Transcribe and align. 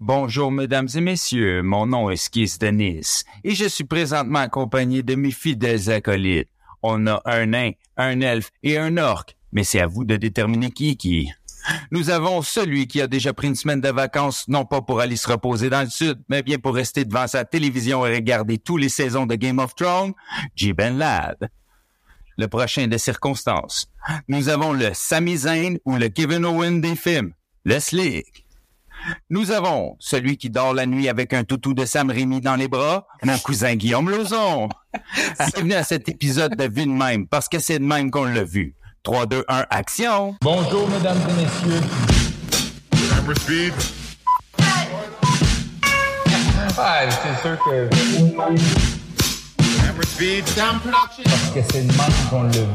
Bonjour, 0.00 0.52
mesdames 0.52 0.88
et 0.94 1.00
messieurs. 1.00 1.62
Mon 1.62 1.86
nom 1.86 2.10
est 2.10 2.16
Skis 2.16 2.58
Denis 2.60 3.22
et 3.44 3.54
je 3.54 3.64
suis 3.64 3.84
présentement 3.84 4.40
accompagné 4.40 5.02
de 5.02 5.14
mes 5.14 5.30
fidèles 5.30 5.90
acolytes. 5.90 6.50
On 6.82 7.06
a 7.06 7.22
un 7.24 7.46
nain, 7.46 7.70
un 7.96 8.20
elfe 8.20 8.50
et 8.62 8.76
un 8.76 8.98
orc, 8.98 9.24
mais 9.52 9.64
c'est 9.64 9.80
à 9.80 9.86
vous 9.86 10.04
de 10.04 10.16
déterminer 10.16 10.70
qui 10.70 10.90
est 10.90 10.96
qui. 10.96 11.30
Nous 11.90 12.10
avons 12.10 12.42
celui 12.42 12.86
qui 12.88 13.00
a 13.00 13.06
déjà 13.06 13.32
pris 13.32 13.48
une 13.48 13.54
semaine 13.54 13.80
de 13.80 13.88
vacances, 13.88 14.46
non 14.48 14.66
pas 14.66 14.82
pour 14.82 15.00
aller 15.00 15.16
se 15.16 15.28
reposer 15.28 15.70
dans 15.70 15.80
le 15.80 15.88
sud, 15.88 16.20
mais 16.28 16.42
bien 16.42 16.58
pour 16.58 16.74
rester 16.74 17.06
devant 17.06 17.26
sa 17.26 17.46
télévision 17.46 18.04
et 18.04 18.16
regarder 18.16 18.58
tous 18.58 18.76
les 18.76 18.90
saisons 18.90 19.24
de 19.24 19.34
Game 19.34 19.58
of 19.58 19.74
Thrones, 19.74 20.12
J. 20.54 20.74
Ben 20.74 20.98
Lad. 20.98 21.48
Le 22.36 22.48
prochain 22.48 22.86
des 22.86 22.98
circonstances. 22.98 23.90
Nous 24.28 24.50
avons 24.50 24.74
le 24.74 24.90
Sami 24.92 25.38
Zayn 25.38 25.78
ou 25.86 25.96
le 25.96 26.10
Kevin 26.10 26.44
Owen 26.44 26.82
des 26.82 26.96
films, 26.96 27.32
le. 27.64 28.45
Nous 29.30 29.50
avons 29.50 29.96
celui 29.98 30.36
qui 30.36 30.50
dort 30.50 30.74
la 30.74 30.86
nuit 30.86 31.08
avec 31.08 31.32
un 31.32 31.44
toutou 31.44 31.74
de 31.74 31.84
Sam 31.84 32.10
Rémy 32.10 32.40
dans 32.40 32.56
les 32.56 32.68
bras, 32.68 33.06
mon 33.22 33.38
cousin 33.38 33.74
Guillaume 33.74 34.10
Lauzon. 34.10 34.68
Bienvenue 35.38 35.74
à 35.74 35.84
cet 35.84 36.08
épisode 36.08 36.56
de 36.56 36.64
Vue 36.64 36.86
de 36.86 36.90
même, 36.90 37.26
parce 37.26 37.48
que 37.48 37.58
c'est 37.58 37.78
de 37.78 37.84
même 37.84 38.10
qu'on 38.10 38.24
l'a 38.24 38.44
vu. 38.44 38.74
3, 39.02 39.26
2, 39.26 39.44
1, 39.48 39.66
action! 39.70 40.36
Bonjour, 40.40 40.88
mesdames 40.88 41.18
et 41.28 41.42
messieurs. 41.42 41.82
Speed. 43.34 43.72
Ah, 46.78 47.00
c'est 47.10 47.42
sûr 47.42 47.58
que, 47.64 47.88
Camera 47.88 48.50
speed. 50.02 50.46
Sound 50.48 50.80
production. 50.80 51.24
que 51.54 51.60
c'est 51.72 51.86
de 51.86 51.92
même 51.92 52.28
qu'on 52.30 52.42
l'a 52.42 52.50
vu. 52.50 52.66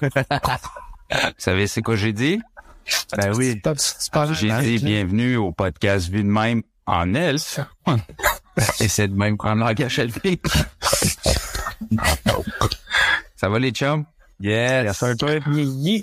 Vous 0.00 1.34
savez 1.38 1.66
c'est 1.66 1.82
quoi 1.82 1.96
j'ai 1.96 2.12
dit? 2.12 2.40
Ben 3.16 3.32
oui. 3.34 3.60
J'ai 4.34 4.78
dit 4.78 4.84
bienvenue 4.84 5.36
au 5.36 5.52
podcast 5.52 6.08
Vue 6.08 6.22
de 6.22 6.28
même 6.28 6.62
en 6.86 7.14
elfe. 7.14 7.60
Et 8.80 8.88
c'est 8.88 9.08
de 9.08 9.14
même 9.16 9.36
qu'on 9.36 9.54
langage 9.54 9.98
elfique. 9.98 10.46
Ça 13.36 13.48
va 13.48 13.58
les 13.58 13.70
chums? 13.70 14.04
Yes. 14.40 14.86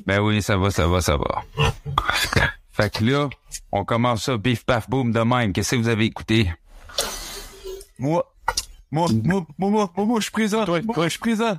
Ben 0.06 0.20
oui, 0.20 0.42
ça 0.42 0.58
va, 0.58 0.70
ça 0.72 0.88
va, 0.88 1.02
ça 1.02 1.18
va. 1.18 1.44
Fait 2.72 2.92
que 2.94 3.04
là, 3.04 3.30
on 3.72 3.84
commence 3.86 4.24
ça, 4.24 4.38
bif 4.38 4.64
paf 4.64 4.90
boum 4.90 5.12
de 5.12 5.20
même. 5.22 5.54
Qu'est-ce 5.54 5.72
que 5.76 5.82
vous 5.82 5.88
avez 5.88 6.06
écouté? 6.06 6.52
Moi, 7.98 8.24
moi, 8.92 9.08
moi, 9.24 9.46
moi, 9.58 9.70
moi, 9.70 9.92
moi, 9.96 10.06
moi, 10.06 10.20
je 10.20 10.24
suis 10.24 10.32
présent. 10.32 10.66
Moi, 10.66 11.06
je 11.06 11.10
suis 11.10 11.20
présent. 11.20 11.58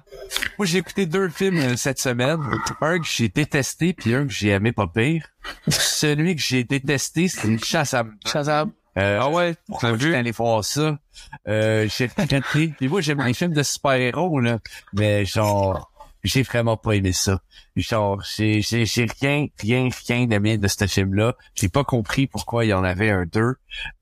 Moi, 0.59 0.67
j'ai 0.67 0.79
écouté 0.79 1.07
deux 1.07 1.29
films 1.29 1.59
euh, 1.59 1.77
cette 1.77 1.99
semaine. 1.99 2.41
Un 2.81 2.99
que 2.99 3.07
j'ai 3.07 3.29
détesté, 3.29 3.93
puis 3.93 4.15
un 4.15 4.27
que 4.27 4.33
j'ai 4.33 4.49
aimé 4.49 4.73
pas 4.73 4.87
pire. 4.87 5.27
Celui 5.69 6.37
que 6.37 6.43
j'ai 6.43 6.65
détesté, 6.65 7.29
c'est 7.29 7.63
Shazam. 7.63 8.17
Shazam. 8.27 8.73
Euh, 8.97 9.21
ah 9.23 9.29
ouais, 9.29 9.55
t'as 9.81 9.93
vu? 9.93 10.15
allé 10.15 10.33
voir 10.33 10.65
ça? 10.65 10.99
Euh, 11.47 11.87
j'ai 11.89 12.07
regretté. 12.19 12.75
Puis 12.79 12.89
moi, 12.89 13.01
j'aime 13.01 13.23
les 13.23 13.35
films 13.35 13.53
de 13.53 13.63
super-héros, 13.63 14.41
là. 14.41 14.59
Mais 14.95 15.25
genre, 15.25 15.93
j'ai 16.25 16.43
vraiment 16.43 16.77
pas 16.77 16.93
aimé 16.93 17.13
ça. 17.13 17.41
Genre, 17.77 18.21
j'ai, 18.37 18.61
j'ai, 18.63 18.87
j'ai 18.87 19.07
rien, 19.21 19.47
rien, 19.61 19.89
rien 20.09 20.29
aimé 20.31 20.59
de 20.59 20.67
ce 20.69 20.87
film-là. 20.87 21.35
J'ai 21.55 21.69
pas 21.69 21.85
compris 21.85 22.27
pourquoi 22.27 22.65
il 22.65 22.69
y 22.69 22.75
en 22.75 22.85
avait 22.85 23.11
un 23.11 23.25
deux. 23.25 23.55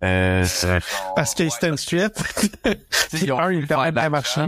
Euh, 0.03 0.45
c'est- 0.45 0.81
Parce 1.15 1.35
que 1.35 1.49
c'était 1.49 1.69
une 1.69 1.77
suite. 1.77 2.15
Un, 2.65 2.71
il 3.53 3.61
fait 3.61 3.67
permet 3.67 3.93
de 3.93 4.01
de 4.01 4.09
marcher. 4.09 4.47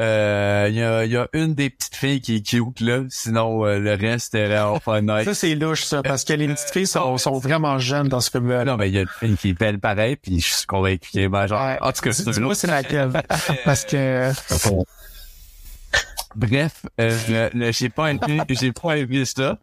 Euh, 0.00 0.66
il 0.70 0.74
y 0.74 0.82
a, 0.82 1.04
il 1.04 1.12
y 1.12 1.16
a 1.16 1.28
une 1.34 1.54
des 1.54 1.70
petites 1.70 1.94
filles 1.94 2.20
qui 2.20 2.36
est 2.36 2.40
cute, 2.44 2.80
là. 2.80 3.02
Sinon, 3.10 3.64
euh, 3.64 3.78
le 3.78 3.94
reste 3.94 4.34
est 4.34 4.48
vraiment 4.48 4.80
pas 4.80 5.00
nice. 5.00 5.24
Ça, 5.24 5.34
c'est 5.34 5.54
louche, 5.54 5.84
ça, 5.84 6.02
parce 6.02 6.24
que 6.24 6.32
les 6.32 6.48
petites 6.48 6.70
filles 6.72 6.86
sont, 6.88 7.16
sont 7.16 7.38
vraiment 7.38 7.78
jeunes 7.78 8.08
dans 8.08 8.20
ce 8.20 8.30
film-là. 8.30 8.64
non, 8.64 8.76
mais 8.76 8.88
il 8.88 8.94
y 8.96 8.98
a 8.98 9.02
une 9.02 9.06
fille 9.08 9.36
qui 9.36 9.48
est 9.50 9.58
belle 9.58 9.78
pareil, 9.78 10.16
puis 10.16 10.40
je 10.40 10.52
suis 10.52 10.66
convaincu 10.66 11.10
qu'elle 11.12 11.22
est 11.22 11.28
majeure. 11.28 11.60
Ouais. 11.64 11.78
En 11.80 11.92
tout 11.92 12.02
cas, 12.02 12.12
c'est 12.12 12.38
Moi, 12.40 12.56
c'est 12.56 12.66
laquelle? 12.66 13.12
Parce 13.64 13.84
que, 13.84 14.32
Bref, 16.36 16.86
euh, 17.00 17.50
j'ai 17.70 17.88
pas 17.88 18.10
aimé, 18.10 18.40
j'ai 18.48 18.72
pas 18.72 18.96
aimé 18.98 19.24
ça. 19.24 19.58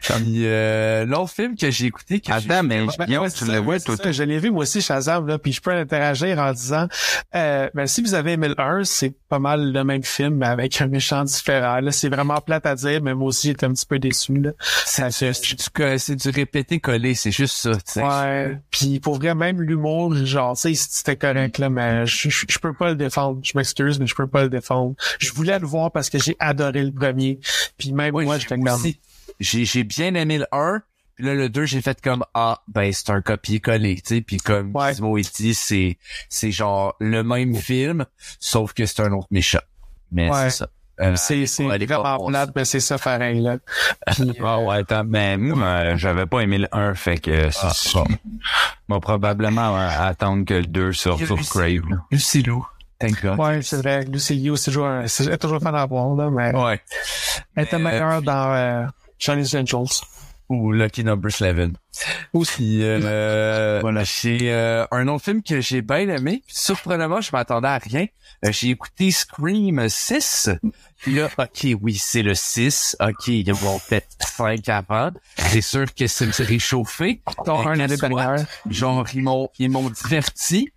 Puis, 0.00 0.46
euh, 0.46 1.04
l'autre 1.06 1.32
film 1.32 1.56
que 1.56 1.70
j'ai 1.70 1.86
écouté, 1.86 2.20
que 2.20 2.32
Attends, 2.32 2.62
mais 2.62 2.86
Ben, 2.98 3.06
Guillaume, 3.06 3.30
tu 3.30 3.44
le 3.44 3.58
vois, 3.58 3.78
ça, 3.78 4.12
Je 4.12 4.22
l'ai 4.22 4.38
vu 4.38 4.50
moi 4.50 4.62
aussi 4.62 4.80
Shazam 4.80 5.26
là, 5.26 5.38
puis 5.38 5.52
je 5.52 5.60
peux 5.60 5.70
interagir 5.70 6.38
en 6.38 6.52
disant 6.52 6.86
euh, 7.34 7.68
ben 7.74 7.86
si 7.86 8.02
vous 8.02 8.14
avez 8.14 8.32
aimé 8.32 8.48
le 8.48 8.60
1, 8.60 8.84
c'est 8.84 9.14
pas 9.28 9.38
mal 9.38 9.72
le 9.72 9.84
même 9.84 10.02
film 10.02 10.36
mais 10.36 10.46
avec 10.46 10.80
un 10.80 10.86
méchant 10.86 11.24
différent. 11.24 11.80
Là, 11.80 11.92
c'est 11.92 12.08
vraiment 12.08 12.40
plate 12.40 12.66
à 12.66 12.74
dire, 12.74 13.02
mais 13.02 13.14
moi 13.14 13.28
aussi 13.28 13.48
j'étais 13.48 13.66
un 13.66 13.72
petit 13.72 13.86
peu 13.86 13.98
déçu 13.98 14.36
là. 14.36 14.50
ça, 14.60 15.10
c'est 15.10 15.32
c'est 15.32 15.54
du, 15.56 15.98
c'est 15.98 16.16
du 16.16 16.28
répété-collé, 16.30 17.14
c'est 17.14 17.30
juste 17.30 17.56
ça, 17.56 17.74
tu 17.74 17.80
sais. 17.86 18.02
Ouais. 18.02 18.58
Puis 18.70 19.00
pour 19.00 19.16
vrai 19.16 19.34
même 19.34 19.60
l'humour, 19.60 20.14
genre 20.14 20.56
tu 20.56 20.74
sais 20.74 20.74
c'était 20.74 21.16
correct 21.16 21.58
là, 21.58 21.68
mais 21.70 22.06
je, 22.06 22.28
je, 22.28 22.46
je 22.48 22.58
peux 22.58 22.72
pas 22.72 22.90
le 22.90 22.96
défendre. 22.96 23.40
Je 23.42 23.52
m'excuse, 23.56 23.98
mais 23.98 24.06
je 24.06 24.14
peux 24.14 24.26
pas 24.26 24.42
le 24.42 24.48
défendre. 24.48 24.94
Je 25.18 25.32
voulais 25.32 25.58
le 25.58 25.66
voir 25.66 25.90
parce 25.90 26.10
que 26.10 26.18
j'ai 26.18 26.36
adoré 26.38 26.82
le 26.82 26.92
premier. 26.92 27.40
Puis 27.78 27.92
même 27.92 28.14
Oui, 28.14 28.24
moi 28.24 28.38
j'étais 28.38 28.56
comme 28.56 28.78
j'ai 29.40 29.64
j'ai 29.64 29.84
bien 29.84 30.14
aimé 30.14 30.38
le 30.38 30.46
1, 30.52 30.82
puis 31.14 31.24
là 31.24 31.34
le 31.34 31.48
2 31.48 31.64
j'ai 31.66 31.80
fait 31.82 32.00
comme 32.00 32.24
ah 32.34 32.60
ben 32.68 32.92
c'est 32.92 33.10
un 33.10 33.20
copier-coller, 33.22 33.96
tu 33.96 34.16
sais, 34.16 34.20
puis 34.20 34.36
comme 34.38 34.74
Ouais. 34.74 34.90
Gizmo 34.92 35.16
il 35.18 35.24
dit 35.26 35.54
c'est 35.54 35.98
c'est 36.28 36.50
genre 36.52 36.94
le 37.00 37.22
même 37.22 37.54
film 37.54 38.04
sauf 38.38 38.72
que 38.72 38.86
c'est 38.86 39.00
un 39.02 39.12
autre 39.12 39.28
méchant. 39.30 39.60
Mais 40.12 40.30
Ouais. 40.30 40.44
c'est 40.44 40.50
ça. 40.58 40.68
Euh, 40.98 41.14
c'est 41.16 41.44
c'est 41.44 41.64
vraiment 41.64 42.26
plate, 42.26 42.52
mais 42.56 42.64
c'est 42.64 42.80
ça 42.80 42.96
pareil 42.96 43.40
là. 43.42 43.58
Ah 44.42 44.58
ouais, 44.60 44.76
attends, 44.76 45.04
ben 45.04 45.38
moi, 45.38 45.66
euh, 45.66 45.96
j'avais 45.98 46.24
pas 46.24 46.40
aimé 46.40 46.56
le 46.56 46.68
1, 46.72 46.94
fait 46.94 47.18
que 47.18 47.48
Ah, 47.60 47.70
c'est- 47.74 47.98
va 48.88 49.00
probablement 49.00 49.76
euh, 49.78 49.88
attendre 50.08 50.46
que 50.46 50.54
le 50.54 50.64
2 50.66 50.92
sorte 50.94 51.22
sur 51.24 51.38
Crave. 51.50 51.82
Lucy 52.10 52.42
Lou. 52.42 52.66
Thank 52.98 53.22
God. 53.22 53.38
ouais, 53.38 53.60
c'est 53.60 53.76
vrai. 53.76 54.04
Lucy 54.06 54.36
Liu, 54.36 54.56
c'est 54.56 54.70
toujours, 54.70 54.86
un- 54.86 55.06
c'est 55.06 55.36
toujours 55.36 55.60
fan 55.60 55.74
à 55.74 55.84
voir, 55.84 56.14
là, 56.14 56.30
mais 56.30 56.54
Ouais. 56.58 56.80
elle 57.54 57.64
était 57.64 57.78
meilleure 57.78 58.22
dans 58.22 58.54
euh, 58.54 58.86
Charlie's 59.18 59.54
Angels. 59.54 60.02
Ou 60.48 60.70
Lucky 60.70 61.02
Number 61.02 61.30
11. 61.40 61.72
Aussi, 62.32 62.78
euh, 62.82 63.78
voilà, 63.80 64.04
j'ai 64.04 64.52
euh, 64.52 64.86
un 64.92 65.08
autre 65.08 65.24
film 65.24 65.42
que 65.42 65.60
j'ai 65.60 65.82
bien 65.82 66.08
aimé. 66.08 66.44
Surprenamment, 66.46 67.20
je 67.20 67.30
m'attendais 67.32 67.66
à 67.66 67.78
rien. 67.78 68.06
Euh, 68.44 68.52
j'ai 68.52 68.70
écouté 68.70 69.10
Scream 69.10 69.88
6. 69.88 70.50
Puis 70.98 71.16
là, 71.16 71.28
ok, 71.36 71.66
oui, 71.82 71.96
c'est 71.96 72.22
le 72.22 72.34
6. 72.34 72.96
Ok, 73.00 73.26
ils 73.26 73.52
vont 73.52 73.80
peut-être 73.88 74.06
5 74.20 74.68
avant. 74.68 75.10
C'est 75.36 75.62
sûr 75.62 75.92
que 75.92 76.06
c'est 76.06 76.30
réchauffé. 76.38 77.22
Mais 77.46 77.82
un 77.82 77.86
dernière. 77.88 78.46
Genre, 78.70 79.06
ils 79.14 79.22
m'ont, 79.22 79.48
ils 79.58 79.70
m'ont 79.70 79.90
diverti. 79.90 80.70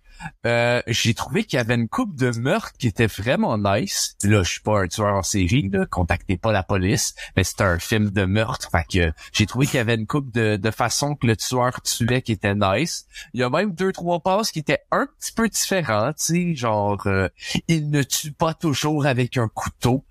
Euh, 0.46 0.82
j'ai 0.86 1.14
trouvé 1.14 1.44
qu'il 1.44 1.56
y 1.56 1.60
avait 1.60 1.74
une 1.74 1.88
coupe 1.88 2.16
de 2.16 2.30
meurtres 2.38 2.72
qui 2.78 2.86
était 2.86 3.06
vraiment 3.06 3.58
nice. 3.58 4.16
Là, 4.24 4.42
je 4.42 4.50
suis 4.50 4.60
pas 4.60 4.80
un 4.80 4.88
tueur 4.88 5.14
en 5.14 5.22
série, 5.22 5.68
là, 5.68 5.86
contactez 5.86 6.36
pas 6.36 6.52
la 6.52 6.62
police, 6.62 7.14
mais 7.36 7.44
c'était 7.44 7.64
un 7.64 7.78
film 7.78 8.10
de 8.10 8.24
meurtre. 8.24 8.68
Fait 8.70 8.84
que 8.90 9.12
j'ai 9.32 9.46
trouvé 9.46 9.66
qu'il 9.66 9.76
y 9.76 9.80
avait 9.80 9.94
une 9.94 10.06
coupe 10.06 10.30
de, 10.32 10.56
de 10.56 10.70
façon 10.70 11.14
que 11.14 11.26
le 11.26 11.36
tueur 11.36 11.80
tuait 11.82 12.22
qui 12.22 12.32
était 12.32 12.54
nice. 12.54 13.06
Il 13.34 13.40
y 13.40 13.42
a 13.42 13.50
même 13.50 13.72
deux, 13.72 13.92
trois 13.92 14.20
passes 14.20 14.50
qui 14.50 14.60
étaient 14.60 14.80
un 14.90 15.06
petit 15.18 15.32
peu 15.32 15.48
différentes, 15.48 16.16
tu 16.16 16.24
sais, 16.24 16.54
genre 16.54 17.06
euh, 17.06 17.28
il 17.68 17.90
ne 17.90 18.02
tue 18.02 18.32
pas 18.32 18.54
toujours 18.54 19.06
avec 19.06 19.36
un 19.36 19.48
couteau. 19.48 20.04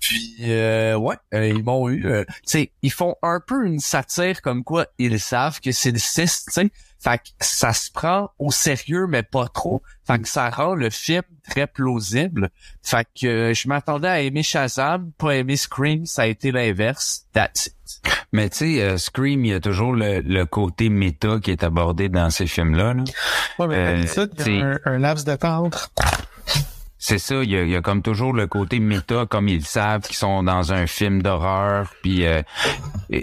Puis 0.00 0.36
euh, 0.42 0.96
ouais, 0.96 1.16
euh, 1.34 1.48
ils 1.48 1.62
m'ont 1.62 1.88
eu. 1.88 2.06
euh, 2.06 2.24
tu 2.28 2.34
sais, 2.46 2.72
ils 2.82 2.92
font 2.92 3.16
un 3.22 3.40
peu 3.46 3.66
une 3.66 3.80
satire 3.80 4.40
comme 4.42 4.64
quoi 4.64 4.86
ils 4.98 5.20
savent 5.20 5.60
que 5.60 5.72
c'est 5.72 5.90
le 5.90 5.98
6, 5.98 6.44
tu 6.46 6.52
sais. 6.52 6.70
Fait 7.00 7.18
que 7.18 7.28
ça 7.40 7.72
se 7.72 7.90
prend 7.92 8.30
au 8.38 8.50
sérieux, 8.50 9.06
mais 9.08 9.22
pas 9.22 9.46
trop. 9.48 9.82
Fait 10.06 10.18
que 10.18 10.26
ça 10.26 10.50
rend 10.50 10.74
le 10.74 10.90
film 10.90 11.22
très 11.48 11.66
plausible. 11.68 12.50
Fait 12.82 13.06
que 13.20 13.26
euh, 13.26 13.54
je 13.54 13.68
m'attendais 13.68 14.08
à 14.08 14.20
aimer 14.20 14.42
Shazam, 14.42 15.12
pas 15.16 15.36
aimer 15.36 15.56
Scream, 15.56 16.06
ça 16.06 16.22
a 16.22 16.26
été 16.26 16.50
l'inverse. 16.50 17.26
That's 17.32 17.66
it. 17.66 17.74
Mais 18.32 18.48
tu 18.50 18.56
sais, 18.58 18.82
euh, 18.82 18.98
Scream, 18.98 19.44
il 19.44 19.50
y 19.52 19.54
a 19.54 19.60
toujours 19.60 19.92
le, 19.92 20.20
le 20.20 20.44
côté 20.44 20.88
méta 20.88 21.38
qui 21.40 21.50
est 21.52 21.62
abordé 21.62 22.08
dans 22.08 22.30
ces 22.30 22.46
films-là. 22.46 22.94
là. 22.94 23.04
Ouais, 23.58 23.66
mais 23.68 23.76
Euh, 23.76 23.96
d'habitude, 23.96 24.30
il 24.34 24.40
y 24.40 24.42
t'sais- 24.42 24.62
a 24.62 24.66
un, 24.66 24.78
un 24.94 24.98
laps 24.98 25.24
d'attente. 25.24 25.90
C'est 27.00 27.18
ça, 27.18 27.42
il 27.44 27.50
y, 27.50 27.56
a, 27.56 27.64
y 27.64 27.76
a 27.76 27.80
comme 27.80 28.02
toujours 28.02 28.32
le 28.32 28.48
côté 28.48 28.80
méta, 28.80 29.24
comme 29.26 29.46
ils 29.46 29.64
savent 29.64 30.02
qu'ils 30.02 30.16
sont 30.16 30.42
dans 30.42 30.72
un 30.72 30.88
film 30.88 31.22
d'horreur. 31.22 31.92
Puis 32.02 32.26
euh, 32.26 32.42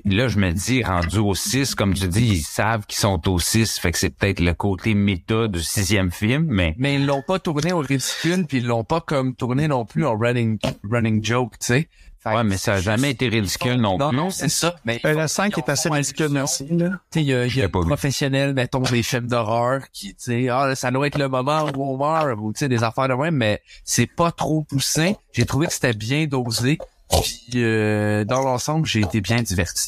là, 0.05 0.29
je 0.29 0.39
me 0.39 0.51
dis, 0.51 0.81
rendu 0.81 1.17
au 1.17 1.35
6, 1.35 1.75
comme 1.75 1.93
tu 1.93 2.07
dis, 2.07 2.25
ils 2.25 2.41
savent 2.41 2.85
qu'ils 2.85 2.99
sont 2.99 3.27
au 3.29 3.37
6, 3.37 3.79
fait 3.79 3.91
que 3.91 3.97
c'est 3.97 4.11
peut-être 4.11 4.39
le 4.39 4.53
côté 4.53 4.93
méta 4.93 5.49
du 5.49 5.61
sixième 5.61 6.09
film, 6.11 6.45
mais 6.49 6.73
Mais 6.77 6.95
ils 6.95 7.05
l'ont 7.05 7.21
pas 7.21 7.37
tourné 7.39 7.73
au 7.73 7.79
ridicule, 7.79 8.45
puis 8.47 8.59
ils 8.59 8.65
l'ont 8.65 8.85
pas 8.85 9.01
comme 9.01 9.35
tourné 9.35 9.67
non 9.67 9.83
plus 9.83 10.05
en 10.05 10.17
running 10.17 10.57
running 10.89 11.23
joke, 11.23 11.59
tu 11.59 11.65
sais. 11.67 11.89
Fait 12.25 12.35
Ouais, 12.35 12.43
mais 12.43 12.57
ça 12.57 12.73
a 12.73 12.81
jamais 12.81 13.11
été 13.11 13.27
ridicule 13.29 13.75
non 13.75 13.99
Non, 13.99 14.09
plus. 14.09 14.17
non, 14.17 14.29
c'est 14.31 14.49
ça. 14.49 14.75
Mais 14.83 14.99
Euh, 15.05 15.13
le 15.21 15.27
5 15.27 15.55
est 15.59 15.69
assez 15.69 15.89
ridicule, 15.89 16.29
merci. 16.29 16.65
Là. 16.71 16.89
Tu 16.89 17.19
sais, 17.19 17.21
il 17.21 17.27
y 17.27 17.33
a, 17.35 17.45
il 17.45 17.55
y 17.55 17.61
a 17.61 17.69
professionnels, 17.69 18.55
mettons, 18.55 18.79
des 18.79 19.03
films 19.03 19.27
d'horreur 19.27 19.81
qui, 19.93 20.15
tu 20.15 20.23
sais, 20.23 20.49
ah, 20.49 20.67
là, 20.69 20.75
ça 20.75 20.89
doit 20.89 21.05
être 21.05 21.19
le 21.19 21.29
moment 21.29 21.65
où 21.75 21.83
on 21.83 21.97
meurt, 21.97 22.35
ou, 22.39 22.51
tu 22.51 22.59
sais, 22.59 22.67
des 22.67 22.83
affaires 22.83 23.07
de 23.07 23.13
même, 23.13 23.35
mais 23.35 23.61
c'est 23.83 24.07
pas 24.07 24.31
trop 24.31 24.63
poussé. 24.63 25.15
J'ai 25.33 25.45
trouvé 25.45 25.67
que 25.67 25.73
c'était 25.73 25.93
bien 25.93 26.25
dosé. 26.25 26.79
Puis, 27.11 27.49
euh, 27.57 28.25
dans 28.25 28.41
l'ensemble, 28.41 28.87
j'ai 28.87 29.01
été 29.01 29.21
bien 29.21 29.43
diverti. 29.43 29.87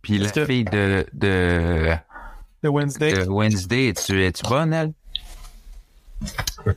Puis 0.00 0.16
la 0.18 0.30
fille 0.46 0.64
de, 0.64 1.06
de, 1.12 1.92
The 2.62 2.68
Wednesday? 2.68 3.12
de 3.12 3.28
Wednesday, 3.28 3.88
es-tu, 3.88 4.24
es-tu 4.24 4.42
bonne, 4.48 4.72
elle? 4.72 4.92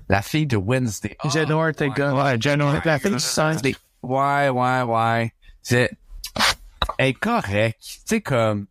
La 0.09 0.21
fille 0.21 0.45
de 0.45 0.57
Wednesday. 0.57 1.15
Ah, 1.19 1.29
Jenna 1.29 1.55
Ortega. 1.55 2.13
Ouais, 2.13 2.35
Jenna. 2.39 2.81
La 2.83 2.99
fille 2.99 3.11
du 3.11 3.19
5. 3.19 3.61
Ouais, 4.03 4.49
ouais, 4.49 4.81
ouais. 4.83 5.33
C'est, 5.61 5.91
elle 6.97 7.07
est 7.09 7.13
correcte. 7.13 7.79
Tu 7.81 7.99
sais, 8.05 8.21
comme, 8.21 8.65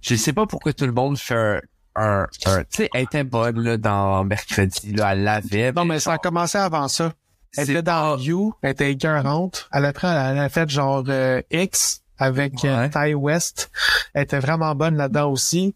je 0.00 0.14
sais 0.16 0.32
pas 0.32 0.46
pourquoi 0.46 0.72
tout 0.72 0.86
le 0.86 0.92
monde 0.92 1.18
fait 1.18 1.34
un, 1.34 1.60
un, 1.96 2.26
un- 2.46 2.60
tu 2.64 2.66
sais, 2.70 2.90
elle 2.94 3.02
était 3.02 3.24
bonne, 3.24 3.60
là, 3.60 3.76
dans 3.76 4.24
mercredi, 4.24 4.92
là, 4.92 5.12
elle 5.12 5.24
l'avait. 5.24 5.72
Non, 5.72 5.84
mais 5.84 6.00
ça 6.00 6.14
a 6.14 6.18
commencé 6.18 6.58
avant 6.58 6.88
ça. 6.88 7.12
Elle 7.56 7.68
était 7.70 7.82
dans 7.82 8.16
You, 8.16 8.54
elle 8.62 8.70
était 8.70 8.92
écœurante. 8.92 9.68
Elle 9.72 9.84
a, 9.84 9.92
pris- 9.92 10.06
elle 10.06 10.38
a 10.38 10.48
fait 10.48 10.68
genre 10.70 11.02
euh, 11.08 11.42
X 11.50 12.02
avec 12.16 12.64
euh, 12.64 12.88
Ouais. 12.88 12.90
Ty 12.90 13.14
West. 13.14 13.70
Elle 14.14 14.22
était 14.22 14.38
vraiment 14.38 14.74
bonne 14.76 14.96
là-dedans 14.96 15.30
aussi. 15.32 15.74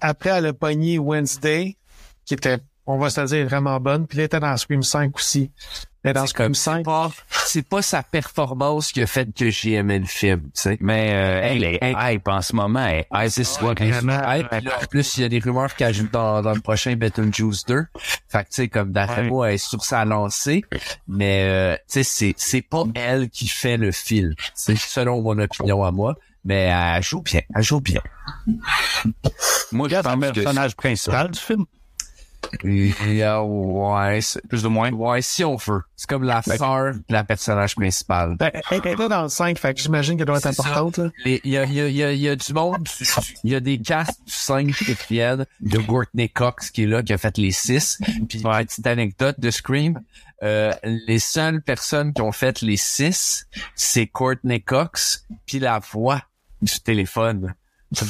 Après, 0.00 0.30
elle 0.30 0.46
a 0.46 0.52
pogné 0.54 0.98
Wednesday, 0.98 1.76
qui 2.24 2.34
était, 2.34 2.58
on 2.86 2.96
va 2.98 3.10
se 3.10 3.20
le 3.20 3.26
dire, 3.26 3.44
vraiment 3.46 3.78
bonne. 3.80 4.06
Puis 4.06 4.18
elle 4.18 4.24
était 4.24 4.40
dans 4.40 4.56
Scream 4.56 4.82
5 4.82 5.14
aussi. 5.14 5.50
Elle 6.04 6.10
est 6.10 6.14
dans 6.14 6.20
C'est 6.22 6.28
Scream 6.28 6.46
comme 6.48 6.54
5. 6.54 6.84
pas, 6.84 7.10
c'est 7.30 7.66
pas 7.66 7.80
sa 7.80 8.02
performance 8.02 8.92
qui 8.92 9.00
a 9.00 9.06
fait 9.06 9.32
que 9.34 9.48
j'ai 9.48 9.72
aimé 9.72 9.98
le 9.98 10.04
film, 10.04 10.42
tu 10.42 10.50
sais. 10.52 10.76
Mais 10.80 11.12
euh, 11.14 11.40
elle 11.42 11.64
est 11.64 11.80
hype 11.82 12.28
en 12.28 12.42
ce 12.42 12.54
moment. 12.54 12.86
Elle 12.86 13.00
est 13.00 13.06
hype. 14.40 14.52
En 14.82 14.86
plus, 14.86 15.16
il 15.16 15.22
y 15.22 15.24
a 15.24 15.28
des 15.30 15.38
rumeurs 15.38 15.74
qu'elle 15.74 15.94
joue 15.94 16.08
dans, 16.12 16.42
dans 16.42 16.52
le 16.52 16.60
prochain 16.60 16.94
Beetlejuice 16.94 17.64
2. 17.66 17.86
Fait 18.28 18.44
que, 18.44 18.48
tu 18.48 18.48
sais, 18.50 18.68
comme 18.68 18.92
moi, 19.28 19.48
elle 19.48 19.54
est 19.54 19.58
sur 19.58 19.82
sa 19.82 20.04
lancée. 20.04 20.62
Mais, 21.08 21.44
euh, 21.48 21.76
tu 21.88 22.02
sais, 22.02 22.02
c'est, 22.02 22.34
c'est 22.36 22.62
pas 22.62 22.84
elle 22.94 23.30
qui 23.30 23.48
fait 23.48 23.78
le 23.78 23.90
film. 23.90 24.34
C'est 24.54 24.76
selon 24.76 25.22
mon 25.22 25.38
opinion 25.38 25.84
à 25.84 25.90
moi. 25.90 26.16
Mais 26.44 26.64
elle 26.64 27.02
joue 27.02 27.22
bien. 27.22 27.40
Elle 27.54 27.62
joue 27.62 27.80
bien. 27.80 28.02
Moi, 29.72 29.88
je 29.88 29.96
Regarde 29.96 30.06
le 30.06 30.20
pense 30.20 30.30
que 30.30 30.40
personnage 30.42 30.76
principal 30.76 31.30
du 31.30 31.40
film, 31.40 31.64
Et, 32.64 32.92
euh, 33.24 33.40
ouais, 33.42 34.20
c'est- 34.20 34.40
plus 34.48 34.64
ou 34.66 34.70
moins. 34.70 34.90
ouais, 34.92 35.20
si 35.22 35.44
on 35.44 35.56
veut. 35.56 35.82
C'est 35.96 36.08
comme 36.08 36.22
la 36.24 36.42
sœur 36.42 36.94
de 36.94 37.02
la 37.08 37.24
personnage 37.24 37.74
principale. 37.74 38.36
Ben, 38.38 38.50
elle 38.70 38.78
était 38.78 38.94
dans 38.96 39.22
le 39.22 39.28
5, 39.28 39.58
fait 39.58 39.74
que 39.74 39.80
j'imagine 39.80 40.16
qu'elle 40.16 40.26
doit 40.26 40.38
être 40.38 40.46
importante. 40.46 41.00
Il 41.24 41.40
y 41.44 41.56
a, 41.58 41.64
il 41.64 41.72
y, 41.74 41.80
a, 41.80 41.88
il 41.88 41.96
y, 41.96 42.02
a, 42.02 42.12
il 42.12 42.20
y 42.20 42.28
a 42.28 42.36
du 42.36 42.52
monde, 42.52 42.88
il 43.44 43.50
y 43.50 43.54
a 43.54 43.60
des 43.60 43.78
castes 43.78 44.20
du 44.26 44.32
5 44.32 44.72
qui 44.72 44.96
viennent, 45.10 45.46
de 45.60 45.78
Courtney 45.78 46.28
Cox 46.28 46.70
qui 46.70 46.84
est 46.84 46.86
là, 46.86 47.02
qui 47.02 47.12
a 47.12 47.18
fait 47.18 47.36
les 47.38 47.50
6. 47.52 47.98
Puis, 48.28 48.40
petite 48.42 48.86
anecdote 48.86 49.38
de 49.38 49.50
Scream, 49.50 50.00
euh, 50.42 50.72
les 50.84 51.18
seules 51.18 51.62
personnes 51.62 52.12
qui 52.12 52.22
ont 52.22 52.32
fait 52.32 52.60
les 52.62 52.76
6, 52.76 53.46
c'est 53.74 54.06
Courtney 54.06 54.60
Cox, 54.60 55.26
puis 55.46 55.58
la 55.58 55.78
voix 55.80 56.22
du 56.62 56.80
téléphone. 56.80 57.54
C'est 57.92 58.08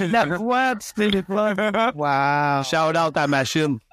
la 0.00 0.24
voix 0.26 0.74
du 0.74 0.86
téléphone. 0.94 1.56
Wow. 1.94 2.62
Shout 2.64 2.96
out 2.96 3.16
à 3.16 3.20
la 3.22 3.26
machine. 3.26 3.78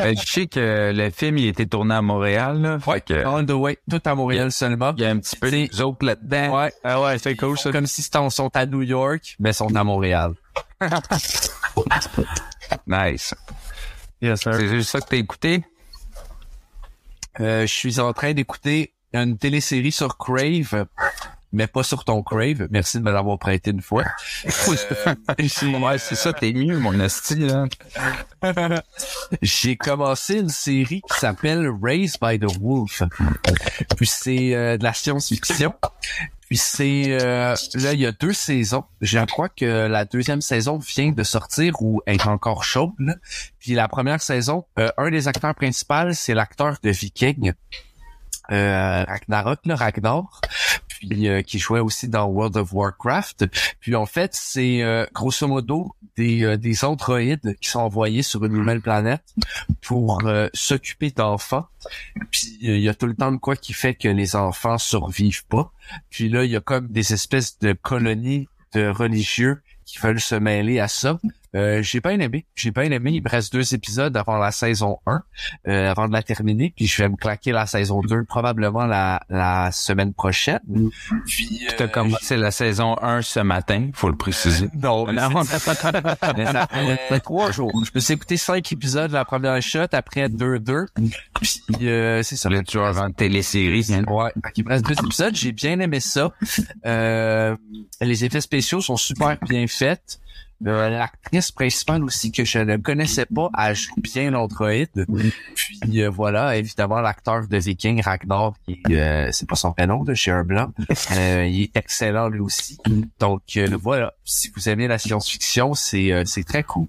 Euh, 0.00 0.14
je 0.20 0.30
sais 0.30 0.46
que 0.46 0.92
le 0.94 1.08
film 1.10 1.38
il 1.38 1.46
a 1.46 1.48
été 1.50 1.66
tourné 1.66 1.94
à 1.94 2.02
Montréal. 2.02 2.60
Là, 2.60 2.78
fait 2.78 3.00
que, 3.02 3.26
on 3.26 3.44
the 3.44 3.52
way, 3.52 3.78
tout 3.90 4.00
à 4.04 4.14
Montréal 4.14 4.52
seulement. 4.52 4.92
il 4.98 5.02
y 5.02 5.06
a 5.06 5.10
un 5.10 5.18
petit 5.18 5.36
peu 5.36 5.50
des 5.50 5.80
autres 5.80 6.04
là-dedans. 6.04 6.58
Ouais, 6.58 6.72
Ah 6.84 7.00
ouais, 7.00 7.18
c'est 7.18 7.34
cool 7.36 7.58
ça. 7.58 7.72
comme 7.72 7.86
si 7.86 8.02
c'était 8.02 8.28
sont 8.28 8.50
à 8.54 8.66
New 8.66 8.82
York, 8.82 9.36
mais 9.38 9.52
sont 9.54 9.74
à 9.74 9.82
Montréal. 9.84 10.32
Nice. 12.86 13.34
Yes, 14.20 14.40
sir. 14.42 14.54
C'est 14.54 14.68
juste 14.68 14.90
ça 14.90 15.00
que 15.00 15.08
t'as 15.08 15.16
écouté? 15.16 15.64
Euh, 17.40 17.62
je 17.62 17.72
suis 17.72 17.98
en 17.98 18.12
train 18.12 18.32
d'écouter 18.34 18.92
une 19.12 19.38
télésérie 19.38 19.92
sur 19.92 20.16
Crave, 20.18 20.86
mais 21.52 21.66
pas 21.66 21.82
sur 21.82 22.04
ton 22.04 22.22
Crave. 22.22 22.68
Merci 22.70 22.98
de 22.98 23.04
me 23.04 23.12
l'avoir 23.12 23.38
prêté 23.38 23.70
une 23.70 23.82
fois. 23.82 24.04
ouais, 24.44 25.98
c'est 25.98 26.14
ça, 26.14 26.32
t'es 26.32 26.52
mieux, 26.52 26.78
mon 26.78 26.98
esti, 27.00 27.36
là. 27.36 27.66
J'ai 29.42 29.76
commencé 29.76 30.38
une 30.38 30.48
série 30.48 31.02
qui 31.10 31.18
s'appelle 31.18 31.70
Raised 31.82 32.18
by 32.20 32.38
the 32.38 32.58
Wolf. 32.60 33.02
Puis 33.96 34.06
c'est 34.06 34.54
euh, 34.54 34.78
de 34.78 34.84
la 34.84 34.92
science-fiction. 34.92 35.74
Puis 36.52 36.58
c'est 36.58 37.04
euh, 37.08 37.56
là 37.74 37.94
il 37.94 38.00
y 38.00 38.04
a 38.04 38.12
deux 38.12 38.34
saisons. 38.34 38.84
Je 39.00 39.18
crois 39.24 39.48
que 39.48 39.86
la 39.86 40.04
deuxième 40.04 40.42
saison 40.42 40.76
vient 40.76 41.10
de 41.10 41.22
sortir 41.22 41.80
ou 41.80 42.02
est 42.06 42.26
encore 42.26 42.62
chaude. 42.62 42.92
là. 42.98 43.14
Puis 43.58 43.72
la 43.72 43.88
première 43.88 44.20
saison, 44.20 44.66
euh, 44.78 44.90
un 44.98 45.10
des 45.10 45.28
acteurs 45.28 45.54
principaux, 45.54 46.12
c'est 46.12 46.34
l'acteur 46.34 46.76
de 46.82 46.90
Viking. 46.90 47.54
Euh, 48.50 49.04
Ragnarok, 49.04 49.60
là, 49.64 49.76
Ragnar, 49.76 50.40
puis 51.08 51.28
euh, 51.28 51.42
qui 51.42 51.58
jouait 51.58 51.80
aussi 51.80 52.08
dans 52.08 52.26
World 52.26 52.56
of 52.56 52.72
Warcraft. 52.72 53.46
Puis 53.80 53.94
en 53.94 54.06
fait, 54.06 54.34
c'est 54.34 54.82
euh, 54.82 55.04
grosso 55.12 55.46
modo 55.48 55.94
des, 56.16 56.44
euh, 56.44 56.56
des 56.56 56.84
androïdes 56.84 57.56
qui 57.60 57.68
sont 57.68 57.80
envoyés 57.80 58.22
sur 58.22 58.44
une 58.44 58.52
nouvelle 58.52 58.80
planète 58.80 59.34
pour 59.80 60.22
s'occuper 60.54 61.10
d'enfants. 61.10 61.66
Puis 62.30 62.56
il 62.60 62.78
y 62.78 62.88
a 62.88 62.94
tout 62.94 63.06
le 63.06 63.14
temps 63.14 63.32
de 63.32 63.38
quoi 63.38 63.56
qui 63.56 63.72
fait 63.72 63.94
que 63.94 64.08
les 64.08 64.36
enfants 64.36 64.78
survivent 64.78 65.44
pas. 65.46 65.72
Puis 66.10 66.28
là, 66.28 66.44
il 66.44 66.50
y 66.50 66.56
a 66.56 66.60
comme 66.60 66.88
des 66.88 67.12
espèces 67.12 67.58
de 67.58 67.72
colonies 67.72 68.48
de 68.74 68.86
religieux 68.86 69.60
qui 69.84 69.98
veulent 69.98 70.20
se 70.20 70.34
mêler 70.34 70.78
à 70.78 70.88
ça. 70.88 71.18
Euh, 71.54 71.82
j'ai 71.82 72.00
pas 72.00 72.12
aimé. 72.12 72.46
J'ai 72.54 72.72
pas 72.72 72.84
aimé. 72.84 73.10
Il 73.12 73.22
me 73.22 73.28
reste 73.28 73.52
deux 73.52 73.74
épisodes 73.74 74.16
avant 74.16 74.38
la 74.38 74.50
saison 74.52 74.98
1, 75.06 75.22
euh, 75.68 75.90
avant 75.90 76.08
de 76.08 76.12
la 76.12 76.22
terminer. 76.22 76.72
Puis 76.74 76.86
je 76.86 77.02
vais 77.02 77.08
me 77.08 77.16
claquer 77.16 77.52
la 77.52 77.66
saison 77.66 78.00
2 78.00 78.24
probablement 78.24 78.86
la, 78.86 79.22
la 79.28 79.70
semaine 79.72 80.14
prochaine. 80.14 80.60
Puis 81.26 81.60
T'as 81.76 81.84
euh, 81.84 81.88
commencé 81.88 82.36
la 82.36 82.50
saison 82.50 82.96
1 83.02 83.20
ce 83.22 83.40
matin, 83.40 83.90
faut 83.92 84.08
le 84.08 84.16
préciser. 84.16 84.68
non, 84.82 85.06
mais 85.06 85.12
Non. 85.12 85.42
c'est- 85.44 85.56
mais 86.36 86.46
ça 86.52 86.66
fait 87.08 87.20
trois 87.20 87.50
jours. 87.52 87.72
Je 87.84 87.90
me 87.94 88.00
suis 88.00 88.14
écouté 88.14 88.36
cinq 88.36 88.72
épisodes 88.72 89.08
de 89.08 89.14
la 89.14 89.24
première 89.24 89.60
shot, 89.60 89.86
après 89.92 90.28
deux, 90.28 90.58
deux. 90.58 90.86
Puis 91.40 91.62
euh, 91.88 92.22
c'est 92.22 92.36
ça. 92.36 92.48
Le 92.48 92.62
tueur 92.64 92.98
en 92.98 93.10
télésérie. 93.10 93.86
hein. 93.92 94.04
Ouais, 94.10 94.30
qu'il 94.54 94.64
me 94.64 94.70
reste 94.70 94.86
deux 94.86 94.94
épisodes. 95.04 95.34
J'ai 95.34 95.52
bien 95.52 95.78
aimé 95.80 96.00
ça. 96.00 96.30
Euh, 96.86 97.56
les 98.00 98.24
effets 98.24 98.40
spéciaux 98.40 98.80
sont 98.80 98.96
super 98.96 99.36
bien 99.48 99.66
faits. 99.66 100.18
Euh, 100.66 100.88
L'actrice 100.90 101.50
principale 101.50 102.04
aussi 102.04 102.30
que 102.30 102.44
je 102.44 102.58
ne 102.60 102.76
connaissais 102.76 103.26
pas, 103.26 103.50
elle 103.58 103.74
joue 103.74 103.94
bien 103.98 104.30
l'androïde. 104.30 105.06
Puis 105.54 106.02
euh, 106.02 106.08
voilà, 106.10 106.56
évidemment 106.56 107.00
l'acteur 107.00 107.48
de 107.48 107.56
Viking 107.56 108.00
Ragnar, 108.02 108.52
qui 108.64 108.80
est, 108.88 108.96
euh, 109.00 109.28
c'est 109.32 109.48
pas 109.48 109.56
son 109.56 109.72
prénom, 109.72 110.04
de 110.04 110.14
chez 110.14 110.30
un 110.30 110.44
blanc. 110.44 110.70
Euh, 111.12 111.46
il 111.46 111.62
est 111.62 111.76
excellent 111.76 112.28
lui 112.28 112.40
aussi. 112.40 112.78
Donc 113.18 113.42
euh, 113.56 113.76
voilà, 113.80 114.12
si 114.24 114.50
vous 114.54 114.68
aimez 114.68 114.86
la 114.88 114.98
science-fiction, 114.98 115.74
c'est 115.74 116.12
euh, 116.12 116.22
c'est 116.24 116.44
très 116.44 116.62
cool. 116.62 116.86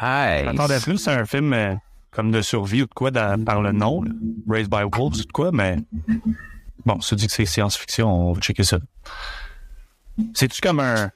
Hey. 0.00 0.44
J'attendais 0.44 0.80
plus 0.80 0.98
c'est 0.98 1.10
un 1.10 1.24
film 1.26 1.52
euh, 1.52 1.74
comme 2.10 2.30
de 2.30 2.40
survie 2.42 2.82
ou 2.82 2.86
de 2.86 2.94
quoi 2.94 3.10
dans- 3.10 3.42
par 3.44 3.60
le 3.62 3.72
nom, 3.72 4.02
là. 4.02 4.10
Raised 4.48 4.70
by 4.70 4.82
Wolves 4.92 5.18
ou 5.20 5.24
de 5.24 5.32
quoi, 5.32 5.50
mais 5.52 5.76
bon, 6.84 7.00
ça 7.00 7.16
dit 7.16 7.26
que 7.26 7.32
c'est 7.32 7.46
science-fiction, 7.46 8.08
on 8.30 8.32
va 8.32 8.40
checker 8.40 8.64
ça. 8.64 8.78
C'est-tu 10.34 10.60
comme 10.60 10.80
un... 10.80 11.10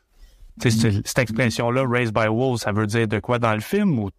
cette 0.58 1.18
expression-là, 1.18 1.84
Raised 1.88 2.14
by 2.14 2.26
Wolves, 2.28 2.60
ça 2.60 2.72
veut 2.72 2.86
dire 2.86 3.08
de 3.08 3.18
quoi 3.18 3.38
dans 3.38 3.54
le 3.54 3.60
film 3.60 3.98
ou... 3.98 4.10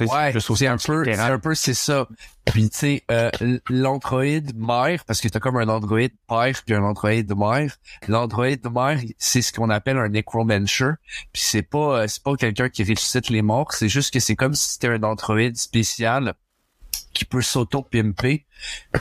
Ouais, 0.00 0.32
c'est 0.40 0.66
un 0.66 0.76
peu, 0.76 1.04
c'est 1.04 1.18
un 1.20 1.38
peu, 1.38 1.54
c'est 1.54 1.74
ça. 1.74 2.08
Puis 2.46 2.68
tu 2.68 2.76
sais, 2.76 3.04
euh, 3.12 3.30
l'androïde 3.70 4.52
mère, 4.56 5.04
parce 5.04 5.20
que 5.20 5.28
t'as 5.28 5.38
comme 5.38 5.56
un 5.56 5.68
androïde 5.68 6.12
père 6.26 6.52
puis 6.66 6.74
un 6.74 6.82
androïde 6.82 7.32
mère. 7.36 7.76
L'androïde 8.08 8.66
mère, 8.72 8.98
c'est 9.18 9.40
ce 9.40 9.52
qu'on 9.52 9.70
appelle 9.70 9.96
un 9.98 10.08
necromancer. 10.08 10.94
Puis 11.32 11.42
c'est 11.42 11.62
pas, 11.62 12.00
euh, 12.00 12.06
c'est 12.08 12.24
pas 12.24 12.34
quelqu'un 12.34 12.68
qui 12.68 12.82
ressuscite 12.82 13.28
les 13.28 13.42
morts. 13.42 13.72
C'est 13.72 13.88
juste 13.88 14.12
que 14.12 14.18
c'est 14.18 14.34
comme 14.34 14.54
si 14.54 14.72
c'était 14.72 14.88
un 14.88 15.02
androïde 15.04 15.56
spécial 15.56 16.34
qui 17.14 17.24
peut 17.24 17.40
s'auto-pimper. 17.40 18.44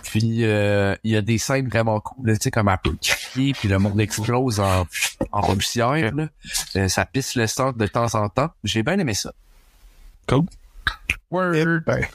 Puis 0.04 0.46
euh, 0.46 0.96
il 1.04 1.12
y 1.12 1.18
a 1.18 1.22
des 1.22 1.38
scènes 1.38 1.68
vraiment 1.68 2.00
cool, 2.00 2.28
là, 2.28 2.34
tu 2.38 2.44
sais, 2.44 2.52
comme 2.52 2.70
elle 2.70 2.78
peut 2.84 2.96
crier, 3.02 3.54
puis 3.54 3.68
le 3.68 3.80
monde 3.80 4.00
explose 4.00 4.60
en, 4.60 4.88
en 5.32 5.42
poussière. 5.42 6.14
là. 6.16 6.28
Euh, 6.78 6.88
ça 6.88 7.06
pisse 7.06 7.36
le 7.36 7.48
sang 7.48 7.74
de 7.74 7.88
temps 7.88 8.14
en 8.16 8.30
temps. 8.30 8.52
J'ai 8.64 8.84
bien 8.84 8.98
aimé 9.00 9.14
ça. 9.14 9.34
Cool. 10.28 10.46
Ben, 11.86 12.06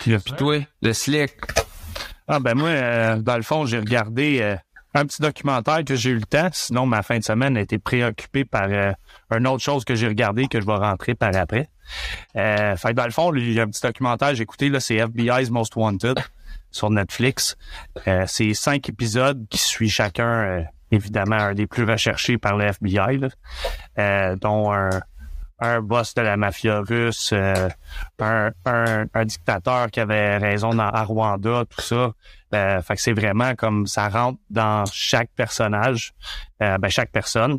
Puis 0.00 0.18
toi, 0.36 0.58
le 0.82 0.92
slick. 0.92 1.32
Ah 2.26 2.38
ben 2.40 2.54
moi, 2.54 2.68
euh, 2.68 3.16
dans 3.18 3.36
le 3.36 3.42
fond, 3.42 3.66
j'ai 3.66 3.78
regardé 3.78 4.38
euh, 4.40 4.56
un 4.94 5.06
petit 5.06 5.22
documentaire 5.22 5.84
que 5.84 5.94
j'ai 5.94 6.10
eu 6.10 6.16
le 6.16 6.26
temps. 6.26 6.48
Sinon, 6.52 6.86
ma 6.86 7.02
fin 7.02 7.18
de 7.18 7.24
semaine 7.24 7.56
a 7.56 7.60
été 7.60 7.78
préoccupée 7.78 8.44
par 8.44 8.68
euh, 8.68 8.92
une 9.30 9.46
autre 9.46 9.62
chose 9.62 9.84
que 9.84 9.94
j'ai 9.94 10.08
regardé 10.08 10.46
que 10.46 10.60
je 10.60 10.66
vais 10.66 10.74
rentrer 10.74 11.14
par 11.14 11.34
après. 11.36 11.68
Euh, 12.36 12.76
fait 12.76 12.94
dans 12.94 13.04
le 13.04 13.10
fond, 13.10 13.34
il 13.34 13.52
y 13.52 13.60
a 13.60 13.64
un 13.64 13.68
petit 13.68 13.82
documentaire 13.82 14.34
j'ai 14.34 14.42
écouté, 14.42 14.68
là, 14.68 14.80
c'est 14.80 14.98
FBI's 14.98 15.50
Most 15.50 15.76
Wanted. 15.76 16.18
sur 16.70 16.90
Netflix. 16.90 17.56
Euh, 18.06 18.24
c'est 18.26 18.54
cinq 18.54 18.88
épisodes 18.88 19.46
qui 19.48 19.58
suivent 19.58 19.90
chacun, 19.90 20.28
euh, 20.28 20.62
évidemment, 20.90 21.36
un 21.36 21.54
des 21.54 21.66
plus 21.66 21.84
recherchés 21.84 22.38
par 22.38 22.56
le 22.56 22.66
FBI, 22.66 23.18
là, 23.18 23.28
euh, 23.98 24.36
dont 24.36 24.72
un, 24.72 24.90
un 25.60 25.80
boss 25.80 26.14
de 26.14 26.22
la 26.22 26.36
mafia 26.36 26.80
russe, 26.80 27.30
euh, 27.32 27.68
un, 28.18 28.50
un, 28.64 29.06
un 29.12 29.24
dictateur 29.24 29.90
qui 29.90 30.00
avait 30.00 30.38
raison 30.38 30.74
dans 30.74 30.88
à 30.88 31.04
Rwanda, 31.04 31.64
tout 31.68 31.82
ça. 31.82 32.12
Euh, 32.54 32.82
fait 32.82 32.96
que 32.96 33.00
c'est 33.00 33.12
vraiment 33.12 33.54
comme 33.54 33.86
ça 33.86 34.08
rentre 34.08 34.38
dans 34.50 34.84
chaque 34.86 35.30
personnage, 35.36 36.12
euh, 36.62 36.78
ben 36.78 36.88
chaque 36.88 37.10
personne. 37.12 37.58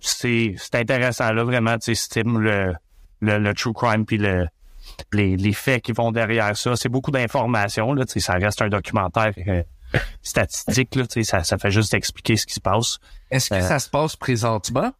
C'est 0.00 0.54
c'est 0.58 0.74
intéressant 0.76 1.32
là 1.32 1.44
vraiment, 1.44 1.78
tu 1.78 1.94
sais, 1.94 1.94
stime 1.94 2.38
le, 2.40 2.74
le 3.20 3.38
le 3.38 3.54
true 3.54 3.72
crime 3.72 4.04
puis 4.06 4.18
le 4.18 4.46
les, 5.12 5.36
les 5.36 5.52
faits 5.52 5.82
qui 5.82 5.92
vont 5.92 6.12
derrière 6.12 6.56
ça. 6.56 6.76
C'est 6.76 6.88
beaucoup 6.88 7.10
d'informations 7.10 7.92
là, 7.94 8.04
ça 8.06 8.34
reste 8.34 8.62
un 8.62 8.68
documentaire 8.68 9.32
euh, 9.48 9.62
statistique 10.22 10.94
là, 10.94 11.04
ça 11.22 11.42
ça 11.44 11.58
fait 11.58 11.70
juste 11.70 11.94
expliquer 11.94 12.36
ce 12.36 12.46
qui 12.46 12.54
se 12.54 12.60
passe. 12.60 12.98
Est-ce 13.30 13.50
que 13.50 13.54
Euh, 13.56 13.60
ça 13.62 13.78
se 13.78 13.88
passe 13.88 14.16
présentement? 14.16 14.92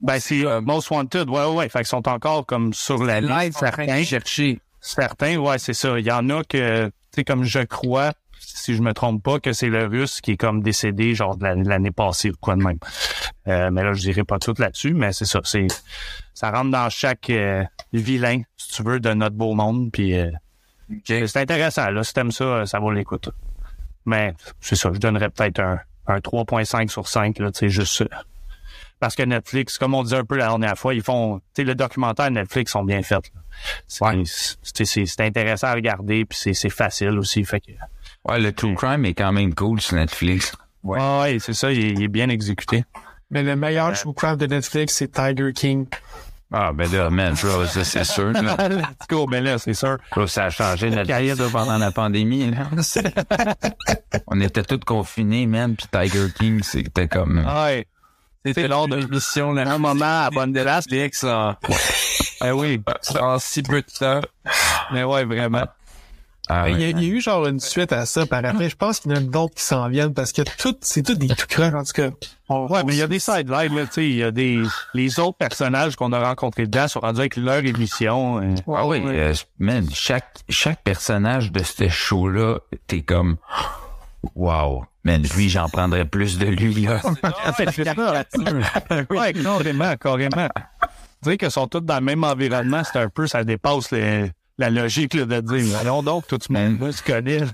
Ben 0.00 0.18
c'est 0.18 0.46
euh, 0.46 0.60
Most 0.60 0.90
Wanted, 0.90 1.28
ouais 1.28 1.44
ouais, 1.44 1.54
ouais. 1.54 1.68
fait 1.68 1.80
qu'ils 1.80 1.86
sont 1.86 2.08
encore 2.08 2.46
comme 2.46 2.72
sur 2.72 3.02
la 3.04 3.20
liste 3.20 3.58
certains. 3.58 4.02
chercher. 4.02 4.60
Certains, 4.80 5.36
ouais, 5.36 5.58
c'est 5.58 5.74
ça. 5.74 5.98
Il 5.98 6.06
y 6.06 6.10
en 6.10 6.30
a 6.30 6.42
que, 6.42 6.86
tu 6.86 6.92
sais, 7.16 7.24
comme 7.24 7.44
je 7.44 7.60
crois, 7.60 8.12
si 8.38 8.74
je 8.74 8.82
me 8.82 8.92
trompe 8.94 9.22
pas, 9.22 9.38
que 9.38 9.52
c'est 9.52 9.68
le 9.68 9.86
russe 9.86 10.20
qui 10.20 10.32
est 10.32 10.36
comme 10.36 10.62
décédé, 10.62 11.14
genre 11.14 11.36
l'année 11.40 11.90
passée 11.90 12.30
ou 12.30 12.34
quoi 12.40 12.56
de 12.56 12.62
même. 12.62 12.78
Euh, 13.46 13.70
mais 13.70 13.82
là, 13.82 13.92
je 13.92 14.00
dirais 14.00 14.24
pas 14.24 14.38
tout 14.38 14.54
là-dessus, 14.58 14.94
mais 14.94 15.12
c'est 15.12 15.26
ça. 15.26 15.40
C'est, 15.44 15.66
ça 16.34 16.50
rentre 16.50 16.70
dans 16.70 16.88
chaque 16.88 17.28
euh, 17.30 17.64
vilain, 17.92 18.42
si 18.56 18.72
tu 18.72 18.82
veux, 18.82 19.00
de 19.00 19.12
notre 19.12 19.36
beau 19.36 19.54
monde. 19.54 19.90
Puis 19.92 20.18
euh, 20.18 20.30
c'est 21.04 21.36
intéressant. 21.36 21.90
Là, 21.90 22.02
si 22.02 22.14
t'aimes 22.14 22.32
ça, 22.32 22.44
euh, 22.44 22.66
ça 22.66 22.78
vaut 22.78 22.90
l'écoute. 22.90 23.30
Mais 24.06 24.34
c'est 24.60 24.76
ça. 24.76 24.90
Je 24.92 24.98
donnerais 24.98 25.30
peut-être 25.30 25.60
un, 25.60 25.78
un 26.06 26.18
3.5 26.18 26.88
sur 26.88 27.06
5, 27.08 27.38
là, 27.38 27.52
tu 27.52 27.58
sais, 27.60 27.68
juste. 27.68 28.04
Parce 29.00 29.16
que 29.16 29.22
Netflix, 29.22 29.78
comme 29.78 29.94
on 29.94 30.02
disait 30.02 30.18
un 30.18 30.24
peu 30.24 30.36
la 30.36 30.46
dernière 30.48 30.76
fois, 30.78 30.94
ils 30.94 31.02
font, 31.02 31.38
tu 31.38 31.44
sais, 31.56 31.64
le 31.64 31.74
documentaire 31.74 32.30
Netflix 32.30 32.72
sont 32.72 32.84
bien 32.84 33.02
faits. 33.02 33.30
là. 33.34 34.12
C'est 34.62 35.20
intéressant 35.20 35.68
à 35.68 35.74
regarder, 35.74 36.24
puis 36.24 36.38
c'est- 36.54 36.68
facile 36.70 37.18
aussi. 37.18 37.44
Fait 37.44 37.60
que, 37.60 37.72
Ouais, 38.28 38.38
le 38.38 38.52
true 38.52 38.74
crime 38.74 39.04
est 39.06 39.14
quand 39.14 39.32
même 39.32 39.54
cool 39.54 39.80
sur 39.80 39.96
Netflix. 39.96 40.52
ouais, 40.84 40.98
ouais 41.20 41.38
c'est 41.40 41.54
ça, 41.54 41.72
il 41.72 41.84
est, 41.84 41.90
il 41.92 42.02
est 42.02 42.08
bien 42.08 42.28
exécuté. 42.28 42.84
Mais 43.30 43.42
le 43.42 43.56
meilleur 43.56 43.92
true 43.94 44.12
crime 44.14 44.36
de 44.36 44.46
Netflix, 44.46 44.94
c'est 44.94 45.08
Tiger 45.10 45.52
King. 45.54 45.86
Ah, 46.52 46.72
ben 46.72 46.90
là, 46.90 47.10
man, 47.10 47.36
ça, 47.36 47.64
ça, 47.68 47.84
c'est 47.84 48.02
sûr. 48.04 48.32
Là. 48.32 48.56
Let's 48.68 49.06
go, 49.08 49.26
ben 49.26 49.42
là, 49.44 49.56
c'est 49.58 49.72
sûr. 49.72 49.98
Ça, 50.14 50.26
ça 50.26 50.44
a 50.46 50.50
changé 50.50 50.90
notre 50.90 51.06
carrière 51.06 51.36
de 51.36 51.46
pendant 51.46 51.78
la 51.78 51.92
pandémie. 51.92 52.50
Là. 52.50 52.68
On 54.26 54.40
était 54.40 54.64
tous 54.64 54.80
confinés, 54.84 55.46
man, 55.46 55.76
puis 55.76 55.86
Tiger 55.90 56.26
King, 56.36 56.60
c'était 56.64 57.06
comme... 57.08 57.38
Ouais. 57.46 57.86
C'était 58.44 58.68
lors 58.68 58.88
d'une 58.88 59.06
mission, 59.08 59.52
là, 59.52 59.70
un 59.70 59.78
moment 59.78 60.24
à 60.24 60.30
bonne. 60.30 60.52
Netflix 60.52 61.24
en, 61.24 61.54
Ben 62.40 62.52
oui, 62.52 62.80
en 63.20 63.38
si 63.38 63.62
peu 63.62 63.82
de 63.82 63.86
temps. 63.98 64.20
mais 64.92 65.04
ouais, 65.04 65.24
vraiment. 65.24 65.64
Ah, 66.52 66.68
Il, 66.68 66.80
y 66.80 66.84
a, 66.84 66.86
ouais. 66.88 66.90
il 66.96 67.04
y 67.04 67.10
a 67.10 67.14
eu 67.14 67.20
genre 67.20 67.46
une 67.46 67.60
suite 67.60 67.92
à 67.92 68.06
ça 68.06 68.26
par 68.26 68.44
après. 68.44 68.68
Je 68.68 68.74
pense 68.74 68.98
qu'il 68.98 69.12
y 69.12 69.14
en 69.14 69.18
a 69.18 69.20
d'autres 69.20 69.54
qui 69.54 69.62
s'en 69.62 69.88
viennent 69.88 70.14
parce 70.14 70.32
que 70.32 70.42
tout, 70.42 70.74
c'est 70.80 71.02
tout 71.04 71.14
des 71.14 71.28
tout 71.28 71.60
en 71.62 71.84
tout 71.84 71.92
cas. 71.92 72.08
On- 72.48 72.66
Ouais, 72.66 72.82
mais 72.82 72.94
il 72.94 72.98
y 72.98 73.02
a 73.02 73.06
des 73.06 73.20
sidelines, 73.20 73.76
là, 73.76 73.86
tu 73.86 73.92
sais, 73.92 74.08
il 74.08 74.16
y 74.16 74.24
a 74.24 74.32
des, 74.32 74.60
les 74.94 75.20
autres 75.20 75.36
personnages 75.38 75.94
qu'on 75.94 76.12
a 76.12 76.18
rencontrés 76.18 76.64
dedans 76.66 76.88
sont 76.88 76.98
rendus 77.00 77.20
avec 77.20 77.36
leur 77.36 77.58
émission. 77.64 78.40
euh. 78.42 78.54
Ah 78.74 78.84
oui, 78.86 79.00
euh, 79.04 79.32
man, 79.60 79.86
chaque, 79.92 80.38
chaque 80.48 80.82
personnage 80.82 81.52
de 81.52 81.62
ce 81.62 81.88
show-là, 81.88 82.58
t'es 82.88 83.02
comme... 83.02 83.36
Wow. 84.34 84.84
Man, 85.04 85.22
lui, 85.34 85.48
j'en 85.48 85.68
prendrais 85.68 86.04
plus 86.04 86.38
de 86.38 86.46
lui, 86.46 86.74
là. 86.86 87.00
En 87.46 87.52
fait, 87.52 87.66
je 87.66 87.70
suis 87.70 87.84
d'accord 87.84 88.12
là-dessus. 88.12 88.44
ouais, 89.10 89.32
carrément, 89.32 89.96
carrément. 89.96 90.48
Dire 91.22 91.36
qu'ils 91.38 91.50
sont 91.50 91.66
tous 91.66 91.80
dans 91.80 91.96
le 91.96 92.04
même 92.04 92.24
environnement, 92.24 92.82
c'est 92.84 92.98
un 92.98 93.08
peu, 93.08 93.26
ça 93.26 93.44
dépasse 93.44 93.90
les- 93.92 94.30
la 94.58 94.68
logique 94.68 95.14
là, 95.14 95.24
de 95.24 95.40
dire, 95.40 95.78
allons 95.78 96.02
donc, 96.02 96.26
tout 96.26 96.38
le 96.50 96.54
monde 96.76 96.92
se 96.92 97.02
connaît. 97.02 97.40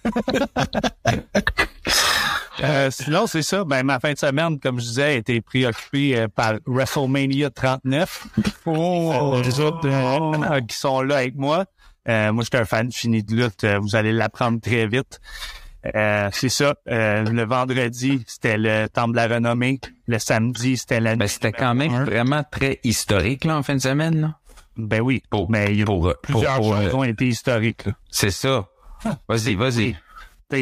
Euh, 2.64 2.90
sinon, 2.90 3.26
c'est 3.26 3.42
ça. 3.42 3.64
Ben, 3.64 3.82
ma 3.84 4.00
fin 4.00 4.14
de 4.14 4.18
semaine, 4.18 4.58
comme 4.58 4.80
je 4.80 4.86
disais, 4.86 5.02
a 5.02 5.12
été 5.12 5.42
préoccupée 5.42 6.16
euh, 6.18 6.26
par 6.28 6.54
WrestleMania 6.66 7.50
39. 7.50 8.28
Oh, 8.64 9.42
les 9.44 9.60
autres 9.60 9.86
euh, 9.86 10.60
qui 10.62 10.74
sont 10.74 11.02
là 11.02 11.16
avec 11.18 11.34
moi. 11.36 11.66
Euh, 12.08 12.32
moi, 12.32 12.44
j'étais 12.44 12.56
un 12.58 12.64
fan 12.64 12.90
fini 12.90 13.22
de 13.22 13.34
lutte. 13.36 13.62
Euh, 13.64 13.78
vous 13.78 13.94
allez 13.94 14.10
l'apprendre 14.12 14.58
très 14.58 14.86
vite. 14.86 15.20
Euh, 15.94 16.28
c'est 16.32 16.48
ça. 16.48 16.74
Euh, 16.88 17.24
le 17.24 17.44
vendredi, 17.44 18.22
c'était 18.26 18.56
le 18.58 18.86
Temple 18.88 19.12
de 19.12 19.16
la 19.16 19.26
Renommée. 19.28 19.80
Le 20.06 20.18
samedi, 20.18 20.76
c'était 20.76 21.00
la 21.00 21.16
Ben, 21.16 21.28
c'était 21.28 21.52
quand 21.52 21.74
même 21.74 22.04
vraiment 22.04 22.42
très 22.50 22.80
historique, 22.84 23.44
là, 23.44 23.56
en 23.58 23.62
fin 23.62 23.74
de 23.74 23.80
semaine, 23.80 24.20
là. 24.20 24.38
Ben 24.76 25.00
oui. 25.00 25.22
Pour- 25.30 25.50
mais 25.50 25.72
il 25.72 25.78
y 25.78 25.82
a 25.82 25.84
pour- 25.86 26.12
plusieurs 26.22 26.56
pour- 26.56 26.76
choses 26.76 26.86
euh, 26.86 26.96
ont 26.96 27.04
été 27.04 27.26
historiques. 27.28 27.84
C'est 28.10 28.30
ça. 28.30 28.66
Vas-y, 29.28 29.54
vas-y. 29.54 29.96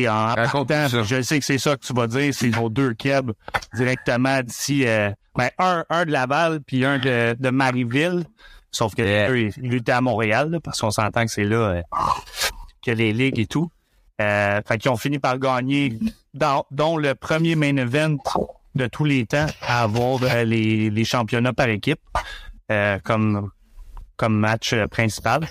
En 0.08 0.34
partant, 0.34 0.86
je 0.88 1.20
sais 1.22 1.38
que 1.38 1.44
c'est 1.44 1.58
ça 1.58 1.76
que 1.76 1.84
tu 1.84 1.92
vas 1.92 2.06
dire, 2.06 2.32
c'est 2.32 2.48
nos 2.48 2.68
deux 2.70 2.94
kebs 2.94 3.32
directement 3.74 4.40
d'ici. 4.42 4.86
Euh, 4.86 5.10
ben, 5.36 5.50
un, 5.58 5.84
un 5.90 6.04
de 6.06 6.10
Laval, 6.12 6.60
puis 6.66 6.84
un 6.84 6.98
de, 6.98 7.36
de 7.38 7.50
Marieville. 7.50 8.24
Sauf 8.70 8.94
que 8.94 9.02
Yeah. 9.02 9.30
eux, 9.30 9.40
ils, 9.40 9.52
ils 9.62 9.70
luttaient 9.70 9.92
à 9.92 10.00
Montréal, 10.00 10.50
là, 10.50 10.58
parce 10.60 10.80
qu'on 10.80 10.90
s'entend 10.90 11.24
que 11.26 11.30
c'est 11.30 11.44
là 11.44 11.56
euh, 11.56 11.82
que 12.84 12.90
les 12.92 13.12
ligues 13.12 13.38
et 13.38 13.46
tout. 13.46 13.70
Euh, 14.20 14.60
fait 14.66 14.78
qu'ils 14.78 14.90
ont 14.90 14.96
fini 14.96 15.18
par 15.18 15.38
gagner, 15.38 15.98
dans, 16.34 16.64
dont 16.70 16.96
le 16.96 17.14
premier 17.14 17.56
main 17.56 17.76
event 17.76 18.16
de 18.74 18.86
tous 18.86 19.04
les 19.04 19.26
temps 19.26 19.46
à 19.62 19.82
avoir 19.82 20.20
euh, 20.22 20.44
les, 20.44 20.90
les 20.90 21.04
championnats 21.04 21.52
par 21.52 21.68
équipe 21.68 22.00
euh, 22.70 22.98
comme 23.02 23.50
comme 24.16 24.38
match 24.38 24.72
euh, 24.72 24.86
principal. 24.86 25.48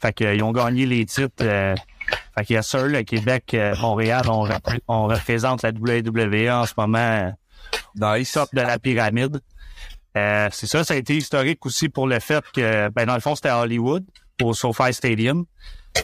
Fait 0.00 0.12
qu'ils 0.12 0.42
ont 0.42 0.52
gagné 0.52 0.84
les 0.84 1.06
titres. 1.06 1.30
Euh, 1.40 1.74
fait 2.36 2.44
qu'il 2.44 2.54
y 2.54 2.58
a 2.58 2.62
ça, 2.62 2.86
le 2.86 3.02
Québec, 3.02 3.56
Montréal, 3.80 4.24
on, 4.28 4.46
on 4.88 5.06
représente 5.06 5.62
la 5.62 5.70
WWE 5.70 6.50
en 6.50 6.66
ce 6.66 6.74
moment 6.76 7.34
dans 7.94 8.12
les 8.12 8.26
top 8.26 8.50
de 8.52 8.60
la 8.60 8.78
pyramide. 8.78 9.40
Euh, 10.16 10.48
c'est 10.52 10.66
ça, 10.66 10.84
ça 10.84 10.94
a 10.94 10.96
été 10.96 11.16
historique 11.16 11.64
aussi 11.66 11.88
pour 11.88 12.06
le 12.06 12.20
fait 12.20 12.44
que, 12.52 12.88
ben 12.90 13.06
dans 13.06 13.14
le 13.14 13.20
fond, 13.20 13.34
c'était 13.34 13.48
à 13.48 13.60
Hollywood, 13.60 14.04
au 14.42 14.52
SoFi 14.52 14.92
Stadium. 14.92 15.44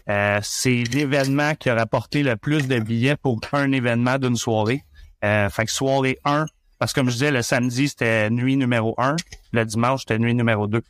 Euh, 0.09 0.39
c'est 0.43 0.85
l'événement 0.93 1.55
qui 1.55 1.71
a 1.71 1.75
rapporté 1.75 2.23
le 2.23 2.37
plus 2.37 2.69
de 2.69 2.79
billets 2.79 3.17
pour 3.17 3.41
un 3.53 3.73
événement 3.73 4.19
d'une 4.19 4.37
soirée. 4.37 4.83
Euh, 5.25 5.49
fait 5.51 5.67
que 5.67 5.73
soirée 5.73 6.19
1, 6.25 6.47
parce 6.79 6.93
que 6.93 7.01
comme 7.01 7.11
je 7.11 7.15
disais, 7.15 7.31
le 7.31 7.43
samedi, 7.43 7.89
c'était 7.89 8.31
nuit 8.31 8.57
numéro 8.57 8.95
1. 8.97 9.17
Le 9.53 9.65
dimanche, 9.65 10.01
c'était 10.01 10.19
nuit 10.19 10.35
numéro 10.35 10.67
2. 10.67 10.83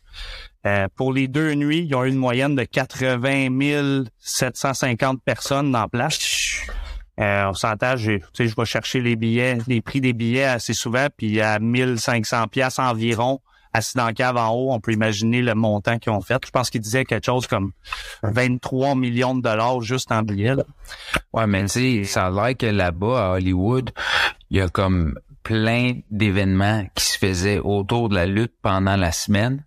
Euh, 0.66 0.86
pour 0.94 1.12
les 1.12 1.26
deux 1.26 1.54
nuits, 1.54 1.86
ils 1.88 1.94
ont 1.94 2.04
eu 2.04 2.10
une 2.10 2.16
moyenne 2.16 2.54
de 2.54 2.62
80 2.62 4.04
750 4.18 5.22
personnes 5.24 5.72
dans 5.72 5.80
la 5.80 5.88
place. 5.88 6.60
Euh, 7.18 7.46
on 7.48 7.54
s'entend, 7.54 7.96
je 7.96 8.12
vais 8.38 8.64
chercher 8.64 9.00
les 9.00 9.16
billets, 9.16 9.58
les 9.66 9.80
prix 9.80 10.00
des 10.00 10.12
billets 10.12 10.44
assez 10.44 10.74
souvent, 10.74 11.08
puis 11.14 11.40
à 11.40 11.58
1500 11.58 12.48
pièces 12.48 12.78
environ, 12.78 13.40
assis 13.72 13.96
dans 13.96 14.06
la 14.06 14.12
cave 14.12 14.36
en 14.36 14.50
haut, 14.50 14.72
on 14.72 14.80
peut 14.80 14.92
imaginer 14.92 15.42
le 15.42 15.54
montant 15.54 15.98
qu'ils 15.98 16.12
ont 16.12 16.20
fait. 16.20 16.40
Je 16.44 16.50
pense 16.50 16.70
qu'ils 16.70 16.80
disaient 16.80 17.04
quelque 17.04 17.26
chose 17.26 17.46
comme 17.46 17.72
23 18.22 18.94
millions 18.94 19.34
de 19.34 19.42
dollars 19.42 19.80
juste 19.80 20.12
en 20.12 20.22
billets. 20.22 20.54
là. 20.54 20.64
Ouais, 21.32 21.46
mais 21.46 21.62
tu 21.64 21.68
sais, 21.68 22.04
ça 22.04 22.26
a 22.26 22.30
l'air 22.30 22.56
que 22.56 22.66
là-bas, 22.66 23.30
à 23.30 23.34
Hollywood, 23.34 23.90
il 24.50 24.58
y 24.58 24.60
a 24.60 24.68
comme 24.68 25.18
plein 25.42 25.94
d'événements 26.10 26.84
qui 26.94 27.04
se 27.04 27.18
faisaient 27.18 27.58
autour 27.58 28.08
de 28.08 28.14
la 28.14 28.26
lutte 28.26 28.54
pendant 28.62 28.96
la 28.96 29.12
semaine. 29.12 29.64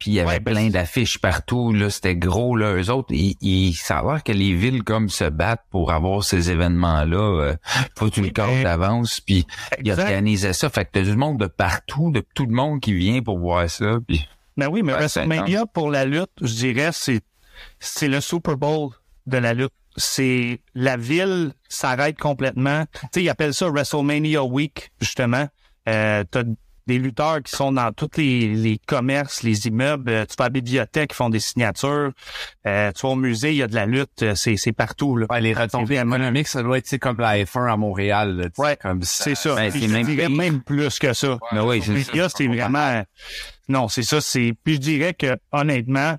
Puis 0.00 0.12
il 0.12 0.14
y 0.14 0.20
avait 0.20 0.30
Ouais, 0.30 0.40
ben, 0.40 0.54
plein 0.54 0.70
d'affiches 0.70 1.18
partout, 1.18 1.74
là, 1.74 1.90
c'était 1.90 2.16
gros, 2.16 2.56
là, 2.56 2.74
eux 2.74 2.90
autres. 2.90 3.12
Ils, 3.12 3.36
ils, 3.42 3.74
ça 3.74 3.98
a 3.98 4.02
l'air 4.02 4.24
que 4.24 4.32
les 4.32 4.54
villes 4.54 4.82
comme 4.82 5.10
se 5.10 5.24
battent 5.24 5.64
pour 5.70 5.92
avoir 5.92 6.24
ces 6.24 6.50
événements-là. 6.50 7.18
Euh, 7.18 7.56
faut 7.96 8.06
le 8.06 8.30
cadres 8.30 8.52
ben, 8.54 8.64
d'avance, 8.64 9.20
puis 9.20 9.46
ils 9.84 9.92
organisaient 9.92 10.54
ça. 10.54 10.70
Fait 10.70 10.86
que 10.86 10.90
t'as 10.92 11.02
du 11.02 11.16
monde 11.16 11.38
de 11.38 11.46
partout, 11.46 12.10
de 12.10 12.24
tout 12.34 12.46
le 12.46 12.54
monde 12.54 12.80
qui 12.80 12.94
vient 12.94 13.20
pour 13.22 13.38
voir 13.38 13.68
ça. 13.68 13.98
Puis 14.08 14.26
Ben 14.56 14.68
oui, 14.68 14.82
mais 14.82 14.94
WrestleMania 14.94 15.66
pour 15.66 15.90
la 15.90 16.06
lutte, 16.06 16.30
je 16.40 16.54
dirais, 16.54 16.90
c'est 16.92 17.20
c'est 17.78 18.08
le 18.08 18.22
Super 18.22 18.56
Bowl 18.56 18.90
de 19.26 19.36
la 19.36 19.52
lutte. 19.52 19.72
C'est 19.96 20.62
la 20.74 20.96
ville 20.96 21.52
s'arrête 21.68 22.18
complètement. 22.18 22.86
Tu 22.86 23.08
sais, 23.12 23.22
ils 23.24 23.28
appellent 23.28 23.52
ça 23.52 23.68
WrestleMania 23.68 24.42
Week 24.44 24.92
justement. 24.98 25.46
Euh, 25.88 26.24
t'as 26.30 26.44
des 26.90 26.98
lutteurs 26.98 27.40
qui 27.42 27.54
sont 27.54 27.70
dans 27.72 27.92
tous 27.92 28.10
les, 28.16 28.54
les 28.54 28.78
commerces, 28.84 29.42
les 29.44 29.66
immeubles. 29.68 30.10
Euh, 30.10 30.24
tu 30.28 30.34
vas 30.36 30.44
à 30.44 30.48
la 30.48 30.50
bibliothèque, 30.50 31.10
ils 31.12 31.16
font 31.16 31.30
des 31.30 31.38
signatures. 31.40 32.10
Euh, 32.66 32.90
tu 32.92 33.02
vas 33.02 33.08
au 33.10 33.16
musée, 33.16 33.50
il 33.52 33.56
y 33.58 33.62
a 33.62 33.68
de 33.68 33.74
la 33.74 33.86
lutte. 33.86 34.22
Euh, 34.22 34.34
C'est 34.34 34.56
c'est 34.56 34.72
partout 34.72 35.16
là. 35.16 35.26
Ouais, 35.30 35.40
les 35.40 35.54
retombées 35.54 35.96
économiques, 35.96 36.48
ça 36.48 36.62
doit 36.62 36.78
être 36.78 36.96
comme 36.98 37.18
la 37.18 37.38
F1 37.44 37.72
à 37.72 37.76
Montréal. 37.76 38.36
là, 38.36 38.46
Ouais, 38.58 38.76
comme 38.76 39.02
ça. 39.04 39.24
C'est 39.24 39.34
ça. 39.36 39.54
Ben, 39.54 39.70
c'est 39.70 39.80
je 39.80 39.86
même 39.86 40.06
dirais 40.06 40.26
pire. 40.26 40.36
même 40.36 40.62
plus 40.62 40.98
que 40.98 41.12
ça. 41.12 41.38
Mais 41.52 41.60
oui, 41.60 41.80
c'est 41.84 42.02
ça. 42.02 42.28
c'est 42.28 42.46
vraiment. 42.48 43.04
Non, 43.68 43.88
c'est 43.88 44.02
ça. 44.02 44.20
C'est. 44.20 44.52
Puis 44.64 44.74
je 44.74 44.80
dirais 44.80 45.14
que 45.14 45.36
honnêtement, 45.52 46.16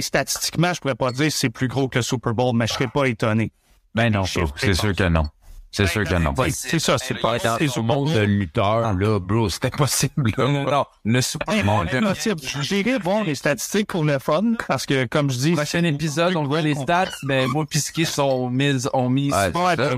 statistiquement, 0.00 0.72
je 0.72 0.80
pourrais 0.80 0.94
pas 0.94 1.12
dire 1.12 1.30
si 1.30 1.38
c'est 1.38 1.50
plus 1.50 1.68
gros 1.68 1.88
que 1.88 1.98
le 1.98 2.02
Super 2.02 2.32
Bowl, 2.34 2.56
mais 2.56 2.66
je 2.66 2.72
serais 2.72 2.88
pas 2.88 3.04
étonné. 3.06 3.52
Ben 3.94 4.10
non, 4.10 4.24
c'est 4.24 4.72
sûr 4.74 4.94
que 4.94 5.08
non. 5.08 5.26
C'est 5.72 5.86
sûr 5.86 6.04
que 6.04 6.14
non. 6.14 6.34
C'est 6.50 6.78
ça, 6.78 6.98
c'est 6.98 7.14
pas 7.14 7.38
Dans 7.38 7.56
Super 7.58 7.82
monde 7.82 8.04
Bowl. 8.08 8.14
de 8.14 8.20
lutteur, 8.20 8.92
là, 8.92 9.18
bro, 9.18 9.48
c'était 9.48 9.70
possible. 9.70 10.30
là. 10.36 10.46
Non, 10.46 10.70
non, 10.70 10.84
le 11.04 11.20
Super 11.22 11.54
Hey, 11.54 11.62
Bowl. 11.62 11.74
mon 11.74 11.84
Dieu, 12.12 12.34
J'irai 12.60 12.98
voir 12.98 13.24
les 13.24 13.34
statistiques 13.34 13.86
pour 13.88 14.04
le 14.04 14.18
fun, 14.18 14.52
parce 14.68 14.84
que, 14.86 15.06
comme 15.06 15.30
je 15.30 15.38
dis, 15.38 15.52
Prochain 15.52 15.82
épisode, 15.84 16.36
on 16.36 16.44
voit 16.44 16.60
les 16.60 16.74
stats, 16.74 17.06
ben, 17.22 17.48
moi 17.48 17.64
pis 17.64 17.80
sont 18.04 18.50
mis, 18.50 18.84
ont 18.92 19.08
mis, 19.08 19.30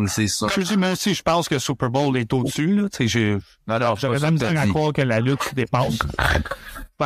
c'est 0.06 0.28
ça. 0.28 0.46
je 0.54 0.60
dis, 0.60 0.76
même 0.76 0.94
si 0.96 1.12
je 1.12 1.22
pense 1.22 1.48
que 1.48 1.58
Super 1.58 1.90
Bowl 1.90 2.16
est 2.16 2.32
au-dessus, 2.32 2.74
là, 2.76 2.88
tu 2.88 2.96
sais, 2.96 3.08
j'ai, 3.08 3.38
Non, 3.66 3.78
non, 3.80 3.94
j'aurais 3.96 4.20
la 4.20 4.30
misère 4.30 4.58
à 4.58 4.66
croire 4.66 4.92
que 4.92 5.02
la 5.02 5.20
lutte 5.20 5.54
dépasse. 5.54 5.98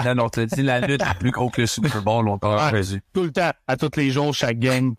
Non, 0.05 0.15
non, 0.15 0.29
t'as 0.29 0.45
dit 0.47 0.63
la 0.63 0.81
lutte 0.81 1.03
est 1.03 1.19
plus 1.19 1.31
gros 1.33 1.49
que 1.51 1.63
le 1.63 1.67
Super 1.67 2.03
Bowl, 2.03 2.25
longtemps 2.25 2.55
Ouais. 2.57 2.69
prévu. 2.69 3.03
Tout 3.15 3.23
le 3.25 3.33
temps, 3.33 3.51
à 3.67 3.77
tous 3.77 3.91
les 3.97 4.11
jours, 4.11 4.33
chaque 4.35 4.59
game. 4.59 4.95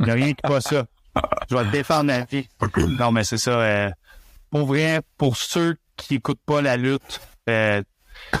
Il 0.00 0.06
n'y 0.06 0.10
a 0.10 0.14
rien 0.14 0.28
qui 0.28 0.42
pas 0.42 0.60
ça. 0.60 0.86
Je 1.50 1.56
vais 1.56 1.64
te 1.64 1.70
défendre 1.72 2.06
la 2.08 2.24
vie. 2.24 2.48
Non, 2.98 3.10
mais 3.12 3.24
c'est 3.24 3.38
ça. 3.38 3.50
euh, 3.60 3.90
pour 4.50 4.66
vrai, 4.66 5.00
pour 5.16 5.36
ceux 5.36 5.76
qui 5.96 6.16
écoutent 6.16 6.40
pas 6.46 6.60
la 6.62 6.76
lutte, 6.76 7.20
euh, 7.48 7.82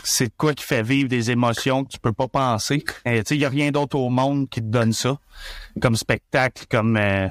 c'est 0.04 0.34
quoi 0.36 0.54
qui 0.54 0.64
fait 0.64 0.82
vivre 0.82 1.08
des 1.08 1.30
émotions 1.30 1.84
que 1.84 1.90
tu 1.90 1.98
peux 1.98 2.12
pas 2.12 2.28
penser. 2.28 2.84
Euh, 3.06 3.18
tu 3.18 3.22
sais, 3.26 3.34
il 3.36 3.40
y 3.40 3.44
a 3.44 3.48
rien 3.48 3.70
d'autre 3.70 3.96
au 3.98 4.08
monde 4.10 4.48
qui 4.48 4.60
te 4.60 4.66
donne 4.66 4.92
ça. 4.92 5.18
Comme 5.80 5.96
spectacle, 5.96 6.64
comme 6.70 6.96
euh, 6.96 7.28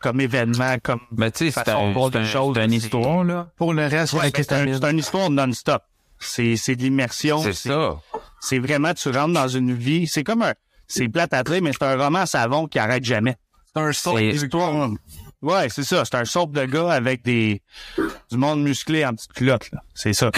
comme 0.00 0.20
événement, 0.20 0.76
comme 0.82 1.00
Mais 1.16 1.30
tu 1.30 1.50
sais, 1.50 1.62
c'est 1.64 1.70
un, 1.70 1.92
voir 1.92 2.10
c'est 2.12 2.18
des 2.20 2.24
un- 2.24 2.30
choses. 2.30 2.56
c'est 2.56 2.64
une 2.64 2.72
histoire, 2.72 3.24
là. 3.24 3.48
Pour 3.56 3.72
le 3.74 3.86
reste, 3.86 4.14
Ouais, 4.14 4.30
c'est 4.34 4.52
un- 4.52 4.66
c'est 4.80 4.90
une 4.90 4.98
histoire 4.98 5.30
non-stop. 5.30 5.82
C'est 6.18 6.56
c'est 6.56 6.76
de 6.76 6.82
l'immersion. 6.82 7.38
C'est 7.42 7.52
ça. 7.52 7.96
C'est 8.40 8.58
vraiment, 8.58 8.94
tu 8.94 9.10
rentres 9.10 9.34
dans 9.34 9.48
une 9.48 9.74
vie. 9.74 10.06
C'est 10.06 10.24
comme 10.24 10.42
un, 10.42 10.54
c'est 10.88 11.08
plate 11.08 11.32
à 11.34 11.42
dire, 11.42 11.60
mais 11.62 11.72
c'est 11.72 11.84
un 11.84 11.96
roman 11.96 12.26
savon 12.26 12.66
qui 12.66 12.78
arrête 12.78 13.04
jamais. 13.04 13.36
C'est 13.76 13.82
un 13.82 13.92
son. 13.92 14.16
C'est- 14.16 14.28
Histoire. 14.28 14.90
Ouais, 15.42 15.68
c'est 15.68 15.84
ça. 15.84 16.04
C'est 16.04 16.16
un 16.16 16.24
soap 16.24 16.52
de 16.52 16.64
gars 16.64 16.90
avec 16.90 17.22
des, 17.22 17.60
du 18.30 18.38
monde 18.38 18.62
musclé 18.62 19.04
en 19.04 19.12
petite 19.14 19.32
culotte, 19.34 19.70
là. 19.70 19.80
C'est 19.94 20.14
ça. 20.14 20.30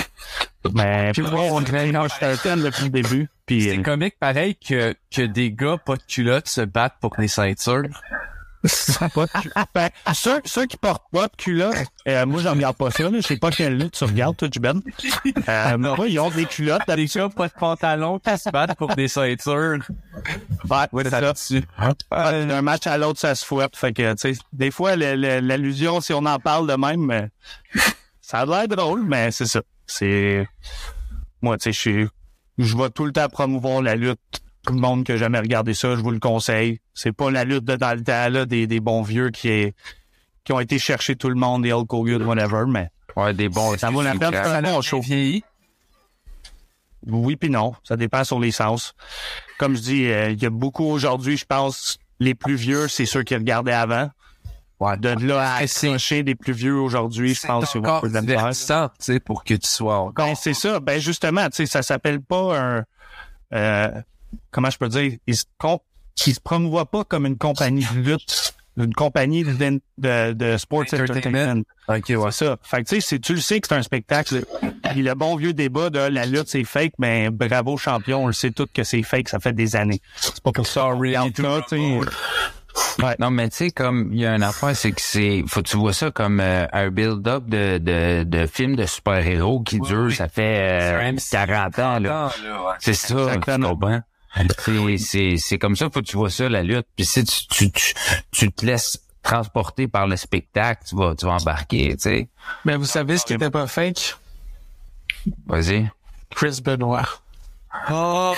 Mais, 0.75 1.13
puis 1.15 1.23
moi, 1.23 1.43
on 1.53 1.61
j'étais 1.61 2.27
un 2.27 2.37
thème 2.37 2.63
depuis 2.63 2.85
le 2.85 2.91
début. 2.91 3.29
Puis, 3.47 3.63
C'est 3.63 3.79
euh, 3.79 3.83
comique 3.83 4.19
pareil 4.19 4.57
que, 4.57 4.95
que 5.15 5.23
des 5.23 5.53
gars 5.53 5.79
pas 5.79 5.97
de 5.97 6.03
culotte 6.03 6.49
se 6.49 6.61
battent 6.63 6.97
pour 7.01 7.15
les 7.19 7.29
ceintures. 7.29 7.85
Pas 9.15 9.27
de 9.27 9.41
cu- 9.43 9.51
ben, 9.75 9.89
ceux, 10.15 10.41
ceux 10.45 10.67
qui 10.67 10.77
portent 10.77 11.05
pas 11.13 11.27
de 11.29 11.37
culotte, 11.37 11.77
euh, 12.07 12.27
moi, 12.27 12.41
j'en 12.43 12.53
regarde 12.53 12.77
pas 12.77 12.91
ça, 12.91 13.05
là. 13.05 13.11
Je 13.21 13.21
sais 13.27 13.37
pas 13.37 13.51
quelle 13.51 13.77
lutte 13.79 13.93
tu 13.95 14.05
regardes, 14.05 14.37
toi, 14.37 14.49
Ben. 14.61 14.81
Euh, 15.49 15.79
moi, 15.79 16.09
ils 16.09 16.19
ont 16.21 16.31
des 16.31 16.45
culottes, 16.47 16.83
Des 16.89 17.07
gars 17.07 17.29
pas 17.29 17.49
de 17.49 17.53
pantalon 17.53 18.19
qui 18.19 18.37
se 18.39 18.51
battent 18.51 18.77
pour 18.77 18.95
des 18.95 19.09
ceintures. 19.09 19.79
Ouais, 20.69 20.87
ça. 21.11 21.21
Ouais, 22.13 22.47
D'un 22.47 22.63
match 22.63 22.87
à 22.87 22.99
l'autre, 22.99 23.21
ça 23.21 23.35
se 23.35 23.45
fouette. 23.45 23.77
Fait 23.77 23.93
que, 23.93 24.13
tu 24.15 24.35
sais, 24.35 24.41
des 24.53 24.71
fois, 24.71 24.97
l'allusion, 24.97 26.01
si 26.01 26.13
on 26.13 26.25
en 26.27 26.39
parle 26.39 26.67
de 26.67 26.75
même, 26.75 27.11
euh, 27.11 27.27
ça 28.21 28.41
a 28.41 28.47
l'air 28.47 28.69
drôle, 28.69 29.05
mais 29.05 29.31
c'est 29.31 29.47
ça. 29.47 29.61
C'est, 29.87 30.47
moi, 31.41 31.57
tu 31.57 31.65
sais, 31.65 31.73
je 31.73 31.79
suis, 31.79 32.09
je 32.59 32.77
vais 32.77 32.91
tout 32.91 33.05
le 33.07 33.13
temps 33.13 33.29
promouvoir 33.29 33.81
la 33.83 33.95
lutte. 33.97 34.41
Tout 34.69 34.75
le 34.75 34.81
monde 34.81 35.05
qui 35.05 35.13
a 35.13 35.17
jamais 35.17 35.39
regardé 35.39 35.75
ça, 35.75 35.97
je 35.97 36.01
vous 36.01 36.11
le 36.11 36.19
conseille. 36.21 36.81
C'est 36.95 37.13
pas 37.13 37.31
la 37.31 37.45
lutte 37.45 37.65
de 37.65 37.77
dans 37.77 37.95
le 37.97 38.03
temps, 38.05 38.29
là, 38.29 38.45
des, 38.47 38.67
des 38.67 38.81
bons 38.81 39.03
vieux 39.03 39.31
qui, 39.31 39.49
est- 39.49 39.75
qui 40.45 40.53
ont 40.53 40.61
été 40.61 40.79
chercher 40.79 41.17
tout 41.17 41.29
le 41.29 41.35
monde, 41.35 41.63
des 41.63 41.73
Hulk 41.73 41.93
Hogan, 41.93 42.23
whatever, 42.23 42.65
mais 42.69 42.91
Ouais, 43.17 43.35
des 43.35 43.49
bons. 43.49 43.77
ça 43.79 43.91
vaut 43.91 44.03
la 44.03 44.13
peine. 44.15 44.31
C'est 44.33 44.39
un 44.39 44.63
bon 44.63 44.81
show. 44.83 45.01
vieilli. 45.01 45.43
Oui 47.07 47.37
puis 47.37 47.49
non, 47.51 47.75
ça 47.85 47.97
dépend 47.97 48.25
sur 48.25 48.39
les 48.41 48.51
sens. 48.51 48.95
Comme 49.59 49.77
je 49.77 49.81
dis, 49.83 50.07
euh, 50.07 50.31
il 50.31 50.43
y 50.43 50.47
a 50.47 50.51
beaucoup 50.51 50.85
aujourd'hui, 50.85 51.37
je 51.37 51.45
pense, 51.45 51.99
les 52.21 52.35
plus 52.35 52.57
vieux, 52.57 52.89
c'est 52.89 53.07
ceux 53.07 53.23
qui 53.23 53.35
regardaient 53.35 53.73
avant. 53.73 54.11
Ouais. 54.81 54.97
De 54.97 55.09
là 55.27 55.55
à 55.55 55.57
accrocher 55.63 56.23
des 56.23 56.35
plus 56.37 56.53
vieux 56.53 56.77
aujourd'hui, 56.77 57.35
je 57.35 57.47
pense 57.47 57.65
que 57.65 57.71
c'est 57.73 57.79
encore 57.79 57.97
un 57.97 58.01
peu 58.03 58.09
de 58.11 58.15
la 58.15 58.21
misère. 58.21 58.37
divertissant, 58.39 58.89
tu 58.91 58.95
sais, 59.01 59.21
pour 59.21 59.43
que 59.43 59.55
tu 59.55 59.67
sois 59.69 60.13
Ben, 60.15 60.35
c'est 60.37 60.55
ça. 60.55 60.79
Ben, 60.79 61.01
justement, 61.01 61.47
tu 61.49 61.57
sais, 61.57 61.67
ça 61.67 61.83
s'appelle 61.83 62.21
pas 62.21 62.57
un, 62.61 62.85
euh, 63.55 63.91
comment 64.51 64.71
je 64.71 64.79
peux 64.79 64.89
dire, 64.89 65.13
ils 65.27 65.37
se, 65.37 65.45
ils 66.27 66.35
se 66.35 66.41
promouvoient 66.41 66.91
pas 66.91 67.05
comme 67.05 67.27
une 67.27 67.37
compagnie 67.39 67.87
de 67.95 68.01
lutte, 68.01 68.55
une 68.77 68.95
compagnie 68.95 69.43
de, 69.45 69.81
de, 69.99 70.33
de 70.33 70.57
sports 70.57 70.85
entertainment. 70.93 71.63
Ok, 71.89 72.05
ouais. 72.11 72.31
C'est 72.31 72.45
ça. 72.45 72.57
Fait 72.63 72.83
que 72.85 72.89
tu 72.89 72.95
sais, 72.97 73.01
c'est- 73.01 73.19
tu 73.19 73.35
le 73.35 73.41
sais 73.41 73.61
que 73.61 73.67
c'est 73.69 73.75
un 73.75 73.83
spectacle. 73.83 74.45
Puis 74.91 75.03
le 75.03 75.15
bon 75.15 75.37
vieux 75.37 75.53
débat 75.53 75.91
de 75.91 75.99
la 75.99 76.27
lutte, 76.27 76.49
c'est 76.49 76.65
fake, 76.65 76.93
mais 76.99 77.31
bravo 77.31 77.77
champion, 77.77 78.25
on 78.25 78.27
le 78.29 78.33
sait 78.33 78.51
tous 78.53 78.67
que 78.73 78.85
c'est 78.85 79.03
fake, 79.03 79.29
ça 79.29 79.39
fait 79.41 79.53
des 79.53 79.75
années. 79.77 80.01
C'est 80.17 80.41
pas 80.43 80.53
pour 80.53 80.67
ça, 80.67 80.85
regarde 80.85 81.37
là, 81.39 81.61
tu 81.69 81.77
sais. 81.77 82.01
Non, 83.19 83.31
mais 83.31 83.49
tu 83.49 83.57
sais, 83.57 83.71
comme 83.71 84.11
il 84.13 84.21
y 84.21 84.27
a 84.27 84.35
une 84.37 84.43
affaire, 84.43 84.77
c'est 84.77 84.93
que 84.93 85.01
c'est. 85.01 85.43
Faut 85.49 85.63
que 85.63 85.69
tu 85.69 85.77
vois 85.77 85.93
ça 85.93 86.11
comme 86.13 86.39
euh, 86.39 86.67
un 86.73 86.91
build-up 86.91 87.45
de, 87.47 87.79
de, 87.79 88.23
de 88.23 88.47
film 88.47 88.77
de 88.77 88.87
super-héros 88.87 89.61
qui 89.63 89.81
dure, 89.81 90.13
ça 90.13 90.29
fait 90.29 90.59
euh, 91.03 91.17
40 91.33 91.79
ans, 91.81 91.99
là. 91.99 92.31
C'est 92.79 92.95
ça, 92.95 93.15
tu 93.15 93.21
Exactement. 93.23 93.71
comprends? 93.71 94.01
C'est, 94.59 94.99
c'est, 94.99 95.37
c'est 95.39 95.59
comme 95.59 95.77
ça, 95.77 95.87
faut 95.87 96.01
que 96.01 96.07
tu 96.07 96.17
vois 96.17 96.31
ça, 96.31 96.49
la 96.49 96.63
lutte. 96.63 96.87
Puis 96.97 97.07
si 97.07 97.25
tu, 97.25 97.47
tu, 97.49 97.73
tu, 97.73 97.95
tu 98.31 98.53
te 98.53 98.67
laisses 98.67 99.01
transporter 99.23 99.89
par 99.89 100.07
le 100.07 100.17
spectacle, 100.17 100.83
tu 100.89 100.97
vas, 100.97 101.15
tu 101.15 101.27
vas 101.27 101.33
embarquer, 101.33 101.97
tu 101.97 102.03
sais. 102.03 102.29
Mais 102.65 102.77
vous 102.77 102.85
savez 102.85 103.19
ce 103.19 103.25
qui 103.25 103.35
était 103.35 103.51
pas 103.51 103.67
fake? 103.67 104.17
Vas-y. 105.47 105.91
Chris 106.31 106.61
Benoit. 106.63 107.09
Oh, 107.91 108.35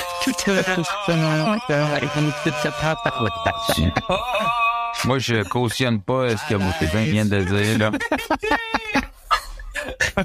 Moi, 5.04 5.18
je 5.18 5.42
cautionne 5.44 6.00
pas 6.02 6.36
ce 6.36 6.48
que 6.48 6.54
Boutévin 6.56 7.04
vient 7.04 7.24
de 7.24 7.42
dire, 7.42 7.78
là. 7.78 7.90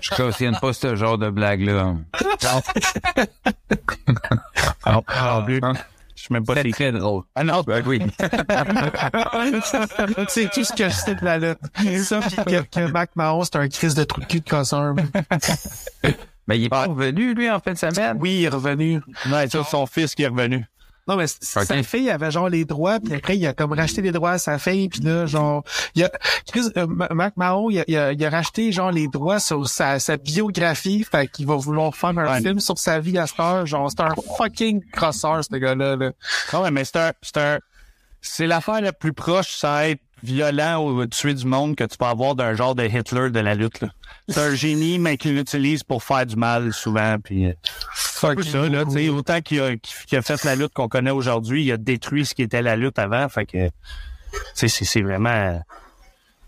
Je 0.02 0.10
cautionne 0.16 0.58
pas 0.60 0.74
ce 0.74 0.96
genre 0.96 1.18
de 1.18 1.30
blague-là. 1.30 1.96
Ah, 4.88 5.02
ah, 5.08 5.42
plus. 5.44 5.60
Je 6.16 6.22
sais 6.22 6.28
même 6.30 6.46
pas 6.46 6.54
c'est 6.54 6.64
c'est 6.64 6.72
très 6.72 6.92
drôle. 6.92 7.24
Ah 7.34 7.44
non, 7.44 7.62
ben 7.62 7.84
oui. 7.86 8.00
c'est 10.30 10.52
tout 10.52 10.64
ce 10.64 10.74
que 10.74 10.90
je 10.90 10.94
sais 10.94 11.16
de 11.16 11.26
la 11.26 11.40
lutte. 11.40 11.58
Ça, 12.04 12.20
pis 12.20 12.36
que, 12.36 12.62
que 12.62 12.92
Mac 12.92 13.10
Mahon, 13.16 13.44
c'est 13.44 13.56
un 13.56 13.68
Chris 13.68 13.96
de 13.96 14.04
trou 14.04 14.22
de 14.22 14.26
cul 14.26 14.42
de 14.42 14.50
casseur. 14.50 14.94
Mais 16.48 16.60
il 16.60 16.66
est 16.66 16.70
pas 16.70 16.86
revenu, 16.86 17.34
lui, 17.34 17.50
en 17.50 17.60
fin 17.60 17.74
de 17.74 17.78
semaine? 17.78 18.18
Oui, 18.20 18.38
il 18.40 18.44
est 18.46 18.50
revenu. 18.50 19.02
Ouais, 19.32 19.50
ça, 19.50 19.64
son 19.64 19.88
fils 19.88 20.14
qui 20.14 20.24
est 20.24 20.28
revenu. 20.28 20.66
Non, 21.08 21.18
mais 21.18 21.26
sa 21.28 21.64
fille 21.84 22.10
avait 22.10 22.32
genre 22.32 22.50
les 22.50 22.66
droits, 22.66 23.00
puis 23.00 23.14
après, 23.14 23.38
il 23.38 23.46
a 23.46 23.54
comme 23.54 23.74
racheté 23.74 24.02
les 24.02 24.12
droits 24.12 24.32
à 24.32 24.38
sa 24.40 24.58
fille, 24.58 24.90
puis 24.90 25.02
là, 25.02 25.28
genre, 25.28 25.64
il 25.94 26.04
a, 26.04 26.10
Chris, 26.52 26.62
euh, 26.78 26.88
Ma- 26.88 27.10
Mac 27.12 27.38
Mahon, 27.38 27.70
il 27.70 27.80
a, 27.80 27.84
il, 27.88 27.96
a, 27.96 28.12
il 28.12 28.26
a 28.26 28.30
racheté 28.32 28.72
genre 28.72 28.92
les 28.92 29.08
droits 29.08 29.40
sur 29.40 29.68
sa, 29.70 30.00
sa 30.00 30.18
biographie, 30.18 31.04
fait 31.04 31.28
qu'il 31.28 31.46
va 31.46 31.56
vouloir 31.58 31.96
faire 31.96 32.10
un 32.18 32.26
Ouais. 32.34 32.42
film 32.42 32.60
sur 32.60 32.80
sa 32.80 33.00
vie 33.00 33.18
à 33.20 33.28
cette 33.28 33.40
heure, 33.40 33.66
genre, 33.68 33.88
c'est 33.92 34.02
un 34.02 34.16
fucking 34.38 34.82
crosseur, 34.92 35.44
ce 35.44 35.56
gars-là, 35.56 35.96
là. 35.96 36.12
Ouais, 36.60 36.72
mais 36.72 36.84
c'est 36.86 36.98
un, 36.98 37.12
c'est 37.22 37.38
un, 37.38 37.60
c'est 38.22 38.48
l'affaire 38.48 38.82
la 38.82 38.92
plus 38.92 39.14
proche, 39.14 39.56
ça 39.56 39.88
être 39.88 40.02
violent 40.24 40.84
ou 40.84 41.06
tuer 41.06 41.36
du 41.36 41.46
monde 41.46 41.76
que 41.76 41.84
tu 41.84 41.98
peux 41.98 42.06
avoir 42.06 42.34
d'un 42.34 42.56
genre 42.56 42.74
de 42.74 42.84
Hitler 42.84 43.30
de 43.30 43.40
la 43.40 43.54
lutte, 43.54 43.82
là. 43.82 43.90
C'est 44.28 44.40
un 44.40 44.56
génie, 44.56 44.98
mais 44.98 45.18
qu'il 45.18 45.36
l'utilise 45.36 45.84
pour 45.84 46.04
faire 46.04 46.26
du 46.26 46.36
mal 46.36 46.74
souvent, 46.74 47.18
puis 47.24 47.46
euh, 47.46 47.54
c'est 48.26 48.32
un 48.32 48.36
peu 48.36 48.44
ça, 48.44 48.70
là, 48.70 48.86
tu 48.86 48.92
sais, 48.92 49.10
autant 49.10 49.42
qu'il 49.42 49.62
a, 49.62 50.22
fait 50.22 50.44
la 50.44 50.56
lutte 50.56 50.74
qu'on 50.74 50.88
connaît 50.88 51.12
aujourd'hui, 51.12 51.66
il 51.66 51.72
a 51.72 51.78
détruit 51.78 52.26
ce 52.26 52.36
qui 52.36 52.42
était 52.42 52.62
la 52.62 52.76
lutte 52.76 53.00
avant, 53.00 53.28
fait 53.30 53.46
que, 53.46 53.70
c'est, 54.54 55.02
vraiment, 55.02 55.62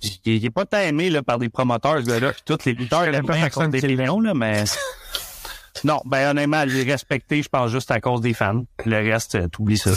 il, 0.01 0.11
il 0.25 0.45
est 0.45 0.49
pas 0.49 0.65
tant 0.65 0.79
aimé, 0.79 1.09
là, 1.09 1.23
par 1.23 1.37
des 1.37 1.49
promoteurs, 1.49 1.99
ce 1.99 2.05
gars-là, 2.05 2.33
tous 2.45 2.65
les 2.65 2.73
lutteurs, 2.73 3.05
il 3.05 3.11
pas 3.11 3.17
aiment 3.17 3.29
à 3.29 3.33
personne 3.33 3.71
cause 3.71 3.81
des 3.81 3.87
millions, 3.87 4.19
là, 4.19 4.33
mais, 4.33 4.63
non, 5.83 6.01
ben, 6.05 6.31
honnêtement, 6.31 6.63
il 6.63 6.77
est 6.77 6.91
respecté, 6.91 7.41
je 7.41 7.49
pense, 7.49 7.71
juste 7.71 7.91
à 7.91 7.99
cause 7.99 8.21
des 8.21 8.33
fans. 8.33 8.63
Le 8.85 8.97
reste, 8.97 9.35
euh, 9.35 9.47
t'oublies 9.47 9.77
ça. 9.77 9.91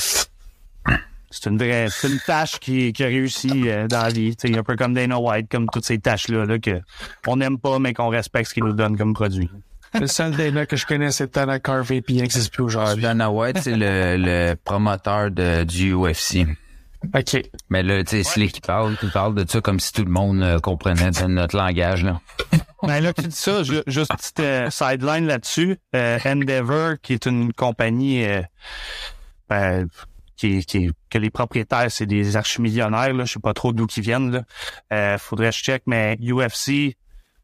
C'est 1.33 1.49
une 1.49 1.59
vraie, 1.59 1.87
c'est 1.91 2.09
une 2.09 2.19
tâche 2.19 2.59
qui, 2.59 2.93
qui 2.93 3.05
a 3.05 3.07
réussi 3.07 3.69
euh, 3.69 3.87
dans 3.87 4.03
la 4.03 4.09
vie. 4.09 4.35
Tu 4.35 4.49
sais, 4.49 4.59
un 4.59 4.65
peu 4.65 4.75
comme 4.75 4.95
Dana 4.95 5.19
White, 5.19 5.49
comme 5.49 5.69
toutes 5.73 5.85
ces 5.85 5.99
tâches-là, 5.99 6.45
là, 6.45 6.59
que 6.59 6.81
on 7.29 7.37
n'aime 7.37 7.59
pas, 7.59 7.79
mais 7.79 7.95
qu'on 7.95 8.09
respecte 8.09 8.49
ce 8.49 8.55
qu'il 8.55 8.65
nous 8.65 8.73
donne 8.73 8.97
comme 8.97 9.15
produit. 9.15 9.49
Le 9.99 10.07
seul 10.07 10.37
Dana 10.37 10.67
que 10.67 10.77
je 10.77 10.87
connais, 10.87 11.11
c'est 11.11 11.29
Tana 11.29 11.59
Carvey, 11.59 12.01
puis 12.01 12.15
il 12.15 12.21
n'existe 12.23 12.53
plus 12.53 12.63
aujourd'hui. 12.63 13.03
Dana 13.03 13.31
White, 13.31 13.59
c'est 13.63 13.77
le, 13.77 14.17
le 14.19 14.55
promoteur 14.55 15.31
de, 15.31 15.65
du 15.65 15.93
UFC. 15.95 16.47
OK. 17.15 17.43
Mais 17.71 17.83
là, 17.83 18.05
tu 18.05 18.11
sais, 18.11 18.23
Slick 18.23 18.53
qui 18.53 18.61
parle, 18.61 18.95
il 19.03 19.11
parle 19.11 19.35
de 19.35 19.49
ça 19.51 19.61
comme 19.61 19.81
si 19.81 19.93
tout 19.93 20.05
le 20.05 20.11
monde 20.11 20.43
euh, 20.43 20.59
comprenait 20.61 21.11
de 21.11 21.25
notre 21.27 21.57
langage, 21.57 22.05
là. 22.05 22.21
Ben 22.83 23.01
là, 23.01 23.13
tu 23.13 23.23
dis 23.23 23.35
ça, 23.37 23.63
ju- 23.63 23.83
juste 23.87 24.11
petite 24.15 24.41
euh, 24.41 24.71
sideline 24.71 25.27
là-dessus. 25.27 25.79
Euh, 25.95 26.19
Endeavor, 26.25 26.95
qui 27.03 27.15
est 27.15 27.27
une 27.27 27.53
compagnie 27.53 28.25
euh, 28.25 28.43
ben, 29.49 29.89
qui, 30.37 30.65
qui, 30.65 30.91
que 31.11 31.19
les 31.19 31.31
propriétaires, 31.31 31.91
c'est 31.91 32.07
des 32.07 32.37
archimillionnaires, 32.37 33.13
là, 33.13 33.25
je 33.25 33.33
sais 33.35 33.41
pas 33.41 33.53
trop 33.55 33.73
d'où 33.73 33.87
qu'ils 33.87 34.03
viennent. 34.03 34.31
Là. 34.33 34.43
Euh, 34.93 35.19
faudrait 35.19 35.51
que 35.51 35.57
je 35.57 35.63
check, 35.63 35.83
mais 35.87 36.17
UFC 36.23 36.97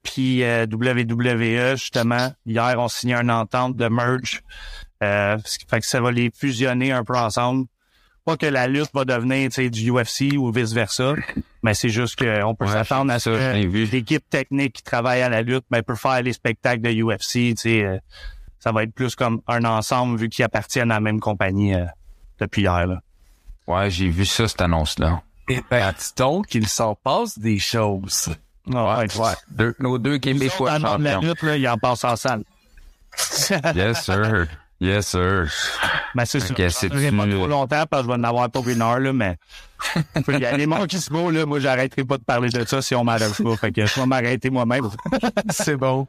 puis 0.07 0.42
euh, 0.42 0.66
WWE, 0.71 1.77
justement, 1.77 2.33
hier, 2.47 2.75
on 2.79 2.88
signé 2.88 3.14
une 3.14 3.31
entente 3.31 3.77
de 3.77 3.88
merge 3.88 4.42
Euh, 5.03 5.37
ce 5.45 5.59
qui 5.59 5.66
fait 5.69 5.81
que 5.81 5.87
ça 5.87 6.01
va 6.01 6.11
les 6.11 6.31
fusionner 6.35 6.90
un 6.90 7.05
peu 7.05 7.14
ensemble. 7.16 7.66
Pas 8.25 8.38
que 8.38 8.47
la 8.47 8.66
lutte 8.66 8.88
va 8.95 9.05
devenir 9.05 9.51
tu 9.51 9.57
sais, 9.57 9.69
du 9.71 9.90
UFC 9.90 10.37
ou 10.38 10.51
vice-versa, 10.51 11.14
mais 11.62 11.75
c'est 11.75 11.90
juste 11.90 12.16
qu'on 12.19 12.55
peut 12.55 12.64
Ouais, 12.64 12.73
s'attendre 12.73 13.12
à 13.12 13.19
ça, 13.19 13.31
que 13.31 13.66
vu. 13.66 13.85
l'équipe 13.85 14.25
technique 14.31 14.73
qui 14.73 14.83
travaille 14.83 15.21
à 15.21 15.29
la 15.29 15.42
lutte 15.42 15.64
ben, 15.71 15.83
peut 15.83 15.95
faire 15.95 16.23
les 16.23 16.33
spectacles 16.33 16.81
de 16.81 16.90
UFC. 17.03 17.55
tu 17.55 17.57
sais, 17.57 17.85
euh, 17.85 17.99
ça 18.59 18.73
va 18.73 18.85
être 18.85 18.95
plus 18.95 19.14
comme 19.14 19.42
un 19.47 19.64
ensemble 19.64 20.19
vu 20.19 20.29
qu'ils 20.31 20.45
appartiennent 20.47 20.90
à 20.90 20.95
la 20.95 21.01
même 21.01 21.21
compagnie 21.21 21.75
euh, 21.75 21.85
depuis 22.40 22.62
hier. 22.62 22.87
Là. 22.87 23.01
Ouais, 23.66 23.90
j'ai 23.90 24.09
vu 24.09 24.25
ça, 24.25 24.49
cette 24.49 24.62
annonce-là. 24.62 25.23
Et 25.49 25.61
ben, 25.71 25.92
dis 25.97 26.12
donc, 26.16 26.55
il 26.55 26.66
s'en 26.66 26.95
passe 26.95 27.38
des 27.38 27.59
choses. 27.59 28.35
Ah, 28.74 28.98
ouais, 28.98 29.16
ouais. 29.18 29.33
Deux, 29.50 29.74
nos 29.79 29.98
deux 29.98 30.18
Québécois 30.18 30.79
Dans 30.79 30.98
la 30.98 31.12
champions. 31.14 31.29
lutte, 31.31 31.42
là, 31.42 31.57
ils 31.57 31.68
en 31.68 31.79
passent 31.79 32.05
en 32.05 32.16
salle. 32.16 32.42
Yes, 33.74 34.05
sir. 34.05 34.46
Yes, 34.81 35.07
sir. 35.07 35.46
Mais 36.14 36.26
c'est 36.26 36.40
sûr. 36.40 36.55
Je 36.57 36.68
c'est 36.68 36.88
durerai 36.90 37.11
pas 37.11 37.26
trop 37.26 37.46
longtemps 37.46 37.85
parce 37.88 38.02
que 38.02 38.09
je 38.09 38.14
vais 38.14 38.20
en 38.20 38.24
avoir 38.24 38.50
pour 38.50 38.68
une 38.68 38.83
heure, 38.83 38.98
là, 38.98 39.12
mais 39.12 39.37
il 40.29 40.38
y 40.38 40.44
a 40.44 40.57
des 40.57 40.66
mots 40.66 40.87
qui 40.87 40.98
se 40.98 41.11
mots, 41.12 41.31
là. 41.31 41.46
Moi, 41.46 41.61
j'arrêterai 41.61 42.05
pas 42.05 42.18
de 42.18 42.24
parler 42.24 42.50
de 42.50 42.64
ça 42.64 42.83
si 42.83 42.94
on 42.94 43.05
m'arrête 43.05 43.42
pas. 43.42 43.57
Fait 43.57 43.72
que 43.72 43.87
je 43.87 44.00
vais 44.00 44.07
m'arrêter 44.07 44.50
moi-même. 44.50 44.90
C'est 45.50 45.76
bon. 45.76 46.07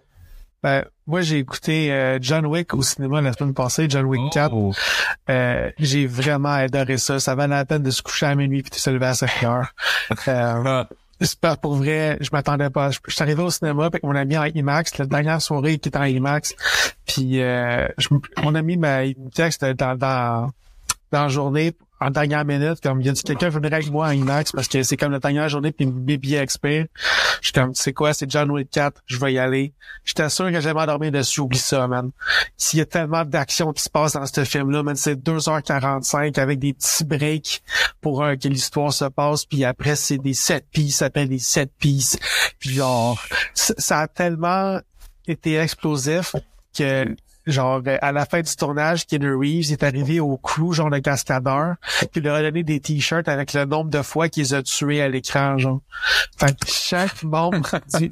Ben, 0.63 0.83
moi, 1.05 1.21
j'ai 1.21 1.37
écouté 1.37 1.93
euh, 1.93 2.17
John 2.19 2.45
Wick 2.47 2.73
au 2.73 2.81
cinéma 2.81 3.21
la 3.21 3.31
semaine 3.31 3.53
passée, 3.53 3.85
John 3.89 4.05
Wick 4.05 4.33
4. 4.33 4.53
Oh. 4.53 4.73
Euh, 5.29 5.69
j'ai 5.77 6.07
vraiment 6.07 6.51
adoré 6.51 6.97
ça. 6.97 7.19
Ça 7.19 7.35
valait 7.35 7.55
la 7.55 7.63
peine 7.65 7.83
de 7.83 7.91
se 7.91 8.01
coucher 8.01 8.25
à 8.25 8.35
minuit 8.35 8.63
puis 8.63 8.71
de 8.71 8.75
se 8.75 8.89
lever 8.89 9.05
à 9.05 9.13
5 9.13 9.43
heures. 9.43 9.67
Euh, 10.27 10.83
pas 11.39 11.55
pour 11.55 11.75
vrai, 11.75 12.17
je 12.21 12.29
m'attendais 12.31 12.69
pas. 12.69 12.91
Je, 12.91 12.99
suis 13.07 13.21
arrivé 13.23 13.41
au 13.41 13.49
cinéma 13.49 13.85
avec 13.85 14.03
mon 14.03 14.15
ami 14.15 14.37
en 14.37 14.43
IMAX, 14.45 14.97
la 14.97 15.05
dernière 15.05 15.41
soirée 15.41 15.71
il 15.71 15.75
était 15.75 15.97
en 15.97 16.03
IMAX. 16.03 16.55
Puis 17.07 17.41
euh, 17.41 17.87
je- 17.97 18.09
mon 18.43 18.53
ami 18.55 18.77
m'a 18.77 18.99
texte 19.33 19.65
dans, 19.65 19.97
dans, 19.97 20.51
dans 21.11 21.23
la 21.23 21.27
journée, 21.27 21.73
en 21.99 22.11
dernière 22.11 22.45
minute, 22.45 22.79
comme 22.81 23.01
il 23.01 23.09
a 23.09 23.11
dit 23.11 23.23
quelqu'un 23.23 23.49
viendrait 23.49 23.73
avec 23.73 23.91
moi 23.91 24.07
en 24.07 24.11
IMAX 24.11 24.51
parce 24.51 24.67
que 24.67 24.83
c'est 24.83 24.97
comme 24.97 25.11
la 25.11 25.19
dernière 25.19 25.49
journée 25.49 25.71
puis 25.71 25.85
mes 25.85 26.17
billets 26.17 26.37
expirent. 26.37 26.85
Je 27.41 27.47
suis 27.47 27.53
comme, 27.53 27.73
c'est 27.73 27.93
quoi, 27.93 28.13
c'est 28.13 28.29
John 28.29 28.51
Wick 28.51 28.69
4, 28.71 29.01
je 29.05 29.17
vais 29.17 29.33
y 29.33 29.39
aller. 29.39 29.73
J'étais 30.03 30.29
sûr 30.29 30.51
que 30.51 30.59
j'allais 30.59 30.73
m'endormir 30.73 31.11
dessus, 31.11 31.41
oublie 31.41 31.57
ça, 31.57 31.87
man. 31.87 32.11
S'il 32.55 32.79
y 32.79 32.81
a 32.81 32.85
tellement 32.85 33.25
d'action 33.25 33.73
qui 33.73 33.83
se 33.83 33.89
passe 33.89 34.13
dans 34.13 34.25
ce 34.25 34.43
film-là, 34.43 34.83
man, 34.83 34.95
c'est 34.95 35.15
2h45 35.15 36.39
avec 36.39 36.59
des 36.59 36.73
petits 36.73 37.05
breaks 37.05 37.63
pour 38.01 38.19
que 38.19 38.47
l'histoire 38.47 38.93
se 38.93 39.05
passe, 39.05 39.45
puis 39.45 39.65
après, 39.65 39.95
c'est 39.95 40.17
des 40.17 40.33
set 40.33 40.65
pieces, 40.71 40.97
ça 40.97 41.05
s'appelle 41.05 41.29
des 41.29 41.39
set 41.39 41.71
pieces. 41.77 42.17
Puis 42.59 42.71
genre, 42.71 43.21
ça 43.53 43.99
a 43.99 44.07
tellement 44.07 44.79
été 45.27 45.55
explosif 45.57 46.35
que 46.77 47.05
genre 47.47 47.81
euh, 47.87 47.97
à 48.01 48.11
la 48.11 48.25
fin 48.25 48.41
du 48.41 48.55
tournage, 48.55 49.05
Keanu 49.05 49.35
Reeves 49.35 49.71
est 49.71 49.83
arrivé 49.83 50.19
au 50.19 50.37
clou 50.37 50.73
genre 50.73 50.89
de 50.89 50.99
cascadeur, 50.99 51.75
puis 51.99 52.09
il 52.15 52.23
leur 52.23 52.35
a 52.35 52.41
donné 52.41 52.63
des 52.63 52.79
t-shirts 52.79 53.27
avec 53.27 53.53
le 53.53 53.65
nombre 53.65 53.89
de 53.89 54.01
fois 54.01 54.29
qu'ils 54.29 54.55
ont 54.55 54.61
tué 54.61 55.01
à 55.01 55.09
l'écran, 55.09 55.57
genre. 55.57 55.81
Fait 56.37 56.57
que 56.57 56.67
chaque 56.71 57.23
membre 57.23 57.79
du, 57.97 58.11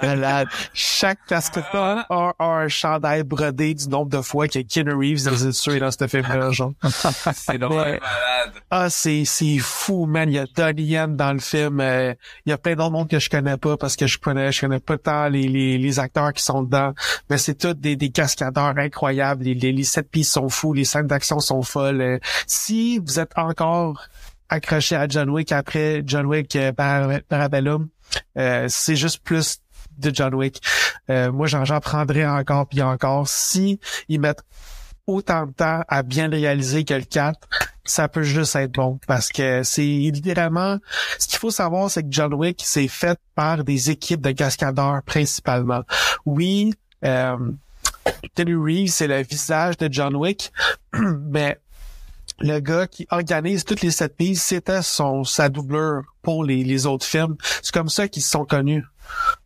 malade, 0.00 0.48
chaque 0.72 1.18
cascadeur 1.26 2.06
a, 2.10 2.34
un 2.38 2.68
chandail 2.68 3.24
brodé 3.24 3.74
du 3.74 3.88
nombre 3.88 4.10
de 4.10 4.22
fois 4.22 4.48
que 4.48 4.60
Keanu 4.60 4.94
Reeves 4.94 5.28
les 5.28 5.46
a 5.46 5.52
tués 5.52 5.80
dans 5.80 5.90
ce 5.90 6.06
film-là, 6.06 6.50
genre. 6.50 6.72
C'est 7.34 7.58
malade. 7.58 8.00
Ah, 8.70 8.90
c'est, 8.90 9.24
c'est 9.24 9.58
fou, 9.58 10.06
man. 10.06 10.28
Il 10.28 10.34
y 10.34 10.38
a 10.38 10.46
Donnie 10.46 10.82
Yen 10.82 11.16
dans 11.16 11.32
le 11.32 11.38
film. 11.38 11.80
euh, 11.80 12.14
il 12.44 12.50
y 12.50 12.52
a 12.52 12.58
plein 12.58 12.74
d'autres 12.74 12.90
monde 12.90 13.08
que 13.08 13.18
je 13.18 13.30
connais 13.30 13.56
pas 13.56 13.76
parce 13.76 13.96
que 13.96 14.06
je 14.06 14.18
connais, 14.18 14.52
je 14.52 14.60
connais 14.60 14.80
pas 14.80 14.98
tant 14.98 15.28
les, 15.28 15.48
les, 15.48 15.78
les 15.78 15.98
acteurs 15.98 16.32
qui 16.32 16.42
sont 16.42 16.62
dedans. 16.62 16.92
Mais 17.30 17.38
c'est 17.38 17.54
tous 17.54 17.74
des, 17.74 17.96
des 17.96 18.10
cascadeurs 18.10 18.73
incroyables. 18.78 19.44
Les, 19.44 19.54
les, 19.54 19.72
les 19.72 19.84
sept 19.84 20.10
pistes 20.10 20.32
sont 20.32 20.48
fous. 20.48 20.72
Les 20.72 20.84
scènes 20.84 21.06
d'action 21.06 21.40
sont 21.40 21.62
folles. 21.62 22.00
Euh, 22.00 22.18
si 22.46 22.98
vous 22.98 23.18
êtes 23.18 23.32
encore 23.36 24.08
accroché 24.48 24.96
à 24.96 25.08
John 25.08 25.30
Wick 25.30 25.52
après 25.52 26.02
John 26.04 26.26
Wick 26.26 26.54
euh, 26.56 26.72
par, 26.72 27.08
Parabellum, 27.28 27.88
euh, 28.38 28.66
c'est 28.68 28.96
juste 28.96 29.20
plus 29.22 29.60
de 29.98 30.10
John 30.12 30.34
Wick. 30.34 30.60
Euh, 31.10 31.32
moi, 31.32 31.46
j'en, 31.46 31.80
prendrais 31.80 32.26
encore 32.26 32.66
puis 32.66 32.82
encore. 32.82 33.28
Si 33.28 33.80
ils 34.08 34.20
mettent 34.20 34.44
autant 35.06 35.46
de 35.46 35.52
temps 35.52 35.82
à 35.88 36.02
bien 36.02 36.28
réaliser 36.28 36.84
que 36.84 36.94
le 36.94 37.02
4, 37.02 37.38
ça 37.84 38.08
peut 38.08 38.22
juste 38.22 38.56
être 38.56 38.72
bon 38.72 38.98
parce 39.06 39.28
que 39.28 39.62
c'est 39.62 39.82
littéralement 39.82 40.78
ce 41.18 41.26
qu'il 41.28 41.38
faut 41.38 41.50
savoir 41.50 41.90
c'est 41.90 42.02
que 42.02 42.08
John 42.10 42.32
Wick 42.32 42.62
c'est 42.64 42.88
fait 42.88 43.18
par 43.34 43.62
des 43.62 43.90
équipes 43.90 44.22
de 44.22 44.30
cascadeurs 44.30 45.02
principalement. 45.02 45.82
Oui, 46.24 46.72
euh, 47.04 47.36
Keanu 48.34 48.56
Reeves 48.56 48.90
c'est 48.90 49.06
le 49.06 49.22
visage 49.22 49.76
de 49.76 49.88
John 49.90 50.16
Wick, 50.16 50.52
mais 50.92 51.58
le 52.40 52.58
gars 52.60 52.86
qui 52.86 53.06
organise 53.10 53.64
toutes 53.64 53.82
les 53.82 53.90
sept 53.90 54.16
pistes, 54.16 54.44
c'était 54.44 54.82
son 54.82 55.24
sa 55.24 55.48
doublure 55.48 56.02
pour 56.22 56.44
les, 56.44 56.64
les 56.64 56.86
autres 56.86 57.06
films. 57.06 57.36
C'est 57.62 57.72
comme 57.72 57.88
ça 57.88 58.08
qu'ils 58.08 58.22
sont 58.22 58.44
connus. 58.44 58.84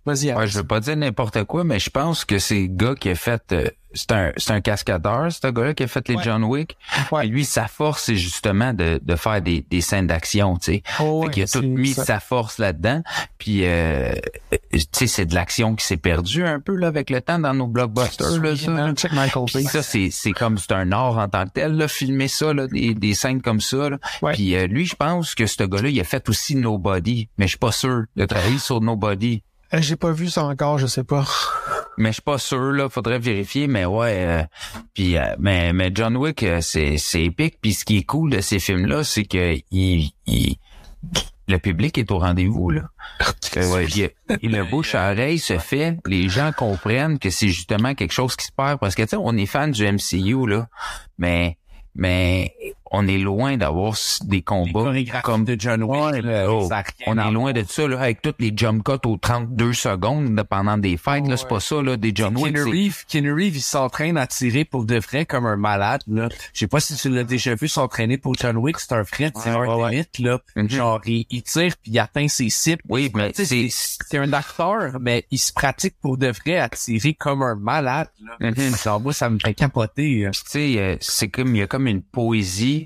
Vas-y. 0.08 0.32
Ouais, 0.32 0.46
je 0.46 0.58
veux 0.58 0.64
pas 0.66 0.80
dire 0.80 0.96
n'importe 0.96 1.44
quoi, 1.44 1.64
mais 1.64 1.78
je 1.78 1.90
pense 1.90 2.24
que 2.24 2.38
c'est 2.38 2.60
le 2.62 2.66
gars 2.68 2.94
qui 2.94 3.10
a 3.10 3.14
fait... 3.14 3.42
euh, 3.52 3.68
c'est 3.94 4.12
un, 4.12 4.32
c'est 4.36 4.50
un 4.52 4.60
cascadeur, 4.60 5.32
ce 5.32 5.46
gars-là 5.50 5.72
qui 5.72 5.82
a 5.82 5.86
fait 5.86 6.06
les 6.08 6.16
Ouais. 6.16 6.22
John 6.22 6.44
Wick. 6.44 6.76
Ouais. 7.10 7.24
Et 7.26 7.28
lui, 7.30 7.46
sa 7.46 7.66
force, 7.68 8.04
c'est 8.04 8.16
justement 8.16 8.74
de, 8.74 9.00
de 9.02 9.16
faire 9.16 9.40
des, 9.40 9.64
des 9.70 9.80
scènes 9.80 10.06
d'action, 10.06 10.58
tu 10.58 10.72
sais. 10.72 10.82
Oh, 11.00 11.22
Fait 11.22 11.26
ouais, 11.28 11.32
qu'il 11.32 11.42
a 11.42 11.46
tout 11.46 11.60
c'est 11.62 11.66
mis 11.66 11.94
ça. 11.94 12.04
sa 12.04 12.20
force 12.20 12.58
là-dedans. 12.58 13.02
Puis, 13.38 13.64
euh, 13.64 14.12
euh, 14.52 14.56
tu 14.72 14.80
sais, 14.92 15.06
c'est 15.06 15.24
de 15.24 15.34
l'action 15.34 15.74
qui 15.74 15.86
s'est 15.86 15.96
perdue 15.96 16.44
un 16.44 16.60
peu 16.60 16.76
là 16.76 16.86
avec 16.88 17.08
le 17.08 17.22
temps 17.22 17.38
dans 17.38 17.54
nos 17.54 17.66
blockbusters. 17.66 18.40
Là, 18.42 18.56
ça. 18.56 18.92
Check 18.94 19.12
Michael 19.12 19.46
Bay. 19.54 19.62
ça, 19.62 19.82
c'est, 19.82 20.10
c'est 20.12 20.32
comme 20.32 20.58
c'est 20.58 20.72
un 20.72 20.92
art 20.92 21.16
en 21.16 21.28
tant 21.28 21.44
que 21.46 21.52
tel, 21.54 21.72
là, 21.76 21.88
filmer 21.88 22.28
ça, 22.28 22.52
là, 22.52 22.66
des, 22.66 22.92
des 22.94 23.14
scènes 23.14 23.40
comme 23.40 23.62
ça. 23.62 23.88
Là. 23.88 23.96
Ouais. 24.20 24.34
Puis 24.34 24.54
euh, 24.54 24.66
lui, 24.66 24.84
je 24.84 24.96
pense 24.96 25.34
que 25.34 25.46
ce 25.46 25.62
gars-là, 25.64 25.88
il 25.88 25.98
a 25.98 26.04
fait 26.04 26.28
aussi 26.28 26.56
Nobody, 26.56 27.30
mais 27.38 27.46
je 27.46 27.50
suis 27.52 27.58
pas 27.58 27.72
sûr. 27.72 28.02
Il 28.16 28.22
a 28.22 28.26
travaillé 28.26 28.58
sur 28.58 28.82
Nobody. 28.82 29.42
Euh, 29.74 29.78
J'ai 29.81 29.96
pas 29.96 30.12
vu 30.12 30.28
ça 30.28 30.44
encore, 30.44 30.78
je 30.78 30.87
sais 30.87 31.04
pas. 31.04 31.24
Mais 31.98 32.11
je 32.11 32.14
suis 32.14 32.22
pas 32.22 32.38
sûr, 32.38 32.70
là, 32.72 32.88
faudrait 32.88 33.18
vérifier, 33.18 33.66
mais 33.66 33.85
ouais. 33.85 34.14
euh, 34.24 34.42
puis 34.94 35.16
euh, 35.18 35.35
mais, 35.40 35.72
mais 35.72 35.90
John 35.92 36.16
Wick, 36.16 36.44
euh, 36.44 36.61
c'est, 36.61 36.96
c'est 36.96 37.24
épique. 37.24 37.59
Puis 37.61 37.74
ce 37.74 37.85
qui 37.85 37.96
est 37.98 38.02
cool 38.04 38.31
de 38.31 38.40
ces 38.40 38.61
films-là, 38.61 39.02
c'est 39.02 39.24
que 39.24 39.57
il, 39.72 40.12
il- 40.26 40.57
le 41.48 41.59
public 41.59 41.98
est 41.98 42.12
au 42.12 42.18
rendez-vous, 42.20 42.70
là. 42.70 42.83
Euh, 43.57 43.72
ouais, 43.74 43.87
il- 43.87 44.11
et 44.42 44.48
le 44.48 44.62
bouche 44.62 44.94
à 44.94 45.11
oreille 45.11 45.40
se 45.40 45.59
fait, 45.59 45.96
les 46.07 46.28
gens 46.28 46.52
comprennent 46.57 47.18
que 47.18 47.31
c'est 47.31 47.48
justement 47.48 47.96
quelque 47.96 48.12
chose 48.12 48.37
qui 48.37 48.46
se 48.46 48.52
perd. 48.52 48.78
Parce 48.78 48.94
que 48.94 49.02
tu 49.02 49.09
sais, 49.09 49.16
on 49.18 49.37
est 49.37 49.46
fan 49.46 49.72
du 49.72 49.85
MCU, 49.85 50.46
là, 50.46 50.68
mais 51.18 51.59
mais 51.96 52.54
on 52.90 53.07
est 53.07 53.18
loin 53.18 53.57
d'avoir 53.57 53.94
des 54.24 54.42
combats 54.42 54.92
comme 55.22 55.44
de 55.44 55.57
John 55.59 55.81
là, 55.81 56.51
oh, 56.51 56.66
ça 56.68 56.83
on 57.07 57.18
est 57.18 57.31
loin 57.31 57.53
de 57.53 57.64
ça 57.68 57.87
là 57.87 58.01
avec 58.01 58.22
toutes 58.22 58.40
les 58.40 58.53
jump 58.55 58.83
cuts 58.85 59.07
aux 59.07 59.16
32 59.16 59.72
secondes 59.72 60.42
pendant 60.48 60.79
des 60.79 60.96
fights 60.96 61.27
là, 61.29 61.37
c'est 61.37 61.48
pas 61.48 61.61
ça 61.61 61.83
là 61.83 61.96
des 61.96 62.12
John 62.14 62.37
c'est- 62.37 62.62
Reeves, 62.62 63.05
Keanu 63.07 63.33
Reeves, 63.33 63.57
il 63.57 63.61
s'entraîne 63.62 64.16
à 64.16 64.27
tirer 64.27 64.64
pour 64.64 64.85
de 64.85 64.98
vrai 64.98 65.27
comme 65.27 65.46
un 65.46 65.57
malade, 65.57 66.03
là. 66.07 66.29
Je 66.53 66.61
sais 66.61 66.66
pas 66.66 66.81
si 66.81 66.94
tu 66.96 67.09
l'as 67.11 67.24
déjà 67.24 67.55
vu 67.55 67.68
s'entraîner 67.68 68.18
pour 68.18 68.35
John 68.35 68.57
Wick, 68.57 68.79
c'est 68.79 68.92
un 68.92 69.03
vrai 69.03 69.31
tireur 69.31 69.77
ouais, 69.79 69.85
ouais. 69.85 69.90
d'élite, 69.90 70.18
là. 70.20 70.40
Mhm. 70.57 70.70
Genre, 70.70 71.01
il, 71.07 71.27
il 71.31 71.42
tire 71.42 71.74
puis 71.83 71.92
il 71.92 71.98
atteint 71.98 72.29
ses 72.29 72.51
cibles. 72.51 72.83
Oui, 72.88 73.11
mais 73.14 73.33
c'est 73.35 73.44
c'est 73.44 73.68
c'est 73.70 74.18
un 74.18 74.33
acteur, 74.33 74.98
mais 75.01 75.24
il 75.31 75.38
se 75.38 75.53
pratique 75.53 75.94
pour 76.01 76.16
de 76.16 76.29
vrai 76.29 76.59
à 76.59 76.68
tirer 76.68 77.14
comme 77.14 77.42
un 77.42 77.55
malade, 77.57 78.09
là. 78.40 78.51
Mhm. 78.51 78.77
Genre, 78.83 79.01
moi, 79.01 79.12
ça 79.12 79.29
me 79.31 79.38
fait 79.38 79.55
capoter. 79.55 80.27
euh. 80.27 80.31
tu 80.31 80.40
sais 80.46 80.74
euh, 80.79 80.96
c'est 81.01 81.29
comme 81.29 81.55
il 81.55 81.59
y 81.59 81.62
a 81.62 81.66
comme 81.66 81.87
une 81.87 82.03
poésie 82.03 82.77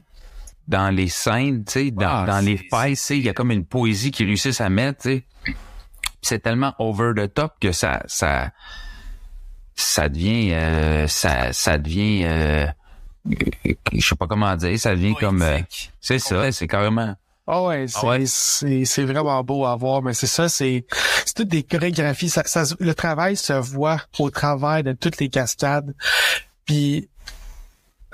dans 0.69 0.95
les 0.95 1.09
scènes, 1.09 1.65
tu 1.65 1.73
sais 1.73 1.91
dans, 1.91 2.09
Ah, 2.09 2.25
dans 2.27 2.45
les 2.45 2.61
sais, 2.95 3.19
il 3.19 3.25
y 3.25 3.29
a 3.29 3.35
comme 3.35 3.51
une 3.51 3.65
poésie 3.65 4.11
qu'ils 4.11 4.27
réussissent 4.27 4.61
à 4.61 4.69
mettre, 4.69 5.03
tu 5.03 5.09
sais. 5.09 5.55
C'est 6.23 6.39
tellement 6.39 6.75
over 6.79 7.13
the 7.17 7.33
top 7.33 7.55
que 7.61 7.73
ça 7.73 8.03
ça 8.07 8.53
ça 9.75 10.09
devient 10.09 10.53
euh, 10.53 11.09
ça 11.09 11.53
ça 11.53 11.79
devient 11.79 12.25
euh, 12.25 12.67
je 13.93 14.01
sais 14.07 14.15
pas 14.15 14.27
comment 14.27 14.55
dire, 14.57 14.79
ça 14.79 14.95
devient 14.95 15.15
comme 15.19 15.43
euh, 15.43 15.59
c'est 16.01 16.19
ça, 16.19 16.51
c'est 16.53 16.69
carrément 16.69 17.15
Ah 17.47 17.63
ouais, 17.63 17.87
c'est, 17.89 18.07
ouais? 18.07 18.23
c'est, 18.27 18.85
c'est 18.85 19.05
vraiment 19.05 19.43
beau 19.43 19.65
à 19.67 19.75
voir, 19.77 20.03
mais 20.03 20.15
c'est 20.15 20.27
ça, 20.27 20.49
c'est, 20.49 20.87
c'est 21.25 21.35
toutes 21.35 21.49
des 21.49 21.63
chorégraphies. 21.63 22.31
Ça, 22.31 22.43
ça, 22.47 22.65
le 22.79 22.95
travail 22.95 23.37
se 23.37 23.53
voit 23.53 24.01
au 24.19 24.31
travers 24.31 24.83
de 24.83 24.93
toutes 24.93 25.19
les 25.19 25.29
cascades. 25.29 25.95
Puis 26.65 27.09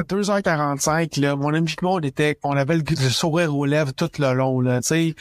2h45, 0.05 1.21
là, 1.21 1.37
mon 1.37 1.53
ami 1.55 1.75
on 1.83 2.01
était, 2.01 2.39
on 2.43 2.57
avait 2.57 2.77
le, 2.77 2.85
sourire 3.11 3.55
aux 3.55 3.65
lèvres 3.65 3.93
tout 3.93 4.11
le 4.19 4.33
long, 4.33 4.61
là, 4.61 4.81
tu 4.81 4.87
sais. 4.89 5.15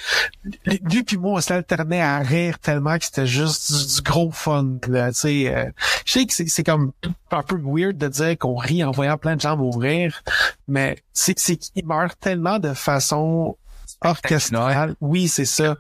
Lui 0.65 1.03
puis 1.03 1.17
moi, 1.17 1.33
on 1.33 1.41
s'alternait 1.41 2.01
à 2.01 2.19
rire 2.19 2.59
tellement 2.59 2.97
que 2.97 3.05
c'était 3.05 3.27
juste 3.27 3.95
du, 3.95 4.01
gros 4.01 4.31
fun, 4.31 4.77
là, 4.87 5.11
tu 5.11 5.19
sais. 5.19 5.55
euh. 5.55 5.69
je 6.05 6.11
sais 6.11 6.25
que 6.25 6.33
c'est, 6.33 6.63
comme 6.63 6.91
un 7.31 7.43
peu 7.43 7.59
weird 7.61 7.97
de 7.97 8.07
dire 8.07 8.37
qu'on 8.37 8.55
rit 8.55 8.83
en 8.83 8.91
voyant 8.91 9.17
plein 9.17 9.35
de 9.35 9.41
gens 9.41 9.57
mourir, 9.57 10.21
mais 10.67 10.97
c'est, 11.13 11.37
c'est 11.39 11.57
qu'ils 11.57 11.85
meurent 11.85 12.15
tellement 12.15 12.59
de 12.59 12.73
façon 12.73 13.57
orchestrale. 14.01 14.95
Oui, 15.01 15.27
c'est 15.27 15.45
ça. 15.45 15.77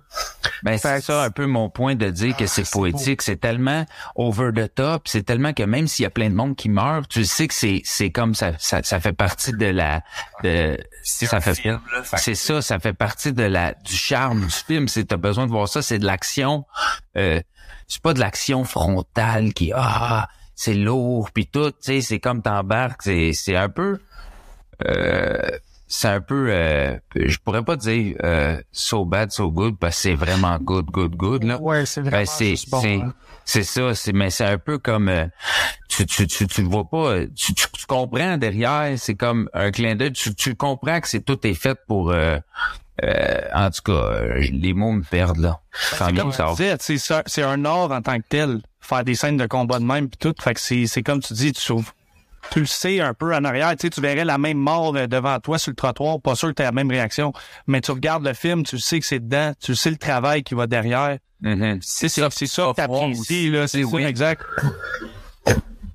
Ben, 0.63 0.77
c'est 0.77 1.01
ça 1.01 1.23
un 1.23 1.29
peu 1.29 1.45
mon 1.45 1.69
point 1.69 1.95
de 1.95 2.09
dire 2.09 2.35
que 2.35 2.47
c'est 2.47 2.69
poétique. 2.69 3.21
C'est 3.21 3.37
tellement 3.37 3.85
over 4.15 4.51
the 4.53 4.73
top. 4.73 5.07
C'est 5.07 5.23
tellement 5.23 5.53
que 5.53 5.63
même 5.63 5.87
s'il 5.87 6.03
y 6.03 6.05
a 6.05 6.09
plein 6.09 6.29
de 6.29 6.35
monde 6.35 6.55
qui 6.55 6.69
meurt, 6.69 7.07
tu 7.09 7.25
sais 7.25 7.47
que 7.47 7.53
c'est, 7.53 7.81
c'est 7.83 8.11
comme 8.11 8.33
ça, 8.33 8.53
ça, 8.57 8.81
ça 8.83 8.99
fait 8.99 9.13
partie 9.13 9.53
de 9.53 9.67
la, 9.67 10.01
de, 10.43 10.77
ça 11.03 11.39
fait, 11.41 11.57
c'est 12.17 12.35
ça, 12.35 12.61
ça 12.61 12.79
fait 12.79 12.93
partie 12.93 13.33
de 13.33 13.43
la, 13.43 13.73
du 13.73 13.93
charme 13.93 14.45
du 14.45 14.51
film. 14.51 14.87
C'est, 14.87 15.05
t'as 15.05 15.17
besoin 15.17 15.45
de 15.45 15.51
voir 15.51 15.67
ça. 15.67 15.81
C'est 15.81 15.99
de 15.99 16.05
l'action, 16.05 16.65
euh, 17.17 17.39
c'est 17.87 18.01
pas 18.01 18.13
de 18.13 18.19
l'action 18.19 18.63
frontale 18.63 19.53
qui, 19.53 19.71
ah, 19.75 20.27
c'est 20.55 20.73
lourd 20.73 21.29
puis 21.31 21.45
tout, 21.45 21.69
tu 21.71 21.77
sais, 21.81 22.01
c'est 22.01 22.19
comme 22.19 22.41
t'embarques. 22.41 23.03
C'est, 23.03 23.31
c'est 23.33 23.55
un 23.55 23.69
peu, 23.69 23.99
euh, 24.85 25.37
c'est 25.87 26.07
un 26.09 26.21
peu, 26.21 26.47
euh, 26.49 26.97
je 27.15 27.37
pourrais 27.37 27.63
pas 27.63 27.75
dire 27.77 28.15
euh, 28.23 28.61
so 28.71 29.05
bad, 29.05 29.31
so 29.31 29.49
good 29.51 29.77
parce 29.79 29.95
que 29.95 30.01
c'est 30.01 30.15
vraiment 30.15 30.57
good, 30.59 30.85
good, 30.87 31.15
good 31.15 31.43
là. 31.43 31.59
Ouais, 31.61 31.85
c'est 31.85 32.01
vraiment 32.01 32.17
Ben, 32.17 32.25
c'est 32.25 32.55
bon. 32.69 32.81
c'est 32.81 32.95
hein. 32.95 33.13
c'est 33.45 33.63
ça, 33.63 33.95
c'est 33.95 34.11
mais 34.13 34.29
c'est 34.29 34.45
un 34.45 34.57
peu 34.57 34.77
comme 34.79 35.07
euh, 35.09 35.25
tu 35.87 36.05
tu 36.05 36.27
tu 36.27 36.45
tu 36.47 36.61
le 36.61 36.67
vois 36.67 36.89
pas, 36.89 37.11
euh, 37.13 37.27
tu, 37.35 37.53
tu, 37.53 37.65
tu 37.71 37.85
comprends 37.85 38.37
derrière, 38.37 38.93
c'est 38.97 39.15
comme 39.15 39.49
un 39.53 39.71
clin 39.71 39.95
d'œil, 39.95 40.11
tu, 40.13 40.35
tu 40.35 40.55
comprends 40.55 40.99
que 40.99 41.07
c'est 41.07 41.21
tout 41.21 41.45
est 41.47 41.53
fait 41.53 41.77
pour 41.87 42.11
euh, 42.11 42.37
euh, 43.03 43.41
en 43.53 43.69
tout 43.69 43.83
cas, 43.83 43.91
euh, 43.91 44.39
les 44.51 44.73
mots 44.73 44.91
me 44.91 45.03
perdent 45.03 45.37
là. 45.37 45.59
Tant 45.97 46.11
mieux 46.11 46.21
Comme 46.21 46.31
ça 46.31 46.53
c'est 46.57 47.11
un- 47.13 47.23
c'est 47.27 47.43
un 47.43 47.63
art 47.65 47.91
en 47.91 48.01
tant 48.01 48.17
que 48.17 48.25
tel, 48.27 48.59
faire 48.81 49.03
des 49.03 49.15
scènes 49.15 49.37
de 49.37 49.45
combat 49.45 49.79
de 49.79 49.85
même 49.85 50.09
puis 50.09 50.17
tout. 50.17 50.33
Fait 50.41 50.53
que 50.53 50.59
c'est 50.59 50.87
c'est 50.87 51.03
comme 51.03 51.21
tu 51.21 51.33
dis, 51.33 51.53
tu 51.53 51.61
sauves. 51.61 51.91
Tu 52.51 52.59
le 52.61 52.65
sais 52.65 53.01
un 53.01 53.13
peu 53.13 53.35
en 53.35 53.43
arrière, 53.43 53.71
tu 53.71 53.81
sais, 53.81 53.89
tu 53.89 53.99
verrais 54.01 54.23
la 54.25 54.37
même 54.37 54.57
mort 54.57 54.93
devant 54.93 55.39
toi 55.39 55.57
sur 55.59 55.71
le 55.71 55.75
trottoir, 55.75 56.19
pas 56.21 56.35
sûr 56.35 56.49
que 56.49 56.53
tu 56.53 56.63
la 56.63 56.71
même 56.71 56.89
réaction, 56.89 57.33
mais 57.67 57.81
tu 57.81 57.91
regardes 57.91 58.25
le 58.25 58.33
film, 58.33 58.63
tu 58.63 58.79
sais 58.79 58.99
que 58.99 59.05
c'est 59.05 59.19
dedans, 59.19 59.53
tu 59.59 59.75
sais 59.75 59.89
le 59.89 59.97
travail 59.97 60.43
qui 60.43 60.53
va 60.55 60.65
derrière. 60.67 61.17
Mhm. 61.41 61.79
C'est 61.81 62.09
ça, 62.09 62.29
c'est 62.31 62.47
ça 62.47 62.67
que 62.69 62.75
t'apprécies, 62.75 63.49
là, 63.49 63.67
c'est 63.67 63.83
ça, 63.83 63.87
Oui. 63.89 64.03
exact. 64.03 64.41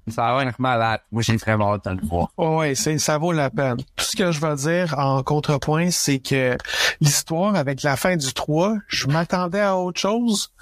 Ça 0.08 0.34
va 0.34 0.44
être 0.44 0.58
malade. 0.58 1.00
Moi, 1.12 1.22
j'ai 1.22 1.36
vraiment 1.36 1.74
hâte 1.74 1.84
de 1.84 1.90
le 2.00 2.06
voir. 2.06 2.28
Ouais, 2.36 2.74
c'est, 2.74 2.98
ça 2.98 3.18
vaut 3.18 3.30
la 3.32 3.50
peine. 3.50 3.76
Tout 3.96 4.04
ce 4.04 4.16
que 4.16 4.32
je 4.32 4.40
vais 4.40 4.56
dire 4.56 4.98
en 4.98 5.22
contrepoint, 5.22 5.90
c'est 5.92 6.18
que 6.18 6.58
l'histoire 7.00 7.54
avec 7.54 7.82
la 7.84 7.96
fin 7.96 8.16
du 8.16 8.34
3, 8.34 8.74
je 8.88 9.06
m'attendais 9.06 9.60
à 9.60 9.76
autre 9.76 10.00
chose. 10.00 10.52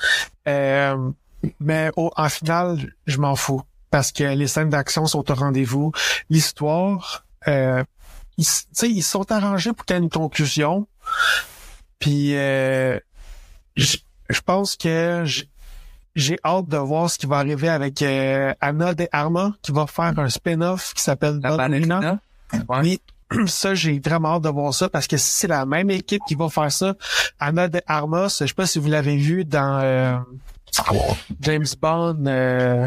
Euh, 0.47 1.11
mais 1.59 1.91
au, 1.97 2.11
en 2.17 2.29
final, 2.29 2.93
je 3.07 3.17
m'en 3.17 3.35
fous. 3.35 3.63
Parce 3.91 4.13
que 4.13 4.25
les 4.25 4.47
scènes 4.47 4.71
d'action 4.71 5.07
sont 5.07 5.31
au 5.31 5.35
rendez-vous. 5.35 5.93
L'histoire, 6.31 7.25
euh, 7.49 7.83
ils, 8.39 8.43
s- 8.43 8.67
tu 8.69 8.81
sais, 8.81 8.91
ils 8.91 9.03
sont 9.03 9.31
arrangés 9.33 9.73
pour 9.73 9.85
qu'il 9.85 9.97
y 9.97 9.99
ait 9.99 10.03
une 10.03 10.11
conclusion. 10.11 10.87
Puis, 11.99 12.37
euh, 12.37 12.99
je 13.77 13.97
je 14.29 14.41
pense 14.43 14.77
que 14.77 15.25
j'ai 16.15 16.39
hâte 16.45 16.69
de 16.69 16.77
voir 16.77 17.11
ce 17.11 17.19
qui 17.19 17.27
va 17.27 17.39
arriver 17.39 17.69
avec 17.69 18.01
euh, 18.03 18.55
Anna 18.61 18.95
de 18.95 19.09
Arma, 19.11 19.53
qui 19.61 19.73
va 19.73 19.89
faire 19.89 20.17
un 20.19 20.29
spin-off 20.29 20.95
qui 20.95 21.03
s'appelle 21.03 21.41
La 21.43 21.51
Ballerina. 21.57 22.01
Ouais. 22.69 22.79
Oui, 22.83 23.01
ça, 23.49 23.75
j'ai 23.75 23.99
vraiment 23.99 24.37
hâte 24.37 24.43
de 24.43 24.49
voir 24.51 24.73
ça 24.73 24.89
parce 24.89 25.09
que 25.09 25.17
si 25.17 25.33
c'est 25.33 25.49
la 25.49 25.67
même 25.67 25.91
équipe 25.91 26.23
qui 26.29 26.37
va 26.37 26.49
faire 26.49 26.71
ça, 26.71 26.95
Anna 27.41 27.67
de 27.69 27.81
Armas, 27.89 28.37
je 28.41 28.47
sais 28.47 28.55
pas 28.55 28.67
si 28.67 28.79
vous 28.79 28.89
l'avez 28.89 29.17
vu 29.17 29.45
dans 29.45 29.81
euh, 29.83 30.17
James 31.41 31.67
Bond. 31.81 32.25
euh, 32.27 32.87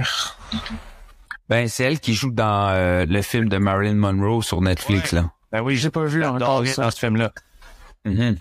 Ben 1.49 1.67
c'est 1.67 1.83
elle 1.83 1.99
qui 1.99 2.13
joue 2.13 2.31
dans 2.31 2.69
euh, 2.69 3.05
le 3.05 3.21
film 3.21 3.49
de 3.49 3.57
Marilyn 3.57 3.95
Monroe 3.95 4.41
sur 4.41 4.61
Netflix 4.61 5.11
là. 5.11 5.29
Ben 5.51 5.61
oui, 5.61 5.75
j'ai 5.75 5.89
pas 5.91 6.05
vu 6.05 6.23
encore 6.25 6.65
ça. 6.67 6.83
dans 6.83 6.91
ce 6.91 6.99
film-là. 6.99 7.31
Mhm. 8.05 8.37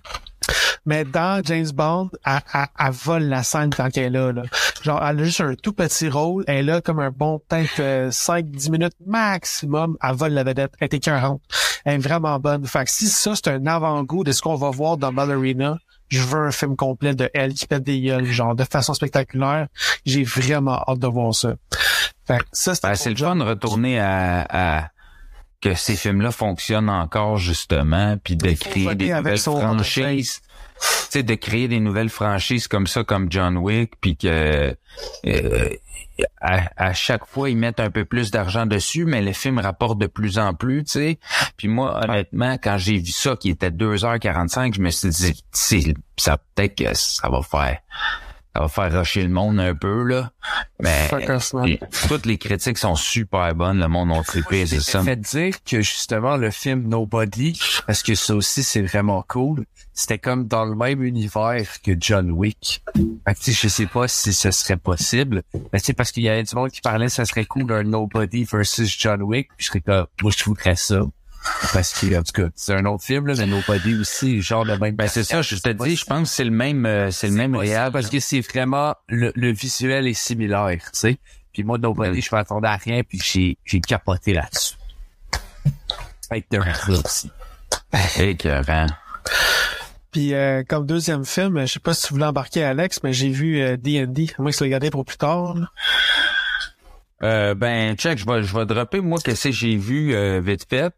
Mais 0.86 1.04
dans 1.04 1.40
James 1.44 1.70
Bond, 1.72 2.10
elle, 2.26 2.40
elle- 2.54 2.66
elle 2.78 2.90
vole 2.90 3.22
la 3.24 3.42
scène 3.44 3.70
quand 3.72 3.88
elle 3.96 4.02
est 4.04 4.10
là, 4.10 4.32
là. 4.32 4.42
Genre, 4.82 5.00
elle 5.06 5.20
a 5.20 5.24
juste 5.24 5.40
un 5.40 5.54
tout 5.54 5.72
petit 5.72 6.08
rôle. 6.08 6.42
Elle 6.48 6.56
est 6.56 6.62
là 6.64 6.80
comme 6.80 6.98
un 6.98 7.10
bon 7.10 7.40
peut-être 7.48 7.78
euh, 7.78 8.10
5-10 8.10 8.70
minutes 8.72 8.94
maximum. 9.06 9.96
Elle 10.02 10.14
vole 10.16 10.32
la 10.32 10.42
vedette. 10.42 10.72
Elle 10.80 10.86
est 10.86 10.94
écœurante. 10.94 11.40
Elle 11.84 11.94
est 11.94 11.98
vraiment 11.98 12.38
bonne. 12.40 12.66
Fait 12.66 12.84
que 12.84 12.90
si 12.90 13.06
ça, 13.06 13.34
c'est 13.36 13.48
un 13.48 13.64
avant-goût 13.66 14.24
de 14.24 14.32
ce 14.32 14.42
qu'on 14.42 14.56
va 14.56 14.70
voir 14.70 14.96
dans 14.96 15.12
Ballerina, 15.12 15.78
je 16.08 16.20
veux 16.20 16.40
un 16.46 16.50
film 16.50 16.74
complet 16.76 17.14
de 17.14 17.30
elle 17.32 17.54
qui 17.54 17.66
pète 17.68 17.84
des 17.84 18.00
gueules, 18.00 18.24
genre, 18.26 18.56
de 18.56 18.64
façon 18.64 18.92
spectaculaire. 18.94 19.68
J'ai 20.04 20.24
vraiment 20.24 20.82
hâte 20.88 20.98
de 20.98 21.06
voir 21.06 21.32
ça. 21.34 21.54
Fait 22.32 22.38
que 22.38 22.48
ça, 22.52 22.74
c'était 22.74 22.88
Ben, 22.88 22.94
c'est 22.94 23.10
le 23.10 23.16
fun 23.16 23.36
de 23.36 23.42
retourner 23.42 24.00
à, 24.00 24.46
à 24.48 24.88
que 25.60 25.74
ces 25.74 25.96
films-là 25.96 26.32
fonctionnent 26.32 26.90
encore 26.90 27.36
justement, 27.36 28.16
puis 28.22 28.36
de 28.36 28.52
créer 28.52 28.94
des 28.94 29.12
nouvelles 29.12 29.38
franchises. 29.38 30.40
Tu 30.80 30.88
sais, 31.10 31.22
de 31.22 31.34
créer 31.36 31.68
des 31.68 31.78
nouvelles 31.78 32.08
franchises 32.08 32.66
comme 32.66 32.88
ça, 32.88 33.04
comme 33.04 33.30
John 33.30 33.56
Wick, 33.58 33.92
puis 34.00 34.16
que 34.16 34.74
euh, 35.26 35.68
à, 36.40 36.62
à 36.76 36.92
chaque 36.92 37.24
fois 37.24 37.50
ils 37.50 37.56
mettent 37.56 37.78
un 37.78 37.90
peu 37.90 38.04
plus 38.04 38.32
d'argent 38.32 38.66
dessus, 38.66 39.04
mais 39.04 39.22
le 39.22 39.32
film 39.32 39.60
rapporte 39.60 39.98
de 39.98 40.08
plus 40.08 40.38
en 40.38 40.54
plus, 40.54 40.82
tu 40.82 40.92
sais. 40.92 41.18
Puis 41.56 41.68
moi, 41.68 42.02
honnêtement, 42.02 42.56
quand 42.60 42.78
j'ai 42.78 42.98
vu 42.98 43.12
ça 43.12 43.36
qui 43.36 43.50
était 43.50 43.70
2h45, 43.70 44.74
je 44.74 44.80
me 44.80 44.90
suis 44.90 45.10
dit, 45.10 45.44
c'est 45.52 45.94
ça 46.16 46.38
peut-être 46.54 46.74
que 46.74 46.94
ça 46.94 47.28
va 47.28 47.42
faire 47.42 47.78
ça 48.54 48.60
va 48.60 48.68
faire 48.68 48.92
rusher 48.98 49.22
le 49.22 49.30
monde 49.30 49.58
un 49.60 49.74
peu 49.74 50.02
là. 50.04 50.30
Mais 50.80 51.08
et 51.66 51.80
toutes 52.08 52.26
les 52.26 52.38
critiques 52.38 52.78
sont 52.78 52.96
super 52.96 53.54
bonnes, 53.54 53.78
le 53.78 53.88
monde 53.88 54.12
a 54.12 54.22
trippé, 54.22 54.66
c'est 54.66 54.80
ça. 54.80 55.02
fait 55.02 55.16
dire 55.16 55.54
que 55.64 55.80
justement 55.80 56.36
le 56.36 56.50
film 56.50 56.88
Nobody, 56.88 57.58
parce 57.86 58.02
que 58.02 58.14
ça 58.14 58.34
aussi 58.34 58.62
c'est 58.62 58.82
vraiment 58.82 59.24
cool, 59.28 59.64
c'était 59.94 60.18
comme 60.18 60.48
dans 60.48 60.64
le 60.64 60.74
même 60.74 61.02
univers 61.02 61.80
que 61.82 61.92
John 61.98 62.30
Wick. 62.30 62.82
Fait 62.94 63.34
que, 63.34 63.38
tu 63.38 63.52
sais, 63.52 63.68
je 63.68 63.68
sais 63.68 63.86
pas 63.86 64.08
si 64.08 64.32
ce 64.32 64.50
serait 64.50 64.76
possible, 64.76 65.42
mais 65.72 65.78
c'est 65.78 65.92
parce 65.92 66.12
qu'il 66.12 66.24
y 66.24 66.28
avait 66.28 66.42
du 66.42 66.54
monde 66.54 66.70
qui 66.70 66.80
parlait 66.80 67.08
ça 67.08 67.24
serait 67.24 67.44
cool 67.44 67.72
un 67.72 67.84
Nobody 67.84 68.44
versus 68.44 68.94
John 68.98 69.22
Wick, 69.22 69.48
puis 69.56 69.64
je 69.64 69.66
serais 69.66 69.80
comme, 69.80 70.06
moi 70.20 70.30
je 70.30 70.38
trouverais 70.38 70.76
ça. 70.76 71.02
Parce 71.72 71.92
que, 71.92 72.18
en 72.18 72.22
tout 72.22 72.32
cas, 72.32 72.48
c'est 72.54 72.74
un 72.74 72.84
autre 72.84 73.04
film, 73.04 73.26
là, 73.26 73.34
mais 73.36 73.46
Nobody 73.46 73.94
aussi, 73.94 74.40
genre 74.42 74.64
le 74.64 74.78
même. 74.78 74.94
Ben 74.94 75.08
c'est 75.08 75.24
ça, 75.24 75.42
je 75.42 75.56
te 75.56 75.68
dis, 75.70 75.96
je 75.96 76.04
pense 76.04 76.30
que 76.30 76.34
c'est 76.36 76.44
le 76.44 76.50
même 76.50 76.86
euh, 76.86 77.10
c'est 77.10 77.28
le 77.28 77.34
même 77.34 77.56
réel. 77.56 77.90
parce 77.92 78.08
que 78.08 78.20
c'est 78.20 78.40
vraiment 78.40 78.94
le, 79.08 79.32
le 79.34 79.52
visuel 79.52 80.06
est 80.06 80.14
similaire, 80.14 80.80
tu 80.92 80.98
sais. 80.98 81.18
Puis 81.52 81.64
moi 81.64 81.78
Nobody, 81.78 82.20
je 82.20 82.34
m'attendais 82.34 82.68
à 82.68 82.76
rien, 82.76 83.02
puis 83.02 83.20
j'ai 83.22 83.58
j'ai 83.64 83.80
capoté 83.80 84.32
là-dessus. 84.32 84.74
Avec 86.30 86.48
The 86.48 86.56
Riddler 86.58 87.00
aussi. 87.04 87.30
Écœurant. 88.18 88.86
Puis 90.12 90.34
euh, 90.34 90.62
comme 90.66 90.86
deuxième 90.86 91.24
film, 91.24 91.60
je 91.60 91.72
sais 91.72 91.80
pas 91.80 91.94
si 91.94 92.06
tu 92.06 92.12
voulais 92.12 92.26
embarquer 92.26 92.62
Alex, 92.64 93.02
mais 93.02 93.12
j'ai 93.12 93.30
vu 93.30 93.60
euh, 93.60 93.76
D&D. 93.76 94.28
Moi, 94.38 94.50
je 94.50 94.62
l'ai 94.62 94.70
gardé 94.70 94.90
pour 94.90 95.04
plus 95.04 95.16
tard. 95.16 95.54
là. 95.54 95.66
Euh, 97.22 97.54
ben 97.54 97.94
check, 97.96 98.18
je 98.18 98.26
vais 98.26 98.42
je 98.42 98.56
vais 98.56 98.66
dropper 98.66 99.00
moi 99.00 99.18
qu'est-ce 99.22 99.48
que 99.48 99.54
j'ai 99.54 99.76
vu 99.76 100.14
euh, 100.14 100.40
vite 100.40 100.66
fait. 100.68 100.92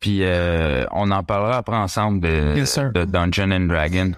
Puis 0.00 0.22
euh, 0.22 0.84
on 0.90 1.10
en 1.10 1.22
parlera 1.22 1.56
après 1.56 1.76
ensemble 1.76 2.20
de, 2.20 2.56
Yes, 2.56 2.78
de 2.78 3.04
Dungeon 3.04 3.50
and 3.50 3.66
Dragon. 3.66 4.12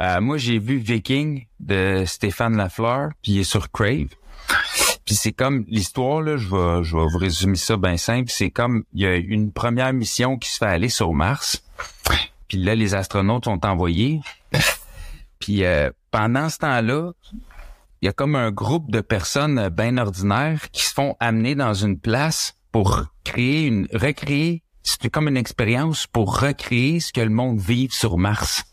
Euh, 0.00 0.20
moi 0.20 0.36
j'ai 0.36 0.58
vu 0.58 0.78
Viking 0.78 1.46
de 1.60 2.02
Stéphane 2.06 2.56
Lafleur, 2.56 3.10
puis 3.22 3.32
il 3.32 3.40
est 3.40 3.44
sur 3.44 3.70
Crave. 3.70 4.08
Puis 5.04 5.14
c'est 5.14 5.32
comme 5.32 5.64
l'histoire 5.68 6.22
là, 6.22 6.36
je 6.36 6.48
vais 6.48 6.82
je 6.82 6.96
vais 6.96 7.06
vous 7.06 7.18
résumer 7.18 7.56
ça 7.56 7.76
bien 7.76 7.96
simple, 7.96 8.30
c'est 8.30 8.50
comme 8.50 8.84
il 8.92 9.02
y 9.02 9.06
a 9.06 9.14
une 9.14 9.52
première 9.52 9.92
mission 9.92 10.38
qui 10.38 10.50
se 10.50 10.58
fait 10.58 10.66
aller 10.66 10.88
sur 10.88 11.12
Mars. 11.12 11.62
Puis 12.48 12.58
là 12.58 12.74
les 12.74 12.94
astronautes 12.94 13.44
sont 13.44 13.64
envoyés. 13.64 14.20
Puis 15.38 15.64
euh, 15.64 15.90
pendant 16.10 16.48
ce 16.48 16.58
temps-là, 16.58 17.12
il 18.04 18.08
y 18.08 18.10
a 18.10 18.12
comme 18.12 18.36
un 18.36 18.50
groupe 18.50 18.90
de 18.90 19.00
personnes 19.00 19.70
bien 19.70 19.96
ordinaires 19.96 20.70
qui 20.72 20.84
se 20.84 20.92
font 20.92 21.16
amener 21.20 21.54
dans 21.54 21.72
une 21.72 21.98
place 21.98 22.54
pour 22.70 23.06
créer 23.24 23.64
une 23.64 23.88
recréer 23.94 24.62
c'est 24.82 25.08
comme 25.08 25.26
une 25.26 25.38
expérience 25.38 26.06
pour 26.06 26.38
recréer 26.38 27.00
ce 27.00 27.14
que 27.14 27.22
le 27.22 27.30
monde 27.30 27.58
vit 27.58 27.88
sur 27.90 28.18
Mars. 28.18 28.64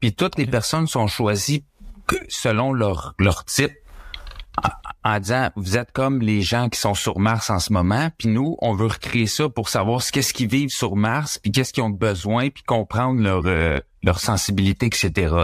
Puis 0.00 0.14
toutes 0.14 0.38
les 0.38 0.46
personnes 0.46 0.86
sont 0.86 1.08
choisies 1.08 1.66
selon 2.30 2.72
leur 2.72 3.14
leur 3.18 3.44
type 3.44 3.74
en, 5.04 5.20
disant 5.20 5.50
vous 5.54 5.76
êtes 5.76 5.92
comme 5.92 6.22
les 6.22 6.40
gens 6.40 6.70
qui 6.70 6.80
sont 6.80 6.94
sur 6.94 7.18
Mars 7.18 7.50
en 7.50 7.58
ce 7.58 7.70
moment 7.70 8.08
puis 8.16 8.28
nous 8.28 8.56
on 8.62 8.72
veut 8.72 8.86
recréer 8.86 9.26
ça 9.26 9.50
pour 9.50 9.68
savoir 9.68 10.00
ce 10.00 10.10
qu'est-ce 10.10 10.32
qu'ils 10.32 10.48
vivent 10.48 10.72
sur 10.72 10.96
Mars 10.96 11.38
puis 11.38 11.52
qu'est-ce 11.52 11.74
qu'ils 11.74 11.82
ont 11.82 11.90
besoin 11.90 12.48
puis 12.48 12.62
comprendre 12.62 13.20
leur 13.20 13.42
euh, 13.44 13.78
leur 14.02 14.20
sensibilité 14.20 14.86
etc 14.86 15.34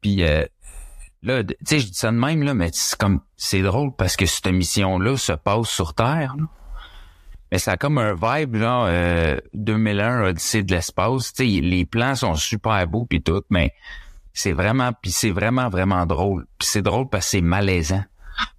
puis 0.00 0.22
euh, 0.22 0.46
là, 1.22 1.42
tu 1.44 1.54
sais, 1.64 1.80
je 1.80 1.86
dis 1.86 1.94
ça 1.94 2.10
de 2.10 2.16
même, 2.16 2.42
là, 2.42 2.54
mais 2.54 2.70
c'est 2.72 2.96
comme, 2.98 3.20
c'est 3.36 3.62
drôle 3.62 3.94
parce 3.96 4.16
que 4.16 4.26
cette 4.26 4.46
mission-là 4.48 5.16
se 5.16 5.32
passe 5.32 5.68
sur 5.68 5.94
Terre, 5.94 6.34
là. 6.38 6.44
Mais 7.50 7.58
ça 7.58 7.72
a 7.72 7.76
comme 7.78 7.96
un 7.96 8.12
vibe, 8.12 8.56
là, 8.56 8.84
euh, 8.88 9.40
2001, 9.54 10.22
Odyssée 10.24 10.62
de 10.62 10.74
l'espace. 10.74 11.32
Tu 11.32 11.44
sais, 11.56 11.60
les 11.62 11.86
plans 11.86 12.14
sont 12.14 12.34
super 12.34 12.86
beaux 12.86 13.06
puis 13.08 13.22
tout, 13.22 13.42
mais 13.48 13.72
c'est 14.34 14.52
vraiment, 14.52 14.92
puis 14.92 15.10
c'est 15.10 15.30
vraiment, 15.30 15.70
vraiment 15.70 16.04
drôle. 16.04 16.46
Puis 16.58 16.68
c'est 16.70 16.82
drôle 16.82 17.08
parce 17.08 17.24
que 17.24 17.30
c'est 17.30 17.40
malaisant. 17.40 18.04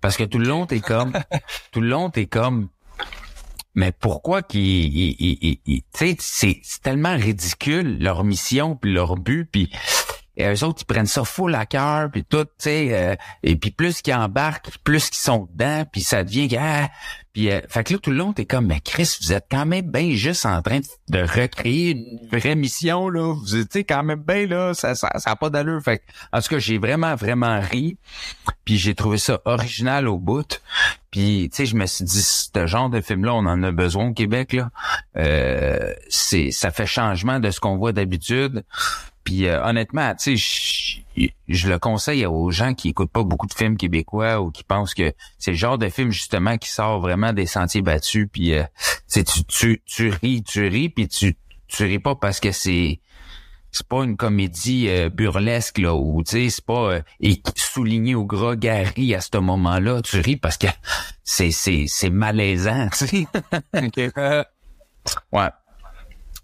Parce 0.02 0.18
que 0.18 0.24
tout 0.24 0.40
le 0.40 0.48
long, 0.48 0.66
t'es 0.66 0.80
comme, 0.80 1.14
tout 1.72 1.82
le 1.82 1.88
long, 1.88 2.10
t'es 2.10 2.26
comme, 2.26 2.70
mais 3.76 3.92
pourquoi 3.92 4.42
qu'ils, 4.42 4.62
ils- 4.62 5.16
ils- 5.20 5.38
ils- 5.42 5.60
ils- 5.68 5.82
tu 5.84 5.88
sais, 5.94 6.16
c'est 6.20 6.60
c'est 6.64 6.82
tellement 6.82 7.16
ridicule 7.16 8.00
leur 8.00 8.24
mission 8.24 8.76
puis 8.76 8.92
leur 8.92 9.16
but 9.18 9.46
puis 9.46 9.72
et 10.40 10.46
eux 10.46 10.64
autres, 10.64 10.84
ils 10.84 10.86
prennent 10.86 11.06
ça 11.06 11.26
full 11.26 11.54
à 11.54 11.66
cœur, 11.66 12.10
puis 12.10 12.24
tout, 12.24 12.46
tu 12.46 12.52
sais, 12.60 12.88
euh, 12.92 13.16
et 13.44 13.58
puis 13.58 13.72
plus 13.72 14.02
qu'ils 14.02 14.16
embarquent, 14.16 14.72
plus 14.86 15.10
qu'ils 15.10 15.20
sont 15.20 15.50
dedans, 15.52 15.84
puis 15.92 16.00
ça 16.00 16.24
devient, 16.24 16.56
ah, 16.58 16.90
puis 17.34 17.52
euh, 17.52 17.60
fait 17.68 17.84
que 17.84 17.94
là, 17.94 18.00
tout 18.00 18.12
le 18.12 18.16
long, 18.16 18.32
t'es 18.32 18.46
comme, 18.46 18.68
mais 18.68 18.80
Chris, 18.80 19.18
vous 19.22 19.34
êtes 19.34 19.48
quand 19.52 19.66
même 19.66 19.92
bien 19.92 20.12
juste 20.12 20.46
en 20.46 20.62
train 20.62 20.80
de, 21.10 21.20
recréer 21.20 21.92
une 21.92 22.20
vraie 22.32 22.56
mission, 22.56 23.10
là, 23.10 23.34
vous 23.34 23.58
êtes 23.58 23.76
quand 23.76 24.02
même 24.02 24.24
bien, 24.26 24.48
là, 24.48 24.74
ça, 24.74 24.96
ça, 24.96 25.10
ça 25.18 25.32
a 25.32 25.36
pas 25.36 25.50
d'allure, 25.50 25.82
fait 25.84 25.98
que, 25.98 26.04
en 26.32 26.40
tout 26.40 26.48
cas, 26.48 26.60
j'ai 26.60 26.78
vraiment, 26.78 27.16
vraiment 27.16 27.60
ri, 27.60 27.98
puis 28.64 28.78
j'ai 28.78 28.96
trouvé 28.96 29.18
ça 29.18 29.42
original 29.44 30.08
au 30.08 30.18
bout, 30.18 30.62
puis, 31.12 31.50
tu 31.52 31.58
sais, 31.58 31.66
je 31.66 31.76
me 31.76 31.86
suis 31.88 32.06
dit, 32.06 32.22
ce 32.22 32.68
genre 32.68 32.90
de 32.90 33.02
film-là, 33.02 33.34
on 33.34 33.46
en 33.46 33.64
a 33.64 33.72
besoin 33.72 34.10
au 34.10 34.14
Québec, 34.14 34.54
là. 34.54 34.70
Euh, 35.18 35.94
c'est, 36.08 36.52
ça 36.52 36.72
fait 36.72 36.86
changement 36.86 37.40
de 37.40 37.50
ce 37.50 37.60
qu'on 37.60 37.78
voit 37.78 37.94
d'habitude. 37.94 38.64
Puis, 39.24 39.48
euh, 39.48 39.64
honnêtement, 39.64 40.14
tu 40.16 40.38
sais, 40.38 41.02
je, 41.48 41.70
le 41.70 41.80
conseille 41.80 42.26
aux 42.26 42.52
gens 42.52 42.76
qui 42.76 42.90
écoutent 42.90 43.12
pas 43.12 43.24
beaucoup 43.24 43.48
de 43.48 43.54
films 43.54 43.76
québécois 43.76 44.40
ou 44.42 44.52
qui 44.52 44.64
pensent 44.64 44.94
que 44.94 45.14
c'est 45.40 45.52
le 45.52 45.58
genre 45.58 45.80
de 45.80 45.90
film, 45.90 46.12
justement, 46.12 46.58
qui 46.58 46.70
sort 46.70 47.00
vraiment 47.00 47.34
des 47.34 47.48
sentiers 47.48 47.82
battus. 47.82 48.28
Puis, 48.32 48.54
euh, 48.54 48.64
tu, 49.12 49.24
tu, 49.48 49.82
tu 49.86 50.10
ris, 50.10 50.44
tu 50.44 50.68
ris, 50.68 50.90
puis 50.90 51.08
tu, 51.08 51.36
tu 51.68 51.84
ris 51.86 52.00
pas 52.00 52.16
parce 52.16 52.40
que 52.40 52.52
c'est 52.52 53.00
c'est 53.72 53.88
pas 53.88 54.04
une 54.04 54.18
comédie 54.18 54.88
euh, 54.90 55.10
burlesque 55.10 55.78
là 55.78 55.96
où 55.96 56.24
tu 56.24 56.32
sais 56.32 56.50
c'est 56.50 56.66
pas 56.66 56.94
euh, 56.94 57.02
et 57.20 57.42
souligné 57.56 58.16
au 58.16 58.26
gras 58.26 58.56
Gary 58.56 59.14
à 59.14 59.22
ce 59.22 59.38
moment-là. 59.38 60.02
Tu 60.02 60.20
ris 60.20 60.38
parce 60.38 60.58
que 60.58 60.68
c'est 61.24 61.52
c'est 61.52 61.86
c'est 61.88 62.10
malaisant 62.10 62.90
tu 62.90 63.08
sais. 63.08 63.28
Euh, 64.18 64.44
ouais. 65.32 65.50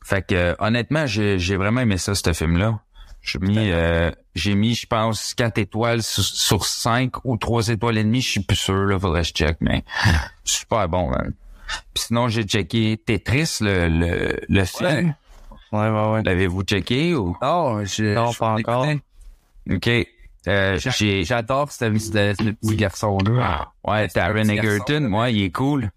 Fait 0.04 0.26
que 0.26 0.36
euh, 0.36 0.56
honnêtement 0.60 1.08
j'ai 1.08 1.40
j'ai 1.40 1.56
vraiment 1.58 1.82
aimé 1.82 1.98
ça 1.98 2.14
ce 2.14 2.34
film 2.34 2.58
là 2.58 2.80
j'ai 3.22 3.40
mis 3.40 3.72
euh, 3.72 4.12
j'ai 4.36 4.54
mis 4.54 4.76
je 4.76 4.86
pense 4.86 5.34
quatre 5.34 5.58
étoiles 5.58 6.04
sur, 6.04 6.24
sur 6.24 6.66
cinq 6.66 7.26
ou 7.26 7.38
trois 7.38 7.68
étoiles 7.70 7.98
et 7.98 8.04
demie. 8.04 8.22
Je 8.22 8.30
suis 8.30 8.44
plus 8.44 8.56
sûr 8.56 8.86
là 8.86 9.00
faudrait 9.00 9.22
que 9.22 9.28
je 9.30 9.34
check 9.34 9.58
mais 9.62 9.84
super 10.44 10.88
bon 10.88 11.10
man. 11.10 11.34
Puis 11.94 12.04
sinon 12.06 12.28
j'ai 12.28 12.44
checké 12.44 13.02
Tetris 13.04 13.58
le 13.62 13.88
le 13.88 14.40
le 14.48 14.66
film. 14.66 15.08
Ouais, 15.08 15.16
ouais, 15.76 16.12
ouais. 16.14 16.24
L'avez-vous 16.24 16.64
checké 16.64 17.14
ou? 17.14 17.36
Oh, 17.42 17.80
je, 17.84 18.14
Non, 18.16 18.32
je 18.32 18.38
pas 18.38 18.54
encore. 18.54 18.88
OK. 19.72 19.90
Euh. 20.48 20.78
J'adore 21.24 21.72
ce, 21.72 21.98
ce, 21.98 22.00
ce 22.00 22.52
petit 22.52 22.76
garçon-là. 22.76 23.72
Ouais, 23.84 24.08
Taron 24.08 24.48
Egerton, 24.48 25.02
moi, 25.02 25.32
il 25.32 25.44
est 25.44 25.52
cool. 25.52 25.90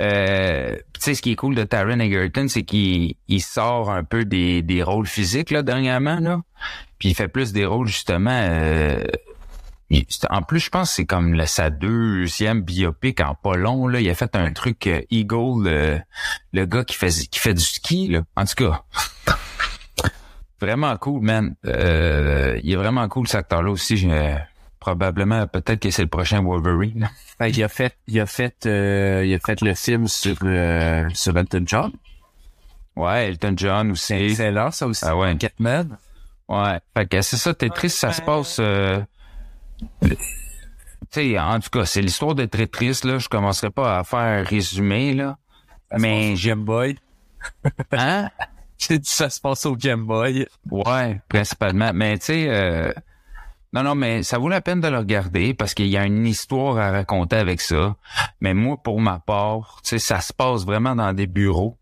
Euh, 0.00 0.76
tu 0.94 1.00
sais, 1.00 1.14
ce 1.14 1.22
qui 1.22 1.32
est 1.32 1.36
cool 1.36 1.54
de 1.54 1.64
Taron 1.64 2.00
Egerton, 2.00 2.46
c'est 2.48 2.64
qu'il 2.64 3.14
il 3.28 3.40
sort 3.40 3.90
un 3.90 4.04
peu 4.04 4.24
des, 4.24 4.62
des 4.62 4.82
rôles 4.82 5.06
physiques, 5.06 5.50
là, 5.50 5.62
dernièrement, 5.62 6.18
là. 6.20 6.40
Puis 6.98 7.10
il 7.10 7.14
fait 7.14 7.28
plus 7.28 7.52
des 7.52 7.64
rôles, 7.64 7.86
justement... 7.86 8.30
Euh, 8.32 9.04
en 10.30 10.42
plus, 10.42 10.60
je 10.60 10.70
pense 10.70 10.90
que 10.90 10.94
c'est 10.96 11.06
comme 11.06 11.34
le, 11.34 11.46
sa 11.46 11.70
deuxième 11.70 12.62
biopic 12.62 13.20
en 13.20 13.34
pas 13.34 13.56
long, 13.56 13.86
là. 13.86 14.00
Il 14.00 14.08
a 14.10 14.14
fait 14.14 14.34
un 14.34 14.52
truc 14.52 14.86
euh, 14.86 15.00
Eagle, 15.10 15.64
le, 15.68 16.00
le 16.52 16.64
gars 16.66 16.84
qui 16.84 16.96
fait, 16.96 17.10
qui 17.30 17.38
fait 17.38 17.54
du 17.54 17.62
ski, 17.64 18.08
là. 18.08 18.22
En 18.36 18.44
tout 18.44 18.54
cas... 18.56 18.82
Vraiment 20.60 20.96
cool, 20.96 21.20
man. 21.22 21.54
Euh, 21.66 22.58
il 22.64 22.72
est 22.72 22.76
vraiment 22.76 23.06
cool, 23.08 23.28
cet 23.28 23.40
acteur-là 23.40 23.70
aussi. 23.70 23.96
J'ai- 23.98 24.38
probablement, 24.80 25.46
peut-être 25.46 25.80
que 25.80 25.90
c'est 25.90 26.02
le 26.02 26.08
prochain 26.08 26.42
Wolverine. 26.42 27.00
là. 27.00 27.10
Ben, 27.38 27.48
il 27.48 27.62
a 27.62 27.68
fait, 27.68 27.94
il 28.06 28.18
a 28.18 28.24
fait, 28.24 28.64
euh, 28.64 29.22
il 29.26 29.34
a 29.34 29.38
fait 29.38 29.60
le 29.60 29.74
film 29.74 30.08
sur, 30.08 30.36
euh, 30.44 31.06
sur 31.12 31.36
Elton 31.36 31.64
John. 31.66 31.92
Ouais, 32.96 33.28
Elton 33.28 33.52
John 33.56 33.94
C'est 33.94 34.14
aussi. 34.14 34.24
excellent, 34.30 34.70
ça 34.70 34.86
aussi. 34.86 35.04
Ah 35.06 35.14
ouais. 35.14 35.36
Catman. 35.36 35.98
Ouais. 36.48 36.78
Fait 36.96 37.06
que 37.06 37.20
c'est 37.20 37.36
ça, 37.36 37.52
Tetris, 37.52 37.90
ça 37.90 38.12
se 38.12 38.22
passe... 38.22 38.58
euh, 40.04 40.08
Tu 40.08 40.16
sais, 41.10 41.38
en 41.38 41.60
tout 41.60 41.70
cas, 41.70 41.84
c'est 41.84 42.02
l'histoire 42.02 42.34
de 42.34 42.44
Tetris, 42.44 43.00
là. 43.04 43.18
Je 43.18 43.28
commencerai 43.28 43.70
pas 43.70 43.98
à 43.98 44.04
faire 44.04 44.18
un 44.18 44.42
résumé, 44.42 45.14
là. 45.14 45.38
Mais 45.98 46.36
j'ai... 46.36 46.50
Game 46.50 46.64
Boy. 46.64 46.96
Hein? 47.92 48.30
J'ai 48.78 48.98
dit 48.98 49.08
ça 49.08 49.30
se 49.30 49.40
passe 49.40 49.64
au 49.64 49.74
Game 49.74 50.04
Boy. 50.04 50.46
Ouais, 50.70 51.20
principalement. 51.28 51.92
Mais 51.94 52.18
tu 52.18 52.26
sais, 52.26 52.46
euh, 52.48 52.92
non, 53.72 53.82
non, 53.82 53.94
mais 53.94 54.22
ça 54.22 54.38
vaut 54.38 54.48
la 54.48 54.60
peine 54.60 54.80
de 54.80 54.88
le 54.88 54.98
regarder 54.98 55.54
parce 55.54 55.74
qu'il 55.74 55.88
y 55.88 55.96
a 55.96 56.04
une 56.04 56.26
histoire 56.26 56.78
à 56.78 56.90
raconter 56.90 57.36
avec 57.36 57.60
ça. 57.60 57.96
Mais 58.40 58.54
moi, 58.54 58.76
pour 58.82 59.00
ma 59.00 59.18
part, 59.18 59.80
tu 59.82 59.90
sais, 59.90 59.98
ça 59.98 60.20
se 60.20 60.32
passe 60.32 60.64
vraiment 60.64 60.94
dans 60.94 61.12
des 61.12 61.26
bureaux. 61.26 61.78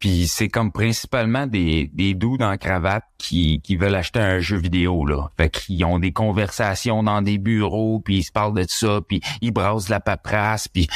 Puis 0.00 0.26
c'est 0.28 0.48
comme 0.48 0.72
principalement 0.72 1.46
des, 1.46 1.90
des 1.92 2.14
dudes 2.14 2.42
en 2.42 2.56
cravate 2.56 3.04
qui, 3.18 3.60
qui 3.60 3.76
veulent 3.76 3.94
acheter 3.94 4.18
un 4.18 4.40
jeu 4.40 4.56
vidéo, 4.56 5.04
là. 5.04 5.30
Fait 5.36 5.50
qu'ils 5.50 5.84
ont 5.84 5.98
des 5.98 6.12
conversations 6.12 7.02
dans 7.02 7.20
des 7.20 7.36
bureaux, 7.36 8.00
puis 8.00 8.18
ils 8.18 8.24
se 8.24 8.32
parlent 8.32 8.54
de 8.54 8.64
ça, 8.66 9.00
puis 9.06 9.20
ils 9.42 9.52
brassent 9.52 9.90
la 9.90 10.00
paperasse, 10.00 10.68
puis 10.68 10.88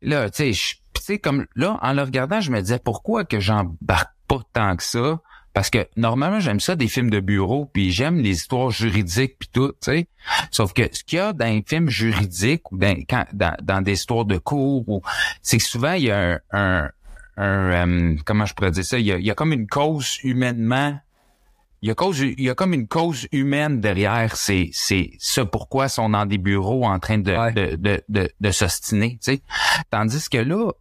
là, 0.00 0.30
tu 0.30 0.54
sais, 0.54 1.18
comme 1.18 1.46
là, 1.54 1.78
en 1.82 1.92
le 1.92 2.02
regardant, 2.02 2.40
je 2.40 2.50
me 2.50 2.60
disais 2.60 2.78
pourquoi 2.82 3.24
que 3.24 3.40
j'embarque 3.40 4.10
pas 4.26 4.40
tant 4.54 4.74
que 4.76 4.82
ça? 4.82 5.20
Parce 5.52 5.70
que 5.70 5.86
normalement, 5.96 6.40
j'aime 6.40 6.60
ça 6.60 6.74
des 6.76 6.88
films 6.88 7.10
de 7.10 7.20
bureau, 7.20 7.66
puis 7.66 7.92
j'aime 7.92 8.18
les 8.18 8.30
histoires 8.30 8.70
juridiques 8.70 9.36
puis 9.38 9.48
tout, 9.52 9.68
tu 9.68 9.76
sais. 9.82 10.08
Sauf 10.50 10.72
que 10.72 10.82
ce 10.90 11.04
qu'il 11.04 11.18
y 11.18 11.20
a 11.20 11.32
dans 11.32 11.44
les 11.44 11.62
films 11.64 11.90
juridiques 11.90 12.72
ou 12.72 12.78
dans, 12.78 12.96
dans, 13.32 13.56
dans 13.62 13.82
des 13.82 13.92
histoires 13.92 14.24
de 14.24 14.38
cours, 14.38 14.88
ou 14.88 15.02
c'est 15.42 15.58
que 15.58 15.64
souvent 15.64 15.92
il 15.92 16.04
y 16.04 16.10
a 16.10 16.18
un, 16.18 16.40
un, 16.52 16.90
un, 17.36 17.88
euh, 17.88 18.16
comment 18.24 18.46
je 18.46 18.54
pourrais 18.54 18.70
dire 18.70 18.84
ça, 18.84 18.98
il 18.98 19.06
y 19.06 19.12
a, 19.12 19.18
il 19.18 19.24
y 19.24 19.30
a 19.30 19.34
comme 19.34 19.52
une 19.52 19.66
cause 19.66 20.18
humainement 20.22 20.98
il 21.82 21.88
y 21.88 21.90
a 21.90 21.94
cause, 21.94 22.18
il 22.20 22.40
y 22.40 22.48
a 22.48 22.54
comme 22.54 22.72
une 22.72 22.88
cause 22.88 23.28
humaine 23.30 23.78
derrière. 23.82 24.36
C'est, 24.36 24.70
c'est 24.72 25.10
ça 25.18 25.44
pourquoi 25.44 25.90
sont 25.90 26.08
dans 26.08 26.24
des 26.24 26.38
bureaux 26.38 26.86
en 26.86 26.98
train 26.98 27.18
de, 27.18 27.30
Ouais. 27.32 27.52
de, 27.52 27.76
de, 27.76 28.02
de, 28.08 28.30
de 28.40 28.50
s'ostiner, 28.52 29.18
tu 29.22 29.32
sais. 29.32 29.42
Tandis 29.90 30.30
que 30.30 30.38
là, 30.38 30.72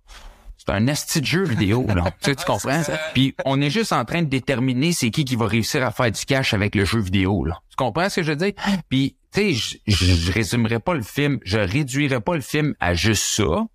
c'est 0.56 0.70
un 0.70 0.88
esti 0.88 1.20
de 1.20 1.26
jeu 1.26 1.44
vidéo, 1.44 1.86
là. 1.94 2.06
tu, 2.22 2.30
sais, 2.30 2.36
tu 2.38 2.46
comprends? 2.46 2.82
Puis 3.14 3.36
on 3.44 3.60
est 3.60 3.70
juste 3.70 3.92
en 3.92 4.06
train 4.06 4.22
de 4.22 4.30
déterminer 4.30 4.94
c'est 4.94 5.10
qui 5.12 5.26
qui 5.26 5.36
va 5.36 5.46
réussir 5.46 5.86
à 5.86 5.92
faire 5.92 6.10
du 6.10 6.24
cash 6.24 6.54
avec 6.54 6.74
le 6.74 6.86
jeu 6.86 7.02
vidéo, 7.02 7.44
là. 7.44 7.60
Tu 7.70 7.76
comprends 7.76 8.08
ce 8.08 8.22
que 8.22 8.24
je 8.24 8.32
veux 8.32 8.38
dire? 8.38 8.54
Puis, 8.88 9.18
tu 9.34 9.42
sais, 9.42 9.54
je, 9.54 9.78
je, 9.88 10.06
je 10.06 10.32
résumerai 10.32 10.80
pas 10.80 10.94
le 10.94 11.02
film, 11.04 11.40
je 11.44 11.58
réduirai 11.60 12.22
pas 12.22 12.36
le 12.36 12.42
film 12.42 12.76
à 12.80 12.94
juste 12.94 13.26
ça, 13.26 13.66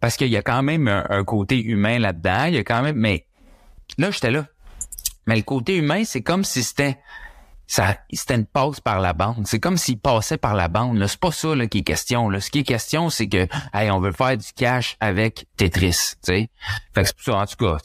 parce 0.00 0.16
qu'il 0.16 0.28
y 0.28 0.36
a 0.36 0.42
quand 0.42 0.62
même 0.62 0.88
un, 0.88 1.24
côté 1.24 1.62
humain 1.62 1.98
là-dedans. 1.98 2.44
Il 2.46 2.54
y 2.54 2.58
a 2.58 2.64
quand 2.64 2.82
même, 2.82 2.96
mais 2.96 3.26
là, 3.98 4.10
j'étais 4.10 4.30
là. 4.30 4.46
Mais 5.26 5.36
le 5.36 5.42
côté 5.42 5.76
humain, 5.76 6.04
c'est 6.04 6.22
comme 6.22 6.44
si 6.44 6.62
c'était 6.62 6.98
ça 7.68 7.98
c'était 8.10 8.34
une 8.34 8.46
passe 8.46 8.80
par 8.80 8.98
la 8.98 9.12
bande. 9.12 9.46
C'est 9.46 9.60
comme 9.60 9.76
s'il 9.76 9.98
passait 9.98 10.38
par 10.38 10.54
la 10.54 10.68
bande. 10.68 11.06
C'est 11.06 11.20
pas 11.20 11.30
ça 11.30 11.54
là, 11.54 11.66
qui 11.66 11.78
est 11.78 11.82
question. 11.82 12.30
Là. 12.30 12.40
Ce 12.40 12.50
qui 12.50 12.60
est 12.60 12.64
question, 12.64 13.10
c'est 13.10 13.28
que 13.28 13.46
hey, 13.74 13.90
on 13.90 14.00
veut 14.00 14.12
faire 14.12 14.36
du 14.38 14.46
cash 14.56 14.96
avec 15.00 15.46
Tetris. 15.58 15.90
tu 15.90 16.32
sais. 16.32 16.50
Fait 16.94 17.02
que 17.02 17.08
c'est 17.08 17.30
ça, 17.30 17.36
en 17.36 17.46
tout 17.46 17.56
cas, 17.56 17.76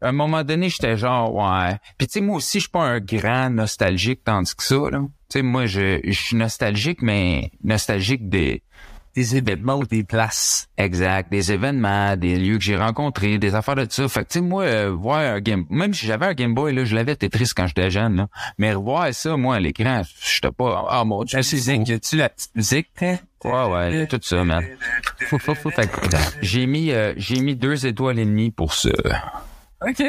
à 0.00 0.08
un 0.08 0.12
moment 0.12 0.42
donné, 0.42 0.68
j'étais 0.68 0.96
genre 0.96 1.32
ouais. 1.32 1.78
Puis 1.96 2.08
tu 2.08 2.14
sais, 2.14 2.20
moi 2.20 2.36
aussi, 2.36 2.58
je 2.58 2.64
suis 2.64 2.70
pas 2.70 2.82
un 2.82 2.98
grand 2.98 3.50
nostalgique 3.50 4.24
tandis 4.24 4.54
que 4.56 4.64
ça. 4.64 4.90
Là. 4.90 4.98
Tu 4.98 5.38
sais, 5.38 5.42
moi, 5.42 5.66
je, 5.66 6.00
je 6.04 6.20
suis 6.20 6.36
nostalgique, 6.36 7.02
mais 7.02 7.52
nostalgique 7.62 8.28
des 8.28 8.64
Des 9.14 9.36
événements 9.36 9.76
ou 9.76 9.84
des 9.84 10.04
places. 10.04 10.68
Exact, 10.78 11.30
des 11.30 11.52
événements, 11.52 12.16
des 12.16 12.38
lieux 12.38 12.56
que 12.56 12.64
j'ai 12.64 12.76
rencontrés, 12.76 13.38
des 13.38 13.54
affaires 13.54 13.74
de 13.74 13.86
ça. 13.88 14.08
Fait 14.08 14.20
que 14.24 14.28
tu 14.28 14.38
sais 14.38 14.40
moi 14.40 14.64
euh, 14.64 14.90
voir 14.90 15.18
un 15.18 15.40
game 15.40 15.66
même 15.68 15.92
si 15.92 16.06
j'avais 16.06 16.26
un 16.26 16.34
Game 16.34 16.54
Boy 16.54 16.74
là, 16.74 16.84
je 16.84 16.94
l'avais 16.94 17.14
Tetris 17.14 17.50
quand 17.54 17.66
j'étais 17.66 17.90
jeune 17.90 18.16
là, 18.16 18.28
mais 18.58 18.72
revoir 18.72 19.12
ça 19.12 19.36
moi 19.36 19.56
à 19.56 19.60
l'écran, 19.60 20.02
j'étais 20.24 20.50
pas 20.50 20.86
ah 20.88 21.04
mon 21.04 21.24
dieu. 21.24 21.36
La 21.36 21.42
musique, 21.42 21.88
y 21.88 21.92
a-tu 21.92 22.16
la 22.16 22.28
petite 22.30 22.54
musique? 22.54 22.88
hein? 23.02 23.18
Ouais 23.44 23.70
ouais, 23.72 24.06
tout 24.06 24.20
ça 24.22 24.44
man. 24.44 24.64
J'ai 26.40 26.66
mis 26.66 26.92
euh, 26.92 27.12
j'ai 27.16 27.40
mis 27.40 27.54
deux 27.56 27.86
étoiles 27.86 28.18
et 28.18 28.24
demie 28.24 28.50
pour 28.50 28.72
ce 28.72 28.88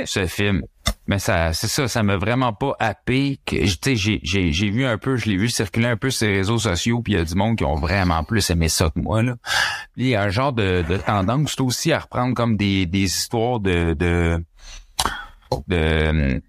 ce 0.06 0.28
film. 0.28 0.62
Mais 1.08 1.20
ça, 1.20 1.52
c'est 1.52 1.68
ça, 1.68 1.88
ça 1.88 2.02
m'a 2.02 2.16
vraiment 2.16 2.54
pas 2.54 2.76
happé. 2.80 3.40
Que, 3.46 3.58
tu 3.58 3.78
sais, 3.84 3.96
j'ai, 3.96 4.20
j'ai, 4.24 4.54
j'ai 4.54 4.70
vu 4.70 4.86
un 4.86 4.98
peu, 4.98 5.18
je 5.18 5.26
l'ai 5.26 5.36
vu 5.36 5.50
circuler 5.50 5.88
un 5.88 5.98
peu 5.98 6.10
sur 6.10 6.28
les 6.28 6.38
réseaux 6.38 6.60
sociaux, 6.60 7.02
puis 7.02 7.14
il 7.14 7.16
y 7.18 7.20
a 7.20 7.26
du 7.26 7.36
monde 7.36 7.58
qui 7.58 7.66
ont 7.66 7.76
vraiment 7.76 8.24
plus 8.24 8.50
aimé 8.50 8.70
ça 8.70 8.90
que 8.90 9.00
moi 9.00 9.22
là. 9.22 9.36
Puis 9.96 10.06
il 10.06 10.08
y 10.08 10.16
a 10.16 10.24
un 10.24 10.30
genre 10.30 10.54
de, 10.54 10.84
de 10.88 10.98
tendance 10.98 11.60
aussi 11.60 11.92
à 11.92 12.00
reprendre 12.00 12.34
comme 12.34 12.56
des, 12.56 12.86
des 12.86 13.04
histoires 13.04 13.60
de 13.60 13.94
de 13.94 14.44
de 15.68 16.42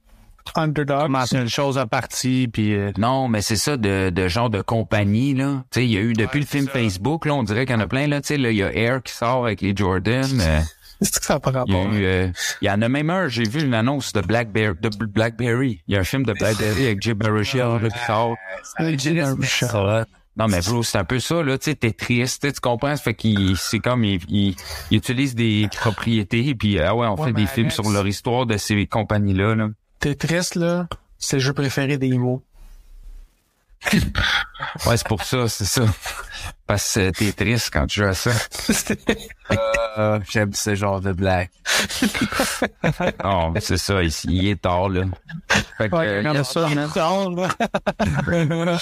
Underdog. 0.54 1.06
Commencer 1.06 1.36
une 1.36 1.48
chose 1.48 1.78
à 1.78 1.86
partie, 1.86 2.48
puis 2.52 2.74
euh, 2.74 2.92
non, 2.96 3.28
mais 3.28 3.42
c'est 3.42 3.56
ça 3.56 3.76
de, 3.76 4.10
de 4.10 4.28
genre 4.28 4.50
de 4.50 4.62
compagnie 4.62 5.34
là. 5.34 5.64
Tu 5.72 5.80
sais, 5.80 5.86
il 5.86 5.90
y 5.90 5.96
a 5.96 6.00
eu 6.00 6.12
depuis 6.12 6.38
le 6.38 6.46
film 6.46 6.68
Facebook 6.68 7.26
là, 7.26 7.34
on 7.34 7.42
dirait 7.42 7.66
qu'il 7.66 7.74
y 7.74 7.78
en 7.78 7.80
a 7.80 7.88
plein 7.88 8.06
là. 8.06 8.20
Tu 8.20 8.28
sais, 8.28 8.36
là 8.36 8.50
il 8.50 8.56
y 8.56 8.62
a 8.62 8.72
Air 8.72 9.02
qui 9.02 9.12
sort 9.12 9.46
avec 9.46 9.62
les 9.62 9.74
Jordan. 9.74 10.24
Euh, 11.04 11.08
C'est 11.12 11.20
que 11.20 11.26
ça 11.26 11.40
Il 11.66 11.72
y, 11.72 11.76
a 11.76 11.84
eu, 11.84 12.04
euh, 12.04 12.28
il 12.62 12.66
y 12.66 12.70
en 12.70 12.82
a 12.82 12.88
même 12.88 13.10
un, 13.10 13.28
j'ai 13.28 13.44
vu 13.44 13.62
une 13.62 13.74
annonce 13.74 14.12
de 14.12 14.20
Blackberry, 14.20 14.74
de 14.80 14.88
Bl- 14.88 15.06
Blackberry. 15.06 15.82
Il 15.86 15.94
y 15.94 15.96
a 15.96 16.00
un 16.00 16.04
film 16.04 16.24
de 16.24 16.32
Blackberry 16.32 16.86
avec 16.86 17.02
Jay 17.02 17.14
Baruchel 17.14 17.60
là. 17.60 18.34
Euh, 18.80 18.94
Jim 18.96 19.14
Baruchel. 19.14 20.06
Non, 20.36 20.48
mais 20.48 20.60
bro, 20.62 20.82
c'est 20.82 20.98
un 20.98 21.04
peu 21.04 21.20
ça, 21.20 21.44
là, 21.44 21.56
tu 21.58 21.66
sais, 21.70 21.76
t'es 21.76 21.92
triste, 21.92 22.42
tu 22.42 22.48
sais, 22.48 22.52
tu 22.52 22.60
comprends? 22.60 22.96
Ça 22.96 23.02
fait 23.04 23.14
qu'il, 23.14 23.56
c'est 23.56 23.78
comme, 23.78 24.02
il, 24.02 24.20
il, 24.28 24.56
il 24.90 24.96
utilise 24.96 25.36
des 25.36 25.68
propriétés, 25.80 26.56
puis 26.56 26.80
ah 26.80 26.92
ouais, 26.96 27.06
on 27.06 27.16
fait 27.16 27.32
des 27.32 27.46
films 27.46 27.70
sur 27.70 27.88
leur 27.88 28.04
histoire 28.06 28.44
de 28.44 28.56
ces 28.56 28.86
compagnies-là, 28.86 29.54
là. 29.54 29.68
Tetris, 30.00 30.56
là, 30.58 30.88
c'est 31.18 31.36
le 31.36 31.40
jeu 31.40 31.52
préféré 31.52 31.98
des 31.98 32.18
mots. 32.18 32.42
Ouais, 34.86 34.96
c'est 34.96 35.06
pour 35.06 35.22
ça, 35.22 35.48
c'est 35.48 35.64
ça. 35.64 35.82
Parce 36.66 36.94
que 36.94 37.10
t'es 37.10 37.32
triste 37.32 37.70
quand 37.72 37.86
tu 37.86 38.00
joues 38.00 38.08
à 38.08 38.14
ça. 38.14 38.30
Euh, 39.96 40.18
J'aime 40.28 40.52
ce 40.54 40.74
genre 40.74 41.00
de 41.00 41.12
blague. 41.12 41.50
Non, 43.22 43.54
c'est 43.60 43.76
ça, 43.76 44.02
il 44.02 44.48
est 44.48 44.60
tard, 44.60 44.88
là. 44.88 45.04
Fait 45.78 45.88
que, 45.88 45.94
Ouais, 45.94 46.08
euh, 46.08 46.18
regarde 46.18 46.38
yes, 46.38 46.50
ça, 46.50 46.68
man. 46.68 46.88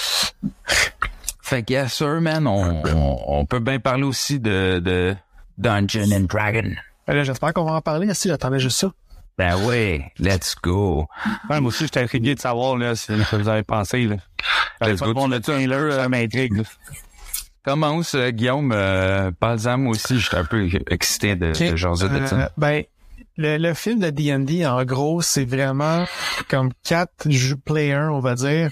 fait 1.41 1.63
que, 1.63 1.73
yes, 1.73 1.93
sir, 1.93 2.21
man, 2.21 2.47
on, 2.47 2.81
on, 2.85 3.23
on 3.27 3.45
peut 3.45 3.59
bien 3.59 3.79
parler 3.79 4.03
aussi 4.03 4.39
de, 4.39 4.79
de 4.79 5.15
Dungeon 5.57 6.11
and 6.11 6.21
Dragon. 6.21 6.71
Ben 7.05 7.15
là, 7.15 7.23
j'espère 7.23 7.53
qu'on 7.53 7.65
va 7.65 7.73
en 7.73 7.81
parler. 7.81 8.11
Si, 8.13 8.29
j'attendais 8.29 8.59
juste 8.59 8.79
ça. 8.79 8.91
Ben 9.37 9.55
oui, 9.65 10.03
let's 10.19 10.55
go. 10.61 11.07
Ouais, 11.49 11.59
moi 11.59 11.69
aussi, 11.69 11.85
j'étais 11.85 12.01
intrigué 12.01 12.35
de 12.35 12.39
savoir 12.39 12.77
là, 12.77 12.95
si 12.95 13.05
ce 13.07 13.31
que 13.31 13.35
vous 13.37 13.47
avez 13.49 13.63
pensé. 13.63 14.05
Là. 14.05 14.17
Let's 14.81 14.99
go. 15.01 15.13
bon, 15.13 15.27
le 15.27 15.39
trailer 15.39 15.79
euh, 15.79 16.07
m'intrigue. 16.07 16.57
là. 16.57 16.63
Commence, 17.65 18.13
euh, 18.15 18.29
Guillaume, 18.31 18.71
euh, 18.75 19.31
moi 19.41 19.91
aussi, 19.91 20.19
j'étais 20.19 20.35
un 20.37 20.43
peu 20.45 20.69
excité 20.89 21.35
de, 21.35 21.53
de 21.71 21.75
jaser 21.75 22.09
de 22.09 22.15
Euh, 22.15 22.27
ça. 22.27 22.51
ben, 22.57 22.83
le, 23.37 23.57
le 23.57 23.73
film 23.73 23.99
de 23.99 24.09
D&D, 24.09 24.65
en 24.65 24.83
gros, 24.83 25.21
c'est 25.21 25.45
vraiment 25.45 26.05
comme 26.49 26.71
quatre 26.83 27.29
jeux 27.29 27.55
players, 27.55 28.09
on 28.11 28.19
va 28.19 28.35
dire. 28.35 28.69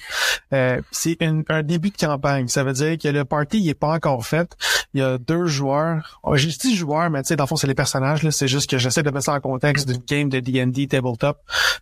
Euh, 0.53 0.81
c'est 0.91 1.17
un 1.21 1.63
début 1.63 1.89
de 1.89 1.97
campagne. 1.97 2.47
Ça 2.47 2.63
veut 2.63 2.73
dire 2.73 2.97
que 2.97 3.07
le 3.07 3.25
party, 3.25 3.59
il 3.59 3.69
est 3.69 3.73
pas 3.73 3.93
encore 3.93 4.25
fait. 4.25 4.55
Il 4.93 4.99
y 4.99 5.03
a 5.03 5.17
deux 5.17 5.45
joueurs. 5.45 6.19
Oh, 6.23 6.35
J'ai 6.35 6.49
dit 6.49 6.75
joueurs, 6.75 7.09
mais 7.09 7.21
tu 7.23 7.29
sais, 7.29 7.35
dans 7.35 7.45
le 7.45 7.47
fond, 7.47 7.55
c'est 7.55 7.67
les 7.67 7.75
personnages. 7.75 8.27
C'est 8.29 8.47
juste 8.47 8.69
que 8.69 8.77
j'essaie 8.77 9.03
de 9.03 9.09
mettre 9.09 9.25
ça 9.25 9.33
en 9.33 9.39
contexte 9.39 9.87
d'une 9.87 10.03
game 10.05 10.29
de 10.29 10.39
D&D 10.39 10.87
tabletop. 10.87 11.39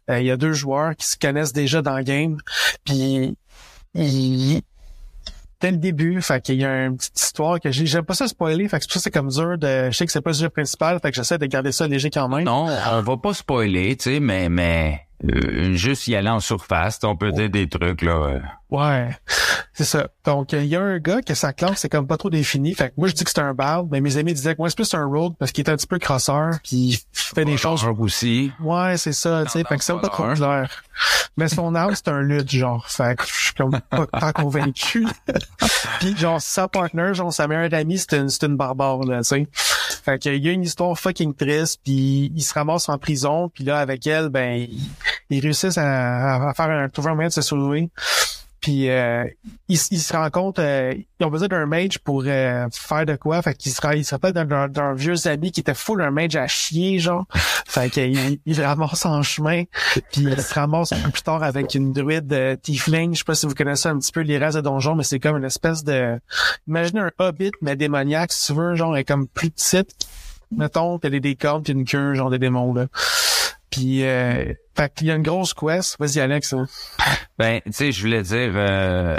Euh, 0.09 0.19
il 0.19 0.27
y 0.27 0.32
a 0.32 0.38
deux 0.38 0.53
joueurs 0.53 0.95
qui 0.95 1.07
se 1.07 1.17
connaissent 1.17 1.53
déjà 1.53 1.82
dans 1.82 1.97
le 1.97 2.03
game. 2.03 2.38
Puis, 2.86 3.36
ils, 3.95 4.61
dès 5.62 5.72
le 5.72 5.78
début, 5.78 6.22
fait 6.22 6.41
qu'il 6.41 6.55
y 6.55 6.66
a 6.66 6.86
une 6.86 6.97
petite 6.97 7.20
histoire 7.20 7.60
que 7.60 7.72
j'ai, 7.72 7.86
j'aime 7.86 8.05
pas 8.05 8.14
ça 8.14 8.28
spoiler, 8.28 8.68
fait 8.68 8.80
que 8.80 8.86
c'est 8.86 8.93
ça 8.93 8.99
c'est 8.99 9.12
comme 9.12 9.30
dur 9.30 9.57
de, 9.57 9.89
je 9.91 9.97
sais 9.97 10.05
que 10.05 10.12
c'est 10.12 10.22
pas 10.22 10.32
le 10.32 10.36
sujet 10.36 10.49
principal, 10.49 10.99
fait 11.01 11.12
que 11.12 11.16
j'essaie 11.16 11.38
de 11.38 11.45
garder 11.45 11.72
ça 11.72 11.88
léger 11.88 12.10
quand 12.10 12.30
même. 12.30 12.45
Non, 12.45 12.68
on 12.91 13.01
va 13.01 13.18
pas 13.18 13.34
spoiler, 13.34 13.95
tu 13.95 14.12
sais, 14.12 14.20
mais, 14.20 14.49
mais, 14.49 15.01
euh, 15.24 15.74
juste 15.74 16.07
y 16.07 16.15
aller 16.15 16.30
en 16.30 16.39
surface, 16.39 16.99
on 17.03 17.15
peut 17.15 17.32
dire 17.32 17.49
des 17.49 17.67
trucs, 17.67 18.01
là. 18.01 18.11
euh. 18.11 18.39
Ouais, 18.70 19.09
c'est 19.74 19.84
ça. 19.84 20.07
Donc, 20.26 20.53
euh, 20.53 20.61
il 20.63 20.67
y 20.70 20.76
a 20.76 20.82
un 20.82 20.99
gars 20.99 21.22
que 21.22 21.34
sa 21.34 21.53
classe, 21.53 21.80
c'est 21.80 21.89
comme 21.89 22.05
pas 22.07 22.17
trop 22.17 22.30
défini. 22.30 22.76
Fait 22.76 22.89
que 22.89 22.93
moi, 22.97 23.07
je 23.07 23.13
dis 23.13 23.24
que 23.24 23.32
c'est 23.32 23.39
un 23.39 23.53
bard, 23.53 23.86
mais 23.91 23.99
mes 23.99 24.15
amis 24.17 24.34
disaient 24.34 24.53
que 24.53 24.61
moi, 24.61 24.70
c'est 24.70 24.76
plus 24.76 24.93
un 24.93 25.05
rogue 25.05 25.34
parce 25.39 25.51
qu'il 25.51 25.65
est 25.65 25.70
un 25.70 25.76
petit 25.76 25.88
peu 25.88 25.97
crosseur, 25.97 26.51
puis 26.63 26.78
il 26.78 26.99
fait 27.11 27.45
des 27.45 27.57
choses. 27.57 27.84
Aussi. 27.97 28.51
Ouais, 28.61 28.97
c'est 28.97 29.13
ça, 29.13 29.43
tu 29.45 29.51
sais. 29.51 29.63
Fait 29.63 29.78
que 29.78 29.84
c'est 29.84 29.93
pas 29.93 30.07
trop 30.09 30.32
clair. 30.34 30.84
Mais 31.36 31.47
son 31.47 31.74
âme, 31.76 31.95
c'est 31.95 32.09
un 32.09 32.22
lutte, 32.22 32.51
genre. 32.51 32.88
Fait 32.88 33.17
que 33.17 33.26
je 33.26 33.34
suis 33.34 33.53
comme 33.53 33.80
pas 33.89 34.34
convaincu. 34.34 35.07
puis 35.99 36.15
genre, 36.15 36.39
sa 36.39 36.67
partner, 36.67 37.13
genre, 37.13 37.34
sa 37.34 37.47
meilleure 37.47 37.74
amie, 37.74 37.97
c'est 37.97 38.17
une, 38.17 38.30
c'est 38.30 38.45
une 38.45 38.55
barbare, 38.55 38.99
là, 38.99 39.20
tu 39.20 39.24
sais. 39.30 39.47
Fait 40.10 40.38
y 40.38 40.49
a 40.49 40.51
une 40.51 40.64
histoire 40.64 40.97
fucking 40.97 41.36
triste, 41.36 41.82
puis 41.84 42.32
il 42.36 42.41
se 42.41 42.53
ramasse 42.53 42.89
en 42.89 42.97
prison, 42.97 43.49
puis 43.49 43.64
là, 43.64 43.80
avec 43.80 44.07
elle, 44.07 44.30
ben, 44.30 44.68
ils 44.70 44.80
il 45.30 45.41
réussissent 45.41 45.78
à, 45.78 46.49
à 46.49 46.53
faire 46.53 46.70
un, 46.70 46.89
trouver 46.89 47.12
un 47.12 47.16
moyen 47.16 47.28
de 47.28 47.34
se 47.34 47.41
sauver. 47.41 47.89
Puis 48.62 48.89
euh, 48.89 49.24
ils, 49.68 49.80
ils 49.91 49.99
se 49.99 50.30
compte, 50.30 50.60
euh, 50.60 50.93
ils 51.20 51.26
ont 51.26 51.30
besoin 51.30 51.47
d'un 51.47 51.66
mage 51.66 51.99
pour 51.99 52.24
euh, 52.26 52.68
faire 52.72 53.05
de 53.05 53.16
quoi. 53.16 53.41
Fait 53.41 53.53
qu'ils 53.55 53.72
se, 53.72 53.95
ils 53.95 54.03
se 54.05 54.16
rappellent 54.16 54.34
d'un- 54.34 54.93
vieux 54.93 55.28
ami 55.28 55.51
qui 55.51 55.62
était 55.62 55.74
full 55.74 56.01
un 56.01 56.12
mage 56.12 56.36
à 56.36 56.47
chier, 56.47 56.99
genre. 56.99 57.26
Fait 57.34 57.89
qu'ils 57.89 58.39
ils 58.45 58.62
ramassent 58.62 59.05
en 59.05 59.22
chemin. 59.22 59.64
Puis 60.12 60.24
ils 60.24 60.41
se 60.41 60.53
ramassent 60.53 60.93
plus 61.14 61.22
tard 61.22 61.43
avec 61.43 61.74
une 61.76 61.93
druide 61.93 62.32
euh, 62.34 62.55
tiefling. 62.55 63.14
Je 63.14 63.20
sais 63.20 63.24
pas 63.24 63.36
si 63.36 63.45
vous 63.45 63.53
connaissez 63.55 63.88
un 63.88 63.97
petit 63.97 64.12
peu 64.12 64.22
les 64.22 64.38
restes 64.38 64.57
de 64.57 64.62
donjon, 64.62 64.95
mais 64.95 65.03
c'est 65.03 65.20
comme 65.20 65.38
une 65.38 65.45
espèce 65.45 65.84
de... 65.84 66.20
Imaginez 66.68 66.99
un 67.01 67.12
hobbit, 67.20 67.51
mais 67.62 67.76
démoniaque, 67.76 68.32
si 68.32 68.47
tu 68.47 68.53
veux, 68.60 68.76
genre, 68.76 68.95
elle 68.95 69.01
est 69.01 69.05
comme 69.05 69.28
plus 69.28 69.51
petite, 69.51 69.91
mettons, 70.51 70.99
puis 70.99 71.07
elle 71.10 71.16
a 71.16 71.20
des 71.20 71.36
cordes, 71.36 71.64
puis 71.64 71.74
une 71.74 71.86
queue, 71.86 72.14
genre 72.14 72.30
des 72.30 72.39
démons, 72.39 72.74
là. 72.74 72.88
Puis, 73.80 74.03
euh, 74.03 74.53
fait 74.75 74.93
qu'il 74.93 75.07
y 75.07 75.11
a 75.11 75.15
une 75.15 75.23
grosse 75.23 75.53
quest. 75.53 75.95
Vas-y, 75.99 76.19
Alex. 76.19 76.51
hein. 76.51 76.67
Ben, 77.38 77.61
tu 77.65 77.71
sais, 77.71 77.91
je 77.93 78.01
voulais 78.01 78.23
dire, 78.23 78.51
euh, 78.53 79.17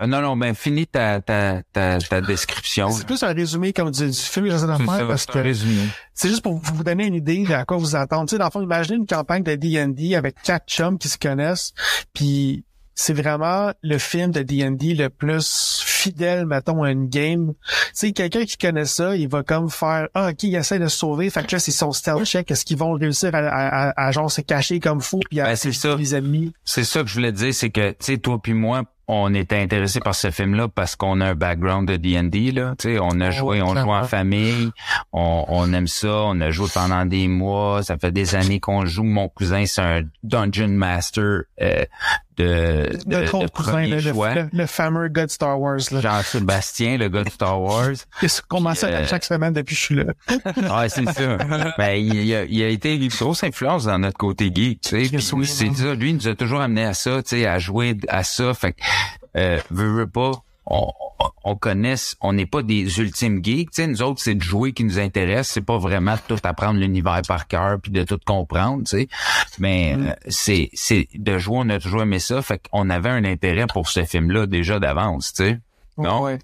euh, 0.00 0.06
non, 0.06 0.20
non, 0.20 0.36
ben, 0.36 0.54
finis 0.54 0.86
ta, 0.86 1.20
ta, 1.20 1.60
ta, 1.72 1.98
ta 1.98 2.20
description. 2.20 2.88
C'est 2.92 3.04
plus 3.04 3.20
un 3.24 3.32
résumé 3.32 3.72
comme 3.72 3.90
du, 3.90 4.06
du 4.06 4.12
film 4.12 4.48
faire 4.48 4.60
ça, 4.60 5.06
parce 5.08 5.26
que 5.26 5.38
résumé. 5.40 5.88
c'est 6.14 6.28
juste 6.28 6.42
pour 6.42 6.54
vous 6.54 6.84
donner 6.84 7.06
une 7.06 7.14
idée 7.14 7.44
de 7.44 7.52
à 7.52 7.64
quoi 7.64 7.78
vous 7.78 7.96
attendre. 7.96 8.28
Tu 8.28 8.36
sais, 8.36 8.38
dans 8.38 8.44
le 8.44 8.50
fond, 8.52 8.62
imaginez 8.62 8.98
une 8.98 9.06
campagne 9.06 9.42
de 9.42 9.56
D&D 9.56 10.14
avec 10.14 10.40
quatre 10.42 10.68
chums 10.68 10.98
qui 10.98 11.08
se 11.08 11.18
connaissent, 11.18 11.72
puis 12.14 12.64
c'est 12.98 13.12
vraiment 13.12 13.72
le 13.82 13.98
film 13.98 14.32
de 14.32 14.42
D&D 14.42 14.94
le 14.94 15.10
plus 15.10 15.82
fidèle, 15.84 16.46
mettons, 16.46 16.82
à 16.82 16.90
une 16.90 17.08
game. 17.08 17.52
Tu 17.68 17.90
sais, 17.92 18.12
quelqu'un 18.12 18.44
qui 18.46 18.56
connaît 18.56 18.86
ça, 18.86 19.14
il 19.14 19.28
va 19.28 19.42
comme 19.42 19.68
faire, 19.68 20.08
ah, 20.14 20.30
ok, 20.30 20.42
il 20.44 20.54
essaie 20.56 20.78
de 20.78 20.88
se 20.88 20.96
sauver, 20.96 21.28
fait 21.28 21.46
que 21.46 21.54
là, 21.54 21.58
c'est 21.58 21.72
son 21.72 21.92
stealth 21.92 22.24
check, 22.24 22.50
est-ce 22.50 22.64
qu'ils 22.64 22.78
vont 22.78 22.92
réussir 22.92 23.34
à, 23.34 23.38
à, 23.38 23.88
à, 23.90 24.06
à, 24.06 24.10
genre 24.12 24.32
se 24.32 24.40
cacher 24.40 24.80
comme 24.80 25.02
fou, 25.02 25.20
puis 25.30 25.40
à 25.40 25.44
Ben, 25.44 25.56
c'est 25.56 25.72
ça. 25.72 25.94
les 25.94 26.14
ennemis? 26.14 26.54
C'est 26.64 26.84
ça 26.84 27.02
que 27.02 27.08
je 27.08 27.14
voulais 27.14 27.32
dire, 27.32 27.52
c'est 27.52 27.70
que, 27.70 27.90
tu 27.90 27.96
sais, 28.00 28.18
toi 28.18 28.40
puis 28.42 28.54
moi, 28.54 28.82
on 29.08 29.34
était 29.34 29.60
intéressés 29.60 30.00
par 30.00 30.14
ce 30.14 30.30
film-là 30.30 30.68
parce 30.68 30.96
qu'on 30.96 31.20
a 31.20 31.26
un 31.26 31.34
background 31.34 31.86
de 31.88 31.96
D&D, 31.96 32.50
là. 32.50 32.74
Tu 32.78 32.94
sais, 32.94 32.98
on 33.00 33.20
a 33.20 33.30
joué, 33.30 33.60
ouais, 33.60 33.62
on 33.62 33.76
joue 33.76 33.90
en 33.92 34.04
famille, 34.04 34.70
on, 35.12 35.44
on 35.48 35.72
aime 35.72 35.86
ça, 35.86 36.22
on 36.24 36.40
a 36.40 36.50
joué 36.50 36.68
pendant 36.72 37.04
des 37.06 37.28
mois, 37.28 37.82
ça 37.82 37.98
fait 37.98 38.10
des 38.10 38.34
années 38.34 38.58
qu'on 38.58 38.84
joue. 38.84 39.04
Mon 39.04 39.28
cousin, 39.28 39.64
c'est 39.66 39.82
un 39.82 40.02
Dungeon 40.24 40.68
Master 40.68 41.42
euh, 41.60 41.84
de, 42.36 42.90
de, 43.06 43.16
Le, 43.16 43.24
de 43.44 43.48
premier 43.50 44.00
le, 44.00 44.12
choix. 44.12 44.34
le, 44.34 44.48
le 44.52 44.66
fameux 44.66 45.08
gars 45.08 45.26
de 45.26 45.30
Star 45.30 45.60
Wars, 45.60 45.78
là. 45.90 46.00
Jean-Sébastien, 46.00 46.98
le 46.98 47.08
gars 47.08 47.24
de 47.24 47.30
Star 47.30 47.60
Wars. 47.60 47.92
Qu'on 48.48 48.60
m'en 48.60 48.74
sert 48.74 48.90
euh, 48.92 49.06
chaque 49.06 49.24
semaine 49.24 49.52
depuis 49.52 49.74
que 49.74 49.80
je 49.80 49.84
suis 49.84 49.94
là. 49.96 50.04
Ah, 50.70 50.88
c'est 50.88 51.06
ça. 51.06 51.38
ben, 51.78 51.92
il, 51.94 52.14
il 52.14 52.34
a, 52.34 52.44
il 52.44 52.62
a 52.62 52.68
été 52.68 52.94
une 52.96 53.08
grosse 53.08 53.42
influence 53.44 53.84
dans 53.84 53.98
notre 53.98 54.18
côté 54.18 54.50
geek, 54.54 54.80
tu 54.82 55.08
sais. 55.08 55.18
C'est 55.44 55.74
ça, 55.74 55.94
lui, 55.94 56.10
il 56.10 56.16
nous 56.16 56.28
a 56.28 56.34
toujours 56.34 56.60
amené 56.60 56.84
à 56.84 56.94
ça, 56.94 57.22
tu 57.22 57.30
sais, 57.36 57.46
à 57.46 57.58
jouer 57.58 57.96
à 58.08 58.22
ça. 58.22 58.52
Fait 58.54 58.72
que, 58.72 58.80
euh, 59.36 59.58
veux, 59.70 59.90
veux 59.92 60.06
pas, 60.06 60.32
on, 60.66 60.92
on- 61.20 61.30
on 61.48 61.54
connaît, 61.56 61.94
on 62.20 62.32
n'est 62.32 62.44
pas 62.46 62.62
des 62.62 62.98
ultimes 63.00 63.42
geeks, 63.42 63.70
tu 63.70 63.82
sais. 63.82 63.86
Nous 63.86 64.02
autres, 64.02 64.20
c'est 64.20 64.34
de 64.34 64.42
jouer 64.42 64.72
qui 64.72 64.82
nous 64.84 64.98
intéresse. 64.98 65.48
C'est 65.48 65.60
pas 65.60 65.78
vraiment 65.78 66.14
de 66.14 66.34
tout 66.34 66.40
apprendre 66.42 66.80
l'univers 66.80 67.22
par 67.26 67.46
cœur 67.46 67.78
puis 67.80 67.92
de 67.92 68.02
tout 68.02 68.18
comprendre, 68.26 68.82
tu 68.84 68.98
sais. 68.98 69.08
Mais 69.58 69.94
Mm. 69.96 70.06
euh, 70.08 70.12
c'est, 70.28 70.70
c'est 70.74 71.08
de 71.14 71.38
jouer, 71.38 71.58
on 71.60 71.68
a 71.70 71.78
toujours 71.78 72.02
aimé 72.02 72.18
ça. 72.18 72.42
Fait 72.42 72.60
qu'on 72.70 72.90
avait 72.90 73.10
un 73.10 73.24
intérêt 73.24 73.66
pour 73.72 73.88
ce 73.88 74.04
film-là 74.04 74.46
déjà 74.46 74.78
d'avance, 74.80 75.32
tu 75.32 75.44
sais. 75.44 75.60
Non? 75.98 76.22
Ouais. 76.22 76.38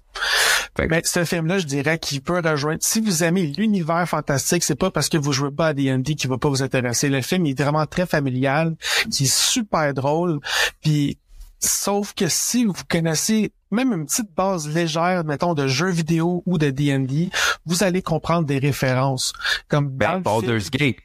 Fait 0.75 0.85
que- 0.85 0.89
Ben, 0.89 1.01
ce 1.03 1.25
film-là, 1.25 1.59
je 1.59 1.67
dirais 1.67 1.99
qu'il 1.99 2.21
peut 2.21 2.41
rejoindre. 2.43 2.79
Si 2.81 2.99
vous 3.01 3.23
aimez 3.23 3.53
l'univers 3.57 4.07
fantastique, 4.09 4.63
c'est 4.63 4.73
pas 4.79 4.89
parce 4.89 5.09
que 5.09 5.17
vous 5.17 5.31
jouez 5.33 5.51
pas 5.51 5.67
à 5.67 5.73
D&D 5.73 6.15
qui 6.15 6.25
va 6.27 6.37
pas 6.39 6.49
vous 6.49 6.63
intéresser. 6.63 7.09
Le 7.09 7.21
film 7.21 7.45
il 7.45 7.51
est 7.51 7.61
vraiment 7.61 7.85
très 7.85 8.07
familial, 8.07 8.75
qui 9.11 9.25
est 9.25 9.31
super 9.31 9.93
drôle. 9.93 10.39
Puis, 10.81 11.19
sauf 11.59 12.13
que 12.15 12.27
si 12.29 12.65
vous 12.65 12.73
connaissez 12.89 13.51
même 13.73 13.91
une 13.93 14.05
petite 14.05 14.33
base 14.35 14.67
légère, 14.67 15.23
mettons, 15.25 15.53
de 15.53 15.67
jeux 15.67 15.89
vidéo 15.89 16.43
ou 16.45 16.57
de 16.57 16.69
D&D, 16.69 17.29
vous 17.65 17.83
allez 17.83 18.01
comprendre 18.01 18.45
des 18.45 18.59
références. 18.59 19.33
Comme 19.67 19.89
Ben, 19.89 20.19
Baldur's. 20.19 20.69
Gate. 20.71 20.97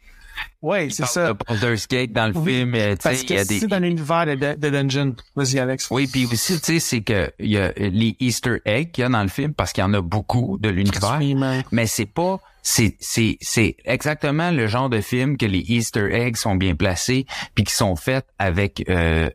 Ouais, 0.62 0.88
c'est 0.90 1.06
ça. 1.06 1.28
de 1.28 1.38
Baldur's 1.46 1.86
Gate 1.88 2.12
dans 2.12 2.28
le 2.28 2.36
Oui, 2.36 2.52
film, 2.52 2.74
euh, 2.74 2.96
Parce 3.02 3.22
il 3.22 3.30
y 3.30 3.38
a 3.38 3.42
que 3.42 3.48
des... 3.48 3.60
c'est 3.60 3.66
dans 3.66 3.78
l'univers 3.78 4.26
de, 4.26 4.54
de, 4.56 4.70
Dungeon. 4.70 5.14
Vas-y, 5.36 5.58
Alex. 5.58 5.88
Oui, 5.90 6.06
puis 6.06 6.26
aussi, 6.26 6.60
tu 6.60 6.64
sais, 6.74 6.78
c'est 6.80 7.00
que 7.00 7.30
il 7.38 7.50
y 7.50 7.58
a 7.58 7.72
les 7.76 8.16
Easter 8.20 8.58
eggs 8.64 8.90
qu'il 8.92 9.02
y 9.02 9.04
a 9.04 9.08
dans 9.08 9.22
le 9.22 9.28
film 9.28 9.54
parce 9.54 9.72
qu'il 9.72 9.82
y 9.82 9.84
en 9.84 9.94
a 9.94 10.00
beaucoup 10.00 10.58
de 10.60 10.68
l'univers, 10.68 11.20
mais 11.72 11.86
c'est 11.86 12.06
pas 12.06 12.40
c'est 12.62 12.96
c'est 13.00 13.38
c'est 13.40 13.76
exactement 13.84 14.50
le 14.50 14.66
genre 14.66 14.90
de 14.90 15.00
film 15.00 15.36
que 15.36 15.46
les 15.46 15.64
Easter 15.68 16.08
eggs 16.12 16.36
sont 16.36 16.56
bien 16.56 16.74
placés 16.74 17.24
puis 17.54 17.64
qui 17.64 17.72
sont 17.72 17.96
faits 17.96 18.26
avec 18.38 18.84
euh, 18.88 19.30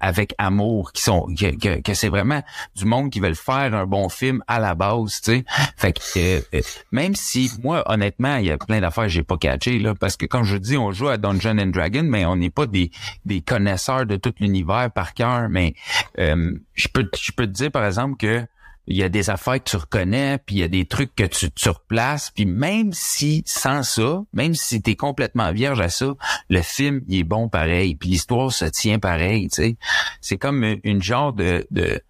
avec 0.00 0.34
amour, 0.38 0.92
qui 0.92 1.02
sont 1.02 1.26
que, 1.38 1.56
que, 1.56 1.80
que 1.80 1.94
c'est 1.94 2.08
vraiment 2.08 2.42
du 2.76 2.84
monde 2.84 3.10
qui 3.10 3.20
veulent 3.20 3.34
faire 3.34 3.74
un 3.74 3.86
bon 3.86 4.08
film 4.08 4.42
à 4.46 4.58
la 4.58 4.74
base, 4.74 5.20
tu 5.20 5.32
sais. 5.32 5.44
Fait 5.76 5.92
que 5.92 6.00
euh, 6.16 6.40
euh, 6.54 6.60
même 6.92 7.14
si 7.14 7.50
moi 7.62 7.82
honnêtement, 7.86 8.36
il 8.36 8.46
y 8.46 8.50
a 8.50 8.58
plein 8.58 8.80
d'affaires 8.80 9.04
que 9.04 9.10
j'ai 9.10 9.22
pas 9.22 9.36
catché 9.36 9.78
là 9.78 9.94
parce 9.94 10.16
que 10.16 10.26
comme 10.26 10.44
je 10.44 10.56
dis, 10.56 10.76
on 10.76 10.92
joue 10.92 11.08
à 11.08 11.16
Dungeon 11.16 11.58
and 11.58 11.66
Dragon, 11.66 12.04
mais 12.04 12.24
on 12.24 12.36
n'est 12.36 12.50
pas 12.50 12.66
des 12.66 12.90
des 13.24 13.40
connaisseurs 13.40 14.06
de 14.06 14.16
tout 14.16 14.34
l'univers 14.40 14.90
par 14.90 15.14
cœur, 15.14 15.48
mais 15.48 15.74
euh, 16.18 16.52
je 16.74 16.88
peux 16.88 17.08
je 17.18 17.32
peux 17.32 17.46
te 17.46 17.52
dire 17.52 17.70
par 17.70 17.84
exemple 17.84 18.16
que 18.16 18.46
il 18.86 18.96
y 18.96 19.02
a 19.02 19.08
des 19.08 19.30
affaires 19.30 19.54
que 19.62 19.70
tu 19.70 19.76
reconnais, 19.76 20.38
puis 20.38 20.56
il 20.56 20.58
y 20.58 20.62
a 20.62 20.68
des 20.68 20.84
trucs 20.86 21.14
que 21.14 21.24
tu, 21.24 21.50
tu 21.50 21.68
replaces, 21.68 22.30
puis 22.30 22.44
même 22.46 22.92
si 22.92 23.42
sans 23.46 23.82
ça, 23.82 24.22
même 24.32 24.54
si 24.54 24.82
t'es 24.82 24.94
complètement 24.96 25.52
vierge 25.52 25.80
à 25.80 25.88
ça, 25.88 26.14
le 26.50 26.62
film 26.62 27.00
il 27.08 27.20
est 27.20 27.24
bon 27.24 27.48
pareil, 27.48 27.94
puis 27.94 28.10
l'histoire 28.10 28.52
se 28.52 28.66
tient 28.66 28.98
pareil, 28.98 29.48
tu 29.48 29.62
sais. 29.62 29.76
C'est 30.20 30.36
comme 30.38 30.64
une- 30.84 31.02
genre 31.02 31.32
de, 31.32 31.66
de 31.70 32.00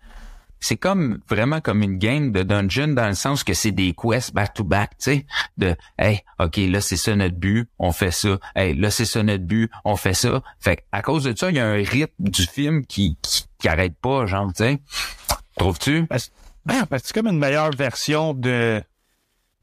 c'est 0.60 0.76
comme 0.78 1.18
vraiment 1.28 1.60
comme 1.60 1.82
une 1.82 1.98
game 1.98 2.32
de 2.32 2.42
dungeon 2.42 2.88
dans 2.88 3.08
le 3.08 3.14
sens 3.14 3.44
que 3.44 3.52
c'est 3.52 3.70
des 3.70 3.92
quests 3.92 4.32
back 4.32 4.54
to 4.54 4.64
back, 4.64 4.92
tu 4.92 4.96
sais, 4.98 5.26
de 5.58 5.76
hey, 5.98 6.20
ok, 6.38 6.56
là 6.56 6.80
c'est 6.80 6.96
ça 6.96 7.14
notre 7.14 7.36
but, 7.36 7.68
on 7.78 7.92
fait 7.92 8.10
ça. 8.10 8.38
Hey, 8.56 8.74
là 8.74 8.90
c'est 8.90 9.04
ça 9.04 9.22
notre 9.22 9.44
but, 9.44 9.70
on 9.84 9.96
fait 9.96 10.14
ça. 10.14 10.42
Fait 10.60 10.84
à 10.90 11.02
cause 11.02 11.24
de 11.24 11.36
ça, 11.36 11.50
il 11.50 11.56
y 11.56 11.60
a 11.60 11.66
un 11.66 11.74
rythme 11.82 12.14
du 12.30 12.46
film 12.46 12.86
qui 12.86 13.18
qui, 13.20 13.44
qui 13.58 13.68
arrête 13.68 13.94
pas, 14.00 14.24
genre, 14.26 14.48
tu 14.54 14.64
sais. 14.64 14.80
Trouves-tu? 15.56 16.06
Ben, 16.66 16.86
parce 16.86 17.02
que 17.02 17.08
c'est 17.08 17.14
comme 17.14 17.26
une 17.28 17.38
meilleure 17.38 17.70
version 17.70 18.34
de. 18.34 18.82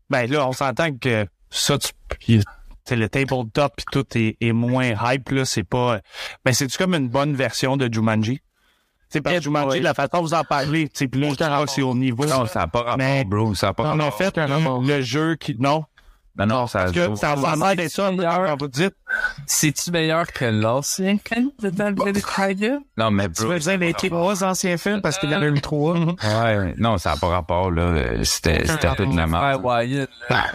Ben 0.10 0.30
là, 0.30 0.47
on 0.47 0.52
s'entend 0.52 0.93
que 0.95 1.26
ça, 1.49 1.78
tu. 1.78 2.41
c'est 2.86 2.95
le 2.95 3.10
tabletop 3.10 3.74
puis 3.76 3.86
tout 3.91 4.06
est, 4.18 4.38
est 4.41 4.52
moins 4.52 4.93
hype 5.14 5.30
là, 5.30 5.45
c'est 5.45 5.64
pas. 5.64 5.99
Ben 6.45 6.54
c'est 6.54 6.76
comme 6.78 6.93
une 6.95 7.10
bonne 7.10 7.36
version 7.36 7.78
de 7.78 7.91
Jumanji? 7.91 8.41
C'est 9.10 9.22
parce 9.22 9.38
que 9.38 9.41
Jumanji, 9.41 9.82
la 9.82 9.93
façon 9.93 10.10
dont 10.14 10.22
vous 10.22 10.34
en 10.34 10.43
parlez, 10.43 10.88
tu 10.88 10.99
sais, 10.99 11.08
puis 11.08 11.20
là, 11.20 11.30
je 11.30 11.36
crois 11.36 11.66
que 11.66 11.72
c'est 11.72 11.82
au 11.82 11.93
niveau. 11.93 12.26
Non, 12.26 12.45
ça 12.45 12.62
n'a 12.62 12.68
pas 12.68 12.80
rapport, 12.80 12.97
Mais- 12.97 13.26
bro. 13.26 13.54
Ça 13.56 13.70
a 13.70 13.74
pas 13.74 13.93
en 13.93 14.12
fait, 14.12 14.38
le 14.38 15.02
jeu 15.02 15.36
qui. 15.36 15.56
Non? 15.60 15.84
Ben 16.36 16.46
non, 16.46 16.66
ça 16.66 16.86
Parce 16.86 16.92
que 16.94 17.16
ça 17.16 17.32
a 17.34 17.56
l'air 17.56 17.76
d'être 17.76 17.92
ça, 17.92 18.10
quand 18.18 18.58
vous 18.60 18.68
dites. 18.70 18.96
C'est-tu 19.46 19.92
meilleur 19.92 20.28
que 20.32 20.46
l'ancien 20.46 21.18
film 21.28 21.52
de 21.62 21.70
David? 21.70 22.24
Non, 22.98 23.12
mais 23.12 23.28
Tu 23.30 23.44
bro. 23.44 23.52
veux 23.52 23.60
dire 23.60 23.78
les 23.78 23.94
trois 23.94 24.44
anciens 24.44 24.78
films 24.78 25.02
parce 25.02 25.18
qu'il 25.18 25.30
y 25.30 25.36
en 25.36 25.42
a 25.42 25.48
eu 25.48 25.60
trois? 25.62 25.98
Ouais, 25.98 26.74
non, 26.78 26.98
ça 26.98 27.12
n'a 27.12 27.18
pas 27.18 27.28
rapport, 27.28 27.70
là. 27.72 27.82
Euh, 27.82 28.24
C'était, 28.24 28.66
c'était 28.66 28.96
toute 28.96 29.14
la 29.14 29.26
Ouais, 29.26 29.30
merde. 29.32 29.62
Wyatt, 29.64 30.10
là. 30.30 30.46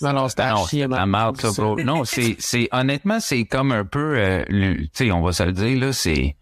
Non, 0.00 0.12
non, 0.12 0.28
c'était 0.28 0.48
Non, 0.50 0.64
c'est 0.66 0.86
la 0.88 1.32
ça, 1.36 1.50
bro. 1.62 1.80
Non, 1.80 2.04
c'est, 2.04 2.34
c'est, 2.40 2.68
honnêtement, 2.72 3.20
c'est 3.20 3.44
comme 3.44 3.70
un 3.70 3.84
peu, 3.84 4.14
euh, 4.16 4.44
tu 4.48 4.88
sais, 4.92 5.12
on 5.12 5.22
va 5.22 5.32
se 5.32 5.44
le 5.44 5.52
dire, 5.52 5.78
là, 5.78 5.92
c'est, 5.92 6.36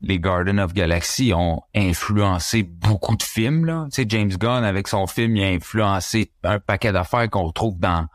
les 0.00 0.20
Garden 0.20 0.60
of 0.60 0.74
Galaxy 0.74 1.32
ont 1.34 1.62
influencé 1.74 2.62
beaucoup 2.62 3.16
de 3.16 3.22
films, 3.22 3.64
là. 3.64 3.86
Tu 3.92 4.02
sais, 4.02 4.06
James 4.08 4.30
Gunn, 4.30 4.62
avec 4.64 4.86
son 4.88 5.06
film, 5.06 5.36
il 5.36 5.42
a 5.44 5.48
influencé 5.48 6.30
un 6.44 6.58
paquet 6.60 6.92
d'affaires 6.92 7.28
qu'on 7.28 7.44
retrouve 7.44 7.78
dans, 7.80 8.06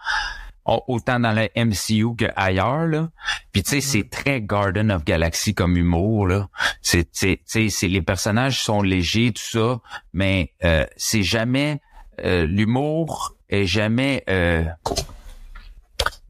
au- 0.66 0.82
autant 0.88 1.20
dans 1.20 1.34
le 1.34 1.50
MCU 1.58 2.16
qu'ailleurs, 2.18 2.86
là. 2.88 3.10
Puis, 3.52 3.64
tu 3.64 3.70
sais, 3.72 3.82
c'est 3.82 4.10
très 4.10 4.42
Garden 4.42 4.92
of 4.92 5.04
Galaxy 5.04 5.54
comme 5.54 5.76
humour, 5.76 6.28
là. 6.28 6.48
C'est, 6.82 7.10
c'est, 7.12 7.42
c'est, 7.46 7.88
les 7.90 8.02
personnages 8.02 8.62
sont 8.64 8.82
légers, 8.82 9.34
tout 9.34 9.44
ça, 9.44 9.80
mais, 10.14 10.54
euh, 10.64 10.86
c'est 10.96 11.24
jamais, 11.24 11.82
euh, 12.24 12.46
l'humour 12.46 13.36
est 13.50 13.66
jamais, 13.66 14.24
euh, 14.30 14.64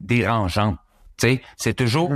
dérangeant. 0.00 0.76
Tu 1.16 1.28
sais, 1.28 1.42
c'est 1.56 1.74
toujours 1.74 2.10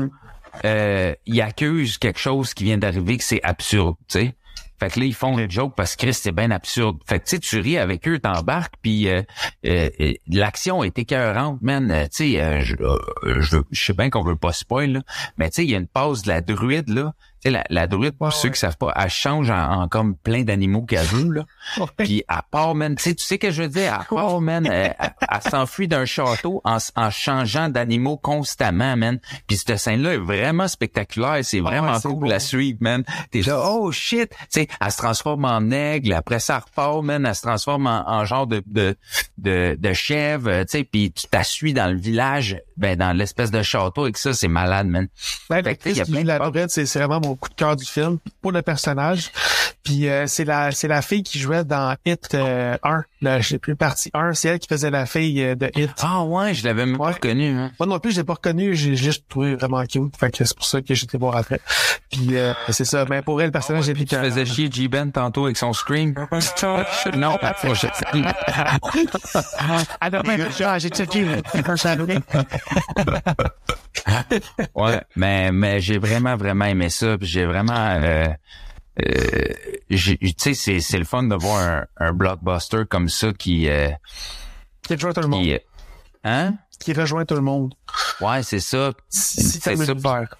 euh, 0.65 1.15
ils 1.27 1.41
accusent 1.41 1.99
quelque 1.99 2.19
chose 2.19 2.55
qui 2.55 2.65
vient 2.65 2.79
d'arriver 2.79 3.17
que 3.17 3.25
c'est 3.25 3.43
absurde, 3.43 3.97
tu 4.09 4.19
sais. 4.21 4.35
Fait 4.79 4.91
que 4.91 5.01
là, 5.01 5.07
ils 5.07 5.15
font 5.15 5.37
le 5.37 5.51
joke 5.51 5.75
parce 5.77 5.97
que 5.97 6.03
Chris, 6.03 6.15
c'est 6.15 6.33
bien 6.33 6.51
absurde. 6.53 6.99
Fait 7.07 7.19
que 7.19 7.25
tu 7.25 7.31
sais, 7.31 7.39
tu 7.41 7.59
ris 7.59 7.79
avec 7.79 8.07
eux, 8.07 8.21
t'embarques, 8.21 8.75
puis 8.81 9.09
euh, 9.09 9.23
euh, 9.67 9.91
euh, 10.01 10.13
l'action 10.29 10.85
est 10.85 10.97
écœurante, 10.99 11.61
man. 11.63 11.91
Euh, 11.91 12.05
tu 12.05 12.35
sais, 12.35 12.63
je, 12.63 12.77
je 13.71 13.85
sais 13.85 13.93
bien 13.93 14.09
qu'on 14.09 14.23
veut 14.23 14.37
pas 14.37 14.53
spoil, 14.53 14.93
là, 14.93 15.01
mais 15.37 15.51
tu 15.51 15.57
sais, 15.57 15.65
il 15.65 15.71
y 15.71 15.75
a 15.75 15.79
une 15.79 15.89
pause 15.89 16.23
de 16.23 16.29
la 16.29 16.41
druide, 16.41 16.89
là. 16.91 17.13
La, 17.51 17.64
la 17.70 17.86
druide, 17.86 18.16
pour 18.16 18.32
ceux 18.32 18.51
qui 18.51 18.59
savent 18.59 18.76
pas, 18.76 18.92
elle 18.96 19.11
change 19.11 19.51
en, 19.51 19.82
en 19.82 19.88
comme 19.88 20.16
plein 20.16 20.42
d'animaux 20.42 20.82
qu'elle 20.82 21.07
veut, 21.07 21.32
là. 21.32 21.44
Puis 21.96 22.24
à 22.28 22.42
part, 22.42 22.74
man, 22.74 22.94
tu 22.96 23.03
sais, 23.03 23.14
tu 23.14 23.24
sais 23.24 23.38
que 23.38 23.51
je 23.51 23.62
veux 23.62 23.68
dire, 23.68 23.94
à 23.94 24.05
part, 24.05 24.40
man, 24.40 24.66
elle, 24.66 24.94
elle 25.01 25.51
s'enfuit 25.51 25.88
d'un 25.88 26.05
château 26.05 26.61
en, 26.64 26.78
en 26.96 27.11
changeant 27.11 27.68
d'animaux 27.68 28.16
constamment, 28.16 28.96
man. 28.96 29.18
Puis 29.46 29.57
cette 29.59 29.76
scène-là 29.76 30.14
est 30.14 30.18
vraiment 30.18 30.68
spectaculaire, 30.68 31.38
c'est 31.42 31.61
vraiment 31.61 31.92
ouais, 31.92 31.99
c'est 32.01 32.09
cool 32.09 32.28
beau. 32.28 32.32
à 32.32 32.38
suivre, 32.40 32.78
man. 32.80 33.05
T'es 33.30 33.42
là, 33.42 33.62
oh 33.64 33.90
shit, 33.92 34.30
tu 34.30 34.36
sais, 34.49 34.68
elle 34.80 34.92
se 34.92 34.99
transforme 34.99 35.44
en 35.44 35.70
aigle, 35.70 36.12
après 36.12 36.38
ça 36.38 36.57
elle 36.57 36.64
repart, 36.64 37.03
man, 37.03 37.26
elle 37.26 37.34
se 37.34 37.42
transforme 37.42 37.86
en, 37.86 38.09
en 38.09 38.24
genre 38.24 38.46
de 38.46 38.62
de 38.66 38.96
de, 39.38 39.76
de 39.78 39.92
chèvre, 39.92 40.62
tu 40.62 40.78
sais, 40.78 40.84
puis 40.84 41.12
tu 41.12 41.26
t'assuis 41.28 41.72
dans 41.72 41.90
le 41.90 41.99
village, 41.99 42.61
ben 42.79 42.97
dans 42.97 43.12
l'espèce 43.16 43.51
de 43.51 43.62
château 43.62 44.07
et 44.07 44.12
que 44.12 44.18
ça 44.18 44.33
c'est 44.33 44.49
malade, 44.49 44.87
man. 44.87 45.09
Ben, 45.51 45.62
Fait 45.62 45.76
que, 45.76 45.89
y 45.91 46.01
a 46.01 46.05
plein 46.05 46.22
de 46.22 46.66
c'est 46.68 46.87
c'est 46.87 46.99
vraiment 46.99 47.20
mon 47.22 47.35
coup 47.35 47.49
de 47.49 47.55
cœur 47.55 47.76
du 47.76 47.85
film 47.85 48.18
pour 48.41 48.53
le 48.53 48.62
personnage. 48.62 49.31
Puis 49.85 50.09
euh, 50.09 50.26
c'est 50.26 50.45
la 50.45 50.70
c'est 50.70 50.89
la 50.89 51.03
fille 51.03 51.22
qui 51.22 51.39
jouait 51.39 51.64
dans 51.64 51.97
Hit 52.05 52.35
euh, 52.35 52.76
1, 52.83 53.05
là, 53.22 53.41
je 53.41 53.49
sais 53.49 53.59
plus 53.59 53.74
partie 53.74 54.11
1, 54.12 54.35
c'est 54.35 54.49
elle 54.49 54.59
qui 54.59 54.68
faisait 54.68 54.91
la 54.91 55.07
fille 55.07 55.43
euh, 55.43 55.55
de 55.55 55.70
Hit. 55.74 55.91
Ah 56.03 56.24
ouais, 56.24 56.53
je 56.55 56.64
l'avais 56.64 56.85
même 56.85 56.99
pas 56.99 57.07
Ouais. 57.07 57.12
reconnu, 57.14 57.49
hein. 57.57 57.70
Moi 57.81 57.87
non 57.87 57.99
plus, 57.99 58.12
je 58.12 58.18
l'ai 58.18 58.24
pas 58.24 58.35
reconnu, 58.35 58.74
j'ai 58.74 58.97
juste 58.97 59.24
trouvé 59.29 59.55
vraiment 59.57 59.83
cute. 59.87 60.14
Fait 60.18 60.31
que 60.31 60.45
c'est 60.45 60.57
pour 60.57 60.66
ça 60.66 60.83
que 60.83 60.93
été 60.93 61.16
voir 61.18 61.37
après. 61.37 61.61
Puis 62.11 62.37
euh, 62.37 62.53
c'est 62.70 62.85
ça, 62.85 63.05
mais 63.09 63.22
pour 63.22 63.41
elle, 63.41 63.47
le 63.47 63.53
personnage 63.53 63.89
est 63.89 63.95
Tu 63.95 64.07
faisais 64.16 64.45
chier 64.47 64.68
J-Ben 64.70 65.11
tantôt 65.11 65.47
avec 65.47 65.57
son 65.57 65.72
scream. 65.72 66.14
non, 67.16 67.37
pas 67.39 67.55
je... 67.62 67.87
Ah 70.01 70.11
non, 70.11 70.20
mais 70.26 70.39
ah, 70.64 70.79
j'ai 70.79 70.91
checké. 70.91 71.24
Ouais, 74.75 75.01
mais 75.16 75.53
mais 75.53 75.81
j'ai 75.81 75.99
vraiment 75.99 76.37
vraiment 76.37 76.64
aimé 76.64 76.89
ça, 76.89 77.19
puis 77.19 77.27
j'ai 77.27 77.45
vraiment 77.47 77.73
euh, 77.75 78.29
euh, 79.05 79.53
tu 79.91 80.19
sais 80.37 80.55
c'est 80.55 80.81
c'est 80.81 80.99
le 80.99 81.05
fun 81.05 81.25
de 81.25 81.35
voir 81.35 81.61
un, 81.61 81.87
un 81.99 82.12
blockbuster 82.12 82.83
comme 82.89 83.09
ça 83.09 83.33
qui 83.33 83.69
euh, 83.69 83.91
Qui 84.83 84.95
rejoint 84.95 85.12
tout 85.12 85.21
le 85.21 85.29
monde. 85.29 85.43
qui 85.43 85.55
euh, 85.55 85.59
hein? 86.25 86.55
Qui 86.81 86.93
rejoint 86.93 87.25
tout 87.25 87.35
le 87.35 87.41
monde. 87.41 87.75
Ouais, 88.21 88.43
c'est 88.43 88.61
ça. 88.61 88.93
Si 89.09 89.43
C'est 89.43 89.77
ça 89.77 89.95
faire. 89.97 90.35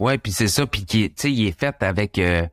Ouais, 0.00 0.18
puis 0.18 0.32
c'est 0.32 0.48
ça, 0.48 0.66
puis 0.66 0.84
qui, 0.84 1.08
tu 1.10 1.14
sais, 1.16 1.32
il 1.32 1.46
est 1.46 1.58
fait 1.58 1.80
avec 1.82 2.18
euh, 2.18 2.46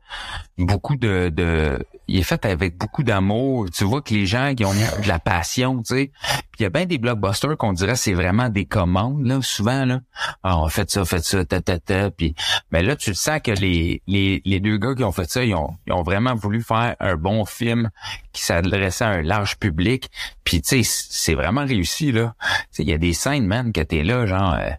beaucoup 0.58 0.94
de, 0.96 1.28
de, 1.34 1.84
il 2.12 2.18
est 2.18 2.24
fait 2.24 2.44
avec 2.44 2.76
beaucoup 2.76 3.02
d'amour. 3.02 3.70
Tu 3.70 3.84
vois 3.84 4.02
que 4.02 4.12
les 4.12 4.26
gens 4.26 4.54
qui 4.54 4.66
ont 4.66 4.72
de 4.72 5.08
la 5.08 5.18
passion, 5.18 5.82
tu 5.82 5.94
sais. 5.94 6.12
Puis 6.28 6.60
il 6.60 6.62
y 6.64 6.66
a 6.66 6.68
bien 6.68 6.84
des 6.84 6.98
blockbusters 6.98 7.56
qu'on 7.56 7.72
dirait 7.72 7.96
c'est 7.96 8.12
vraiment 8.12 8.50
des 8.50 8.66
commandes 8.66 9.24
là, 9.24 9.40
souvent 9.40 9.86
là. 9.86 10.00
Ah, 10.42 10.58
on 10.58 10.68
fait 10.68 10.90
ça, 10.90 11.06
fait 11.06 11.24
ça, 11.24 11.42
ta 11.46 11.62
ta 11.62 11.78
ta. 11.78 12.10
Puis, 12.10 12.34
mais 12.70 12.82
là 12.82 12.96
tu 12.96 13.14
sens 13.14 13.40
que 13.42 13.52
les 13.52 14.02
les 14.06 14.42
les 14.44 14.60
deux 14.60 14.76
gars 14.76 14.94
qui 14.94 15.04
ont 15.04 15.12
fait 15.12 15.30
ça, 15.30 15.42
ils 15.42 15.54
ont 15.54 15.74
ils 15.86 15.94
ont 15.94 16.02
vraiment 16.02 16.34
voulu 16.34 16.62
faire 16.62 16.96
un 17.00 17.16
bon 17.16 17.46
film 17.46 17.88
qui 18.34 18.42
s'adressait 18.42 19.04
à 19.04 19.08
un 19.08 19.22
large 19.22 19.56
public. 19.58 20.10
Puis 20.44 20.60
tu 20.60 20.84
sais, 20.84 21.06
c'est 21.10 21.34
vraiment 21.34 21.64
réussi 21.64 22.12
là. 22.12 22.34
Il 22.78 22.90
y 22.90 22.92
a 22.92 22.98
des 22.98 23.14
scènes, 23.14 23.46
man, 23.46 23.72
que 23.72 23.80
t'es 23.80 24.02
là, 24.02 24.26
genre. 24.26 24.52
euh, 24.52 24.70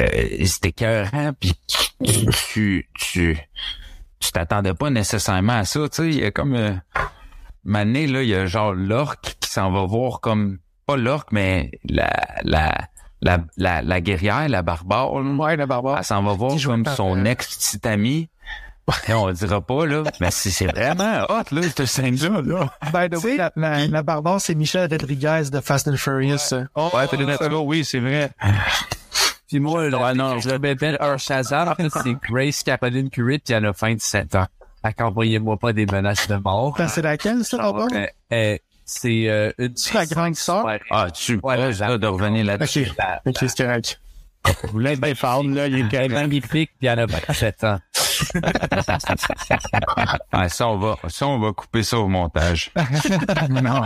euh, 0.00 0.44
c'était 0.44 0.68
écœurant, 0.68 1.32
puis 1.38 1.54
tu 2.52 2.88
tu 2.94 3.38
tu 4.22 4.32
t'attendais 4.32 4.74
pas 4.74 4.90
nécessairement 4.90 5.54
à 5.54 5.64
ça, 5.64 5.80
tu 5.88 5.96
sais, 5.96 6.08
il 6.08 6.20
y 6.20 6.24
a 6.24 6.30
comme 6.30 6.54
euh, 6.54 6.72
Mané, 7.64 8.06
là, 8.06 8.22
il 8.22 8.28
y 8.28 8.34
a 8.34 8.46
genre 8.46 8.72
l'orque 8.72 9.36
qui 9.40 9.50
s'en 9.50 9.70
va 9.70 9.84
voir 9.84 10.20
comme 10.20 10.58
pas 10.86 10.96
l'orque, 10.96 11.32
mais 11.32 11.70
la 11.88 12.10
la 12.42 12.74
la 13.20 13.38
la, 13.56 13.82
la 13.82 14.00
guerrière, 14.00 14.48
la 14.48 14.62
barbare, 14.62 15.20
là. 15.20 15.30
Ouais, 15.44 15.56
le 15.56 15.66
barbare. 15.66 15.98
elle 15.98 16.04
s'en 16.04 16.22
va 16.22 16.32
voir 16.32 16.56
comme 16.64 16.86
son 16.86 17.16
euh, 17.18 17.24
ex-petite 17.24 17.86
amie. 17.86 18.28
Et 19.08 19.14
on 19.14 19.28
le 19.28 19.32
dira 19.32 19.60
pas, 19.60 19.86
là, 19.86 20.02
mais 20.20 20.32
c'est 20.32 20.50
c'est 20.50 20.66
vraiment 20.66 21.22
hot, 21.28 21.54
là, 21.54 21.62
cette 21.62 21.86
scène-là, 21.86 22.42
là. 22.42 22.72
By 22.92 23.08
the 23.08 23.22
way, 23.22 23.36
la, 23.36 23.52
la, 23.54 23.86
la 23.86 24.02
barbare, 24.02 24.40
c'est 24.40 24.56
Michel 24.56 24.88
Rodriguez 24.90 25.44
de 25.52 25.60
Fast 25.60 25.86
and 25.86 25.96
Furious. 25.96 26.52
Ouais, 26.52 27.06
t'as 27.08 27.16
des 27.16 27.36
ça, 27.36 27.58
oui, 27.58 27.84
c'est 27.84 28.00
vrai. 28.00 28.32
Puis 29.52 29.60
moi, 29.60 29.90
là, 29.90 30.14
non, 30.14 30.40
je 30.40 30.48
le 30.48 30.56
bébé 30.56 30.96
un 30.98 31.18
Shazam, 31.18 31.74
c'est 31.76 32.16
Grace 32.26 32.62
Caroline 32.62 33.10
Curie, 33.10 33.38
puis 33.38 33.52
elle 33.52 33.66
a 33.66 33.72
27 33.72 34.34
ans. 34.34 34.46
Fait 34.82 34.94
qu'envoyez-moi 34.94 35.58
pas 35.58 35.74
des 35.74 35.84
menaces 35.84 36.26
de 36.26 36.36
mort. 36.36 36.74
Ben, 36.78 36.88
c'est 36.88 37.02
laquelle, 37.02 37.44
ça, 37.44 37.58
là-bas? 37.58 37.88
Euh, 37.92 38.06
euh, 38.32 38.56
c'est 38.86 39.28
euh, 39.28 39.52
une 39.58 39.76
C'est 39.76 39.92
la 39.92 40.06
grande 40.06 40.36
sœur? 40.36 40.64
Ouais. 40.64 40.80
Ah, 40.90 41.10
tu 41.10 41.38
Ouais, 41.42 41.58
là, 41.58 41.98
de 41.98 42.06
revenir 42.06 42.46
là-dessus. 42.46 42.88
Ok. 42.88 43.04
Ok, 43.26 43.36
c'est 43.40 43.62
correct. 43.62 44.00
Vous 44.72 44.78
l'êtes 44.78 45.02
bien 45.02 45.14
fort, 45.14 45.44
là, 45.44 45.66
il 45.66 45.80
est 45.80 45.88
quand 45.90 45.98
même 45.98 46.12
magnifique, 46.12 46.70
puis 46.78 46.88
elle 46.88 47.00
a 47.00 47.04
27 47.04 47.64
ans. 47.64 47.78
Ah, 50.32 50.48
ça, 50.48 50.68
on 50.68 50.78
va, 50.78 50.96
ça, 51.08 51.26
on 51.26 51.38
va 51.38 51.52
couper 51.52 51.82
ça 51.82 51.98
au 51.98 52.08
montage. 52.08 52.72
non. 53.50 53.82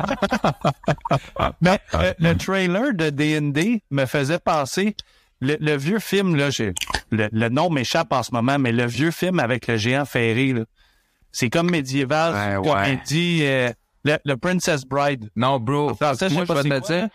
Mais 1.60 1.80
euh, 1.94 2.12
le 2.18 2.34
trailer 2.34 2.94
de 2.94 3.10
D&D 3.10 3.82
me 3.90 4.06
faisait 4.06 4.38
penser 4.38 4.94
le, 5.40 5.56
le 5.60 5.76
vieux 5.76 5.98
film 5.98 6.36
là, 6.36 6.50
j'ai 6.50 6.72
le, 7.10 7.28
le 7.32 7.48
nom 7.48 7.70
m'échappe 7.70 8.12
en 8.12 8.22
ce 8.22 8.32
moment, 8.32 8.58
mais 8.58 8.72
le 8.72 8.86
vieux 8.86 9.10
film 9.10 9.38
avec 9.40 9.66
le 9.66 9.76
géant 9.76 10.04
ferré 10.04 10.52
là, 10.52 10.62
c'est 11.32 11.50
comme 11.50 11.70
médiéval, 11.70 12.60
Ouais, 12.60 12.68
ouais. 12.70 12.82
comédie, 12.82 13.40
euh, 13.42 13.70
le, 14.04 14.16
le 14.24 14.36
Princess 14.36 14.84
Bride. 14.86 15.28
Non, 15.36 15.58
bro. 15.60 15.94
français, 15.94 16.28
je 16.30 16.34
moi, 16.34 16.46
sais 16.46 16.54
pas 16.54 16.62
je 16.62 16.68
vais 16.68 16.74
c'est 16.76 16.80
te 16.80 16.86
dire. 17.00 17.08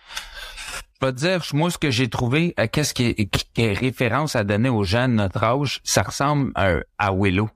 Je 1.02 1.08
vais 1.08 1.14
te 1.14 1.18
dire, 1.18 1.42
moi, 1.54 1.72
ce 1.72 1.80
que 1.80 1.90
j'ai 1.90 2.08
trouvé, 2.08 2.54
euh, 2.60 2.68
qu'est-ce 2.72 2.94
qui 2.94 3.06
est, 3.06 3.26
qui 3.26 3.62
est 3.64 3.74
référence 3.74 4.36
à 4.36 4.44
donner 4.44 4.70
aux 4.70 4.84
gens 4.84 5.08
de 5.08 5.14
notre 5.14 5.44
âge, 5.44 5.82
ça 5.84 6.04
ressemble 6.04 6.52
à, 6.54 6.76
à 7.00 7.12
Willow. 7.12 7.50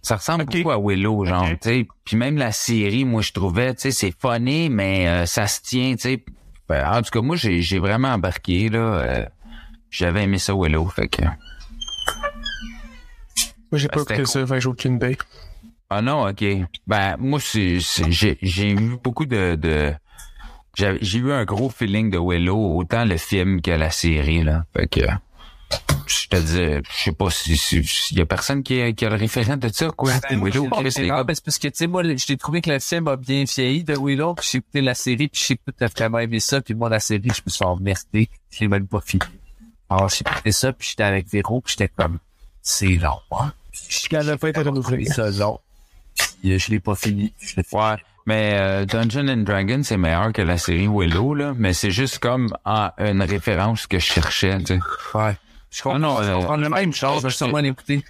Ça 0.00 0.16
ressemble 0.16 0.46
beaucoup 0.46 0.70
à 0.70 0.78
Willow, 0.78 1.26
genre, 1.26 1.46
tu 1.50 1.56
sais. 1.60 1.88
Puis 2.04 2.16
même 2.16 2.38
la 2.38 2.52
série, 2.52 3.04
moi, 3.04 3.20
je 3.20 3.32
trouvais, 3.32 3.74
tu 3.74 3.82
sais, 3.82 3.90
c'est 3.90 4.14
funny, 4.18 4.70
mais 4.70 5.06
euh, 5.08 5.26
ça 5.26 5.46
se 5.46 5.60
tient, 5.60 5.92
tu 5.96 6.00
sais. 6.02 6.24
Ben, 6.68 6.90
en 6.90 7.02
tout 7.02 7.10
cas, 7.10 7.20
moi, 7.20 7.36
j'ai, 7.36 7.60
j'ai 7.60 7.78
vraiment 7.78 8.08
embarqué, 8.08 8.70
là. 8.70 9.28
J'avais 9.90 10.24
aimé 10.24 10.38
ça, 10.38 10.54
Willow, 10.54 10.86
fait 10.88 11.08
que... 11.08 11.22
Moi, 13.72 13.78
j'ai 13.78 13.88
pas 13.88 14.00
c'était 14.00 14.14
écouté 14.14 14.30
ça, 14.32 14.46
fait 14.46 14.54
que 14.54 14.60
j'ai 14.60 14.68
aucune 14.68 14.96
idée. 14.96 15.16
Ah 15.88 16.02
non, 16.02 16.28
ok. 16.28 16.44
Ben 16.86 17.16
moi 17.18 17.40
j'ai 17.40 17.78
j'ai 17.80 18.70
eu 18.70 18.96
beaucoup 19.02 19.26
de 19.26 19.56
de 19.56 19.92
j'ai 20.76 20.98
j'ai 21.00 21.18
eu 21.18 21.32
un 21.32 21.44
gros 21.44 21.68
feeling 21.68 22.10
de 22.10 22.18
Willow 22.18 22.76
autant 22.78 23.04
le 23.04 23.16
film 23.16 23.60
que 23.60 23.72
la 23.72 23.90
série 23.90 24.44
là. 24.44 24.64
Fait 24.76 24.86
que 24.88 25.00
je 26.06 26.28
te 26.28 26.36
dis, 26.36 26.84
je 26.88 27.02
sais 27.04 27.12
pas 27.12 27.30
si 27.30 27.56
si- 27.56 27.84
s'il 27.84 28.18
y 28.18 28.20
a 28.20 28.26
personne 28.26 28.62
qui 28.64 28.80
a, 28.80 28.92
qui 28.92 29.04
a 29.04 29.10
le 29.10 29.16
référent 29.16 29.56
de 29.56 29.68
ça 29.68 29.88
quoi. 29.90 30.12
Willow, 30.30 30.68
Chris, 30.70 30.92
C'est 30.92 31.08
parce 31.44 31.58
que, 31.58 31.68
tu 31.68 31.74
sais, 31.74 31.86
moi, 31.86 32.02
j'ai 32.16 32.36
trouvé 32.36 32.60
que 32.60 32.70
le 32.70 32.78
film 32.80 33.06
a 33.08 33.16
bien 33.16 33.44
vieilli 33.44 33.84
de 33.84 33.96
Willow, 33.96 34.34
puis 34.34 34.48
j'ai 34.50 34.58
écouté 34.58 34.80
la 34.80 34.94
série, 34.94 35.28
puis 35.28 35.40
que 35.56 35.62
toi, 35.70 35.74
t'as 35.76 35.86
vraiment 35.86 36.18
aimé 36.18 36.40
ça, 36.40 36.60
puis 36.60 36.74
moi, 36.74 36.88
la 36.88 36.98
série, 36.98 37.22
je 37.32 37.42
me 37.46 37.50
suis 37.50 37.64
emmerdé, 37.64 38.28
je 38.50 38.60
l'ai 38.60 38.68
même 38.68 38.88
pas 38.88 39.00
fini. 39.00 39.22
Alors, 39.90 40.08
j'ai 40.08 40.20
écouté 40.20 40.52
ça, 40.52 40.72
puis 40.72 40.88
j'étais 40.88 41.02
avec 41.02 41.28
Véro, 41.28 41.60
puis 41.60 41.74
j'étais 41.76 41.92
comme, 41.94 42.18
c'est 42.62 42.96
long, 42.96 43.18
hein? 43.32 43.52
La 44.12 44.38
fin 44.38 44.48
était 44.48 44.60
renouvelée. 44.60 45.04
trouvé 45.04 45.06
ça 45.06 45.30
long. 45.30 45.58
Puis, 46.40 46.52
euh, 46.52 46.58
je 46.58 46.70
l'ai 46.70 46.80
pas 46.80 46.94
fini. 46.94 47.32
Je 47.40 47.56
l'ai 47.56 47.62
fait. 47.62 47.76
Ouais. 47.76 47.96
Mais 48.26 48.54
euh, 48.54 48.84
Dungeon 48.84 49.28
and 49.28 49.42
Dragon, 49.42 49.80
c'est 49.82 49.96
meilleur 49.96 50.32
que 50.32 50.42
la 50.42 50.58
série 50.58 50.86
Willow, 50.86 51.34
là. 51.34 51.54
Mais 51.56 51.72
c'est 51.72 51.90
juste 51.90 52.18
comme 52.18 52.54
ah, 52.64 52.94
une 52.98 53.22
référence 53.22 53.86
que 53.86 53.98
je 53.98 54.04
cherchais, 54.04 54.58
tu 54.58 54.66
sais. 54.66 54.80
Ouais. 55.14 55.36
Je 55.70 55.82
comprends, 55.82 55.96
Ah 55.96 55.98
non, 55.98 56.22
je 56.22 56.30
euh, 56.30 56.56
la 56.56 56.68
même 56.68 56.92
chose, 56.92 57.22
je 57.22 57.26
vais 57.28 57.32
sûrement 57.32 57.58
l'écouter. 57.58 58.04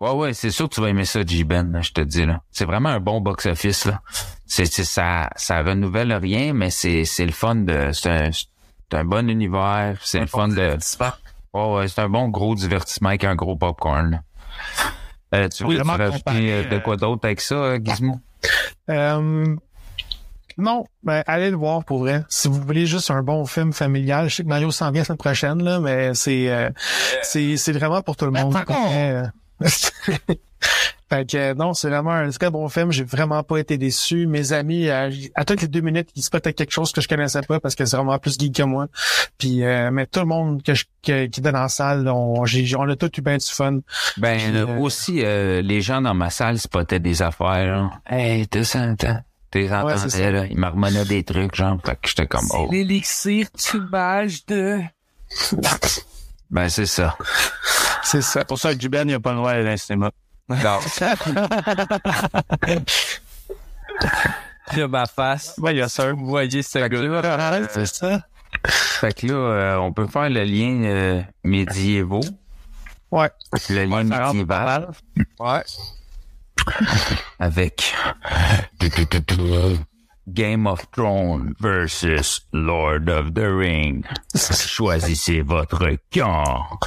Ouais, 0.00 0.10
ouais, 0.10 0.34
c'est 0.34 0.50
sûr 0.50 0.68
que 0.68 0.74
tu 0.74 0.80
vas 0.80 0.88
aimer 0.88 1.06
ça, 1.06 1.22
J-Ben, 1.24 1.72
là, 1.72 1.80
je 1.80 1.92
te 1.92 2.02
dis, 2.02 2.26
là. 2.26 2.42
C'est 2.50 2.66
vraiment 2.66 2.90
un 2.90 3.00
bon 3.00 3.20
box-office, 3.20 3.86
là. 3.86 4.00
C'est, 4.46 4.66
c'est, 4.66 4.84
ça, 4.84 5.30
ça 5.36 5.62
renouvelle 5.62 6.12
rien, 6.12 6.52
mais 6.52 6.70
c'est, 6.70 7.04
c'est 7.04 7.24
le 7.26 7.32
fun 7.32 7.56
de, 7.56 7.90
c'est 7.92 8.10
un, 8.10 8.30
c'est 8.32 8.96
un 8.96 9.04
bon 9.04 9.28
univers, 9.28 9.98
c'est 10.02 10.20
le 10.20 10.26
fun 10.26 10.48
de, 10.48 10.76
ouais, 11.56 11.88
c'est 11.88 12.00
un 12.00 12.08
bon 12.08 12.28
gros 12.28 12.54
divertissement 12.54 13.10
avec 13.10 13.24
un 13.24 13.34
gros 13.34 13.56
popcorn. 13.56 14.22
Euh, 15.34 15.48
tu 15.48 15.64
veux 15.64 15.82
rajouter 15.82 16.52
euh, 16.52 16.64
de 16.68 16.78
quoi 16.78 16.96
d'autre 16.96 17.24
avec 17.24 17.40
ça, 17.40 17.54
euh, 17.54 17.78
Gizmo? 17.82 18.20
Euh, 18.90 19.56
non, 20.58 20.84
ben, 21.02 21.22
allez 21.26 21.50
le 21.50 21.56
voir 21.56 21.84
pour 21.84 21.98
vrai. 21.98 22.24
Si 22.28 22.48
vous 22.48 22.60
voulez 22.62 22.86
juste 22.86 23.10
un 23.10 23.22
bon 23.22 23.44
film 23.44 23.72
familial, 23.72 24.30
je 24.30 24.36
sais 24.36 24.42
que 24.42 24.48
Mario 24.48 24.70
s'en 24.70 24.90
vient 24.90 25.02
la 25.02 25.04
semaine 25.04 25.18
prochaine, 25.18 25.62
là, 25.62 25.80
mais 25.80 26.14
c'est, 26.14 26.48
euh, 26.50 26.70
c'est, 27.22 27.56
c'est 27.56 27.72
vraiment 27.72 28.00
pour 28.02 28.16
tout 28.16 28.24
le 28.24 28.30
monde. 28.30 28.56
fait 31.08 31.30
que, 31.30 31.36
euh, 31.36 31.54
non, 31.54 31.72
c'est 31.72 31.88
vraiment 31.88 32.10
un 32.10 32.30
très 32.30 32.50
bon 32.50 32.68
film. 32.68 32.90
J'ai 32.90 33.04
vraiment 33.04 33.42
pas 33.44 33.58
été 33.58 33.78
déçu. 33.78 34.26
Mes 34.26 34.52
amis, 34.52 34.88
euh, 34.88 35.10
à 35.36 35.44
toutes 35.44 35.62
les 35.62 35.68
deux 35.68 35.80
minutes, 35.80 36.08
ils 36.16 36.22
se 36.22 36.30
quelque 36.30 36.72
chose 36.72 36.90
que 36.90 37.00
je 37.00 37.06
connaissais 37.08 37.42
pas 37.42 37.60
parce 37.60 37.74
que 37.76 37.84
c'est 37.84 37.96
vraiment 37.96 38.18
plus 38.18 38.36
geek 38.38 38.56
que 38.56 38.62
moi. 38.64 38.88
Puis, 39.38 39.64
euh, 39.64 39.90
mais 39.92 40.06
tout 40.06 40.20
le 40.20 40.26
monde 40.26 40.62
que 40.64 40.74
je, 40.74 40.84
que- 41.04 41.26
qui 41.26 41.40
était 41.40 41.52
dans 41.52 41.60
la 41.60 41.68
salle, 41.68 42.08
on, 42.08 42.44
j'ai, 42.44 42.74
on 42.76 42.88
a 42.88 42.96
tous 42.96 43.10
eu 43.18 43.20
bien 43.20 43.36
du 43.36 43.46
fun. 43.46 43.78
Ben, 44.16 44.38
Puis, 44.38 44.56
euh, 44.56 44.78
aussi, 44.78 45.24
euh, 45.24 45.62
les 45.62 45.80
gens 45.80 46.00
dans 46.00 46.14
ma 46.14 46.30
salle 46.30 46.58
spottaient 46.58 46.98
des 46.98 47.22
affaires, 47.22 47.66
là. 47.66 47.90
Hey, 48.08 48.48
t'es 48.48 48.64
ça. 48.64 48.80
entendais, 48.82 50.32
là. 50.32 50.46
Ils 50.46 50.58
marmonnaient 50.58 51.04
des 51.04 51.22
trucs, 51.22 51.54
genre, 51.54 51.78
fait 51.84 51.94
que 51.94 52.08
j'étais 52.08 52.26
comme, 52.26 52.46
oh. 52.50 52.68
L'élixir 52.70 53.50
tubage 53.52 54.44
de... 54.46 54.80
Ben, 56.50 56.68
c'est 56.68 56.86
ça. 56.86 57.16
C'est 58.02 58.22
ça. 58.22 58.40
C'est 58.40 58.46
pour 58.48 58.58
ça 58.58 58.74
que 58.74 58.80
Juben, 58.80 59.08
il 59.08 59.14
a 59.14 59.20
pas 59.20 59.30
le 59.30 59.36
droit 59.38 59.52
d'aller 59.52 59.64
dans 59.64 59.70
le 59.70 59.76
cinéma. 59.76 60.10
Non. 60.48 60.80
Là, 64.76 64.88
ma 64.88 65.06
face. 65.06 65.54
Ouais, 65.58 65.74
il 65.74 65.78
y 65.78 65.82
a 65.82 65.88
ça. 65.88 66.12
Vous 66.12 66.26
voyez 66.26 66.62
ce 66.62 66.78
gars 66.86 67.68
C'est 67.70 67.86
ça. 67.86 68.20
Fait 68.64 69.12
que 69.12 69.26
là, 69.26 69.34
euh, 69.34 69.76
on 69.76 69.92
peut 69.92 70.06
faire 70.06 70.30
le 70.30 70.44
lien 70.44 70.84
euh, 70.84 71.22
médiévaux. 71.44 72.24
Ouais. 73.10 73.30
Le 73.70 73.84
lien 73.84 74.04
médiéval. 74.04 74.90
Ouais. 75.38 75.62
avec 77.38 77.94
Game 80.28 80.66
of 80.66 80.90
Thrones 80.90 81.54
versus 81.60 82.46
Lord 82.52 83.08
of 83.08 83.34
the 83.34 83.46
Ring. 83.46 84.04
Choisissez 84.34 85.42
votre 85.42 85.96
camp. 86.12 86.78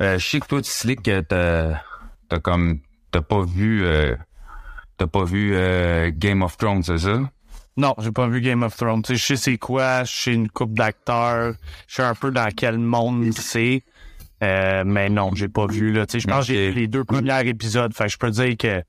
Euh, 0.00 0.18
je 0.18 0.28
sais 0.28 0.40
que 0.40 0.46
toi, 0.46 0.62
tu 0.62 0.70
slick, 0.70 1.02
que 1.02 1.20
t'as, 1.20 1.80
t'as 2.32 2.40
comme, 2.40 2.78
t'as 3.10 3.20
pas 3.20 3.42
vu, 3.44 3.84
euh, 3.84 4.16
t'as 4.96 5.06
pas 5.06 5.24
vu 5.24 5.52
euh, 5.54 6.10
Game 6.14 6.40
of 6.40 6.56
Thrones, 6.56 6.82
c'est 6.82 6.96
ça? 6.96 7.20
Non, 7.76 7.94
j'ai 7.98 8.10
pas 8.10 8.26
vu 8.26 8.40
Game 8.40 8.62
of 8.62 8.74
Thrones. 8.74 9.02
Je 9.06 9.16
sais 9.16 9.36
c'est 9.36 9.58
quoi, 9.58 10.04
je 10.04 10.12
sais 10.12 10.32
une 10.32 10.48
coupe 10.48 10.72
d'acteurs, 10.72 11.52
je 11.86 11.96
sais 11.96 12.02
un 12.02 12.14
peu 12.14 12.30
dans 12.30 12.48
quel 12.56 12.78
monde 12.78 13.30
c'est. 13.34 13.82
Euh, 14.42 14.82
mais 14.86 15.10
non, 15.10 15.30
j'ai 15.34 15.48
pas 15.48 15.66
vu 15.66 15.92
là. 15.92 16.06
Je 16.10 16.26
pense 16.26 16.46
que 16.46 16.54
j'ai 16.54 16.72
les 16.72 16.88
deux 16.88 17.04
premiers 17.04 17.46
épisodes. 17.46 17.92
Fait 17.94 18.08
je 18.08 18.16
peux 18.16 18.30
dire 18.30 18.56
que 18.56 18.82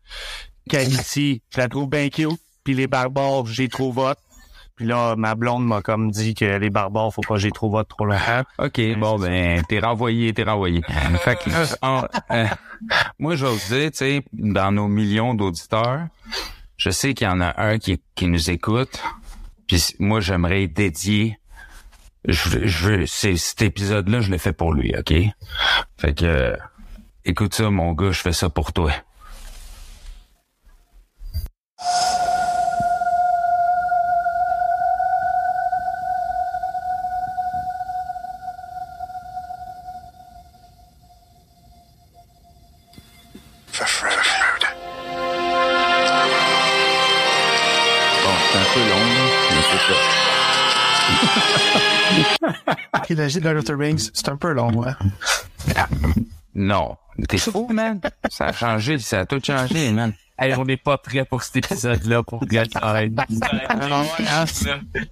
Calici, 0.70 1.42
je 1.54 1.58
la 1.58 1.68
trouve 1.68 1.90
bien 1.90 2.08
cute. 2.08 2.40
Puis 2.64 2.74
les 2.74 2.88
barbares, 2.88 3.46
j'ai 3.46 3.68
trouve 3.68 3.98
hot. 3.98 4.14
Puis 4.84 4.90
là, 4.90 5.16
ma 5.16 5.34
blonde 5.34 5.66
m'a 5.66 5.82
comme 5.82 6.12
dit 6.12 6.36
que 6.36 6.44
les 6.58 6.70
barbares, 6.70 7.14
faut 7.14 7.22
pas 7.22 7.36
que 7.36 7.40
j'ai 7.40 7.52
trouve 7.52 7.76
hot 7.76 7.86
trop 7.86 8.04
longtemps. 8.04 8.44
OK, 8.58 8.82
bon, 8.98 9.18
ben, 9.18 9.64
t'es 9.70 9.80
renvoyé, 9.80 10.34
t'es 10.34 10.44
renvoyé. 10.44 10.82
fait 11.22 11.38
que, 11.38 11.50
on- 11.82 12.06
euh, 12.32 12.46
moi, 13.18 13.36
vous 13.46 13.74
dire, 13.74 13.92
tu 13.92 13.98
sais, 14.00 14.26
dans 14.34 14.74
nos 14.74 14.90
millions 14.90 15.36
d'auditeurs, 15.36 16.08
je 16.76 16.90
sais 16.90 17.14
qu'il 17.14 17.28
y 17.28 17.30
en 17.30 17.40
a 17.40 17.54
un 17.64 17.78
qui, 17.80 18.02
qui 18.14 18.28
nous 18.28 18.50
écoute, 18.50 19.02
puis 19.68 19.82
moi, 20.00 20.20
j'aimerais 20.20 20.68
dédier, 20.68 21.40
je, 22.28 22.50
veux- 22.50 22.66
je 22.66 23.06
cet 23.38 23.62
épisode-là, 23.62 24.20
je 24.20 24.32
l'ai 24.32 24.38
fait 24.38 24.52
pour 24.52 24.74
lui, 24.74 24.94
OK? 25.00 25.14
Fait 25.98 26.14
que, 26.14 26.26
euh, 26.26 26.58
écoute 27.24 27.54
ça, 27.54 27.70
mon 27.70 27.94
gars, 27.94 28.12
je 28.12 28.20
fais 28.20 28.34
ça 28.34 28.50
pour 28.50 28.74
toi. 28.74 28.92
Trilogie 53.16 53.40
de 53.40 53.50
Lord 53.50 53.58
of 53.60 53.66
the 53.66 53.76
Rings, 53.78 54.10
c'est 54.14 54.30
un 54.30 54.38
peu 54.38 54.52
long, 54.54 54.72
ouais. 54.74 54.92
Non. 56.56 56.98
T'es 57.28 57.38
fou, 57.38 57.68
man? 57.72 58.00
Ça 58.30 58.46
a 58.46 58.54
changé, 58.54 58.98
ça 59.00 59.22
a 59.22 59.26
tout 59.26 59.40
changé, 59.44 59.92
man. 59.92 60.14
Hey, 60.38 60.56
on 60.56 60.66
n'est 60.66 60.78
pas 60.78 60.98
prêt 60.98 61.26
pour 61.26 61.44
cet 61.44 61.58
épisode-là 61.58 62.24
pour 62.24 62.40
regarder 62.42 62.72
pareil. 62.72 63.14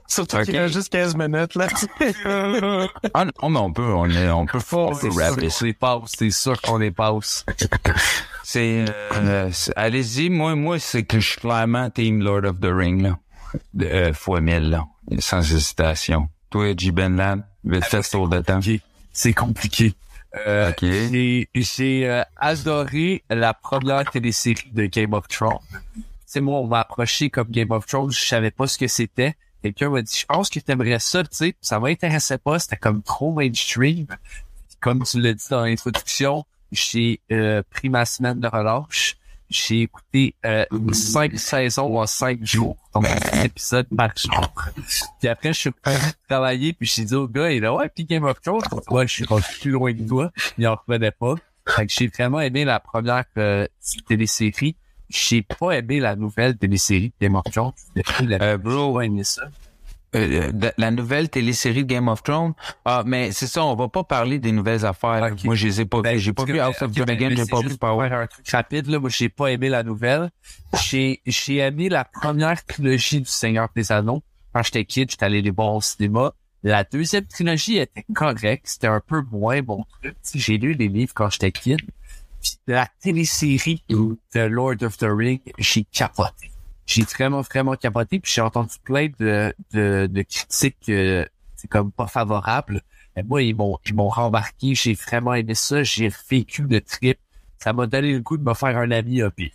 Surtout 0.08 0.38
Ok. 0.38 0.46
qu'il 0.46 0.58
reste 0.58 0.74
juste 0.74 0.90
15 0.92 1.16
minutes, 1.16 1.54
là. 1.56 1.68
Ah 3.14 3.26
non, 3.26 3.50
mais 3.50 3.60
on 3.60 3.72
peut, 3.72 3.84
on, 3.94 4.10
est, 4.10 4.30
on 4.32 4.46
peut, 4.48 4.58
rapper 5.16 5.48
les 5.62 5.74
passe, 5.74 6.12
c'est 6.18 6.32
sûr 6.32 6.60
qu'on 6.62 6.78
les 6.80 6.92
passe. 6.92 7.46
C'est, 8.44 8.86
euh, 9.14 9.50
c'est- 9.52 9.74
allez-y, 9.78 10.30
moi, 10.30 10.56
moi, 10.56 10.80
c'est 10.80 11.04
que 11.04 11.20
je 11.20 11.30
suis 11.30 11.40
clairement 11.40 11.90
Team 11.92 12.22
Lord 12.22 12.44
of 12.46 12.60
the 12.60 12.66
Ring, 12.72 13.02
là. 13.04 13.18
Euh, 13.82 14.14
fois 14.14 14.42
mille, 14.42 14.72
là. 14.72 14.86
Sans 15.20 15.40
hésitation. 15.40 16.28
Toi, 16.52 16.74
J. 16.78 16.92
Ben 16.92 17.16
Lab, 17.16 17.44
vite 17.64 17.86
fait 17.86 18.04
tour 18.04 18.28
de 18.28 18.40
temps. 18.42 18.60
C'est 19.14 19.34
compliqué. 19.34 19.94
Euh. 20.46 20.72
J'ai, 20.82 21.50
j'ai 21.56 22.08
euh, 22.08 22.24
adoré 22.38 23.24
la 23.30 23.54
première 23.54 24.10
télésérie 24.10 24.72
de 24.72 24.86
Game 24.86 25.14
of 25.14 25.28
Thrones. 25.28 25.60
C'est 26.26 26.42
moi, 26.42 26.60
on 26.60 26.68
m'a 26.68 26.82
approché 26.82 27.30
comme 27.30 27.50
Game 27.50 27.72
of 27.72 27.86
Thrones, 27.86 28.12
je 28.12 28.26
savais 28.26 28.52
pas 28.52 28.68
ce 28.68 28.78
que 28.78 28.88
c'était. 28.88 29.36
Quelqu'un 29.62 29.90
m'a 29.90 30.02
dit, 30.02 30.18
je 30.18 30.26
pense 30.26 30.50
que 30.50 30.60
t'aimerais 30.60 31.00
ça, 31.00 31.24
tu 31.24 31.30
sais. 31.32 31.56
Ça 31.62 31.80
m'intéressait 31.80 32.38
pas, 32.38 32.60
c'était 32.60 32.78
comme 32.78 33.02
trop 33.02 33.32
mainstream. 33.34 34.08
Comme 34.80 35.04
tu 35.04 35.22
l'as 35.22 35.34
dit 35.34 35.46
dans 35.50 35.64
l'introduction, 35.64 36.46
j'ai 36.72 37.20
euh, 37.32 37.62
pris 37.70 37.90
ma 37.90 38.06
semaine 38.06 38.40
de 38.40 38.48
relâche. 38.48 39.18
J'ai 39.52 39.82
écouté 39.82 40.34
euh, 40.46 40.66
cinq 40.94 41.38
saisons 41.38 42.00
en 42.00 42.08
cinq 42.08 42.40
jours, 42.44 42.78
donc 42.96 43.06
un 43.06 43.44
épisode 43.44 43.86
par 43.96 44.12
jour. 44.16 44.54
Puis 45.20 45.28
après, 45.28 45.52
je 45.52 45.60
suis 45.60 45.72
travailler, 46.30 46.72
puis 46.72 46.88
j'ai 46.88 47.04
dit 47.04 47.16
au 47.16 47.28
gars, 47.28 47.52
il 47.52 47.66
a 47.66 47.74
ouais, 47.74 47.90
puis 47.90 48.06
Game 48.06 48.24
of 48.24 48.42
Thrones, 48.42 48.62
ouais, 48.90 49.06
je 49.08 49.14
suis 49.14 49.26
plus 49.60 49.72
loin 49.72 49.94
que 49.94 50.08
toi, 50.08 50.32
il 50.58 50.66
en 50.68 50.78
revenait 50.88 51.12
pas. 51.12 51.36
Fait 51.68 51.86
que 51.86 51.94
j'ai 51.94 52.08
vraiment 52.08 52.40
aimé 52.40 52.64
la 52.64 52.80
première 52.80 53.26
euh, 53.38 53.68
télésérie. 54.08 54.76
J'ai 55.10 55.42
pas 55.42 55.72
aimé 55.72 56.00
la 56.00 56.16
nouvelle 56.16 56.58
télésérie 56.58 57.12
Game 57.22 57.36
of 57.36 57.44
Thrones. 57.52 57.74
Euh, 58.22 58.58
bro, 58.58 59.02
aimé 59.02 59.26
ça. 59.26 59.44
Euh, 60.16 60.52
de- 60.52 60.72
la 60.78 60.92
nouvelle 60.92 61.30
télésérie 61.30 61.84
de 61.86 61.94
Game 61.94 62.08
of 62.08 62.22
Thrones. 62.24 62.54
Ah, 62.86 63.04
mais 63.06 63.32
c'est 63.32 63.48
ça, 63.48 63.64
on 63.64 63.76
va 63.76 63.88
pas 63.88 64.04
parler 64.04 64.40
des 64.40 64.52
nouvelles 64.52 64.86
affaires. 64.86 65.36
Moi, 65.44 65.56
je 65.56 65.68
les 65.68 65.82
ai 65.82 65.86
pas 65.86 66.02
Ben, 66.02 66.14
vues. 66.16 66.20
J'ai 66.20 66.34
pas 66.34 66.46
vu 66.46 66.60
House 66.60 66.82
of 66.82 66.92
ben, 66.92 67.06
Dragon, 67.06 67.28
mais 67.30 67.36
j'ai 67.38 67.46
pas 67.46 67.62
vu 67.62 67.78
Power. 67.78 68.10
un 68.12 68.28
truc 68.28 68.48
rapide, 68.50 68.88
là. 68.88 69.00
Moi, 69.00 69.10
j'ai 69.10 69.30
pas 69.30 69.48
aimé 69.48 69.70
la 69.70 69.84
nouvelle. 69.84 70.30
J'ai, 70.84 71.22
j'ai 71.26 71.58
aimé 71.58 71.90
la 71.90 72.04
première 72.06 72.64
trilogie 72.66 73.22
du 73.22 73.30
Seigneur 73.30 73.70
des 73.76 73.92
Anneaux. 73.92 74.22
Quand 74.54 74.64
j'étais 74.64 74.84
kid, 74.86 75.10
j'étais 75.10 75.26
allé 75.26 75.42
les 75.42 75.52
voir 75.52 75.74
au 75.76 75.82
cinéma. 75.82 76.34
La 76.64 76.84
deuxième 76.84 77.26
trilogie 77.26 77.78
était 77.78 78.06
correcte. 78.14 78.68
C'était 78.68 78.88
un 78.88 79.00
peu 79.00 79.24
moins 79.32 79.62
bon 79.62 79.84
J'ai 80.36 80.58
lu 80.58 80.74
les 80.74 80.90
livres 80.90 81.14
quand 81.16 81.30
j'étais 81.30 81.52
kid. 81.52 81.80
Puis 82.42 82.58
la 82.68 82.88
télésérie 83.02 83.84
de 83.90 84.18
Lord 84.42 84.84
of 84.84 84.98
the 84.98 85.06
Ring, 85.10 85.40
j'ai 85.58 85.84
capoté. 85.86 86.51
J'ai 86.92 87.04
vraiment, 87.04 87.42
vraiment 87.42 87.76
capoté. 87.76 88.20
Puis 88.20 88.32
j'ai 88.34 88.42
entendu 88.42 88.76
plein 88.84 89.08
de, 89.20 89.54
de, 89.74 90.08
de 90.12 90.22
critiques 90.24 90.78
euh, 90.90 91.26
c'est 91.56 91.68
comme 91.70 91.92
pas 91.92 92.08
favorables. 92.08 92.82
Mais 93.16 93.24
moi, 93.24 93.42
ils 93.44 93.56
m'ont 93.56 93.78
ils 93.86 93.94
m'ont 93.94 94.10
rembarqué. 94.10 94.74
J'ai 94.76 94.94
vraiment 94.94 95.34
aimé 95.34 95.56
ça. 95.56 95.84
J'ai 95.84 96.12
vécu 96.30 96.64
le 96.64 96.82
trip. 96.82 97.20
Ça 97.60 97.74
m'a 97.74 97.86
donné 97.86 98.14
le 98.14 98.20
goût 98.20 98.38
de 98.38 98.44
me 98.44 98.54
faire 98.54 98.78
un 98.78 98.90
ami 98.92 99.22
Hobbit. 99.22 99.54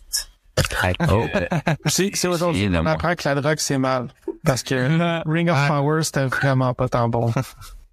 Oh. 1.09 1.25
euh, 1.35 1.47
C'est, 1.85 2.11
c'est 2.15 2.27
aujourd'hui. 2.27 2.69
On 2.71 2.85
apprend 2.85 3.13
que 3.15 3.27
la 3.27 3.35
drogue, 3.35 3.59
c'est 3.59 3.77
mal. 3.77 4.07
Parce 4.43 4.63
que 4.63 5.29
Ring 5.29 5.49
of 5.49 5.67
Power, 5.67 6.03
c'était 6.03 6.25
vraiment 6.25 6.73
pas 6.73 6.89
tant 6.89 7.09
bon. 7.09 7.31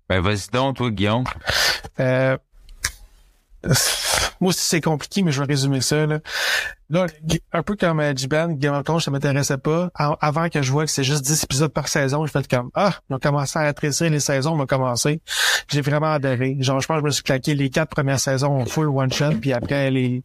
Ben, 0.08 0.20
vas-y 0.20 0.48
donc, 0.52 0.76
toi, 0.76 0.90
Guillaume. 0.90 1.24
Euh, 1.98 2.36
moi 4.40 4.52
c'est 4.52 4.80
compliqué, 4.80 5.22
mais 5.22 5.32
je 5.32 5.40
vais 5.40 5.46
résumer 5.46 5.80
ça. 5.80 6.06
Là, 6.06 6.18
là 6.90 7.06
un 7.52 7.62
peu 7.62 7.76
comme 7.76 8.00
euh, 8.00 8.12
J-Ban, 8.14 8.48
Game 8.52 8.74
of 8.74 8.84
Thrones, 8.84 9.00
ça 9.00 9.10
m'intéressait 9.10 9.58
pas. 9.58 9.90
Avant 9.94 10.48
que 10.48 10.62
je 10.62 10.70
vois 10.70 10.84
que 10.84 10.90
c'est 10.90 11.04
juste 11.04 11.22
10 11.22 11.44
épisodes 11.44 11.72
par 11.72 11.88
saison, 11.88 12.26
je 12.26 12.30
fais 12.30 12.42
comme 12.44 12.70
Ah, 12.74 12.92
ils 13.08 13.14
ont 13.14 13.18
commencé 13.18 13.58
à 13.58 13.62
rétrécir 13.62 14.10
les 14.10 14.20
saisons, 14.20 14.60
ont 14.60 14.66
commencé. 14.66 15.20
J'ai 15.68 15.80
vraiment 15.80 16.12
adoré. 16.12 16.56
Genre, 16.60 16.80
je 16.80 16.86
pense 16.86 16.96
que 16.96 17.00
je 17.00 17.06
me 17.06 17.10
suis 17.10 17.22
claqué 17.22 17.54
les 17.54 17.70
quatre 17.70 17.88
premières 17.88 18.20
saisons 18.20 18.60
en 18.60 18.66
full 18.66 18.88
one-shot, 18.88 19.36
puis 19.40 19.52
après, 19.52 19.90
les, 19.90 20.22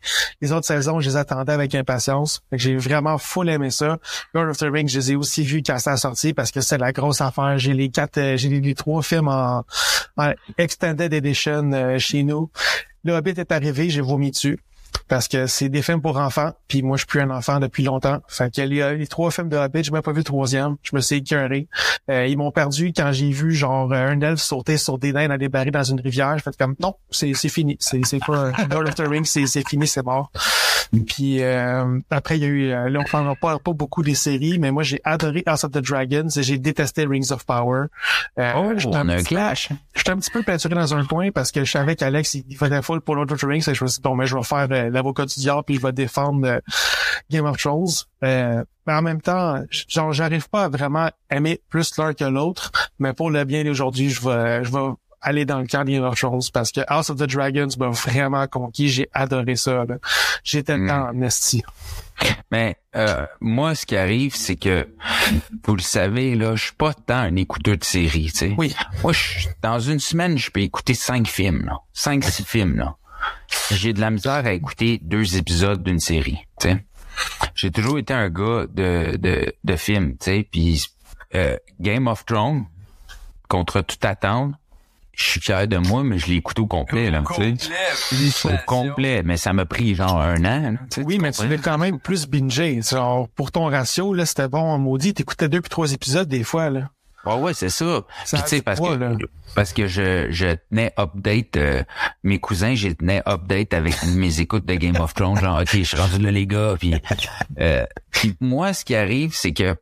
autres 0.52 0.66
saisons, 0.66 1.00
je 1.00 1.10
les 1.10 1.18
attendais 1.18 1.54
avec 1.54 1.76
impatience. 1.76 2.42
J'ai 2.52 2.76
vraiment 2.76 3.18
full 3.18 3.50
aimé 3.50 3.70
ça. 3.70 3.98
Lord 4.34 4.50
of 4.50 4.58
the 4.58 4.68
Rings, 4.72 4.90
je 4.90 5.00
les 5.00 5.12
ai 5.14 5.16
aussi 5.16 5.44
vus 5.44 5.64
quand 5.66 5.80
ça 5.80 5.94
a 5.94 5.98
sorti 5.98 6.34
parce 6.34 6.52
que 6.52 6.62
c'est 6.62 6.78
la 6.78 6.92
grosse 6.92 7.22
affaire. 7.22 7.58
J'ai 7.58 7.74
les 7.74 7.90
quatre, 7.90 8.18
euh, 8.18 8.38
j'ai 8.38 8.50
les, 8.50 8.76
trois 8.76 9.02
films 9.02 9.28
en, 9.28 9.66
en 10.18 10.34
Extended 10.58 11.14
Edition 11.14 11.72
euh, 11.74 12.00
chez 12.00 12.24
nous. 12.24 12.52
Le 13.04 13.14
Hobbit 13.14 13.32
est 13.38 13.52
arrivé, 13.52 13.90
j'ai 13.90 14.02
vomi 14.02 14.32
dessus. 14.32 14.60
Parce 15.08 15.28
que 15.28 15.46
c'est 15.46 15.70
des 15.70 15.84
films 15.84 16.02
pour 16.02 16.18
enfants, 16.18 16.52
puis 16.68 16.82
moi 16.82 16.98
je 16.98 17.02
suis 17.02 17.08
plus 17.08 17.22
un 17.22 17.30
enfant 17.30 17.60
depuis 17.60 17.84
longtemps. 17.84 18.22
Fait 18.28 18.54
que 18.54 18.62
les, 18.62 18.98
les 18.98 19.08
trois 19.08 19.30
films 19.32 19.50
de 19.50 19.56
Hobbit, 19.58 19.84
j'ai 19.84 19.92
même 19.92 20.02
pas 20.02 20.12
vu 20.12 20.20
le 20.20 20.24
troisième. 20.24 20.78
Je 20.84 20.96
me 20.96 21.02
suis 21.02 21.18
écœuré. 21.18 21.68
Euh, 22.10 22.26
ils 22.26 22.38
m'ont 22.38 22.52
perdu 22.52 22.92
quand 22.96 23.12
j'ai 23.12 23.30
vu 23.30 23.54
genre 23.54 23.92
euh, 23.92 24.08
un 24.08 24.20
elfe 24.22 24.40
sauter 24.40 24.78
sur 24.78 24.98
des 24.98 25.14
nains 25.14 25.28
dans 25.28 25.38
des 25.38 25.50
barils 25.50 25.72
dans 25.72 25.84
une 25.84 26.00
rivière. 26.02 26.34
J'ai 26.38 26.44
fait 26.44 26.58
comme 26.58 26.76
non, 26.80 26.96
c'est 27.12 27.34
c'est 27.36 27.50
fini. 27.50 27.78
C'est 27.80 28.04
c'est 28.04 28.20
pas 28.20 28.52
Lord 28.72 28.88
of 28.88 28.96
the 28.96 29.08
Rings, 29.08 29.26
c'est 29.26 29.68
fini, 29.68 29.88
c'est 29.88 30.04
mort. 30.04 30.32
Puis 31.06 31.44
euh, 31.44 32.00
après 32.10 32.38
il 32.38 32.42
y 32.42 32.46
a 32.46 32.48
eu 32.48 32.72
euh, 32.72 32.90
là 32.90 33.00
on 33.02 33.04
parlera 33.04 33.36
pas 33.36 33.60
pas 33.60 33.74
beaucoup 33.74 34.02
des 34.02 34.16
séries, 34.16 34.58
mais 34.58 34.72
moi 34.72 34.82
j'ai 34.82 35.00
adoré 35.04 35.44
House 35.46 35.64
of 35.64 35.72
the 35.72 35.78
Dragons 35.78 36.30
et 36.36 36.42
j'ai 36.42 36.58
détesté 36.58 37.06
Rings 37.06 37.32
of 37.32 37.46
Power. 37.46 37.86
Euh, 38.40 38.54
Oh, 38.56 38.72
on 38.88 38.94
a 39.10 39.14
un 39.16 39.24
clash. 39.24 39.70
J'étais 40.00 40.12
un 40.12 40.18
petit 40.18 40.32
peu 40.32 40.44
peinturé 40.44 40.76
dans 40.76 40.94
un 40.94 41.04
coin 41.04 41.30
parce 41.30 41.52
que 41.52 41.66
je 41.66 41.70
savais 41.70 41.98
qu'Alex, 41.98 42.34
il 42.36 42.56
faisait 42.56 42.82
full 42.82 43.02
pour 43.02 43.18
the 43.26 43.44
Rings. 43.44 43.70
Et 43.70 43.74
je 43.74 43.84
me 43.84 43.90
suis 43.90 43.98
dit, 43.98 44.02
bon, 44.02 44.16
mais 44.16 44.28
je 44.28 44.38
vais 44.38 44.44
faire 44.44 44.66
euh, 44.72 44.90
l'avocat 44.90 45.26
du 45.26 45.38
diable 45.42 45.64
puis 45.66 45.76
je 45.76 45.82
vais 45.82 45.92
défendre 45.92 46.48
euh, 46.48 46.60
Game 47.30 47.46
of 47.46 47.58
Thrones. 47.58 47.90
Euh, 48.24 48.64
mais 48.88 48.94
en 48.94 49.02
même 49.02 49.20
temps, 49.20 49.62
genre, 49.90 50.14
j'arrive 50.14 50.50
pas 50.50 50.64
à 50.64 50.70
vraiment 50.70 51.12
aimer 51.30 51.60
plus 51.68 51.98
l'un 51.98 52.14
que 52.14 52.24
l'autre. 52.24 52.72
Mais 52.98 53.12
pour 53.12 53.30
le 53.30 53.44
bien 53.44 53.66
d'aujourd'hui, 53.66 54.10
je 54.10 54.22
vais, 54.22 54.64
je 54.64 54.72
vais 54.72 54.94
aller 55.22 55.46
dans 55.46 55.60
le 55.60 55.68
camp 55.68 55.84
de 55.86 55.92
Game 55.92 56.04
of 56.04 56.16
Thrones 56.18 56.42
parce 56.54 56.72
que 56.72 56.82
House 56.88 57.10
of 57.10 57.18
the 57.18 57.24
Dragons 57.28 57.68
m'a 57.78 57.90
vraiment 57.90 58.48
conquis. 58.48 58.90
J'ai 58.90 59.10
adoré 59.14 59.56
ça. 59.56 59.86
J'étais 60.44 60.78
Mm. 60.78 60.88
dans 60.88 61.06
amnesty. 61.08 61.64
Mais 62.52 62.76
euh, 62.96 63.26
moi, 63.40 63.76
ce 63.76 63.86
qui 63.86 63.96
arrive, 63.96 64.36
c'est 64.36 64.56
que 64.58 64.88
vous 65.66 65.76
le 65.76 65.82
savez, 65.82 66.36
là, 66.36 66.56
je 66.56 66.66
suis 66.66 66.74
pas 66.76 66.94
tant 66.94 67.16
un 67.20 67.36
écouteur 67.36 67.78
de 67.78 67.84
séries, 67.84 68.32
tu 68.32 68.38
sais. 68.38 68.56
Oui. 68.58 68.76
Moi, 69.04 69.14
je- 69.14 69.48
dans 69.62 69.80
une 69.80 70.00
semaine, 70.00 70.38
je 70.38 70.50
peux 70.52 70.60
écouter 70.62 70.94
cinq 70.94 71.28
films, 71.28 71.66
là. 71.66 71.78
Cinq, 71.94 72.24
six 72.26 72.44
films, 72.46 72.78
là. 72.78 72.96
J'ai 73.72 73.94
de 73.94 74.02
la 74.02 74.10
misère 74.10 74.46
à 74.46 74.52
écouter 74.52 75.00
deux 75.02 75.38
épisodes 75.38 75.82
d'une 75.84 76.00
série, 76.00 76.40
tu 76.60 76.70
sais. 76.70 76.86
J'ai 77.56 77.72
toujours 77.72 77.98
été 78.00 78.14
un 78.14 78.30
gars 78.30 78.66
de, 78.70 79.18
de, 79.18 79.54
de 79.64 79.76
films, 79.76 80.12
tu 80.18 80.26
sais. 80.26 80.48
Puis 80.50 80.88
euh, 81.36 81.56
Game 81.80 82.08
of 82.08 82.26
Thrones, 82.26 82.66
contre 83.48 83.82
toute 83.82 84.04
attente, 84.06 84.54
je 85.20 85.26
suis 85.32 85.42
fier 85.42 85.68
de 85.68 85.78
moi, 85.78 86.04
mais 86.04 86.18
je 86.18 86.28
l'ai 86.28 86.36
écouté 86.36 86.62
au 86.62 86.68
complet, 86.68 87.12
là, 87.12 87.22
tu 87.36 87.56
sais. 87.58 88.48
Au 88.48 88.58
complet, 88.66 89.22
mais 89.24 89.38
ça 89.38 89.54
m'a 89.54 89.66
pris 89.66 89.96
genre 89.96 90.22
un 90.22 90.44
an, 90.46 90.72
là, 90.72 91.04
Oui, 91.04 91.20
mais 91.20 91.32
tu 91.32 91.48
l'as 91.48 91.58
quand 91.58 91.78
même 91.78 92.00
plus 92.00 92.26
bingé. 92.28 92.80
Genre, 92.82 93.28
pour 93.30 93.52
ton 93.52 93.66
ratio, 93.66 94.14
là, 94.14 94.26
c'était 94.26 94.48
bon 94.48 94.78
maudit. 94.78 95.14
T'écoutais 95.14 95.50
deux 95.50 95.62
puis 95.62 95.70
trois 95.70 95.92
épisodes 95.92 96.28
des 96.28 96.44
fois, 96.44 96.70
là. 96.70 96.90
Ouais, 97.26 97.36
ouais, 97.36 97.54
c'est 97.54 97.70
ça. 97.70 98.04
Ça 98.24 98.38
Puis 98.38 98.44
tu 98.44 98.50
sais, 98.56 98.62
parce 98.62 98.80
que 98.80 98.94
là. 98.94 99.12
parce 99.54 99.74
que 99.74 99.88
je, 99.88 100.28
je 100.32 100.56
tenais 100.70 100.94
update 100.98 101.58
euh, 101.58 101.84
mes 102.24 102.40
cousins, 102.40 102.76
j'ai 102.76 102.96
tenais 102.96 103.22
update 103.28 103.74
avec 103.74 104.02
mes 104.04 104.40
écoutes 104.40 104.66
de 104.66 104.76
Game 104.76 104.96
of 104.96 105.14
Thrones, 105.14 105.38
genre 105.38 105.60
ok, 105.60 105.70
je 105.74 105.84
suis 105.84 105.98
rendu 105.98 106.18
là 106.20 106.32
les 106.32 106.48
gars, 106.48 106.76
puis 106.80 106.96
euh, 107.60 107.86
puis 108.12 108.38
moi 108.40 108.72
ce 108.72 108.86
qui 108.86 108.96
arrive 108.96 109.34
c'est 109.34 109.52
que 109.52 109.76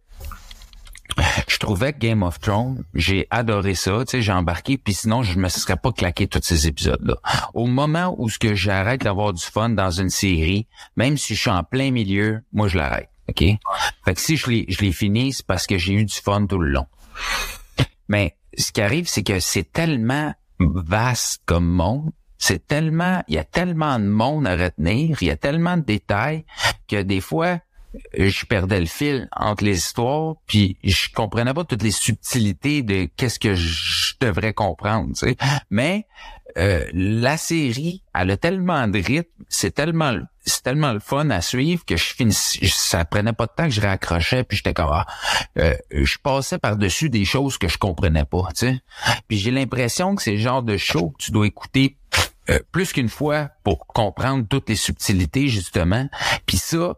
je 1.48 1.58
trouvais 1.58 1.94
que 1.94 2.00
Game 2.00 2.24
of 2.24 2.40
Thrones, 2.40 2.84
j'ai 2.94 3.28
adoré 3.30 3.76
ça, 3.76 4.00
tu 4.06 4.12
sais, 4.12 4.22
j'ai 4.22 4.32
embarqué, 4.32 4.78
puis 4.78 4.94
sinon 4.94 5.24
je 5.24 5.40
me 5.40 5.50
serais 5.50 5.78
pas 5.78 5.92
claqué 5.92 6.28
tous 6.28 6.42
ces 6.44 6.68
épisodes-là. 6.68 7.16
Au 7.54 7.66
moment 7.66 8.16
où 8.18 8.30
ce 8.30 8.40
que 8.40 8.56
j'arrête 8.56 9.02
d'avoir 9.02 9.34
du 9.34 9.44
fun 9.44 9.70
dans 9.70 9.92
une 9.92 10.10
série, 10.10 10.68
même 10.96 11.18
si 11.18 11.36
je 11.36 11.42
suis 11.42 11.50
en 11.50 11.64
plein 11.64 11.92
milieu, 11.92 12.42
moi 12.54 12.68
je 12.68 12.78
l'arrête, 12.78 13.10
ok? 13.30 13.44
Fait 14.06 14.14
que 14.14 14.22
si 14.22 14.38
je 14.38 14.50
l'ai 14.50 14.66
je 14.70 14.82
l'ai 14.82 14.92
fini, 14.92 15.34
c'est 15.34 15.46
parce 15.46 15.68
que 15.68 15.78
j'ai 15.78 15.94
eu 15.94 16.06
du 16.06 16.16
fun 16.16 16.46
tout 16.46 16.60
le 16.60 16.70
long. 16.70 16.86
Mais 18.08 18.36
ce 18.58 18.72
qui 18.72 18.82
arrive, 18.82 19.08
c'est 19.08 19.24
que 19.24 19.40
c'est 19.40 19.72
tellement 19.72 20.34
vaste 20.60 21.42
comme 21.46 21.68
monde. 21.68 22.12
C'est 22.40 22.68
tellement, 22.68 23.24
il 23.28 23.36
y 23.36 23.40
a 23.40 23.44
tellement 23.44 23.98
de 23.98 24.06
monde 24.06 24.46
à 24.46 24.56
retenir, 24.56 25.18
il 25.22 25.28
y 25.28 25.32
a 25.32 25.36
tellement 25.36 25.76
de 25.76 25.82
détails 25.82 26.46
que 26.88 27.02
des 27.02 27.20
fois, 27.20 27.60
je 28.18 28.46
perdais 28.46 28.80
le 28.80 28.86
fil 28.86 29.30
entre 29.36 29.64
les 29.64 29.78
histoires, 29.78 30.36
puis 30.48 30.78
je 30.84 31.10
comprenais 31.14 31.54
pas 31.54 31.64
toutes 31.64 31.84
les 31.84 31.92
subtilités 31.92 32.84
de 32.84 33.10
qu'est-ce 33.18 33.40
que 33.40 33.56
je 33.56 34.16
devrais 34.20 34.54
comprendre, 34.54 35.10
tu 35.10 35.28
sais. 35.28 35.38
Mais 35.70 36.06
euh, 36.58 36.86
la 36.94 37.38
série, 37.38 38.04
elle 38.16 38.32
a 38.32 38.38
tellement 38.38 38.88
de 38.88 39.00
rythme, 39.00 39.30
c'est 39.50 39.76
tellement, 39.76 40.18
c'est 40.46 40.64
tellement 40.64 40.94
le 40.94 41.00
fun 41.00 41.30
à 41.30 41.42
suivre 41.42 41.86
que 41.86 41.98
je 41.98 42.16
finis, 42.16 42.34
ça 42.34 43.06
prenait 43.06 43.34
pas 43.34 43.46
de 43.46 43.52
temps 43.56 43.66
que 43.66 43.72
je 43.72 43.82
raccrochais, 43.82 44.44
puis 44.44 44.58
j'étais 44.58 44.74
comme, 44.74 44.90
ah, 44.92 45.06
euh, 45.60 45.76
je 45.92 46.18
passais 46.18 46.58
par-dessus 46.58 47.10
des 47.10 47.26
choses 47.26 47.58
que 47.58 47.68
je 47.68 47.78
comprenais 47.78 48.26
pas, 48.26 48.48
tu 48.56 48.68
sais. 48.68 48.80
Puis 49.28 49.38
j'ai 49.38 49.52
l'impression 49.52 50.16
que 50.16 50.24
c'est 50.24 50.32
le 50.32 50.38
genre 50.38 50.64
de 50.64 50.78
show 50.78 51.10
que 51.12 51.24
tu 51.24 51.32
dois 51.32 51.48
écouter 51.48 51.98
euh, 52.50 52.60
plus 52.72 52.94
qu'une 52.94 53.10
fois 53.10 53.50
pour 53.64 53.88
comprendre 53.88 54.46
toutes 54.50 54.70
les 54.70 54.76
subtilités, 54.76 55.50
justement. 55.50 56.08
Puis 56.46 56.58
ça, 56.58 56.96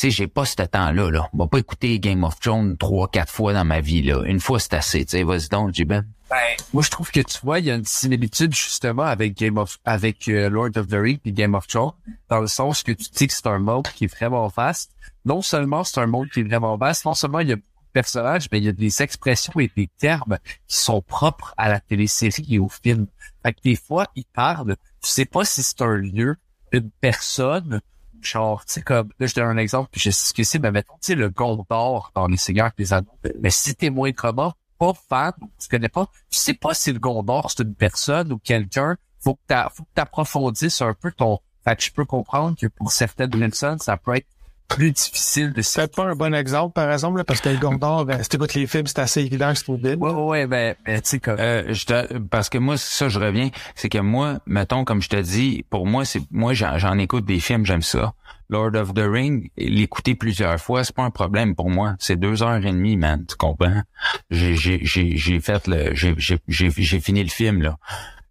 sais, 0.00 0.10
j'ai 0.10 0.26
pas 0.26 0.44
ce 0.44 0.56
temps-là, 0.56 1.10
là. 1.10 1.28
On 1.32 1.46
pas 1.46 1.58
écouter 1.58 1.98
Game 1.98 2.24
of 2.24 2.38
Thrones 2.40 2.76
trois, 2.76 3.08
quatre 3.08 3.32
fois 3.32 3.52
dans 3.52 3.64
ma 3.64 3.80
vie, 3.80 4.02
là. 4.02 4.22
Une 4.24 4.40
fois, 4.40 4.58
c'est 4.60 4.74
assez, 4.74 5.04
tu 5.04 5.12
sais. 5.12 5.22
Vas-y 5.22 5.48
donc, 5.48 5.74
J-Ben. 5.74 6.06
Ben, 6.30 6.36
moi, 6.74 6.82
je 6.82 6.90
trouve 6.90 7.10
que 7.10 7.20
tu 7.20 7.38
vois, 7.42 7.58
il 7.58 7.66
y 7.66 7.70
a 7.70 7.74
une 7.74 7.86
similitude 7.86 8.54
justement 8.54 9.04
avec 9.04 9.34
Game 9.36 9.56
of, 9.56 9.78
avec 9.84 10.28
euh, 10.28 10.50
Lord 10.50 10.76
of 10.76 10.88
the 10.88 10.94
Rings 10.94 11.20
et 11.24 11.32
Game 11.32 11.54
of 11.54 11.66
Thrones, 11.66 11.92
dans 12.28 12.40
le 12.40 12.46
sens 12.46 12.82
que 12.82 12.92
tu 12.92 13.06
dis 13.10 13.26
que 13.26 13.32
c'est 13.32 13.46
un 13.46 13.58
monde 13.58 13.88
qui 13.88 14.04
est 14.04 14.14
vraiment 14.14 14.46
vaste. 14.48 14.92
Non 15.24 15.40
seulement 15.40 15.84
c'est 15.84 16.00
un 16.00 16.06
monde 16.06 16.28
qui 16.28 16.40
est 16.40 16.44
vraiment 16.44 16.76
vaste, 16.76 17.06
non 17.06 17.14
seulement 17.14 17.40
il 17.40 17.48
y 17.48 17.52
a 17.52 17.56
personnages, 17.92 18.48
mais 18.52 18.58
il 18.58 18.64
y 18.64 18.68
a 18.68 18.72
des 18.72 19.02
expressions 19.02 19.58
et 19.58 19.70
des 19.74 19.88
termes 19.98 20.38
qui 20.66 20.76
sont 20.76 21.02
propres 21.02 21.54
à 21.56 21.68
la 21.68 21.80
télésérie 21.80 22.46
et 22.50 22.58
au 22.58 22.68
film. 22.68 23.06
Fait 23.42 23.52
que 23.52 23.60
des 23.62 23.76
fois, 23.76 24.06
ils 24.14 24.24
parlent, 24.24 24.76
tu 25.02 25.10
sais 25.10 25.24
pas 25.24 25.44
si 25.44 25.62
c'est 25.62 25.82
un 25.82 25.96
lieu, 25.96 26.36
une 26.72 26.90
personne, 27.00 27.80
genre, 28.22 28.64
tu 28.64 28.74
sais, 28.74 28.82
comme, 28.82 29.10
là, 29.18 29.26
je 29.26 29.34
donne 29.34 29.46
un 29.46 29.56
exemple, 29.56 29.88
puis 29.92 30.00
je 30.00 30.10
sais 30.10 30.28
ce 30.28 30.34
que 30.34 30.44
c'est, 30.44 30.58
mais 30.58 30.70
mettons, 30.70 30.94
tu 30.94 31.08
sais, 31.08 31.14
le 31.14 31.30
Gondor 31.30 32.10
dans 32.14 32.26
Les 32.26 32.36
Seigneurs 32.36 32.70
des 32.76 32.92
Anneaux. 32.92 33.18
Mais 33.40 33.50
si 33.50 33.74
t'es 33.74 33.90
moins 33.90 34.12
commun, 34.12 34.52
pas 34.78 34.92
fan, 35.08 35.32
tu 35.60 35.68
connais 35.68 35.88
pas, 35.88 36.06
tu 36.30 36.38
sais 36.38 36.54
pas 36.54 36.74
si 36.74 36.92
le 36.92 36.98
Gondor 36.98 37.50
c'est 37.50 37.62
une 37.62 37.74
personne 37.74 38.32
ou 38.32 38.38
quelqu'un, 38.38 38.96
faut 39.20 39.34
que 39.34 39.40
t'a, 39.48 39.70
faut 39.74 39.82
que 39.82 39.88
t'approfondisses 39.94 40.80
un 40.80 40.94
peu 40.94 41.10
ton, 41.12 41.40
fait 41.64 41.76
que 41.76 41.82
je 41.82 41.92
peux 41.92 42.04
comprendre 42.04 42.56
que 42.56 42.66
pour 42.66 42.92
certaines 42.92 43.30
personnes, 43.30 43.78
ça 43.78 43.96
peut 43.96 44.14
être 44.16 44.26
plus 44.68 44.92
difficile 44.92 45.52
de 45.52 45.62
C'est 45.62 45.94
pas 45.94 46.04
un 46.04 46.14
bon 46.14 46.34
exemple, 46.34 46.72
par 46.74 46.92
exemple, 46.92 47.18
là, 47.18 47.24
parce 47.24 47.40
que 47.40 47.48
le 47.48 47.56
Gondor, 47.56 48.04
ben, 48.04 48.22
si 48.22 48.28
t'écoutes 48.28 48.54
les 48.54 48.66
films, 48.66 48.86
c'est 48.86 48.98
assez 48.98 49.22
évident 49.22 49.52
que 49.52 49.58
c'est 49.58 49.68
au 49.70 49.76
vide. 49.76 49.96
Ouais, 49.98 50.10
ouais, 50.10 50.22
ouais, 50.24 50.46
mais, 50.46 50.76
mais 50.86 51.00
tu 51.00 51.08
sais, 51.10 51.18
comme, 51.20 51.36
Euh, 51.38 51.72
je 51.72 51.86
te- 51.86 52.18
parce 52.18 52.48
que 52.48 52.58
moi, 52.58 52.76
ça, 52.76 53.08
je 53.08 53.18
reviens, 53.18 53.48
c'est 53.74 53.88
que 53.88 53.98
moi, 53.98 54.38
mettons, 54.46 54.84
comme 54.84 55.00
je 55.02 55.08
te 55.08 55.16
dis, 55.20 55.64
pour 55.70 55.86
moi, 55.86 56.04
c'est 56.04 56.20
moi, 56.30 56.52
j'en, 56.54 56.78
j'en 56.78 56.98
écoute 56.98 57.24
des 57.24 57.40
films, 57.40 57.64
j'aime 57.64 57.82
ça. 57.82 58.12
Lord 58.50 58.76
of 58.76 58.94
the 58.94 59.04
Ring, 59.04 59.50
l'écouter 59.58 60.14
plusieurs 60.14 60.58
fois, 60.58 60.82
c'est 60.84 60.94
pas 60.96 61.02
un 61.02 61.10
problème 61.10 61.54
pour 61.54 61.68
moi. 61.68 61.96
C'est 61.98 62.16
deux 62.16 62.42
heures 62.42 62.56
et 62.64 62.72
demie, 62.72 62.96
man, 62.96 63.24
tu 63.28 63.36
comprends? 63.36 63.82
J'ai, 64.30 64.56
j'ai, 64.56 64.80
j'ai, 64.84 65.16
j'ai 65.18 65.40
fait 65.40 65.66
le, 65.66 65.94
j'ai, 65.94 66.14
j'ai, 66.16 66.38
j'ai, 66.48 66.70
j'ai 66.70 67.00
fini 67.00 67.22
le 67.22 67.28
film, 67.28 67.60
là. 67.62 67.76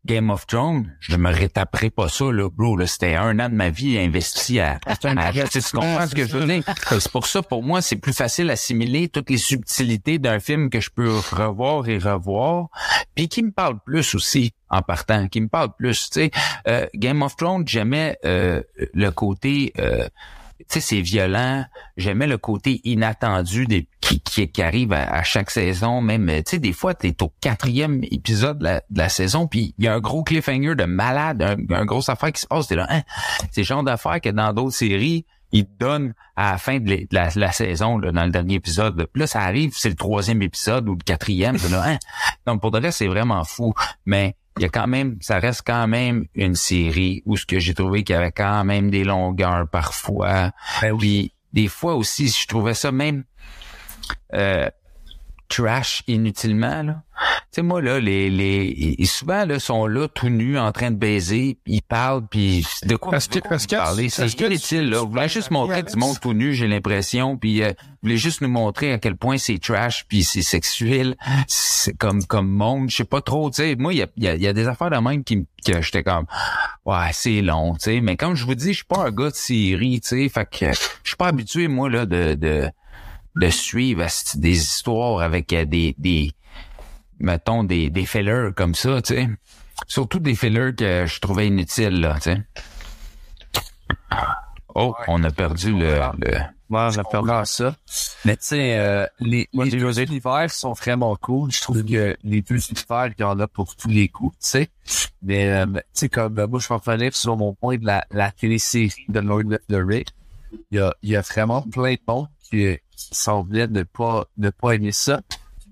Game 0.08 0.30
of 0.30 0.48
Thrones, 0.48 0.96
je 1.02 1.18
me 1.18 1.32
rétaperai 1.32 1.90
pas 1.90 2.08
ça, 2.08 2.32
là, 2.32 2.50
bro. 2.50 2.78
Là, 2.78 2.88
c'était 2.88 3.16
un 3.16 3.38
an 3.40 3.50
de 3.50 3.54
ma 3.54 3.70
vie 3.70 4.00
investi 4.00 4.60
à, 4.60 4.80
à, 4.86 4.96
tu 4.96 5.08
comprends 5.08 6.08
ce 6.08 6.16
que 6.16 6.26
je 6.26 6.38
veux 6.38 6.46
dire? 6.46 6.64
C'est 6.90 7.12
pour 7.12 7.28
ça, 7.28 7.44
pour 7.44 7.62
moi, 7.62 7.82
c'est 7.82 7.98
plus 7.98 8.14
facile 8.14 8.48
d'assimiler 8.48 9.10
toutes 9.10 9.30
les 9.30 9.38
subtilités 9.38 10.18
d'un 10.18 10.40
film 10.40 10.70
que 10.70 10.80
je 10.80 10.90
peux 10.90 11.12
revoir 11.32 11.88
et 11.90 11.98
revoir, 11.98 12.70
puis 13.16 13.28
qui 13.28 13.44
me 13.44 13.52
parle 13.52 13.80
plus 13.86 14.16
aussi 14.16 14.54
en 14.70 14.82
partant, 14.82 15.28
qui 15.28 15.42
me 15.42 15.50
parle 15.50 15.76
plus. 15.78 16.10
Tu 16.10 16.22
sais, 16.22 16.32
euh, 16.68 16.88
Game 16.96 17.22
of 17.22 17.36
Thrones, 17.36 17.68
j'aimais 17.68 18.18
euh, 18.26 18.64
le 18.94 19.10
côté 19.12 19.74
euh, 19.78 20.08
sais, 20.68 20.80
c'est 20.80 21.02
violent. 21.02 21.66
J'aimais 21.98 22.28
le 22.28 22.38
côté 22.38 22.82
inattendu 22.84 23.66
des, 23.66 23.88
qui, 24.02 24.20
qui, 24.22 24.48
qui 24.50 24.62
arrive 24.62 24.94
à, 24.94 25.24
chaque 25.24 25.52
saison. 25.52 26.02
Même, 26.02 26.28
tu 26.28 26.44
sais, 26.46 26.60
des 26.60 26.74
fois, 26.74 26.94
t'es 26.94 27.16
au 27.22 27.32
quatrième 27.42 28.04
épisode 28.04 28.60
de 28.60 28.80
la, 28.96 29.10
saison, 29.10 29.48
puis 29.48 29.74
il 29.78 29.86
y 29.86 29.88
a 29.88 29.94
un 29.94 30.00
gros 30.00 30.24
cliffhanger 30.24 30.76
de 30.76 30.86
malade, 30.86 31.42
un, 31.42 31.76
un 31.76 31.86
gros 31.86 32.10
affaire 32.10 32.32
qui 32.32 32.42
se 32.42 32.48
passe. 32.48 32.68
T'es 32.68 32.78
hein? 32.78 33.04
C'est 33.52 33.62
le 33.62 33.66
genre 33.66 33.84
d'affaire 33.84 34.20
que 34.22 34.30
dans 34.30 34.54
d'autres 34.54 34.76
séries, 34.76 35.26
ils 35.52 35.66
te 35.66 35.72
donnent 35.80 36.14
à 36.36 36.52
la 36.52 36.58
fin 36.58 36.80
de, 36.80 37.08
la, 37.12 37.52
saison, 37.52 38.00
dans 38.00 38.26
le 38.26 38.32
dernier 38.32 38.56
épisode. 38.56 39.08
Puis 39.12 39.22
là, 39.22 39.28
ça 39.28 39.42
arrive, 39.42 39.74
c'est 39.76 39.90
le 39.90 39.96
troisième 39.96 40.42
épisode 40.42 40.88
ou 40.90 40.94
le 40.94 41.04
quatrième. 41.04 41.58
là, 41.72 41.84
hein? 41.88 41.98
Donc, 42.46 42.62
pour 42.62 42.72
de 42.72 42.80
vrai, 42.80 42.92
c'est 42.92 43.08
vraiment 43.08 43.44
fou. 43.44 43.74
Mais 44.06 44.36
il 44.58 44.64
y 44.64 44.66
a 44.66 44.70
quand 44.70 44.88
même, 44.88 45.18
ça 45.22 45.40
reste 45.40 45.64
quand 45.66 45.88
même 45.88 46.26
une 46.36 46.56
série 46.56 47.24
où 47.26 47.38
ce 47.38 47.46
que 47.46 47.60
j'ai 47.60 47.74
trouvé 47.74 48.04
qu'il 48.04 48.16
y 48.16 48.18
avait 48.18 48.32
quand 48.32 48.64
même 48.64 48.90
des 48.90 49.04
longueurs 49.04 49.68
parfois. 49.70 50.52
Ben 50.82 50.98
Puis 50.98 51.34
des 51.54 51.68
fois 51.68 51.96
aussi, 51.96 52.28
je 52.28 52.48
trouvais 52.48 52.74
ça 52.74 52.92
même 52.92 53.24
euh, 54.34 54.70
trash 55.50 56.04
inutilement. 56.08 56.84
Là. 56.84 57.04
Tu 57.20 57.56
sais, 57.56 57.62
moi, 57.62 57.82
là, 57.82 58.00
les, 58.00 58.30
les, 58.30 58.74
ils- 59.00 59.08
souvent, 59.08 59.46
là, 59.46 59.60
sont 59.60 59.88
là, 59.88 60.08
tout 60.08 60.30
nus, 60.30 60.60
en 60.60 60.72
train 60.72 60.92
de 60.92 60.96
baiser, 60.98 61.58
ils 61.66 61.82
parlent, 61.82 62.28
puis 62.30 62.66
de 62.84 62.96
quoi 62.96 63.12
Parce 63.12 63.28
que- 63.28 63.40
parce 63.40 63.66
parlez? 63.66 64.10
C'est 64.10 64.40
inutile, 64.42 64.90
là. 64.90 65.02
Vous 65.02 65.10
voulez 65.10 65.28
juste 65.30 65.50
montrer 65.50 65.82
du 65.84 65.96
monde 65.98 66.20
tout 66.20 66.34
nu, 66.34 66.54
j'ai 66.54 66.68
l'impression, 66.68 67.38
puis 67.38 67.64
euh, 67.64 67.70
vous 67.70 67.98
voulez 68.04 68.18
juste 68.18 68.42
nous 68.42 68.50
montrer 68.50 68.92
à 68.94 69.00
quel 69.00 69.16
point 69.16 69.38
c'est 69.38 69.58
trash, 69.58 70.06
puis 70.08 70.24
c'est 70.24 70.42
sexuel, 70.42 71.16
c'est 71.48 71.98
comme 71.98 72.24
comme 72.26 72.50
monde, 72.50 72.90
je 72.92 72.98
sais 72.98 73.04
pas 73.06 73.22
trop, 73.22 73.50
tu 73.50 73.56
sais. 73.58 73.76
Moi, 73.78 73.94
il 73.94 73.98
y 74.00 74.04
a, 74.04 74.08
y, 74.18 74.28
a, 74.28 74.36
il 74.36 74.42
y 74.42 74.48
a 74.48 74.54
des 74.54 74.68
affaires 74.68 74.90
de 74.92 74.98
même 74.98 75.24
qui 75.24 75.38
me- 75.38 75.46
que 75.66 75.82
j'étais 75.82 76.04
comme, 76.04 76.26
ouais, 76.86 77.10
c'est 77.14 77.42
long, 77.42 77.74
tu 77.74 77.80
sais. 77.86 78.02
Mais 78.02 78.18
comme 78.18 78.36
je 78.36 78.46
vous 78.46 78.56
dis, 78.56 78.70
je 78.74 78.78
suis 78.78 78.86
pas 78.86 79.08
un 79.08 79.12
gars 79.12 79.30
de 79.32 79.36
série, 79.36 80.00
tu 80.02 80.08
sais, 80.10 80.30
fait 80.30 80.46
que 80.50 80.72
je 80.74 81.10
suis 81.10 81.18
pas 81.18 81.28
habitué, 81.28 81.68
moi, 81.68 81.90
là, 81.90 82.06
de... 82.06 82.36
de 82.36 82.70
de 83.40 83.50
suivre 83.50 84.06
des 84.36 84.58
histoires 84.58 85.22
avec 85.22 85.54
euh, 85.54 85.66
des, 85.66 85.96
des 85.98 86.32
mettons, 87.20 87.64
des, 87.64 87.90
des 87.90 88.06
fillers 88.06 88.50
comme 88.56 88.76
ça, 88.76 89.02
tu 89.02 89.16
sais. 89.16 89.30
Surtout 89.88 90.20
des 90.20 90.36
fillers 90.36 90.74
que 90.76 91.06
je 91.06 91.20
trouvais 91.20 91.48
inutiles, 91.48 92.02
là, 92.02 92.16
tu 92.16 92.32
sais. 92.32 92.42
Oh, 94.74 94.96
on 95.08 95.24
a 95.24 95.32
perdu 95.32 95.72
le... 95.72 96.00
le... 96.20 96.38
Moi, 96.70 96.90
j'ai 96.90 97.02
perdu. 97.04 97.28
comprends 97.28 97.46
ça. 97.46 97.76
Mais 98.26 98.36
tu 98.36 98.48
sais, 98.48 98.78
euh, 98.78 99.08
les, 99.20 99.48
les 99.54 99.70
deux 99.72 100.00
univers 100.02 100.52
sont 100.52 100.74
vraiment 100.74 101.16
cool. 101.16 101.52
Je 101.52 101.62
trouve 101.62 101.84
que 101.84 102.18
les 102.24 102.42
deux 102.42 102.60
univers, 102.70 103.08
il 103.18 103.22
y 103.22 103.24
en 103.24 103.40
a 103.40 103.48
pour 103.48 103.76
tous 103.76 103.88
les 103.88 104.10
coups, 104.10 104.36
tu 104.40 104.50
sais. 104.50 104.70
Mais 105.22 105.50
euh, 105.50 105.66
tu 105.66 105.82
sais, 105.94 106.10
comme 106.10 106.38
euh, 106.38 106.48
moi, 106.48 106.60
je 106.60 106.68
vais 106.68 106.76
revenir 106.76 107.16
sur 107.16 107.38
mon 107.38 107.54
point 107.54 107.78
de 107.78 107.86
la, 107.86 108.06
la 108.12 108.32
télésérie 108.32 109.06
de 109.08 109.20
Lord 109.20 109.54
of 109.54 109.60
the 109.70 109.76
Rings. 109.76 110.12
Il 110.72 110.78
y 110.78 110.82
a, 110.82 110.94
il 111.04 111.10
y 111.10 111.16
a 111.16 111.22
vraiment 111.22 111.62
plein 111.62 111.94
de 111.94 112.02
monde 112.08 112.28
qui, 112.44 112.78
qui 112.98 113.16
semblaient 113.16 113.68
ne 113.68 113.84
pas, 113.84 114.26
ne 114.38 114.50
pas 114.50 114.72
aimer 114.72 114.92
ça. 114.92 115.22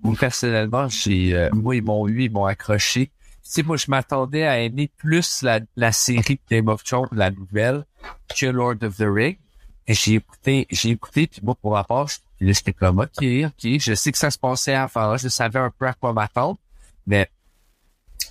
Moi, 0.04 0.16
personnellement, 0.18 0.88
j'ai, 0.88 1.36
euh, 1.36 1.50
moi, 1.52 1.76
ils 1.76 1.84
m'ont 1.84 2.08
eu, 2.08 2.24
ils 2.24 2.32
m'ont 2.32 2.46
accroché. 2.46 3.08
Tu 3.08 3.52
sais, 3.52 3.64
moi, 3.64 3.76
je 3.76 3.86
m'attendais 3.90 4.44
à 4.44 4.60
aimer 4.60 4.90
plus 4.96 5.42
la, 5.42 5.60
la 5.76 5.92
série 5.92 6.40
Game 6.50 6.68
of 6.68 6.84
Thrones, 6.84 7.10
la 7.12 7.32
nouvelle, 7.32 7.86
que 8.36 8.46
Lord 8.46 8.84
of 8.84 8.98
the 8.98 9.08
Rings. 9.08 9.38
Et 9.88 9.94
j'ai 9.94 10.16
écouté, 10.16 10.68
j'ai 10.70 10.92
écouté, 10.92 11.28
puis 11.28 11.42
moi, 11.44 11.56
pour 11.56 11.72
ma 11.72 11.84
part, 11.84 12.08
j'étais 12.40 12.74
comme, 12.74 13.00
OK, 13.00 13.24
OK, 13.24 13.80
je 13.80 13.94
sais 13.94 14.12
que 14.12 14.18
ça 14.18 14.32
se 14.32 14.38
passait 14.38 14.74
avant, 14.74 15.18
je 15.18 15.28
savais 15.28 15.60
un 15.60 15.72
peu 15.72 15.88
à 15.88 15.94
quoi 15.94 16.14
m'attendre, 16.14 16.58
mais 17.06 17.30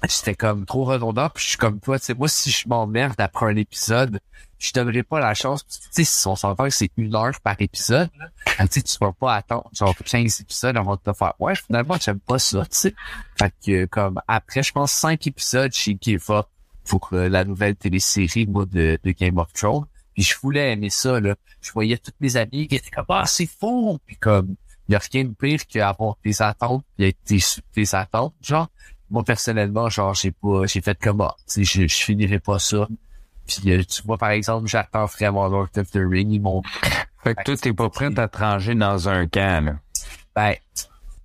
c'était 0.09 0.35
comme 0.35 0.67
trop 0.67 0.85
redondant, 0.85 1.29
puis 1.29 1.43
je 1.43 1.49
suis 1.51 1.59
comme 1.59 1.81
toi, 1.81 1.99
tu 1.99 2.07
sais, 2.07 2.15
moi, 2.15 2.29
si 2.29 2.51
je 2.51 2.69
m'emmerde 2.69 3.15
après 3.19 3.47
un 3.47 3.57
épisode, 3.57 4.21
je 4.59 4.73
donnerais 4.73 5.03
pas 5.03 5.21
la 5.21 5.35
chance, 5.35 5.67
tu 5.67 5.79
sais, 5.91 6.05
si 6.05 6.27
on 6.27 6.37
s'entend 6.37 6.65
que 6.65 6.71
c'est 6.71 6.91
une 6.97 7.15
heure 7.15 7.39
par 7.43 7.57
épisode, 7.61 8.11
ah, 8.59 8.67
tu 8.67 8.81
sais, 8.81 8.83
tu 8.83 8.97
vas 9.01 9.13
pas 9.13 9.35
attendre, 9.35 9.69
genre, 9.73 9.95
15 9.97 10.41
épisodes 10.41 10.77
avant 10.77 10.97
de 10.97 11.01
te 11.01 11.13
faire, 11.13 11.35
ouais, 11.39 11.55
finalement, 11.55 11.97
j'aime 12.01 12.21
pas 12.21 12.39
ça, 12.39 12.63
tu 12.65 12.77
sais. 12.77 12.95
Fait 13.39 13.53
que, 13.65 13.85
comme, 13.87 14.21
après, 14.29 14.63
je 14.63 14.73
pense, 14.73 14.93
5 14.93 15.27
épisodes 15.27 15.73
chez 15.73 15.97
Give 16.01 16.25
Up 16.31 16.47
pour 16.85 17.09
euh, 17.13 17.29
la 17.29 17.45
nouvelle 17.45 17.77
télésérie, 17.77 18.47
moi, 18.47 18.67
de, 18.67 18.99
de 19.03 19.11
Game 19.11 19.39
of 19.39 19.53
Thrones, 19.53 19.87
puis 20.15 20.23
je 20.23 20.35
voulais 20.41 20.73
aimer 20.73 20.91
ça, 20.91 21.21
là. 21.21 21.35
Je 21.61 21.73
voyais 21.73 21.99
toutes 21.99 22.21
mes 22.21 22.37
amis 22.37 22.69
qui 22.69 22.77
étaient 22.77 22.91
comme, 22.91 23.07
ah, 23.09 23.25
c'est 23.27 23.47
faux! 23.47 23.99
Puis 24.07 24.17
comme, 24.17 24.55
il 24.89 24.93
y 24.93 24.95
a 24.95 25.01
rien 25.13 25.25
de 25.25 25.35
pire 25.35 25.67
qu'avoir 25.67 26.17
des 26.25 26.43
attentes, 26.43 26.85
puis 26.97 27.07
être 27.07 27.19
déçu 27.27 27.61
de 27.61 27.67
tes 27.73 27.97
attentes, 27.97 28.35
genre. 28.41 28.69
Moi, 29.15 29.23
personnellement, 29.23 29.89
genre, 29.89 30.13
j'ai 30.13 30.33
pas, 30.33 30.67
j'ai 30.67 30.81
fait 30.81 30.99
comme, 31.01 31.21
ah, 31.21 31.37
tu 31.47 31.65
sais, 31.65 31.83
je, 31.83 31.87
je 31.87 32.03
finirai 32.03 32.41
pas 32.41 32.59
ça. 32.59 32.89
Puis, 33.47 33.71
euh, 33.71 33.85
tu 33.85 34.03
vois, 34.03 34.19
par 34.19 34.31
exemple, 34.31 34.67
j'attends 34.67 35.07
vraiment 35.07 35.47
Lord 35.47 35.69
of 35.77 35.89
the 35.93 36.01
Ring, 36.05 36.33
ils 36.33 36.41
m'ont, 36.41 36.63
Fait 37.23 37.37
que 37.37 37.43
toi, 37.45 37.57
t'es 37.57 37.73
pas 37.73 37.89
prêt 37.91 38.11
à 38.19 38.27
te 38.27 38.39
ranger 38.39 38.75
dans 38.75 39.09
un 39.09 39.29
camp, 39.29 39.65
là. 39.67 39.77
ben, 40.35 40.55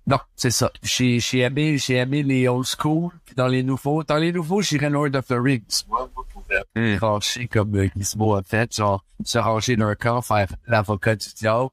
non, 0.06 0.18
c'est 0.36 0.52
ça. 0.52 0.70
J'ai, 0.84 1.18
j'ai 1.18 1.40
aimé, 1.40 1.78
j'ai 1.78 1.96
aimé 1.96 2.22
les 2.22 2.46
old 2.46 2.64
school, 2.64 3.10
puis 3.24 3.34
dans 3.34 3.48
les 3.48 3.64
nouveaux, 3.64 4.04
dans 4.04 4.16
les 4.18 4.30
nouveaux, 4.32 4.62
j'irais 4.62 4.88
Lord 4.88 5.14
of 5.14 5.26
the 5.26 5.32
Rings. 5.36 5.82
Tu 5.82 5.88
vois, 5.88 6.08
moi, 6.14 6.24
pour 6.32 6.44
euh, 6.52 6.60
Hmm. 6.94 6.96
trancher 6.96 7.48
comme 7.48 7.74
euh, 7.76 7.88
Gizmo 7.96 8.36
a 8.36 8.42
fait, 8.44 8.72
genre, 8.74 9.04
se 9.24 9.38
ranger 9.38 9.76
d'un 9.76 9.96
camp, 9.96 10.22
faire 10.22 10.46
l'avocat 10.68 11.16
du 11.16 11.26
diable. 11.34 11.70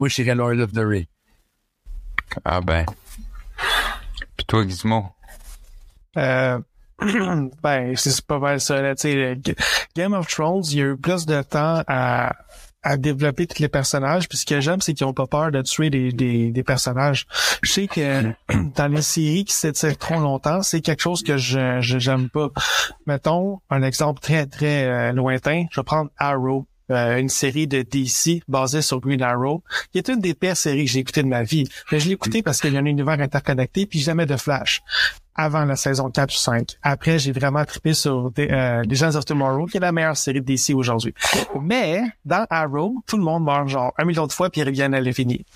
Moi, 0.00 0.08
j'irais 0.08 0.34
Lord 0.34 0.58
of 0.60 0.72
the 0.72 0.78
Rings. 0.82 1.06
Ah 2.44 2.62
ben. 2.62 2.86
Puis 4.36 4.46
toi, 4.46 4.66
Gizmo? 4.66 5.12
Euh, 6.16 6.58
ben, 7.62 7.94
c'est 7.96 8.20
pas 8.26 8.38
mal 8.38 8.60
ça. 8.60 8.80
Là, 8.82 8.94
Game 9.96 10.12
of 10.14 10.26
Thrones, 10.28 10.62
il 10.70 10.78
y 10.78 10.82
a 10.82 10.86
eu 10.86 10.96
plus 10.96 11.26
de 11.26 11.40
temps 11.42 11.82
à, 11.86 12.34
à 12.82 12.96
développer 12.96 13.46
tous 13.46 13.60
les 13.60 13.68
personnages. 13.68 14.28
Puis 14.28 14.38
ce 14.38 14.46
que 14.46 14.60
j'aime, 14.60 14.80
c'est 14.80 14.94
qu'ils 14.94 15.06
ont 15.06 15.12
pas 15.12 15.26
peur 15.26 15.52
de 15.52 15.62
tuer 15.62 15.90
des 15.90 16.62
personnages. 16.66 17.26
Je 17.62 17.70
sais 17.72 17.86
que 17.86 18.32
dans 18.76 18.88
les 18.92 19.02
séries 19.02 19.44
qui 19.44 19.54
s'étirent 19.54 19.96
trop 19.98 20.18
longtemps, 20.18 20.62
c'est 20.62 20.80
quelque 20.80 21.02
chose 21.02 21.22
que 21.22 21.36
je 21.36 21.80
je- 21.80 21.98
j'aime 21.98 22.28
pas. 22.30 22.48
Mettons 23.06 23.60
un 23.70 23.82
exemple 23.82 24.20
très 24.20 24.46
très 24.46 24.84
euh, 24.86 25.12
lointain. 25.12 25.66
Je 25.70 25.80
vais 25.80 25.84
prendre 25.84 26.10
Arrow. 26.18 26.66
euh, 26.90 27.18
une 27.18 27.28
série 27.28 27.66
de 27.66 27.82
DC 27.82 28.42
basée 28.48 28.80
sur 28.80 28.98
Green 29.00 29.20
Arrow, 29.22 29.62
qui 29.92 29.98
est 29.98 30.08
une 30.08 30.20
des 30.20 30.32
pires 30.32 30.56
séries 30.56 30.86
que 30.86 30.90
j'ai 30.90 31.00
écoutées 31.00 31.22
de 31.22 31.28
ma 31.28 31.42
vie. 31.42 31.68
Mais 31.92 32.00
je 32.00 32.06
l'ai 32.06 32.14
écoutée 32.14 32.42
parce 32.42 32.62
qu'il 32.62 32.72
y 32.72 32.76
a 32.78 32.80
un 32.80 32.86
univers 32.86 33.20
interconnecté, 33.20 33.84
puis 33.84 33.98
jamais 34.00 34.24
de 34.24 34.36
Flash 34.38 34.80
avant 35.38 35.64
la 35.64 35.76
saison 35.76 36.10
4 36.10 36.34
ou 36.34 36.36
5. 36.36 36.76
Après, 36.82 37.18
j'ai 37.18 37.32
vraiment 37.32 37.64
trippé 37.64 37.94
sur 37.94 38.30
des- 38.32 38.48
euh, 38.50 38.82
Legends 38.82 39.14
of 39.14 39.24
Tomorrow, 39.24 39.66
qui 39.66 39.76
est 39.78 39.80
la 39.80 39.92
meilleure 39.92 40.16
série 40.16 40.40
de 40.40 40.46
DC 40.46 40.74
aujourd'hui. 40.74 41.14
Mais, 41.62 42.02
dans 42.24 42.44
Arrow, 42.50 42.96
tout 43.06 43.16
le 43.16 43.22
monde 43.22 43.44
meurt 43.44 43.68
genre 43.68 43.94
un 43.96 44.04
million 44.04 44.26
de 44.26 44.32
fois 44.32 44.50
puis 44.50 44.60
ils 44.60 44.64
reviennent 44.64 44.94
à 44.94 45.00
l'infini. 45.00 45.46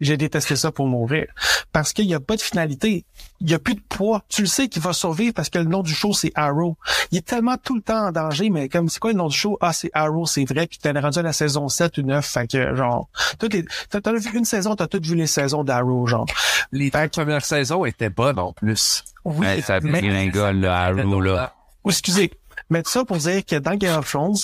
J'ai 0.00 0.16
détesté 0.16 0.56
ça 0.56 0.70
pour 0.72 0.86
mourir. 0.86 1.26
Parce 1.72 1.92
qu'il 1.92 2.06
n'y 2.06 2.14
a 2.14 2.20
pas 2.20 2.36
de 2.36 2.40
finalité. 2.42 3.04
Il 3.40 3.46
n'y 3.46 3.54
a 3.54 3.58
plus 3.58 3.74
de 3.74 3.80
poids. 3.80 4.22
Tu 4.28 4.42
le 4.42 4.46
sais 4.46 4.68
qu'il 4.68 4.82
va 4.82 4.92
survivre 4.92 5.32
parce 5.34 5.48
que 5.50 5.58
le 5.58 5.64
nom 5.64 5.82
du 5.82 5.94
show, 5.94 6.12
c'est 6.12 6.32
Arrow. 6.34 6.76
Il 7.12 7.18
est 7.18 7.26
tellement 7.26 7.56
tout 7.56 7.74
le 7.76 7.82
temps 7.82 8.08
en 8.08 8.12
danger, 8.12 8.50
mais 8.50 8.68
comme 8.68 8.88
c'est 8.88 8.98
quoi 8.98 9.12
le 9.12 9.18
nom 9.18 9.28
du 9.28 9.36
show? 9.36 9.56
Ah, 9.60 9.72
c'est 9.72 9.90
Arrow, 9.94 10.26
c'est 10.26 10.44
vrai. 10.44 10.66
Puis 10.66 10.78
t'es 10.78 10.90
rendu 10.92 11.18
à 11.18 11.22
la 11.22 11.32
saison 11.32 11.68
7 11.68 11.98
ou 11.98 12.02
9. 12.02 12.26
Fait 12.26 12.46
que, 12.46 12.74
genre, 12.74 13.08
toutes 13.38 13.54
les, 13.54 13.64
t'as, 13.90 14.00
t'as 14.00 14.12
vu 14.12 14.30
une 14.36 14.44
saison, 14.44 14.76
t'as 14.76 14.86
toutes 14.86 15.06
vu 15.06 15.14
les 15.14 15.26
saisons 15.26 15.64
d'Arrow, 15.64 16.06
genre. 16.06 16.26
Les 16.72 16.90
premières 16.90 17.44
saisons 17.44 17.84
étaient 17.84 18.10
bonnes 18.10 18.38
en 18.38 18.52
plus. 18.52 19.02
Oui, 19.24 19.46
Ouais, 19.46 19.62
ça 19.62 19.80
mais- 19.80 20.00
dégringole, 20.02 20.60
là, 20.60 20.78
Arrow, 20.86 21.20
là. 21.20 21.54
Oh, 21.84 21.90
excusez. 21.90 22.30
Mais 22.68 22.82
ça 22.84 23.04
pour 23.04 23.16
dire 23.18 23.44
que 23.44 23.56
dans 23.56 23.74
Game 23.76 23.98
of 23.98 24.08
Thrones, 24.10 24.36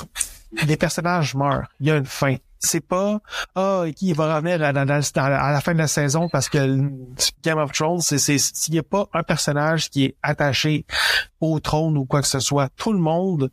les 0.66 0.76
personnages 0.76 1.34
meurent. 1.34 1.66
Il 1.80 1.86
y 1.88 1.90
a 1.90 1.96
une 1.96 2.06
fin. 2.06 2.36
C'est 2.64 2.80
pas 2.86 3.20
ah 3.56 3.84
qui 3.96 4.08
il 4.10 4.14
va 4.14 4.36
revenir 4.36 4.62
à, 4.62 4.72
la- 4.72 5.60
fin 5.60 5.72
de 5.74 5.78
la 5.78 5.88
saison 5.88 6.28
parce 6.28 6.48
que 6.48 6.58
Game 7.42 7.58
of 7.58 7.72
Thrones, 7.72 8.00
c'est 8.00 8.18
s'il 8.18 8.74
y 8.74 8.78
a 8.78 8.82
pas 8.84 9.08
un 9.12 9.24
personnage 9.24 9.90
qui 9.90 10.04
est 10.04 10.16
attaché 10.22 10.86
au 11.40 11.58
trône 11.58 11.98
ou 11.98 12.04
quoi 12.04 12.20
que 12.22 12.28
ce 12.28 12.38
soit, 12.38 12.68
tout 12.76 12.92
le 12.92 13.00
monde 13.00 13.50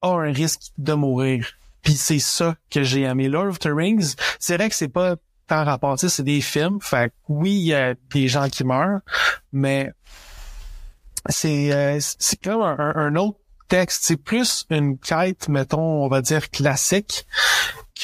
a 0.00 0.08
un 0.08 0.32
risque 0.32 0.72
de 0.78 0.94
mourir. 0.94 1.46
Puis 1.82 1.94
c'est 1.96 2.18
ça 2.18 2.56
que 2.70 2.82
j'ai 2.82 3.02
aimé. 3.02 3.28
Lord 3.28 3.48
of 3.48 3.58
the 3.58 3.68
Rings, 3.70 4.14
c'est 4.40 4.56
vrai 4.56 4.70
que 4.70 4.74
c'est 4.74 4.88
pas 4.88 5.16
tant 5.46 5.64
rapport, 5.64 5.98
c'est 5.98 6.22
des 6.22 6.40
films. 6.40 6.78
Fait 6.80 7.12
oui, 7.28 7.50
il 7.52 7.66
y 7.66 7.74
a 7.74 7.94
des 8.10 8.26
gens 8.28 8.48
qui 8.48 8.64
meurent, 8.64 9.00
mais 9.52 9.92
c'est 11.28 11.72
euh, 11.72 11.98
c'est 12.00 12.40
comme 12.42 12.62
un- 12.62 12.94
un 12.96 13.16
autre 13.16 13.38
texte. 13.68 14.04
C'est 14.04 14.16
plus 14.16 14.64
une 14.70 14.98
quête, 14.98 15.48
mettons, 15.48 16.04
on 16.04 16.08
va 16.08 16.22
dire 16.22 16.50
classique 16.50 17.26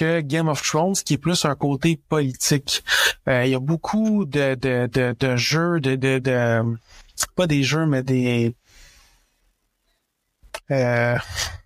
que 0.00 0.20
Game 0.20 0.48
of 0.48 0.62
Thrones, 0.62 0.94
qui 1.04 1.14
est 1.14 1.18
plus 1.18 1.44
un 1.44 1.54
côté 1.54 2.00
politique. 2.08 2.82
Euh, 3.28 3.44
Il 3.44 3.50
y 3.50 3.54
a 3.54 3.60
beaucoup 3.60 4.24
de, 4.24 4.54
de, 4.54 4.86
de, 4.86 5.14
de 5.18 5.36
jeux, 5.36 5.78
de, 5.80 5.94
de, 5.94 6.18
de 6.18 6.62
pas 7.36 7.46
des 7.46 7.62
jeux, 7.62 7.84
mais 7.84 8.02
des 8.02 8.54
euh, 10.70 11.16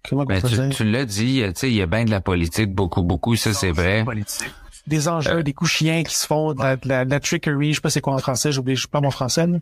comment 0.08 0.24
Ben, 0.24 0.42
tu, 0.42 0.76
tu 0.76 0.84
l'as 0.84 1.04
dit, 1.04 1.42
tu 1.46 1.52
sais, 1.54 1.70
il 1.70 1.76
y 1.76 1.82
a 1.82 1.86
bien 1.86 2.04
de 2.04 2.10
la 2.10 2.20
politique, 2.20 2.74
beaucoup, 2.74 3.02
beaucoup, 3.02 3.36
ça 3.36 3.52
c'est 3.52 3.70
vrai. 3.70 4.04
Des 4.86 5.08
enjeux, 5.08 5.42
des 5.42 5.52
coups 5.52 5.70
chiens 5.70 6.02
qui 6.02 6.14
se 6.14 6.26
font, 6.26 6.52
de 6.52 6.62
la, 6.62 6.76
de 6.76 6.88
la, 6.88 7.04
de 7.04 7.10
la 7.10 7.20
trickery, 7.20 7.70
je 7.70 7.76
sais 7.76 7.80
pas 7.80 7.90
c'est 7.90 8.00
quoi 8.00 8.14
en 8.14 8.18
français, 8.18 8.52
j'oublie, 8.52 8.76
je 8.76 8.82
sais 8.82 8.88
pas 8.88 9.00
mon 9.00 9.10
français, 9.10 9.46
là. 9.46 9.58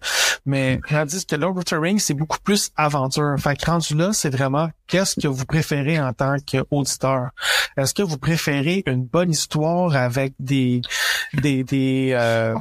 mais 0.46 0.80
tandis 0.88 1.24
que 1.24 1.36
Lord 1.36 1.56
of 1.58 1.64
the 1.64 1.74
Rings, 1.78 2.00
c'est 2.00 2.14
beaucoup 2.14 2.38
plus 2.42 2.70
aventure. 2.76 3.34
Fait 3.38 3.56
que 3.56 3.66
rendu 3.66 3.94
là, 3.94 4.12
c'est 4.12 4.30
vraiment 4.30 4.68
qu'est-ce 4.86 5.20
que 5.20 5.28
vous 5.28 5.44
préférez 5.44 6.00
en 6.00 6.12
tant 6.12 6.36
qu'auditeur? 6.38 7.30
Est-ce 7.76 7.94
que 7.94 8.02
vous 8.02 8.18
préférez 8.18 8.82
une 8.86 9.04
bonne 9.04 9.30
histoire 9.30 9.94
avec 9.96 10.34
des 10.38 10.82
des 11.34 11.64
des 11.64 12.10
euh, 12.12 12.54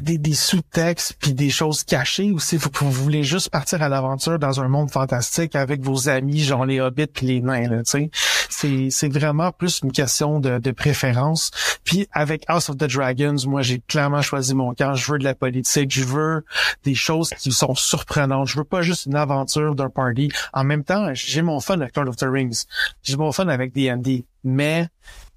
des, 0.00 0.18
des 0.18 0.34
sous-textes 0.34 1.16
puis 1.20 1.34
des 1.34 1.50
choses 1.50 1.84
cachées 1.84 2.32
ou 2.32 2.38
si 2.38 2.56
vous, 2.56 2.70
vous 2.72 2.90
voulez 2.90 3.22
juste 3.22 3.50
partir 3.50 3.82
à 3.82 3.88
l'aventure 3.88 4.38
dans 4.38 4.60
un 4.60 4.68
monde 4.68 4.90
fantastique 4.90 5.54
avec 5.54 5.80
vos 5.82 6.08
amis 6.08 6.42
genre 6.42 6.64
les 6.64 6.80
hobbits 6.80 7.06
puis 7.06 7.26
les 7.26 7.40
nains 7.40 7.68
là, 7.68 7.82
tu 7.82 7.90
sais? 7.90 8.10
C'est 8.58 8.90
c'est 8.90 9.08
vraiment 9.08 9.52
plus 9.52 9.80
une 9.84 9.92
question 9.92 10.40
de, 10.40 10.58
de 10.58 10.70
préférence. 10.72 11.50
Puis 11.84 12.08
avec 12.12 12.44
House 12.48 12.68
of 12.68 12.76
the 12.76 12.84
Dragons 12.84 13.36
moi 13.46 13.62
j'ai 13.62 13.80
clairement 13.80 14.22
choisi 14.22 14.54
mon 14.54 14.74
camp. 14.74 14.94
Je 14.94 15.12
veux 15.12 15.18
de 15.18 15.24
la 15.24 15.34
politique. 15.34 15.92
Je 15.92 16.04
veux 16.04 16.44
des 16.84 16.94
choses 16.94 17.30
qui 17.30 17.52
sont 17.52 17.74
surprenantes. 17.76 18.48
Je 18.48 18.56
veux 18.56 18.64
pas 18.64 18.82
juste 18.82 19.06
une 19.06 19.14
aventure 19.14 19.74
d'un 19.74 19.90
party. 19.90 20.30
En 20.52 20.64
même 20.64 20.82
temps 20.82 21.10
j'ai 21.14 21.42
mon 21.42 21.60
fun 21.60 21.80
avec 21.80 21.96
Lord 21.96 22.08
of 22.08 22.16
the 22.16 22.26
Rings. 22.28 22.64
J'ai 23.02 23.16
mon 23.16 23.30
fun 23.30 23.48
avec 23.48 23.72
D&D 23.72 24.24
mais 24.42 24.88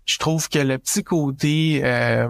je 0.06 0.18
trouve 0.18 0.50
que 0.50 0.60
le 0.60 0.78
petit 0.80 1.04
côté 1.04 1.82
euh, 1.84 2.28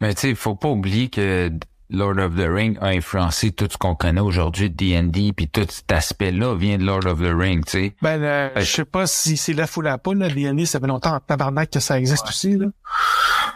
Mais 0.00 0.14
tu 0.14 0.20
sais, 0.20 0.34
faut 0.34 0.56
pas 0.56 0.68
oublier 0.68 1.08
que 1.08 1.50
Lord 1.92 2.18
of 2.18 2.36
the 2.36 2.48
Ring 2.48 2.78
a 2.80 2.88
influencé 2.88 3.52
tout 3.52 3.68
ce 3.70 3.76
qu'on 3.76 3.94
connaît 3.94 4.20
aujourd'hui 4.20 4.70
de 4.70 4.74
D&D, 4.74 5.32
puis 5.36 5.48
tout 5.48 5.66
cet 5.68 5.92
aspect-là 5.92 6.54
vient 6.56 6.78
de 6.78 6.84
Lord 6.84 7.06
of 7.06 7.20
the 7.20 7.32
Ring, 7.34 7.64
tu 7.64 7.70
sais. 7.70 7.94
Ben, 8.00 8.22
euh, 8.22 8.50
je 8.56 8.64
sais 8.64 8.84
pas 8.84 9.06
si 9.06 9.36
c'est 9.36 9.52
la 9.52 9.66
foule 9.66 9.88
à 9.88 9.98
poule, 9.98 10.18
là. 10.18 10.28
D&D, 10.28 10.66
ça 10.66 10.80
fait 10.80 10.86
longtemps 10.86 11.14
en 11.14 11.20
tabarnak 11.20 11.70
que 11.70 11.80
ça 11.80 11.98
existe 11.98 12.26
aussi, 12.28 12.56
là. 12.56 12.66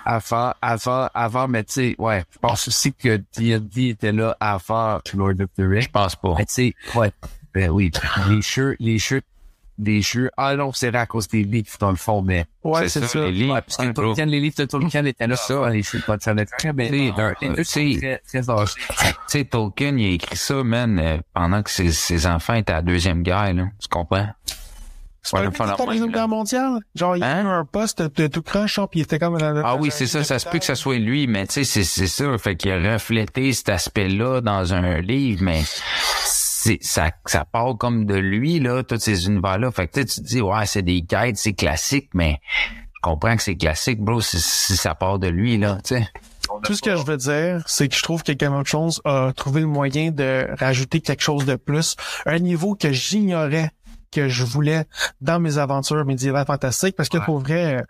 Avant, 0.04 0.52
avant, 0.62 1.08
avant, 1.14 1.48
mais 1.48 1.64
tu 1.64 1.72
sais, 1.72 1.96
ouais, 1.98 2.24
je 2.30 2.38
pense 2.38 2.68
aussi 2.68 2.92
que 2.92 3.16
D&D 3.36 3.88
était 3.88 4.12
là 4.12 4.36
avant 4.38 5.00
Lord 5.14 5.40
of 5.40 5.48
the 5.56 5.62
Rings. 5.62 5.82
Je 5.82 5.90
pense 5.90 6.14
pas. 6.14 6.34
Mais 6.38 6.44
tu 6.44 6.52
sais, 6.52 6.74
ouais, 6.94 7.10
ben 7.54 7.70
oui, 7.70 7.90
les 8.28 8.42
jeux, 8.42 8.76
les 8.78 8.98
jeux, 8.98 9.22
les 9.78 10.00
jeux, 10.02 10.30
ah 10.36 10.56
non, 10.56 10.72
c'est 10.72 10.88
vrai 10.90 11.00
à 11.00 11.06
cause 11.06 11.28
des 11.28 11.44
livres 11.44 11.68
dans 11.78 11.90
le 11.90 11.96
fond, 11.96 12.22
mais 12.22 12.46
Ouais, 12.64 12.88
c'est 12.88 13.04
ça. 13.06 13.20
les 13.20 13.32
livres, 13.32 13.54
ouais, 13.54 13.60
parce 13.60 13.76
que 13.76 13.92
bro. 13.92 14.02
Tolkien, 14.06 14.26
les 14.26 14.40
livres 14.40 14.56
de 14.58 14.64
Tolkien 14.64 15.04
étaient 15.04 15.26
là, 15.26 15.36
ça, 15.36 15.68
les 15.70 15.82
jeux 15.82 15.98
de 15.98 16.04
Tolkien 16.04 16.34
très, 16.34 16.72
très 18.26 18.50
âgés. 18.50 18.72
Tu 18.88 19.04
sais, 19.28 19.44
Tolkien, 19.44 19.96
il 19.98 20.06
a 20.06 20.14
écrit 20.14 20.36
ça, 20.36 20.62
man, 20.64 20.98
euh, 20.98 21.18
pendant 21.34 21.62
que 21.62 21.70
ses, 21.70 21.92
ses 21.92 22.26
enfants 22.26 22.54
étaient 22.54 22.72
à 22.72 22.76
la 22.76 22.82
Deuxième 22.82 23.22
Guerre, 23.22 23.52
là. 23.54 23.64
Tu 23.80 23.88
comprends? 23.88 24.28
C'est 25.22 25.32
pas 25.32 25.40
Ouais, 25.40 25.46
un 25.48 25.50
faire 25.50 25.66
la 25.66 25.72
la 25.76 25.86
Deuxième. 25.86 26.12
Guerre 26.12 26.28
mondiale. 26.28 26.78
Genre, 26.94 27.16
il 27.16 27.22
a 27.24 27.26
Hein? 27.38 27.42
eu 27.42 27.46
un 27.48 27.64
poste 27.64 28.00
de 28.00 28.28
tout 28.28 28.42
croche, 28.42 28.78
puis 28.92 29.00
il 29.00 29.02
était 29.02 29.18
comme... 29.18 29.36
dans- 29.36 29.60
Ah 29.64 29.74
oui, 29.74 29.88
c'est 29.92 30.06
ça, 30.06 30.22
ça 30.22 30.38
se 30.38 30.48
peut 30.48 30.60
que 30.60 30.64
ça 30.64 30.76
soit 30.76 30.98
lui, 30.98 31.26
mais 31.26 31.48
tu 31.48 31.54
sais, 31.54 31.64
c'est, 31.64 31.82
c'est 31.82 32.06
ça. 32.06 32.38
Fait 32.38 32.54
qu'il 32.54 32.70
a 32.70 32.92
reflété 32.94 33.52
cet 33.52 33.68
aspect-là 33.70 34.40
dans 34.40 34.72
un 34.72 35.00
livre, 35.00 35.42
mais 35.42 35.62
c'est, 36.66 36.78
ça, 36.82 37.10
ça 37.26 37.44
part 37.44 37.76
comme 37.78 38.06
de 38.06 38.16
lui, 38.16 38.58
là, 38.58 38.82
tous 38.82 38.98
ces 38.98 39.26
univers-là. 39.26 39.70
Fait 39.70 39.86
que 39.86 40.00
tu 40.00 40.06
te 40.06 40.20
dis, 40.20 40.40
ouais, 40.40 40.66
c'est 40.66 40.82
des 40.82 41.02
guides, 41.02 41.36
c'est 41.36 41.52
classique, 41.52 42.10
mais 42.14 42.40
je 42.70 43.00
comprends 43.02 43.36
que 43.36 43.42
c'est 43.42 43.56
classique, 43.56 44.00
bro, 44.00 44.20
si, 44.20 44.40
si 44.40 44.76
ça 44.76 44.94
part 44.94 45.18
de 45.18 45.28
lui, 45.28 45.58
là, 45.58 45.78
tu 45.84 45.96
sais. 45.96 46.08
Tout 46.62 46.74
ce 46.74 46.82
que 46.82 46.96
je 46.96 47.02
veux 47.04 47.16
dire, 47.16 47.62
c'est 47.66 47.88
que 47.88 47.96
je 47.96 48.02
trouve 48.02 48.22
que 48.22 48.32
Game 48.32 48.54
of 48.54 48.68
Thrones 48.68 48.92
a 49.04 49.32
trouvé 49.34 49.60
le 49.60 49.66
moyen 49.66 50.10
de 50.10 50.46
rajouter 50.58 51.00
quelque 51.00 51.22
chose 51.22 51.44
de 51.44 51.56
plus, 51.56 51.96
un 52.24 52.38
niveau 52.38 52.74
que 52.74 52.92
j'ignorais 52.92 53.70
que 54.10 54.28
je 54.28 54.44
voulais 54.44 54.84
dans 55.20 55.40
mes 55.40 55.58
aventures 55.58 56.04
médiévales 56.04 56.46
fantastiques. 56.46 56.96
Parce 56.96 57.08
que 57.08 57.18
pour 57.18 57.38
vrai 57.38 57.76
euh, 57.76 57.82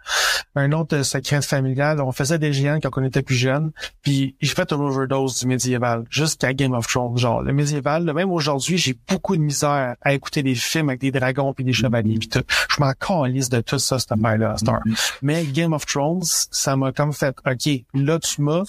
un 0.55 0.73
autre 0.73 1.03
secret 1.03 1.43
familial 1.43 2.01
on 2.01 2.13
faisait 2.13 2.39
des 2.39 2.53
géants 2.53 2.79
quand 2.83 2.91
on 2.97 3.05
était 3.05 3.23
plus 3.23 3.35
jeune 3.35 3.73
puis 4.03 4.37
j'ai 4.41 4.55
fait 4.55 4.73
une 4.73 4.81
overdose 4.81 5.41
du 5.41 5.47
médiéval 5.47 6.05
jusqu'à 6.11 6.53
Game 6.55 6.73
of 6.73 6.87
Thrones. 6.87 7.17
Genre 7.19 7.43
le 7.43 7.53
médiéval 7.53 8.05
même 8.13 8.31
aujourd'hui 8.31 8.79
j'ai 8.79 8.97
beaucoup 9.09 9.37
de 9.37 9.43
misère 9.43 9.97
à 10.01 10.13
écouter 10.13 10.43
des 10.43 10.55
films 10.55 10.89
avec 10.89 11.01
des 11.01 11.11
dragons 11.11 11.53
puis 11.53 11.65
des 11.65 11.73
chevaliers 11.73 12.19
puis 12.19 12.29
tout. 12.29 12.43
Je 12.69 12.81
m'en 12.81 12.93
calisse 12.93 13.49
de 13.49 13.61
tout 13.61 13.79
ça 13.79 13.99
cette 13.99 14.13
affaire 14.13 14.39
là 14.39 14.53
à 14.53 14.57
cette 14.57 14.69
heure. 14.69 14.83
mais 15.23 15.45
Game 15.45 15.73
of 15.73 15.87
Thrones 15.87 16.23
ça 16.25 16.77
m'a 16.77 16.93
comme 16.93 17.13
fait 17.13 17.37
ok 17.47 17.85
là 17.95 18.19
tu 18.19 18.43
m'as 18.43 18.63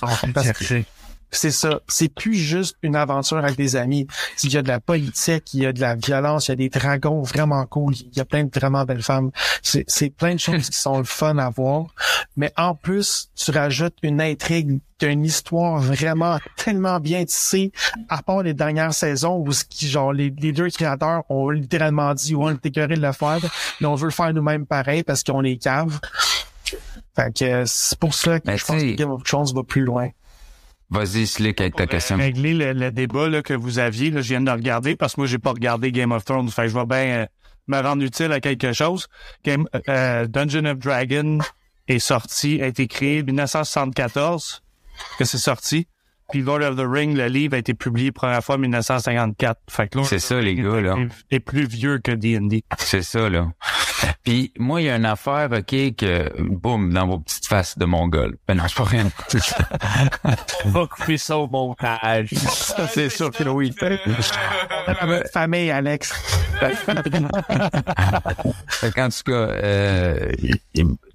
c'est 1.32 1.51
ça. 1.51 1.82
C'est 1.88 2.13
plus 2.13 2.36
juste 2.36 2.78
une 2.82 2.95
aventure 2.95 3.38
avec 3.38 3.57
des 3.57 3.75
amis. 3.75 4.07
Il 4.43 4.51
y 4.51 4.57
a 4.57 4.61
de 4.61 4.67
la 4.67 4.80
politique, 4.80 5.53
il 5.53 5.61
y 5.61 5.65
a 5.65 5.73
de 5.73 5.82
la 5.82 5.95
violence, 5.95 6.47
il 6.47 6.51
y 6.51 6.53
a 6.53 6.55
des 6.55 6.69
dragons 6.69 7.21
vraiment 7.21 7.65
cool, 7.65 7.95
il 7.95 8.15
y 8.15 8.19
a 8.19 8.25
plein 8.25 8.45
de 8.45 8.49
vraiment 8.53 8.86
belles 8.86 9.03
femmes. 9.03 9.32
C'est, 9.61 10.09
plein 10.09 10.36
de 10.36 10.39
choses 10.39 10.69
qui 10.69 10.78
sont 10.78 10.97
le 10.99 11.03
fun 11.03 11.38
à 11.38 11.49
voir. 11.49 11.88
Mais 12.38 12.53
en 12.57 12.75
plus, 12.75 13.30
tu 13.36 13.51
rajoutes 13.51 13.97
une 14.03 14.21
intrigue, 14.21 14.80
une 15.01 15.25
histoire 15.25 15.80
vraiment 15.80 16.39
tellement 16.55 16.99
bien 16.99 17.25
tissée, 17.25 17.71
à 18.09 18.23
part 18.23 18.43
les 18.43 18.53
dernières 18.53 18.93
saisons 18.93 19.43
où 19.45 19.51
ce 19.51 19.65
qui, 19.65 19.88
genre, 19.88 20.13
les, 20.13 20.34
les 20.38 20.53
deux 20.53 20.69
créateurs 20.69 21.23
ont 21.30 21.49
littéralement 21.49 22.13
dit, 22.13 22.36
ouais, 22.36 22.45
on 22.45 22.49
est 22.51 22.65
écœuré 22.65 22.95
de 22.95 23.01
le 23.01 23.11
faire, 23.11 23.39
mais 23.82 23.88
on 23.88 23.95
veut 23.95 24.07
le 24.07 24.11
faire 24.11 24.34
nous-mêmes 24.34 24.65
pareil 24.65 25.03
parce 25.03 25.23
qu'on 25.23 25.43
est 25.43 25.57
cave. 25.57 25.99
Fait 27.15 27.36
que 27.36 27.63
c'est 27.65 27.97
pour 27.97 28.13
ça 28.13 28.39
que 28.39 28.47
Mais 28.47 28.57
je 28.57 28.65
pense 28.65 28.82
que 28.82 28.95
Game 28.95 29.09
of 29.09 29.23
Thrones 29.23 29.47
va 29.53 29.63
plus 29.63 29.82
loin. 29.82 30.09
Vas-y, 30.89 31.27
Slick, 31.27 31.59
avec 31.59 31.75
ta 31.75 31.85
question. 31.88 32.15
régler 32.17 32.53
le, 32.53 32.73
le 32.73 32.91
débat 32.91 33.27
là, 33.27 33.41
que 33.41 33.53
vous 33.53 33.79
aviez. 33.79 34.09
Là, 34.09 34.21
je 34.21 34.29
viens 34.29 34.41
de 34.41 34.49
regarder 34.51 34.95
parce 34.95 35.15
que 35.15 35.21
moi, 35.21 35.27
j'ai 35.27 35.38
pas 35.39 35.51
regardé 35.51 35.91
Game 35.91 36.11
of 36.11 36.23
Thrones. 36.23 36.49
Fait 36.49 36.63
que 36.63 36.67
je 36.69 36.73
vais 36.73 36.85
bien 36.85 36.97
euh, 36.97 37.25
me 37.67 37.81
rendre 37.81 38.03
utile 38.03 38.31
à 38.31 38.39
quelque 38.39 38.71
chose. 38.73 39.07
Game, 39.43 39.67
euh, 39.89 40.27
Dungeon 40.27 40.65
of 40.65 40.77
Dragon 40.79 41.39
est 41.89 41.99
sorti, 41.99 42.61
a 42.61 42.67
été 42.67 42.88
créé 42.88 43.21
en 43.21 43.25
1974 43.25 44.61
que 45.19 45.25
c'est 45.25 45.38
sorti. 45.38 45.88
Puis 46.29 46.41
Lord 46.41 46.61
of 46.61 46.75
the 46.75 46.85
Ring, 46.85 47.15
le 47.15 47.27
livre, 47.27 47.55
a 47.55 47.57
été 47.57 47.73
publié 47.73 48.11
première 48.11 48.43
fois 48.43 48.55
en 48.55 48.59
1954. 48.59 49.59
Fait 49.69 49.88
que 49.88 49.97
Lord 49.97 50.07
C'est 50.07 50.19
ça, 50.19 50.41
les 50.41 50.55
gars, 50.55 50.81
là. 50.81 50.95
est- 51.29 51.35
est 51.35 51.39
plus 51.39 51.65
vieux 51.65 51.99
que 51.99 52.11
D&D. 52.11 52.63
C'est 52.79 53.01
ça, 53.03 53.29
là. 53.29 53.47
Puis 54.24 54.52
moi, 54.58 54.82
il 54.82 54.86
y 54.86 54.89
a 54.89 54.95
une 54.95 55.06
affaire, 55.06 55.50
OK, 55.52 55.95
que, 55.95 56.32
boum, 56.41 56.91
dans 56.93 57.08
vos 57.08 57.20
petites 57.20 57.48
faces 57.48 57.78
de 57.78 57.86
mongol. 57.86 58.38
Ben 58.48 58.56
non, 58.56 58.64
c'est 58.68 58.78
pas 58.78 58.84
rien. 58.84 59.10
Va 60.66 60.88
couper 60.88 61.18
ça 61.18 61.38
au 61.38 61.48
montage. 61.48 62.30
c'est 62.91 63.10
sûr 63.10 63.32
que 63.32 63.43
oui. 63.45 63.74
Famille, 65.34 65.72
Alex. 65.72 66.14
Fait 68.68 68.91
qu'en 68.93 69.10
tout 69.10 69.24
cas, 69.26 69.32
euh, 69.32 70.32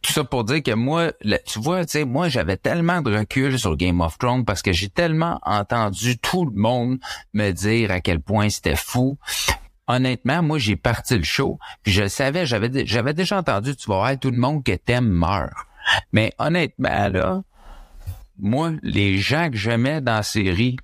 tout 0.02 0.12
ça 0.12 0.24
pour 0.24 0.44
dire 0.44 0.62
que 0.62 0.72
moi, 0.74 1.12
le- 1.22 1.38
tu 1.44 1.58
vois, 1.60 1.84
tu 1.84 1.92
sais, 1.92 2.04
moi, 2.04 2.28
j'avais 2.28 2.56
tellement 2.56 3.02
de 3.02 3.16
recul 3.16 3.58
sur 3.58 3.76
Game 3.76 4.00
of 4.00 4.18
Thrones 4.18 4.44
parce 4.44 4.62
que 4.62 4.72
j'ai 4.72 4.88
tellement 4.88 5.38
entendu 5.42 6.18
tout 6.18 6.44
le 6.44 6.52
monde 6.60 6.98
me 7.34 7.50
dire 7.50 7.90
à 7.90 8.00
quel 8.00 8.20
point 8.20 8.48
c'était 8.50 8.76
fou. 8.76 9.18
Honnêtement, 9.88 10.42
moi, 10.42 10.58
j'ai 10.58 10.76
parti 10.76 11.16
le 11.16 11.24
show, 11.24 11.58
puis 11.82 11.92
je 11.92 12.02
le 12.02 12.08
savais, 12.08 12.46
j'avais 12.46 12.86
j'avais 12.86 13.14
déjà 13.14 13.38
entendu, 13.38 13.74
tu 13.76 13.88
vas 13.90 13.96
voir, 13.96 14.18
tout 14.18 14.30
le 14.30 14.38
monde 14.38 14.62
que 14.62 14.72
t'aimes 14.72 15.08
meurt. 15.08 15.52
Mais 16.12 16.32
honnêtement, 16.38 17.08
là, 17.08 17.42
moi, 18.38 18.72
les 18.82 19.18
gens 19.18 19.50
que 19.50 19.56
j'aimais 19.56 20.00
dans 20.00 20.14
la 20.16 20.22
série 20.22 20.76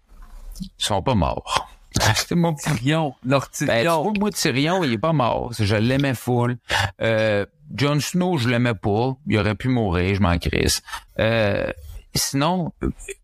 sont 0.76 1.02
pas 1.02 1.14
morts. 1.14 1.68
C'est 2.14 2.34
mon 2.34 2.54
petit 2.54 2.70
Tyrion, 2.74 3.14
leur 3.24 3.42
ben, 3.42 3.48
tu 3.52 3.66
Tyrion. 3.66 4.02
vois, 4.02 4.12
moi, 4.18 4.30
Tyrion, 4.30 4.84
il 4.84 4.92
est 4.92 4.98
pas 4.98 5.12
mort. 5.12 5.52
Je 5.58 5.76
l'aimais 5.76 6.14
full. 6.14 6.58
Euh, 7.00 7.46
Jon 7.74 8.00
Snow, 8.00 8.36
je 8.38 8.48
l'aimais 8.48 8.74
pas. 8.74 9.16
Il 9.26 9.38
aurait 9.38 9.54
pu 9.54 9.68
mourir, 9.68 10.14
je 10.14 10.20
m'en 10.20 10.38
crisse. 10.38 10.82
Euh, 11.18 11.72
sinon, 12.14 12.72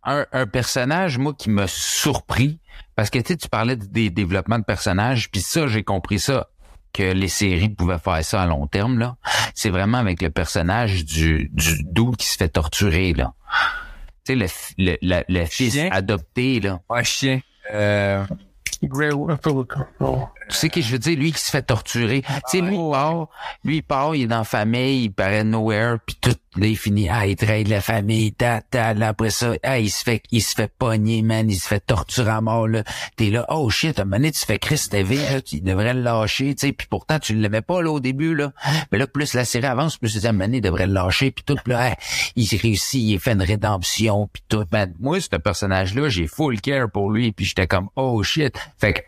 un, 0.03 0.27
un 0.33 0.47
personnage, 0.47 1.19
moi, 1.19 1.35
qui 1.35 1.51
m'a 1.51 1.67
surpris, 1.67 2.59
parce 2.97 3.11
que 3.11 3.19
tu 3.19 3.49
parlais 3.49 3.77
des 3.77 4.11
développements 4.11 4.59
de 4.59 4.65
personnages, 4.65 5.31
puis 5.31 5.41
ça, 5.41 5.67
j'ai 5.67 5.83
compris 5.83 6.19
ça 6.19 6.49
que 6.93 7.03
les 7.03 7.29
séries 7.29 7.71
pouvaient 7.71 7.99
faire 7.99 8.25
ça 8.25 8.43
à 8.43 8.47
long 8.47 8.67
terme 8.69 8.99
là. 8.99 9.17
C'est 9.55 9.71
vraiment 9.71 9.99
avec 9.99 10.23
le 10.23 10.31
personnage 10.31 11.05
du 11.05 11.51
du 11.53 11.83
dude 11.85 12.17
qui 12.17 12.27
se 12.27 12.37
fait 12.37 12.49
torturer 12.49 13.13
là. 13.15 13.35
Tu 14.25 14.33
sais 14.33 14.37
le 14.37 14.47
le, 14.79 14.97
le, 15.03 15.23
le 15.29 15.45
fils 15.47 15.73
Chien? 15.75 15.89
adopté 15.91 16.61
là. 16.61 16.81
Un 16.89 17.03
chien. 17.03 17.41
Euh, 17.73 18.25
Grey 18.83 19.11
Wolf. 19.11 19.41
Oh. 20.01 20.29
Tu 20.49 20.57
sais 20.57 20.69
que 20.69 20.81
je 20.81 20.93
veux 20.93 20.99
dire, 20.99 21.19
lui 21.19 21.33
qui 21.33 21.41
se 21.41 21.51
fait 21.51 21.63
torturer. 21.63 22.23
Tu 22.23 22.29
sais, 22.47 22.61
lui, 22.61 22.77
il 22.77 22.91
part, 22.91 23.29
lui, 23.65 23.77
il 23.77 23.83
part, 23.83 24.15
il 24.15 24.23
est 24.23 24.27
dans 24.27 24.39
la 24.39 24.45
famille, 24.45 25.05
il 25.05 25.11
paraît 25.11 25.45
nowhere, 25.45 25.99
puis 26.05 26.17
tout, 26.21 26.37
Là, 26.57 26.67
il 26.67 26.77
finit, 26.77 27.09
ah, 27.09 27.27
il 27.27 27.35
trahit 27.35 27.67
la 27.69 27.81
famille, 27.81 28.33
ta, 28.33 28.61
ta, 28.61 28.95
là, 28.95 29.09
après 29.09 29.31
ça, 29.31 29.55
ah, 29.65 29.79
il 29.79 29.91
se 29.91 30.05
fait, 30.05 30.23
il 30.31 30.41
se 30.41 30.55
fait 30.55 30.73
pogner, 30.79 31.23
man, 31.23 31.51
il 31.51 31.59
se 31.59 31.67
fait 31.67 31.81
torturer 31.81 32.31
à 32.31 32.41
mort, 32.41 32.69
là. 32.69 32.85
T'es 33.17 33.31
là, 33.31 33.45
oh 33.49 33.69
shit, 33.71 33.99
à 33.99 34.03
un 34.03 34.05
moment 34.05 34.19
donné, 34.19 34.31
tu 34.31 34.45
fais 34.45 34.59
Chris 34.61 34.87
TV, 34.89 35.19
tu 35.43 35.61
devrais 35.61 35.95
le 35.95 36.03
lâcher, 36.03 36.55
tu 36.55 36.69
sais, 36.69 36.73
puis 36.73 36.87
pourtant, 36.89 37.19
tu 37.19 37.35
l'aimais 37.35 37.61
pas, 37.61 37.83
là, 37.83 37.91
au 37.91 37.99
début, 37.99 38.37
là. 38.37 38.53
Mais 38.93 38.99
là, 38.99 39.09
plus 39.09 39.35
la 39.35 39.45
série 39.45 39.67
avance, 39.67 39.97
plus 39.97 40.13
tu 40.13 40.19
dis, 40.19 40.27
à 40.27 40.31
un 40.31 40.33
moment 40.33 40.45
donné, 40.45 40.59
il 40.59 40.61
devrait 40.61 40.87
le 40.87 40.93
lâcher, 40.93 41.33
puis 41.33 41.45
tout, 41.45 41.59
là, 41.67 41.91
ah, 41.93 41.97
il 42.37 42.47
réussit, 42.57 43.03
il 43.03 43.19
fait 43.19 43.33
une 43.33 43.43
rédemption, 43.43 44.29
puis 44.33 44.43
tout. 44.49 44.65
Man, 44.71 44.95
moi, 45.01 45.21
ce 45.21 45.29
personnage-là, 45.29 46.09
j'ai 46.09 46.29
full 46.29 46.61
care 46.61 46.89
pour 46.91 47.11
lui, 47.11 47.33
puis 47.33 47.45
j'étais 47.45 47.67
comme, 47.67 47.89
oh 47.97 48.23
shit. 48.23 48.57
Fait 48.79 48.93
que, 48.93 49.01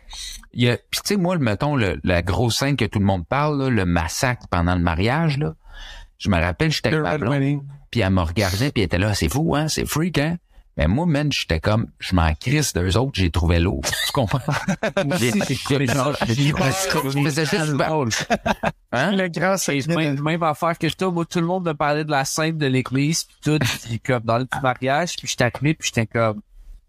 il 0.53 0.63
y 0.63 0.69
a, 0.69 0.77
puis 0.77 1.01
tu 1.01 1.13
sais, 1.13 1.15
moi, 1.17 1.37
mettons, 1.37 1.75
le, 1.75 1.99
la 2.03 2.21
grosse 2.21 2.57
scène 2.57 2.75
que 2.75 2.85
tout 2.85 2.99
le 2.99 3.05
monde 3.05 3.25
parle, 3.25 3.61
là, 3.61 3.69
le 3.69 3.85
massacre 3.85 4.47
pendant 4.49 4.75
le 4.75 4.81
mariage, 4.81 5.37
là, 5.37 5.53
je 6.17 6.29
me 6.29 6.39
rappelle, 6.39 6.71
j'étais 6.71 6.89
avec 6.89 6.99
ma 7.03 7.17
blonde, 7.17 7.33
puis 7.91 7.99
elle 8.01 8.09
me 8.11 8.21
regardait, 8.21 8.71
puis 8.71 8.81
elle 8.81 8.85
était 8.87 8.97
là, 8.97 9.13
c'est 9.13 9.29
fou, 9.29 9.55
hein, 9.55 9.67
c'est 9.67 9.85
freak, 9.85 10.17
hein. 10.17 10.37
Mais 10.79 10.85
moi, 10.87 11.07
man, 11.07 11.31
j'étais 11.31 11.59
comme, 11.59 11.87
je 11.97 12.13
m'en 12.15 12.31
crisse 12.35 12.71
d'eux 12.73 12.97
autres, 12.97 13.13
j'ai 13.15 13.31
trouvé 13.31 13.57
l'eau. 13.59 13.81
Tu 14.05 14.11
comprends? 14.13 14.39
J'ai- 15.17 15.31
j'ai- 15.31 15.55
j'ai- 16.35 16.51
je 17.09 17.23
faisais 17.23 17.45
juste- 17.47 17.75
Hein? 18.91 19.11
Le 19.15 19.27
grand 19.27 19.57
C'est 19.57 19.87
même, 19.87 20.21
même 20.21 20.43
affaire 20.43 20.77
que 20.77 20.87
je 20.87 21.05
moi, 21.05 21.25
tout 21.25 21.39
le 21.39 21.47
monde 21.47 21.65
me 21.65 21.73
parlait 21.73 22.05
de 22.05 22.11
la 22.11 22.25
scène 22.25 22.59
de 22.59 22.67
l'église, 22.67 23.23
puis 23.23 23.35
tout, 23.43 23.57
puis 23.85 23.99
comme 23.99 24.21
dans 24.23 24.37
le 24.37 24.45
petit 24.45 24.61
mariage, 24.61 25.15
puis 25.17 25.27
j'étais 25.27 25.45
arrivé, 25.45 25.73
puis 25.73 25.87
j'étais 25.93 26.05
comme, 26.05 26.41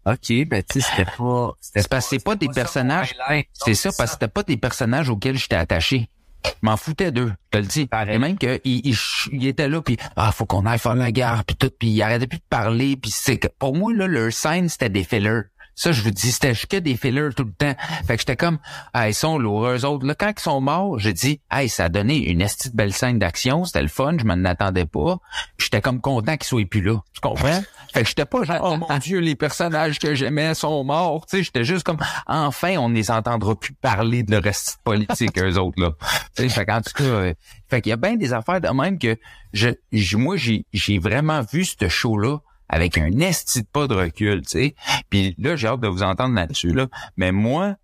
ok, 0.05 0.47
ben 0.47 0.61
tu 0.69 0.81
sais, 0.81 0.87
c'était 0.87 1.11
pas, 1.17 1.51
c'était 1.59 1.81
C'est 1.81 1.89
parce 1.89 2.05
que 2.05 2.09
c'est 2.11 2.23
pas 2.23 2.35
des 2.35 2.47
personnages. 2.55 3.15
C'est 3.53 3.73
ça, 3.73 3.89
parce 3.97 4.11
que 4.11 4.13
c'était 4.13 4.27
pas 4.31 4.43
des 4.43 4.57
personnages 4.57 5.09
auxquels 5.09 5.37
j'étais 5.37 5.55
attaché. 5.55 6.09
Je 6.45 6.51
m'en 6.61 6.77
foutais 6.77 7.11
d'eux, 7.11 7.31
je 7.53 7.57
te 7.57 7.57
le 7.57 7.67
dis. 7.67 7.87
Pareil. 7.87 8.15
Et 8.15 8.19
même 8.19 8.37
que 8.37 8.59
il, 8.63 8.95
il, 9.31 9.47
était 9.47 9.67
là, 9.69 9.81
puis 9.81 9.97
ah, 10.15 10.31
faut 10.31 10.45
qu'on 10.45 10.65
aille 10.65 10.79
faire 10.79 10.95
la 10.95 11.11
guerre, 11.11 11.43
puis 11.45 11.55
tout, 11.55 11.71
puis 11.77 11.89
il 11.89 12.01
arrêtait 12.01 12.27
plus 12.27 12.39
de 12.39 12.43
parler, 12.49 12.97
puis 12.97 13.11
c'est 13.11 13.37
que 13.37 13.47
pour 13.47 13.75
moi 13.75 13.93
là, 13.93 14.07
leur 14.07 14.31
scène 14.31 14.69
c'était 14.69 14.89
des 14.89 15.03
fillers. 15.03 15.43
Ça, 15.79 15.93
je 15.93 16.01
vous 16.01 16.11
dis, 16.11 16.33
c'était 16.33 16.51
que 16.53 16.75
des 16.75 16.97
fillers 16.97 17.29
tout 17.33 17.45
le 17.45 17.53
temps. 17.53 17.73
Fait 18.05 18.15
que 18.15 18.19
j'étais 18.19 18.35
comme, 18.35 18.59
ah, 18.93 19.07
ils 19.07 19.13
sont 19.13 19.39
lourds, 19.39 19.65
eux 19.65 19.85
autres. 19.85 20.05
Là, 20.05 20.13
quand 20.13 20.33
ils 20.37 20.41
sont 20.41 20.59
morts, 20.59 20.99
j'ai 20.99 21.13
dit, 21.13 21.39
hey, 21.49 21.69
ça 21.69 21.85
a 21.85 21.89
donné 21.89 22.17
une 22.29 22.41
estie 22.41 22.69
de 22.69 22.75
belle 22.75 22.91
scène 22.91 23.17
d'action, 23.17 23.63
c'était 23.63 23.81
le 23.81 23.87
fun, 23.87 24.17
je 24.19 24.25
m'en 24.25 24.43
attendais 24.43 24.85
pas. 24.85 25.19
J'étais 25.57 25.79
comme 25.79 26.01
content 26.01 26.35
qu'ils 26.35 26.47
soient 26.47 26.65
plus 26.69 26.81
là. 26.81 26.99
Tu 27.13 27.21
comprends? 27.21 27.61
Fait 27.93 28.03
que 28.03 28.07
j'étais 28.09 28.25
pas 28.25 28.43
genre, 28.43 28.59
oh 28.61 28.77
mon 28.77 28.97
dieu, 28.99 29.19
les 29.19 29.35
personnages 29.35 29.99
que 29.99 30.13
j'aimais 30.15 30.53
sont 30.53 30.83
morts. 30.83 31.25
Tu 31.25 31.37
sais, 31.37 31.43
j'étais 31.43 31.63
juste 31.63 31.83
comme, 31.83 31.97
enfin, 32.27 32.77
on 32.77 32.89
ne 32.89 32.95
les 32.95 33.09
entendra 33.11 33.55
plus 33.55 33.73
parler 33.73 34.23
de 34.23 34.31
le 34.31 34.37
reste 34.39 34.79
politique, 34.83 35.37
eux 35.41 35.57
autres, 35.57 35.81
là. 35.81 35.91
Tu 36.35 36.43
sais, 36.43 36.49
fait 36.49 36.65
qu'en 36.65 36.81
tout 36.81 36.93
cas, 36.93 37.03
euh, 37.03 37.33
fait 37.67 37.81
qu'il 37.81 37.89
y 37.89 37.93
a 37.93 37.97
bien 37.97 38.15
des 38.15 38.33
affaires 38.33 38.61
de 38.61 38.69
même 38.69 38.99
que 38.99 39.17
je, 39.53 39.69
je- 39.91 40.17
moi, 40.17 40.37
j'ai, 40.37 40.65
j'ai 40.73 40.99
vraiment 40.99 41.41
vu 41.51 41.65
ce 41.65 41.87
show-là 41.87 42.37
avec 42.69 42.97
un 42.99 43.09
esti 43.19 43.61
de 43.63 43.67
pas 43.67 43.87
de 43.87 43.95
recul, 43.95 44.41
tu 44.43 44.49
sais. 44.49 44.75
Puis 45.09 45.33
là, 45.39 45.55
j'ai 45.55 45.67
hâte 45.67 45.79
de 45.81 45.87
vous 45.87 46.03
entendre 46.03 46.35
là-dessus, 46.35 46.71
là. 46.73 46.87
Mais 47.17 47.31
moi, 47.31 47.75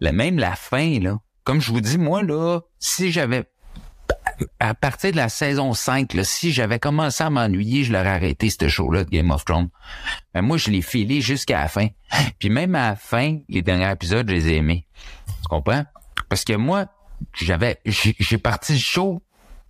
même 0.00 0.38
la 0.38 0.56
fin, 0.56 0.98
là, 1.00 1.18
comme 1.44 1.60
je 1.60 1.70
vous 1.70 1.80
dis, 1.80 1.98
moi, 1.98 2.22
là, 2.22 2.60
si 2.78 3.12
j'avais 3.12 3.44
à 4.60 4.74
partir 4.74 5.12
de 5.12 5.16
la 5.16 5.28
saison 5.28 5.72
5, 5.72 6.14
là, 6.14 6.24
si 6.24 6.52
j'avais 6.52 6.78
commencé 6.78 7.22
à 7.22 7.30
m'ennuyer, 7.30 7.84
je 7.84 7.92
l'aurais 7.92 8.08
arrêté, 8.08 8.50
ce 8.50 8.68
show-là 8.68 9.04
de 9.04 9.10
Game 9.10 9.30
of 9.30 9.44
Thrones. 9.44 9.68
Mais 10.34 10.42
moi, 10.42 10.56
je 10.56 10.70
l'ai 10.70 10.82
filé 10.82 11.20
jusqu'à 11.20 11.60
la 11.60 11.68
fin. 11.68 11.88
Puis 12.38 12.50
même 12.50 12.74
à 12.74 12.90
la 12.90 12.96
fin, 12.96 13.38
les 13.48 13.62
derniers 13.62 13.90
épisodes, 13.90 14.28
je 14.28 14.34
les 14.34 14.48
ai 14.48 14.56
aimés. 14.56 14.86
Tu 15.26 15.48
comprends? 15.48 15.84
Parce 16.28 16.44
que 16.44 16.54
moi, 16.54 16.86
j'avais, 17.34 17.80
j'ai 17.84 18.38
parti 18.38 18.72
le 18.72 18.78
show, 18.78 19.22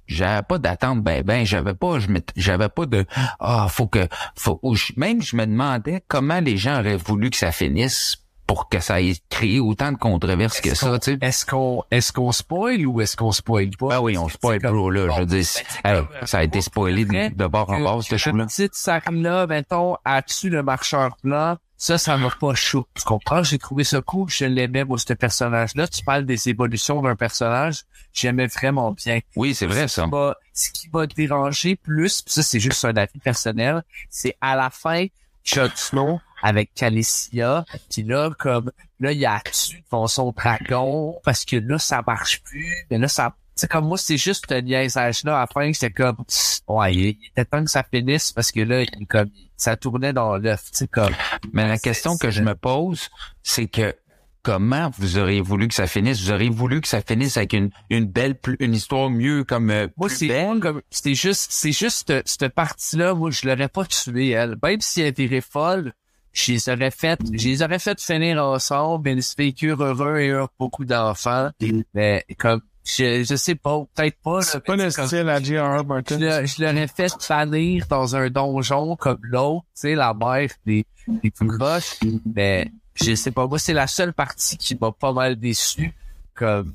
j'avais 0.06 0.42
pas 0.42 0.58
d'attente 0.58 1.02
ben 1.02 1.22
ben, 1.22 1.46
j'avais 1.46 1.74
pas, 1.74 1.98
j'avais 2.36 2.68
pas 2.68 2.86
de, 2.86 3.06
ah, 3.40 3.66
faut 3.68 3.86
que, 3.86 4.06
faut, 4.36 4.60
même 4.96 5.22
je 5.22 5.36
me 5.36 5.46
demandais 5.46 6.02
comment 6.08 6.40
les 6.40 6.56
gens 6.56 6.80
auraient 6.80 6.96
voulu 6.96 7.30
que 7.30 7.36
ça 7.36 7.52
finisse 7.52 8.21
pour 8.46 8.68
que 8.68 8.80
ça 8.80 9.00
ait 9.00 9.14
créé 9.30 9.60
autant 9.60 9.92
de 9.92 9.96
controverses 9.96 10.60
que 10.60 10.74
ça, 10.74 10.98
tu 10.98 11.12
sais. 11.12 11.18
Est-ce 11.20 11.46
qu'on, 11.46 11.82
est-ce 11.90 12.12
qu'on 12.12 12.32
spoil 12.32 12.84
ou 12.86 13.00
est-ce 13.00 13.16
qu'on 13.16 13.32
spoil 13.32 13.70
pas? 13.78 13.88
Ah 13.92 14.02
oui, 14.02 14.18
on 14.18 14.28
spoil 14.28 14.58
C'est 14.60 14.66
comme- 14.68 14.90
là. 14.90 15.08
Je 15.14 15.20
veux 15.20 15.26
dire, 15.26 15.46
Ben, 15.84 15.96
hey, 15.96 16.26
ça 16.26 16.38
a 16.38 16.42
été 16.44 16.60
spoilé 16.60 17.04
de, 17.04 17.34
de 17.34 17.46
bord 17.46 17.70
en 17.70 17.78
que- 17.78 17.82
bord, 17.82 18.02
ce 18.02 18.16
show-là. 18.16 18.46
Petite 18.46 18.74
Sarah-là, 18.74 19.46
mettons, 19.46 19.96
a 20.04 20.20
tué 20.22 20.48
le 20.50 20.62
marcheur 20.62 21.16
blanc. 21.22 21.56
Ça, 21.76 21.98
ça 21.98 22.16
m'a 22.16 22.30
pas 22.30 22.54
chaud. 22.54 22.86
Tu 22.94 23.02
comprends? 23.02 23.42
J'ai 23.42 23.58
trouvé 23.58 23.82
ça 23.82 24.00
cool. 24.00 24.28
Je 24.30 24.44
l'aimais, 24.44 24.84
moi, 24.84 24.98
ce 24.98 25.12
personnage-là. 25.14 25.88
Tu 25.88 26.04
parles 26.04 26.24
des 26.24 26.48
évolutions 26.48 27.02
d'un 27.02 27.16
personnage. 27.16 27.82
J'aimais 28.12 28.46
vraiment 28.46 28.92
bien. 28.92 29.18
Oui, 29.34 29.52
c'est 29.54 29.66
vrai, 29.66 29.88
ça. 29.88 30.02
Ce 30.02 30.04
qui 30.04 30.10
m'a- 30.10 30.34
Ce 30.54 30.70
qui 30.70 30.88
m'a 30.92 31.06
dérangé 31.06 31.74
plus, 31.76 32.22
pis 32.22 32.32
ça, 32.34 32.42
c'est 32.44 32.60
juste 32.60 32.84
un 32.84 32.94
avis 32.96 33.18
personnel, 33.18 33.82
c'est 34.10 34.36
à 34.40 34.54
la 34.54 34.68
fin, 34.70 35.06
Jon 35.44 35.70
Snow 35.74 36.20
avec 36.42 36.74
Calicia, 36.74 37.64
puis 37.90 38.02
là, 38.02 38.30
comme, 38.38 38.70
là, 39.00 39.12
il 39.12 39.24
a 39.24 39.40
tué 39.40 39.82
devant 39.90 40.06
son 40.06 40.32
dragon, 40.32 41.16
parce 41.24 41.44
que 41.44 41.56
là, 41.56 41.78
ça 41.78 42.02
marche 42.06 42.42
plus, 42.42 42.74
mais 42.90 42.98
là, 42.98 43.08
ça, 43.08 43.34
c'est 43.54 43.70
comme 43.70 43.86
moi, 43.86 43.98
c'est 43.98 44.16
juste 44.16 44.50
un 44.50 44.62
niaisage-là, 44.62 45.36
à 45.36 45.40
la 45.40 45.46
fin, 45.46 45.72
c'était 45.72 45.92
comme, 45.92 46.16
ouais, 46.68 46.94
il, 46.94 47.08
était 47.30 47.44
temps 47.44 47.64
que 47.64 47.70
ça 47.70 47.84
finisse, 47.88 48.32
parce 48.32 48.50
que 48.50 48.60
là, 48.60 48.82
il, 48.82 49.06
comme, 49.06 49.30
ça 49.56 49.76
tournait 49.76 50.12
dans 50.12 50.36
l'œuf, 50.36 50.64
tu 50.72 50.78
sais, 50.78 50.88
comme, 50.88 51.14
Mais 51.52 51.68
la 51.68 51.78
question 51.78 52.16
que 52.16 52.30
je 52.30 52.42
me 52.42 52.54
pose, 52.54 53.08
c'est 53.42 53.66
que 53.68 53.94
comment 54.42 54.90
vous 54.98 55.18
auriez 55.18 55.40
voulu 55.40 55.68
que 55.68 55.74
ça 55.74 55.86
finisse? 55.86 56.20
Vous 56.20 56.32
auriez 56.32 56.50
voulu 56.50 56.80
que 56.80 56.88
ça 56.88 57.00
finisse 57.00 57.36
avec 57.36 57.52
une, 57.52 57.70
une 57.90 58.06
belle, 58.06 58.34
plus- 58.34 58.56
une 58.58 58.74
histoire 58.74 59.08
mieux 59.08 59.44
comme 59.44 59.70
euh, 59.70 59.86
Moi, 59.96 60.08
plus 60.08 60.16
c'est 60.16 60.28
belle? 60.28 60.60
comme 60.60 60.82
c'est 60.90 61.14
juste 61.14 61.46
c'est 61.50 61.72
juste 61.72 62.08
cette, 62.08 62.28
cette 62.28 62.54
partie-là, 62.54 63.14
moi, 63.14 63.30
je 63.30 63.46
l'aurais 63.46 63.68
pas 63.68 63.84
tué 63.84 64.30
elle. 64.30 64.56
Même 64.62 64.80
si 64.80 65.00
elle 65.00 65.08
était 65.08 65.40
folle, 65.40 65.92
je 66.32 66.52
les 66.52 66.68
aurais 66.68 66.90
fait, 66.90 67.18
je 67.32 67.48
les 67.48 67.62
aurais 67.62 67.78
fait 67.78 68.00
finir 68.00 68.42
ensemble, 68.42 69.04
mais 69.04 69.12
ils 69.14 69.22
se 69.22 69.34
vécurent 69.36 69.82
heureux 69.82 70.18
et 70.18 70.26
eurent 70.28 70.52
beaucoup 70.58 70.84
d'enfants. 70.84 71.50
Mais 71.94 72.24
comme 72.38 72.60
je, 72.84 73.22
je 73.22 73.36
sais 73.36 73.54
pas, 73.54 73.84
peut-être 73.94 74.16
pas. 74.22 74.42
C'est 74.42 74.64
pas 74.64 74.76
mais 74.76 74.84
le 74.84 74.90
style 74.90 75.28
à 75.28 75.40
J.R.R. 75.40 75.78
je 75.78 75.84
Martin? 75.84 76.18
je 76.18 76.62
l'aurais 76.62 76.88
fait 76.88 77.12
fanir 77.22 77.86
dans 77.88 78.16
un 78.16 78.28
donjon 78.28 78.96
comme 78.96 79.20
l'autre, 79.22 79.64
tu 79.74 79.82
sais, 79.82 79.94
la 79.94 80.14
mère 80.14 80.50
des, 80.66 80.84
des 81.06 81.30
plus 81.30 81.56
proches. 81.58 81.98
Mais 82.34 82.70
je 82.94 83.14
sais 83.14 83.30
pas, 83.30 83.46
moi, 83.46 83.58
c'est 83.58 83.72
la 83.72 83.86
seule 83.86 84.12
partie 84.12 84.56
qui 84.56 84.76
m'a 84.80 84.90
pas 84.90 85.12
mal 85.12 85.36
déçu. 85.36 85.92
Comme 86.34 86.74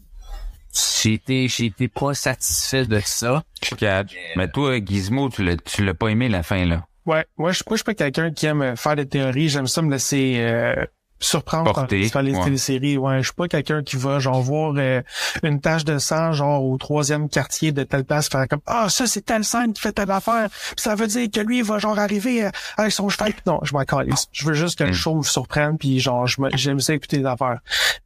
j'ai 1.02 1.14
été, 1.14 1.48
j'ai 1.48 1.66
été 1.66 1.88
pas 1.88 2.14
satisfait 2.14 2.86
de 2.86 3.02
ça. 3.04 3.44
Je 3.64 3.76
catch. 3.76 4.16
Mais 4.36 4.50
toi, 4.50 4.78
Gizmo, 4.84 5.30
tu 5.30 5.44
l'as, 5.44 5.58
tu 5.58 5.84
l'as 5.84 5.94
pas 5.94 6.10
aimé 6.10 6.30
la 6.30 6.44
fin, 6.44 6.66
là. 6.66 6.86
Ouais, 7.08 7.26
moi 7.38 7.52
je, 7.52 7.64
moi, 7.68 7.72
je 7.72 7.76
suis 7.78 7.84
pas 7.84 7.94
quelqu'un 7.96 8.32
qui 8.32 8.46
aime 8.46 8.62
euh, 8.62 8.76
faire 8.76 8.96
des 8.96 9.08
théories. 9.08 9.50
J'aime 9.50 9.66
ça 9.68 9.82
me 9.82 9.90
laisser 9.90 10.36
euh, 10.40 10.76
surprendre 11.20 11.74
Porter, 11.74 12.10
par 12.12 12.22
les 12.22 12.36
ouais. 12.36 12.44
téléséries. 12.44 12.98
Ouais, 12.98 13.18
je 13.20 13.24
suis 13.24 13.34
pas 13.34 13.48
quelqu'un 13.48 13.82
qui 13.82 13.96
va 13.96 14.20
genre 14.20 14.40
voir 14.42 14.74
euh, 14.78 15.02
une 15.42 15.60
tache 15.60 15.84
de 15.84 15.98
sang 15.98 16.32
genre 16.34 16.64
au 16.64 16.78
troisième 16.78 17.28
quartier 17.28 17.72
de 17.72 17.82
telle 17.84 18.04
place 18.06 18.30
faire 18.30 18.48
comme 18.48 18.60
ah 18.68 18.88
ça 18.90 19.08
c'est 19.08 19.22
telle 19.26 19.44
scène 19.44 19.74
qui 19.74 19.82
fait 19.82 19.94
telle 19.94 20.12
affaire. 20.12 20.48
Puis 20.52 20.76
ça 20.78 20.94
veut 20.94 21.08
dire 21.08 21.28
que 21.34 21.40
lui 21.40 21.58
il 21.60 21.64
va 21.64 21.80
genre 21.80 21.98
arriver 21.98 22.46
euh, 22.46 22.50
avec 22.78 22.92
son 22.92 23.10
cheval. 23.10 23.34
Non, 23.48 23.60
je 23.64 23.74
m'en. 23.74 23.84
Je 24.32 24.46
veux 24.46 24.54
juste 24.54 24.78
que 24.78 24.84
le 24.84 24.92
Mm. 24.92 24.94
show 24.94 25.16
me 25.16 25.24
surprenne 25.24 25.78
puis 25.80 26.00
genre 26.00 26.28
je 26.28 26.40
me- 26.42 26.50
j'aime 26.56 26.80
ça 26.80 26.94
écouter 26.94 27.18
des 27.18 27.26
affaires. 27.26 27.62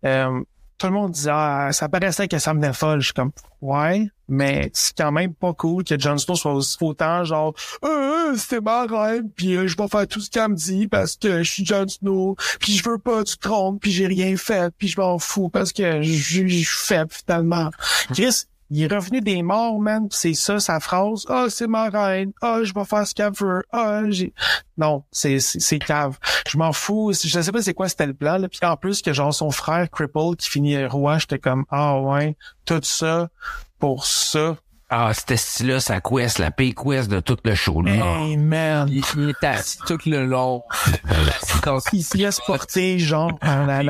Euh, 0.05 0.39
tout 0.81 0.87
le 0.87 0.93
monde 0.93 1.11
disait 1.11 1.29
ah 1.31 1.69
ça 1.71 1.89
paraissait 1.89 2.27
que 2.27 2.39
ça 2.39 2.53
me 2.53 2.59
venait 2.59 2.73
folle. 2.73 3.01
Je 3.01 3.05
suis 3.05 3.13
comme 3.13 3.31
ouais, 3.61 4.07
mais 4.27 4.71
c'est 4.73 4.97
quand 4.97 5.11
même 5.11 5.33
pas 5.35 5.53
cool 5.53 5.83
que 5.83 5.99
Jon 5.99 6.17
Snow 6.17 6.35
soit 6.35 6.53
aussi 6.53 6.75
autant 6.81 7.23
genre 7.23 7.53
euh, 7.85 8.31
euh, 8.31 8.35
c'était 8.35 8.61
ma 8.61 8.85
reine 8.85 9.29
puis 9.35 9.55
euh, 9.55 9.67
je 9.67 9.77
vais 9.77 9.87
faire 9.87 10.07
tout 10.07 10.19
ce 10.19 10.29
qu'elle 10.31 10.49
me 10.49 10.55
dit 10.55 10.87
parce 10.87 11.17
que 11.17 11.43
je 11.43 11.51
suis 11.51 11.65
Jon 11.65 11.87
Snow 11.87 12.35
puis 12.59 12.73
je 12.73 12.89
veux 12.89 12.97
pas 12.97 13.23
du 13.23 13.37
trône 13.37 13.77
puis 13.77 13.91
j'ai 13.91 14.07
rien 14.07 14.35
fait 14.37 14.73
puis 14.75 14.87
je 14.87 14.99
m'en 14.99 15.19
fous 15.19 15.49
parce 15.49 15.71
que 15.71 16.01
je 16.01 16.11
je 16.11 16.47
suis 16.47 16.65
faible 16.65 17.11
finalement. 17.11 17.69
Chris 18.13 18.45
il 18.73 18.83
est 18.83 18.95
revenu 18.95 19.19
des 19.19 19.43
morts, 19.43 19.79
man. 19.79 20.07
C'est 20.11 20.33
ça, 20.33 20.61
sa 20.61 20.79
phrase. 20.79 21.25
Ah, 21.27 21.47
c'est 21.49 21.67
ma 21.67 21.89
reine. 21.89 22.31
Ah, 22.41 22.59
je 22.63 22.73
vais 22.73 22.85
faire 22.85 23.05
ce 23.05 23.13
qu'elle 23.13 23.33
veut. 23.33 23.63
Ah, 23.71 24.01
j'ai... 24.07 24.33
Non, 24.77 25.03
c'est, 25.11 25.39
c'est, 25.41 25.59
c'est 25.59 25.77
cave. 25.79 26.17
Je 26.47 26.57
m'en 26.57 26.71
fous. 26.71 27.11
Je 27.11 27.41
sais 27.41 27.51
pas 27.51 27.61
c'est 27.61 27.73
quoi 27.73 27.89
c'était 27.89 28.07
le 28.07 28.13
plan, 28.13 28.37
là. 28.37 28.47
Puis 28.47 28.59
en 28.63 28.77
plus 28.77 29.01
que 29.01 29.11
genre 29.11 29.33
son 29.33 29.51
frère 29.51 29.89
Cripple 29.91 30.37
qui 30.37 30.49
finit 30.49 30.85
roi, 30.85 31.17
j'étais 31.17 31.37
comme, 31.37 31.65
ah 31.69 31.99
ouais, 31.99 32.37
tout 32.65 32.79
ça 32.81 33.29
pour 33.77 34.05
ça. 34.05 34.55
Ah, 34.93 35.13
c'était 35.13 35.37
style-là, 35.37 35.79
sa 35.79 36.01
quest, 36.01 36.37
la 36.37 36.51
pay 36.51 36.73
quest 36.73 37.09
de 37.09 37.21
tout 37.21 37.37
le 37.45 37.55
show, 37.55 37.81
là. 37.81 37.93
Hey, 37.93 38.35
man. 38.35 38.89
Il, 38.91 39.01
il 39.15 39.29
est 39.29 39.43
assis 39.45 39.77
tout 39.87 39.97
le 40.05 40.25
long. 40.25 40.63
Quand 41.63 41.79
Il 41.93 42.03
se 42.03 42.17
laisse 42.17 42.41
porter, 42.41 42.99
genre, 42.99 43.39
par 43.39 43.65
la 43.65 43.81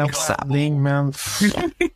ligne, 0.48 0.78
man. 0.78 1.12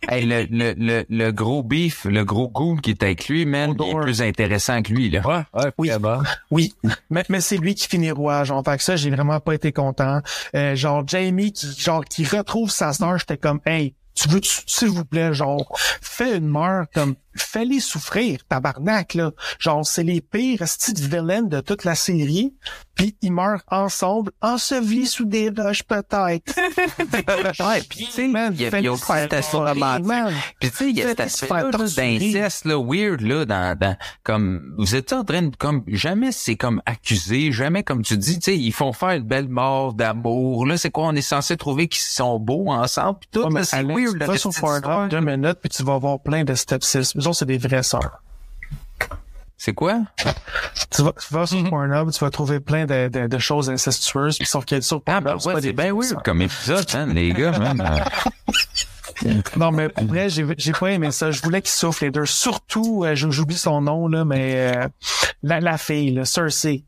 Hey, 0.07 0.25
le, 0.25 0.47
le, 0.49 0.73
le, 0.77 1.05
le 1.07 1.31
gros 1.31 1.61
beef, 1.63 2.05
le 2.05 2.23
gros 2.25 2.47
goût 2.47 2.77
qui 2.77 2.91
est 2.91 3.03
avec 3.03 3.27
lui, 3.27 3.45
man, 3.45 3.75
il 3.79 3.89
est 3.89 3.99
plus 3.99 4.21
intéressant 4.23 4.81
que 4.81 4.91
lui, 4.91 5.09
là. 5.11 5.21
Ouais, 5.23 5.43
ouais, 5.53 5.71
Oui. 5.77 6.73
Oui, 6.83 6.91
mais, 7.09 7.23
mais 7.29 7.41
c'est 7.41 7.57
lui 7.57 7.75
qui 7.75 7.87
finit 7.87 8.11
roi, 8.11 8.43
genre, 8.43 8.63
fait 8.65 8.77
que 8.77 8.83
ça, 8.83 8.95
j'ai 8.95 9.11
vraiment 9.11 9.39
pas 9.39 9.53
été 9.53 9.71
content. 9.71 10.21
Euh, 10.55 10.75
genre, 10.75 11.03
Jamie 11.07 11.51
qui, 11.53 11.67
genre, 11.79 12.03
qui 12.05 12.25
retrouve 12.25 12.71
sa 12.71 12.91
sœur, 12.93 13.19
j'étais 13.19 13.37
comme, 13.37 13.59
hey, 13.65 13.93
tu 14.15 14.29
veux, 14.29 14.39
s'il 14.43 14.89
vous 14.89 15.05
plaît, 15.05 15.33
genre, 15.33 15.77
fais 16.01 16.37
une 16.37 16.47
mort 16.47 16.85
comme, 16.93 17.15
fais-les 17.35 17.81
souffrir, 17.81 18.39
tabarnak, 18.47 19.13
là. 19.13 19.31
Genre, 19.59 19.85
c'est 19.85 20.03
les 20.03 20.21
pires 20.21 20.59
petites 20.59 20.99
villains 20.99 21.43
de 21.43 21.59
toute 21.59 21.83
la 21.83 21.95
série, 21.95 22.55
puis 22.95 23.15
ils 23.21 23.31
meurent 23.31 23.61
ensemble, 23.69 24.31
ensevelis 24.41 25.07
sous 25.07 25.25
des 25.25 25.49
roches, 25.49 25.83
peut-être. 25.83 26.53
Ouais, 27.59 27.81
puis 27.87 28.05
tu 28.05 28.11
sais, 28.11 28.25
il 28.25 28.61
y 28.61 28.65
a, 28.65 28.79
y 28.79 28.87
a 28.87 28.91
aussi 28.91 29.05
cet 29.05 29.33
aspect. 29.33 29.57
Puis 30.59 30.69
tu 30.69 30.75
sais, 30.75 30.89
il 30.89 30.97
y 30.97 31.01
a 31.03 31.15
cet 31.15 31.49
torturer. 31.49 32.19
d'inceste, 32.19 32.65
là, 32.65 32.77
weird, 32.81 33.21
là, 33.21 33.45
dans, 33.45 33.77
dans, 33.77 33.95
comme, 34.23 34.73
vous 34.77 34.95
êtes 34.95 35.13
en 35.13 35.23
train 35.23 35.43
de, 35.43 35.55
comme, 35.55 35.83
jamais 35.87 36.31
c'est 36.31 36.55
comme 36.55 36.81
accusé, 36.85 37.51
jamais 37.51 37.83
comme 37.83 38.01
tu 38.01 38.17
dis, 38.17 38.39
tu 38.39 38.51
sais, 38.51 38.57
ils 38.57 38.71
font 38.71 38.93
faire 38.93 39.11
une 39.11 39.23
belle 39.23 39.47
mort 39.47 39.93
d'amour, 39.93 40.65
là, 40.65 40.77
c'est 40.77 40.91
quoi, 40.91 41.05
on 41.05 41.15
est 41.15 41.21
censé 41.21 41.57
trouver 41.57 41.87
qu'ils 41.87 42.01
sont 42.01 42.39
beaux 42.39 42.71
ensemble, 42.71 43.19
pis 43.19 43.27
tout, 43.31 43.43
Ouais, 43.55 43.63
c'est 43.63 43.83
weird, 43.83 44.19
tu 44.19 44.25
vas 44.25 44.37
sur 44.37 44.51
Pornhub 44.51 45.09
deux 45.09 45.21
minutes, 45.21 45.59
puis 45.61 45.69
tu 45.69 45.83
vas 45.83 45.97
voir 45.97 46.19
plein 46.19 46.43
de 46.43 46.53
stepsis. 46.55 47.17
Autres, 47.17 47.33
c'est 47.33 47.45
des 47.45 47.57
vraies 47.57 47.83
sœurs. 47.83 48.21
C'est 49.57 49.73
quoi? 49.73 50.01
Tu 50.91 51.01
vas, 51.01 51.13
tu 51.13 51.33
vas 51.33 51.45
sur 51.47 51.57
Mhm. 51.59 51.69
Pornhub, 51.69 52.11
tu 52.11 52.19
vas 52.19 52.29
trouver 52.29 52.59
plein 52.59 52.85
de, 52.85 53.07
de, 53.07 53.27
de 53.27 53.37
choses 53.37 53.69
incestueuses, 53.69 54.37
puis 54.37 54.45
sauf 54.47 54.65
que 54.65 54.81
sur 54.81 55.01
Ah, 55.05 55.21
Pornhub, 55.21 55.23
ben 55.23 55.39
c'est 55.39 55.47
ouais, 55.53 55.61
c'est 55.61 55.73
bien 55.73 55.93
weird 55.93 56.23
comme 56.23 56.41
épisode, 56.41 56.85
hein, 56.93 57.05
les 57.07 57.31
gars, 57.31 57.57
man. 57.57 57.81
Euh, 57.81 58.03
Non, 59.55 59.71
mais 59.71 59.87
pour 59.87 60.05
vrai, 60.07 60.29
j'ai, 60.29 60.45
j'ai 60.57 60.73
pas 60.73 60.91
aimé 60.91 61.09
ça. 61.11 61.31
Je 61.31 61.41
voulais 61.41 61.61
qu'ils 61.61 61.71
souffrent 61.71 62.03
les 62.03 62.11
deux. 62.11 62.25
Surtout, 62.25 63.05
euh, 63.05 63.15
j'oublie 63.15 63.55
son 63.57 63.79
nom, 63.81 64.09
là, 64.09 64.25
mais 64.25 64.75
euh, 64.75 64.87
la, 65.41 65.61
la 65.61 65.77
fille, 65.77 66.11
là, 66.11 66.25
Cersei. 66.25 66.83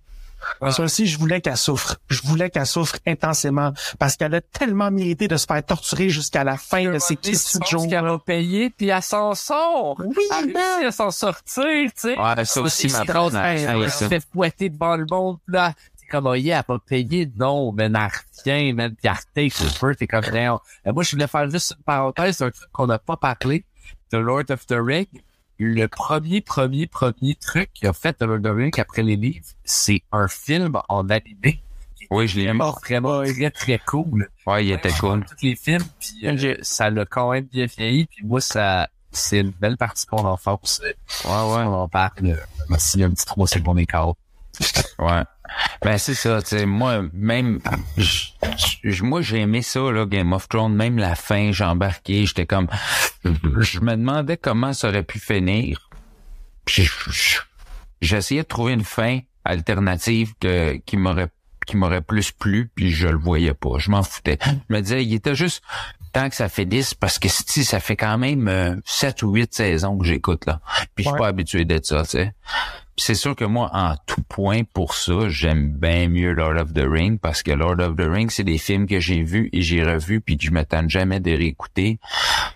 Cersei, 0.71 1.05
je 1.05 1.17
voulais 1.17 1.41
qu'elle 1.41 1.57
souffre. 1.57 1.95
Je 2.09 2.21
voulais 2.23 2.49
qu'elle 2.49 2.65
souffre 2.65 2.97
intensément 3.05 3.73
parce 3.99 4.15
qu'elle 4.15 4.33
a 4.35 4.41
tellement 4.41 4.91
mérité 4.91 5.27
de 5.27 5.37
se 5.37 5.45
faire 5.45 5.63
torturer 5.63 6.09
jusqu'à 6.09 6.43
la 6.43 6.57
fin 6.57 6.83
de 6.91 6.99
ses 6.99 7.15
petits 7.15 7.35
jours. 7.69 7.87
qu'elle 7.87 8.05
a 8.05 8.17
payé, 8.19 8.69
puis 8.69 8.87
elle 8.89 9.01
s'en 9.01 9.33
sort. 9.35 9.95
Oui, 10.03 10.15
Elle 10.31 10.85
à 10.87 10.91
s'en 10.91 11.11
sortir, 11.11 11.63
tu 11.65 11.91
sais. 11.95 12.19
Ouais, 12.19 12.45
ça 12.45 12.61
aussi, 12.61 12.87
ma 12.87 13.05
Hey, 13.45 13.63
elle- 13.63 13.91
se 13.91 14.07
fait 14.07 14.23
fouetter 14.33 14.69
devant 14.69 14.95
le 14.95 15.05
monde, 15.09 15.37
là. 15.47 15.73
C'est 15.99 16.07
comme, 16.07 16.27
oh 16.27 16.35
yeah, 16.35 16.55
elle 16.55 16.59
a 16.59 16.63
pas 16.63 16.79
payé. 16.79 17.29
Non, 17.37 17.71
mais 17.73 17.85
elle 17.85 17.95
revient, 18.45 18.73
man, 18.73 18.95
puis 18.95 19.09
elle 19.35 19.51
feu. 19.51 19.95
T'es 19.95 20.07
comme, 20.07 20.23
non. 20.33 20.59
Euh, 20.85 20.93
Moi, 20.93 21.03
je 21.03 21.11
voulais 21.11 21.27
faire 21.27 21.49
juste 21.49 21.73
une 21.77 21.83
parenthèse 21.83 22.37
d'un 22.37 22.49
truc 22.51 22.69
qu'on 22.71 22.87
n'a 22.87 22.99
pas 22.99 23.17
parlé. 23.17 23.65
The 24.09 24.15
Lord 24.15 24.45
of 24.49 24.65
the 24.67 24.75
Ring. 24.79 25.07
Le 25.59 25.87
premier, 25.87 26.41
premier, 26.41 26.85
premier 26.87 27.35
truc 27.35 27.71
qu'il 27.73 27.87
a 27.87 27.93
fait 27.93 28.15
Ring 28.21 28.79
après 28.79 29.01
les 29.01 29.15
livres, 29.15 29.45
c'est 29.63 30.03
un 30.11 30.27
film 30.27 30.79
en 30.89 31.09
animé. 31.09 31.61
Oui, 32.11 32.27
je 32.27 32.37
l'ai 32.39 32.51
vu. 32.51 32.57
Vraiment 32.57 33.23
très, 33.23 33.51
très 33.51 33.79
cool. 33.79 34.29
Ouais, 34.45 34.65
il 34.65 34.71
était 34.71 34.91
cool. 34.91 35.25
Tous 35.25 35.45
les 35.45 35.55
films, 35.55 35.83
puis 35.99 36.27
euh, 36.27 36.55
ça 36.61 36.89
l'a 36.89 37.05
quand 37.05 37.31
même 37.31 37.45
bien 37.45 37.65
vieilli. 37.65 38.05
Puis 38.05 38.23
moi, 38.25 38.39
ça, 38.39 38.87
c'est 39.11 39.39
une 39.39 39.49
belle 39.51 39.77
partie 39.77 40.05
de 40.05 40.15
mon 40.15 40.25
enfance. 40.25 40.79
Ouais, 40.83 40.91
ouais. 41.25 41.33
On 41.63 41.73
en 41.73 41.89
parle. 41.89 42.11
euh, 42.23 42.35
Merci, 42.69 43.03
un 43.03 43.09
petit 43.09 43.25
3 43.25 43.47
secondes 43.47 43.79
écart. 43.79 44.13
Ouais. 44.99 45.23
Ben 45.83 45.97
c'est 45.97 46.13
ça, 46.13 46.41
tu 46.41 46.49
sais, 46.57 46.65
moi 46.65 47.03
même 47.13 47.59
moi 49.01 49.21
j'ai 49.21 49.39
aimé 49.39 49.61
ça 49.61 49.91
là 49.91 50.05
Game 50.05 50.33
of 50.33 50.47
Thrones, 50.49 50.75
même 50.75 50.97
la 50.97 51.15
fin, 51.15 51.51
j'ai 51.51 51.63
embarqué, 51.63 52.25
j'étais 52.25 52.45
comme 52.45 52.67
je 53.23 53.79
me 53.79 53.95
demandais 53.95 54.37
comment 54.37 54.73
ça 54.73 54.89
aurait 54.89 55.03
pu 55.03 55.19
finir. 55.19 55.89
J'essayais 58.01 58.43
de 58.43 58.47
trouver 58.47 58.73
une 58.73 58.83
fin 58.83 59.19
alternative 59.45 60.33
que 60.39 60.77
qui 60.85 60.97
m'aurait 60.97 61.29
qui 61.65 61.75
m'aurait 61.75 62.01
plus 62.01 62.31
plu, 62.31 62.71
puis 62.73 62.91
je 62.91 63.07
le 63.09 63.17
voyais 63.17 63.53
pas, 63.53 63.77
je 63.77 63.91
m'en 63.91 64.01
foutais. 64.01 64.39
Je 64.45 64.73
me 64.73 64.81
disais 64.81 65.03
il 65.03 65.13
était 65.13 65.35
juste 65.35 65.61
tant 66.17 66.29
que 66.29 66.35
ça 66.35 66.49
fait 66.49 66.65
10 66.65 66.95
parce 66.95 67.19
que 67.19 67.27
si 67.29 67.63
ça 67.63 67.79
fait 67.79 67.95
quand 67.95 68.17
même 68.17 68.47
euh, 68.47 68.75
7 68.85 69.21
ou 69.23 69.33
8 69.33 69.53
saisons 69.53 69.97
que 69.99 70.05
j'écoute 70.05 70.45
là. 70.47 70.59
Puis 70.95 71.03
je 71.03 71.09
suis 71.09 71.11
Ouais. 71.13 71.19
pas 71.19 71.27
habitué 71.27 71.63
d'être 71.63 71.85
ça, 71.85 72.01
tu 72.03 72.09
sais. 72.09 72.33
C'est 72.97 73.13
sûr 73.13 73.35
que 73.35 73.45
moi, 73.45 73.69
en 73.73 73.95
tout 74.07 74.23
point 74.23 74.63
pour 74.63 74.95
ça, 74.95 75.29
j'aime 75.29 75.69
bien 75.71 76.07
mieux 76.09 76.33
Lord 76.33 76.57
of 76.59 76.73
the 76.73 76.85
Ring 76.89 77.19
parce 77.19 77.43
que 77.43 77.51
Lord 77.51 77.79
of 77.81 77.95
the 77.95 78.07
Ring, 78.09 78.31
c'est 78.31 78.43
des 78.43 78.57
films 78.57 78.87
que 78.87 78.99
j'ai 78.99 79.21
vus 79.21 79.49
et 79.53 79.61
j'ai 79.61 79.83
revus 79.83 80.19
puis 80.19 80.37
que 80.37 80.43
je 80.45 80.49
m'attends 80.51 80.89
jamais 80.89 81.19
de 81.19 81.29
réécouter. 81.29 81.99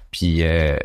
Puis 0.10 0.42
euh, 0.42 0.78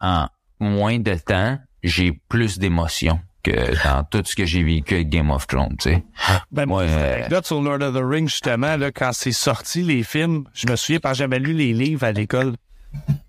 en 0.00 0.28
moins 0.60 1.00
de 1.00 1.14
temps, 1.14 1.58
j'ai 1.82 2.12
plus 2.28 2.60
d'émotions 2.60 3.18
que 3.42 3.84
dans 3.84 4.04
tout 4.04 4.22
ce 4.24 4.36
que 4.36 4.44
j'ai 4.44 4.62
vécu 4.62 4.94
avec 4.94 5.08
Game 5.08 5.30
of 5.30 5.46
Thrones, 5.46 5.76
tu 5.78 5.90
sais. 5.90 6.04
Ben, 6.50 6.68
Ouais, 6.68 6.86
euh, 6.88 7.42
sur 7.42 7.60
Lord 7.60 7.82
of 7.82 7.94
the 7.94 8.02
Rings, 8.02 8.28
justement, 8.28 8.76
là, 8.76 8.92
quand 8.92 9.12
c'est 9.12 9.32
sorti, 9.32 9.82
les 9.82 10.02
films, 10.02 10.44
je 10.54 10.66
me 10.68 10.76
souviens 10.76 11.00
parce 11.00 11.14
que 11.14 11.18
j'avais 11.18 11.38
lu 11.38 11.52
les 11.52 11.72
livres 11.72 12.04
à 12.04 12.12
l'école. 12.12 12.54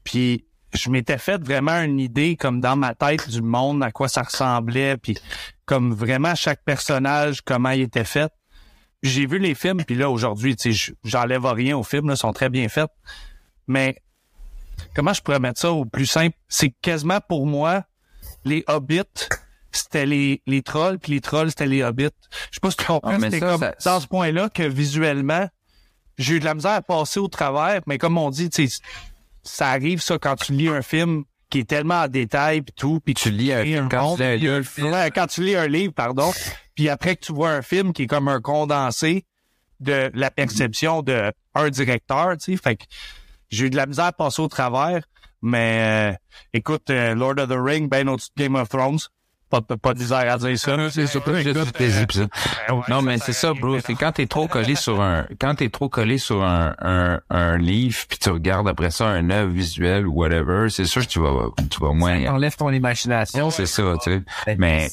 Puis 0.04 0.46
je 0.74 0.90
m'étais 0.90 1.18
fait 1.18 1.42
vraiment 1.42 1.82
une 1.82 2.00
idée 2.00 2.36
comme 2.36 2.60
dans 2.60 2.76
ma 2.76 2.96
tête 2.96 3.30
du 3.30 3.42
monde, 3.42 3.84
à 3.84 3.92
quoi 3.92 4.08
ça 4.08 4.24
ressemblait, 4.24 4.98
puis 4.98 5.18
comme 5.66 5.94
vraiment 5.94 6.36
chaque 6.36 6.64
personnage, 6.64 7.42
comment 7.42 7.70
il 7.70 7.82
était 7.82 8.04
fait. 8.04 8.32
J'ai 9.02 9.26
vu 9.26 9.38
les 9.38 9.54
films, 9.56 9.84
puis 9.84 9.96
là, 9.96 10.10
aujourd'hui, 10.10 10.56
tu 10.56 10.74
sais, 10.74 10.94
j'enlève 11.04 11.46
rien 11.46 11.78
aux 11.78 11.84
films, 11.84 12.10
là, 12.10 12.16
sont 12.16 12.32
très 12.34 12.50
bien 12.50 12.70
faits. 12.70 12.90
Mais 13.68 13.98
comment 14.96 15.14
je 15.14 15.22
pourrais 15.22 15.40
mettre 15.40 15.60
ça 15.60 15.72
au 15.72 15.86
plus 15.86 16.06
simple? 16.06 16.36
C'est 16.48 16.70
quasiment 16.82 17.20
pour 17.28 17.46
moi, 17.46 17.84
les 18.46 18.64
hobbits, 18.68 19.28
c'était 19.78 20.06
les, 20.06 20.42
les 20.48 20.62
trolls, 20.62 21.00
puis 21.00 21.14
les 21.14 21.22
trolls, 21.22 21.50
c'était 21.50 21.66
les 21.68 21.84
hobbits. 21.84 22.10
Je 22.52 22.56
sais 22.56 22.60
pas 22.62 22.72
si 22.72 22.78
tu 22.78 22.86
comprends, 22.86 23.12
Ah, 23.12 23.18
mais 23.18 23.28
c'était 23.32 23.40
comme 23.40 23.60
ça- 23.60 23.76
dans 23.86 24.00
ce 24.00 24.08
point-là 24.08 24.50
que 24.50 24.64
visuellement, 24.64 25.48
j'ai 26.18 26.36
eu 26.36 26.40
de 26.40 26.46
la 26.46 26.54
misère 26.56 26.72
à 26.72 26.82
passer 26.82 27.20
au 27.20 27.28
travers, 27.28 27.82
mais 27.88 27.98
comme 27.98 28.18
on 28.18 28.30
dit, 28.30 28.50
ça 29.44 29.70
arrive 29.70 30.02
ça 30.02 30.18
quand 30.18 30.36
tu 30.36 30.54
lis 30.54 30.70
un 30.70 30.82
film 30.82 31.24
qui 31.50 31.60
est 31.60 31.70
tellement 31.70 32.02
en 32.04 32.08
détail 32.08 32.62
puis 32.62 32.74
tout, 32.76 33.00
puis 33.04 33.14
Tu 33.14 33.30
lis 33.32 33.52
un 33.54 33.64
quand 33.90 34.16
tu 34.16 34.24
lis 34.38 34.48
un 34.50 34.64
quand 35.12 35.28
tu 35.28 35.44
lis 35.44 35.56
un 35.56 35.68
livre, 35.68 35.94
pardon, 35.94 36.32
puis 36.76 36.90
après 36.90 37.16
que 37.16 37.26
tu 37.26 37.34
vois 37.34 37.52
un 37.52 37.62
film 37.62 37.94
qui 37.94 38.04
est 38.04 38.08
comme 38.08 38.28
un 38.28 38.42
condensé 38.42 39.26
de 39.80 40.10
la 40.14 40.32
perception 40.32 41.02
de 41.02 41.32
un 41.56 41.70
directeur, 41.70 42.38
tu 42.38 42.54
sais, 42.56 42.58
fait 42.62 42.76
que 42.78 42.84
j'ai 43.50 43.66
eu 43.66 43.70
de 43.70 43.76
la 43.76 43.86
misère 43.86 44.06
à 44.06 44.12
passer 44.14 44.42
au 44.42 44.48
travers, 44.48 45.04
mais 45.42 46.12
euh, 46.14 46.18
écoute, 46.54 46.90
euh, 46.90 47.14
Lord 47.14 47.36
of 47.38 47.50
the 47.50 47.58
Ring, 47.58 47.90
ben 47.90 48.08
au-dessus 48.08 48.30
de 48.36 48.44
Game 48.44 48.56
of 48.56 48.70
Thrones, 48.70 49.00
pas, 49.54 49.62
pas, 49.62 49.78
pas 49.78 49.94
de 49.94 50.00
misère 50.00 50.34
à 50.34 50.38
dire 50.38 50.58
ça. 50.58 50.90
C'est 50.90 51.08
ça, 51.08 51.20
juste 51.42 51.72
plaisir, 51.74 52.08
pis 52.08 52.18
ça. 52.18 52.28
Non, 52.90 53.02
mais 53.02 53.18
c'est 53.20 53.34
ça, 53.34 53.54
bro. 53.54 53.80
C'est 53.80 53.94
quand 53.96 54.12
t'es 54.12 54.26
trop 54.28 54.48
collé 54.48 54.76
sur 54.76 55.02
un, 55.02 55.26
quand 55.40 55.56
t'es 55.56 55.70
trop 55.70 55.90
collé 55.90 56.18
sur 56.18 56.44
un, 56.44 56.76
un, 56.82 57.20
un 57.30 57.58
livre, 57.58 58.00
puis 58.10 58.18
tu 58.18 58.30
regardes 58.30 58.68
après 58.68 58.90
ça 58.92 59.06
un 59.08 59.30
œuvre 59.30 59.52
visuelle 59.52 60.08
ou 60.08 60.14
whatever, 60.14 60.70
c'est 60.70 60.86
sûr 60.86 61.02
que 61.04 61.08
tu 61.12 61.20
vas, 61.20 61.32
tu 61.70 61.80
vas 61.80 61.94
moins. 61.94 62.26
Enlève 62.34 62.56
ton 62.56 62.72
imagination. 62.72 63.50
C'est 63.52 63.66
ça, 63.66 63.84
tu 64.04 64.12
sais. 64.12 64.24
Ben, 64.48 64.58
Mais- 64.58 64.90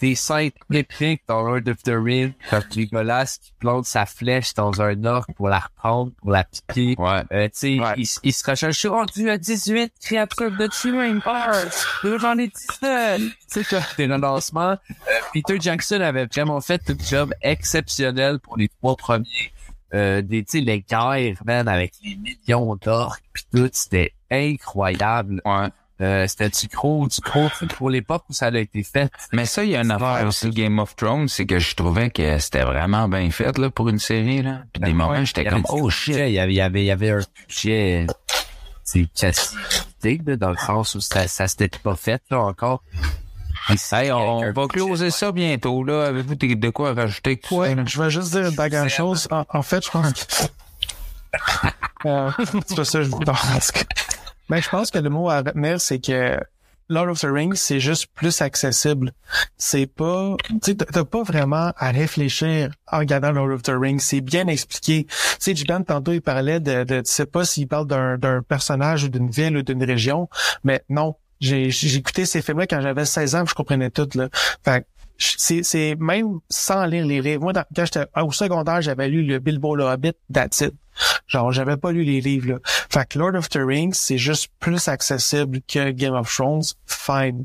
Des 0.00 0.14
scènes, 0.14 0.50
épiques 0.72 1.22
dans 1.28 1.42
Lord 1.42 1.60
of 1.68 1.82
the 1.84 1.92
Ring, 1.94 2.32
comme 2.50 2.62
Legolas 2.76 3.38
qui 3.42 3.52
plante 3.60 3.84
sa 3.86 4.06
flèche 4.06 4.54
dans 4.54 4.80
un 4.82 5.04
orc 5.04 5.26
pour 5.36 5.48
la 5.48 5.60
reprendre, 5.60 6.12
pour 6.20 6.30
la 6.30 6.44
piquer. 6.44 6.94
Ouais. 6.98 7.22
Euh, 7.32 7.44
tu 7.46 7.50
sais, 7.54 7.78
Ouais. 7.80 7.94
il, 7.96 8.06
il 8.24 8.32
se 8.32 8.48
recherche, 8.50 8.74
je 8.74 8.78
suis 8.80 8.88
rendu 8.88 9.30
à 9.30 9.38
18 9.38 9.92
créatures 10.04 10.50
de 10.50 10.64
Earth. 10.64 11.86
Là, 12.02 12.18
j'en 12.18 12.38
ai 12.38 12.48
19. 12.48 13.20
Tu 13.20 13.30
sais, 13.46 13.64
que 13.64 13.76
des 13.96 14.06
relancements. 14.06 14.72
Euh, 14.72 14.94
Peter 15.32 15.56
Jackson 15.60 16.00
avait 16.00 16.26
vraiment 16.26 16.60
fait 16.60 16.82
un 16.88 16.96
job 16.98 17.34
exceptionnel 17.42 18.38
pour 18.38 18.56
les 18.56 18.68
trois 18.68 18.96
premiers. 18.96 19.52
Euh, 19.94 20.22
des, 20.22 20.42
tu 20.44 20.58
sais, 20.58 20.64
les 20.64 20.80
guerres, 20.80 21.36
man, 21.44 21.68
avec 21.68 21.92
les 22.02 22.16
millions 22.16 22.76
d'orques 22.76 23.22
pis 23.34 23.44
tout, 23.52 23.68
c'était 23.72 24.12
incroyable. 24.30 25.42
Ouais. 25.44 25.68
Euh, 26.00 26.26
c'était 26.26 26.48
du 26.48 26.66
gros, 26.68 27.06
du 27.06 27.20
gros 27.20 27.48
pour 27.76 27.90
l'époque 27.90 28.24
où 28.28 28.32
ça 28.32 28.46
a 28.46 28.58
été 28.58 28.82
fait. 28.82 29.12
Mais 29.32 29.44
ça, 29.44 29.62
il 29.62 29.70
y 29.70 29.76
a 29.76 29.82
une 29.82 29.90
affaire 29.90 30.26
aussi, 30.26 30.50
Game 30.50 30.78
of 30.80 30.96
Thrones, 30.96 31.28
c'est 31.28 31.46
que 31.46 31.60
je 31.60 31.76
trouvais 31.76 32.10
que 32.10 32.38
c'était 32.38 32.64
vraiment 32.64 33.08
bien 33.08 33.30
fait, 33.30 33.56
là, 33.58 33.70
pour 33.70 33.88
une 33.88 34.00
série, 34.00 34.42
là. 34.42 34.62
Puis 34.72 34.82
des 34.82 34.94
moments, 34.94 35.24
j'étais 35.24 35.44
comme, 35.44 35.64
oh 35.68 35.90
shit. 35.90 36.16
Il 36.16 36.30
y 36.30 36.38
avait, 36.40 36.52
il 36.52 36.56
y 36.56 36.60
avait, 36.60 36.82
il 36.82 36.86
y 36.86 36.90
avait 36.90 37.10
un 37.10 37.20
budget, 37.46 38.06
c'est 38.84 38.98
limité, 38.98 40.20
là, 40.26 40.36
dans 40.36 40.50
le 40.50 40.56
sens 40.56 40.94
où 40.96 41.00
ça, 41.00 41.28
ça 41.28 41.46
s'était 41.46 41.68
pas 41.78 41.94
fait, 41.94 42.22
là, 42.30 42.40
encore. 42.40 42.82
Hey, 43.92 44.10
on, 44.12 44.38
on 44.38 44.52
va 44.52 44.66
closer 44.66 45.10
ça 45.10 45.32
bientôt, 45.32 45.84
là. 45.84 46.06
Avez-vous 46.06 46.34
de 46.34 46.70
quoi 46.70 46.94
rajouter 46.94 47.36
tout 47.38 47.56
Ouais, 47.56 47.74
ça, 47.74 47.84
je 47.86 48.02
vais 48.02 48.10
juste 48.10 48.32
dire 48.32 48.46
une 48.48 48.54
dernière 48.56 48.88
chose. 48.90 49.28
En, 49.30 49.44
en 49.48 49.62
fait, 49.62 49.84
je 49.84 49.90
pense 49.90 50.12
que... 50.12 50.20
Euh, 52.04 52.30
c'est 52.66 52.76
pas 52.76 52.84
ça 52.84 52.98
que 52.98 53.04
je 53.04 53.10
vous 53.10 53.20
pense. 53.20 53.70
Mais 54.50 54.60
je 54.60 54.68
pense 54.68 54.90
que 54.90 54.98
le 54.98 55.08
mot 55.08 55.30
à 55.30 55.36
retenir, 55.38 55.80
c'est 55.80 56.00
que 56.00 56.36
Lord 56.88 57.08
of 57.10 57.20
the 57.20 57.28
Rings, 57.30 57.54
c'est 57.54 57.78
juste 57.78 58.08
plus 58.12 58.42
accessible. 58.42 59.12
C'est 59.56 59.86
pas, 59.86 60.34
tu 60.48 60.56
sais, 60.64 60.74
t'as- 60.74 60.84
t'as 60.86 61.04
pas 61.04 61.22
vraiment 61.22 61.72
à 61.76 61.90
réfléchir 61.92 62.70
en 62.90 62.98
regardant 62.98 63.30
Lord 63.30 63.52
of 63.52 63.62
the 63.62 63.70
Rings. 63.72 64.00
C'est 64.00 64.20
bien 64.20 64.48
expliqué. 64.48 65.04
Tu 65.08 65.14
sais, 65.38 65.54
Jiban, 65.54 65.84
tantôt, 65.84 66.12
il 66.12 66.20
parlait 66.20 66.58
de, 66.58 66.82
de 66.82 67.02
tu 67.02 67.10
sais 67.12 67.24
pas 67.24 67.44
s'il 67.44 67.68
parle 67.68 67.86
d'un, 67.86 68.18
d'un 68.18 68.42
personnage 68.42 69.04
ou 69.04 69.08
d'une 69.08 69.30
ville 69.30 69.56
ou 69.58 69.62
d'une 69.62 69.84
région, 69.84 70.28
mais 70.64 70.82
non. 70.88 71.14
J'ai, 71.42 71.96
écouté 71.96 72.24
ces 72.24 72.40
films-là 72.40 72.66
quand 72.66 72.80
j'avais 72.80 73.04
16 73.04 73.34
ans, 73.34 73.44
je 73.46 73.54
comprenais 73.54 73.90
tout, 73.90 74.08
là. 74.14 74.28
Fait 74.64 74.86
c'est, 75.18 75.62
c'est 75.62 75.94
même 76.00 76.40
sans 76.48 76.84
lire 76.86 77.06
les 77.06 77.20
livres. 77.20 77.42
Moi, 77.42 77.52
quand 77.52 77.84
j'étais 77.84 78.06
au 78.16 78.32
secondaire, 78.32 78.80
j'avais 78.80 79.08
lu 79.08 79.22
le 79.22 79.38
Bilbo 79.38 79.76
le 79.76 79.84
Hobbit, 79.84 80.14
that's. 80.32 80.64
Genre, 81.26 81.52
j'avais 81.52 81.76
pas 81.76 81.92
lu 81.92 82.02
les 82.04 82.20
livres, 82.20 82.52
là. 82.52 82.58
Fait 82.64 83.08
que 83.08 83.18
Lord 83.18 83.34
of 83.34 83.48
the 83.48 83.58
Rings, 83.58 83.94
c'est 83.94 84.18
juste 84.18 84.48
plus 84.58 84.88
accessible 84.88 85.60
que 85.68 85.90
Game 85.90 86.14
of 86.14 86.34
Thrones, 86.34 86.62
fine. 86.86 87.44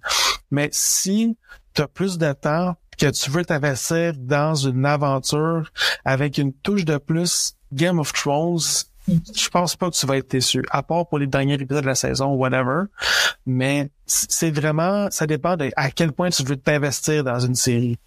Mais 0.51 0.69
si 0.71 1.37
t'as 1.73 1.87
plus 1.87 2.17
de 2.17 2.33
temps, 2.33 2.75
que 2.97 3.11
tu 3.11 3.29
veux 3.29 3.45
t'investir 3.45 4.13
dans 4.17 4.55
une 4.55 4.85
aventure 4.85 5.71
avec 6.03 6.37
une 6.37 6.51
touche 6.51 6.85
de 6.85 6.97
plus 6.97 7.55
Game 7.71 7.99
of 7.99 8.11
Thrones, 8.13 8.59
je 9.07 9.49
pense 9.49 9.75
pas 9.75 9.89
que 9.89 9.95
tu 9.95 10.05
vas 10.05 10.17
être 10.17 10.29
déçu, 10.31 10.63
à 10.69 10.83
part 10.83 11.07
pour 11.07 11.17
les 11.19 11.27
derniers 11.27 11.53
épisodes 11.55 11.81
de 11.83 11.87
la 11.87 11.95
saison, 11.95 12.33
whatever. 12.33 12.83
Mais 13.45 13.89
c'est 14.05 14.51
vraiment, 14.51 15.07
ça 15.11 15.25
dépend 15.27 15.55
de 15.55 15.69
à 15.75 15.91
quel 15.91 16.11
point 16.11 16.29
tu 16.29 16.43
veux 16.43 16.57
t'investir 16.57 17.23
dans 17.23 17.39
une 17.39 17.55
série. 17.55 17.97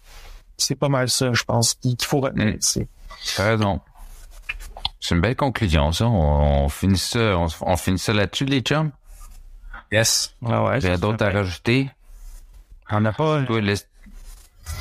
C'est 0.57 0.75
pas 0.75 0.89
mal 0.89 1.09
ça, 1.09 1.33
je 1.33 1.43
pense, 1.43 1.73
qu'il 1.73 1.95
faut 2.01 2.19
retenir 2.19 2.53
Mm. 2.53 2.57
ici. 2.59 2.87
T'as 3.35 3.45
raison. 3.45 3.81
C'est 4.99 5.15
une 5.15 5.21
belle 5.21 5.35
conclusion, 5.35 5.91
ça. 5.91 6.05
On, 6.05 6.65
on 6.65 6.69
finit 6.69 6.97
ça, 6.99 7.35
on, 7.37 7.47
on 7.61 7.77
finit 7.77 7.97
ça 7.97 8.13
là-dessus, 8.13 8.45
les 8.45 8.61
chums? 8.61 8.91
Yes. 9.91 10.35
Ah 10.45 10.63
ouais. 10.63 10.79
J'ai 10.81 10.97
d'autres 10.97 11.25
à 11.25 11.31
rajouter? 11.31 11.89
On 12.91 13.01
n'a 13.01 13.11
pas 13.11 13.41
Toi, 13.43 13.61
laisse- 13.61 13.87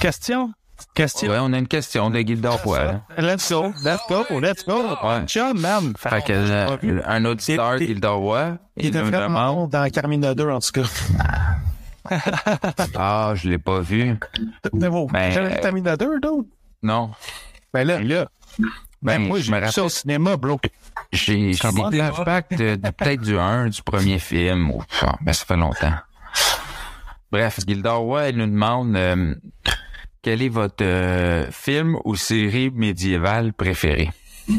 question? 0.01 0.53
Question? 0.95 1.31
Ouais, 1.31 1.39
on 1.41 1.53
a 1.53 1.59
une 1.59 1.69
question 1.69 2.11
de 2.11 2.19
Gildor 2.21 2.61
Poil. 2.63 3.01
Let's 3.17 3.51
go, 3.51 3.73
let's 3.85 4.01
go, 4.09 4.25
let's 4.41 4.65
go. 4.67 4.83
Ouais. 5.03 5.25
Chum, 5.27 5.59
man. 5.61 5.93
Fait 5.97 6.23
que 6.25 6.33
euh, 6.33 7.01
un 7.07 7.25
auditeur, 7.25 7.79
Gildor 7.79 8.19
Roy, 8.19 8.59
Il 8.77 8.85
il 8.85 8.89
était 8.89 8.99
nous 9.03 9.07
vraiment 9.11 9.29
demande. 9.55 9.71
dans 9.71 9.89
Carmina 9.91 10.35
2, 10.35 10.51
en 10.51 10.59
tout 10.61 10.73
cas. 10.73 10.83
Ah, 12.97 13.35
je 13.37 13.49
l'ai 13.49 13.59
pas 13.59 13.81
vu. 13.81 14.17
Mais 14.73 14.89
bon, 14.89 15.07
j'avais 15.13 15.61
Carmina 15.61 15.97
2, 15.97 16.19
d'autres. 16.21 16.49
Non. 16.83 17.11
Ben 17.73 17.87
là, 17.87 18.01
là, 18.01 18.27
ben, 18.59 18.67
Ben, 19.03 19.19
moi, 19.29 19.39
je 19.39 19.51
me 19.53 19.57
vu 19.59 19.63
ça 19.63 19.67
rappelle- 19.69 19.85
au 19.85 19.89
cinéma, 19.91 20.37
bro. 20.37 20.59
J'ai 21.13 21.53
flashbacks 21.55 22.57
de, 22.57 22.77
peut-être 22.77 23.21
du 23.21 23.39
1, 23.39 23.69
du 23.69 23.83
premier 23.83 24.19
film. 24.19 24.71
ou- 24.71 24.83
ah, 25.03 25.15
ben, 25.21 25.33
ça 25.33 25.45
fait 25.45 25.57
longtemps. 25.57 25.93
Bref, 27.31 27.61
Gildor 27.67 28.01
Roy, 28.01 28.23
elle 28.31 28.37
nous 28.39 28.47
demande 28.47 28.97
euh, 28.97 29.35
quel 30.23 30.43
est 30.43 30.49
votre 30.49 30.85
euh, 30.85 31.51
film 31.51 31.97
ou 32.05 32.17
série 32.17 32.71
médiévale 32.71 33.53
préférée? 33.53 34.11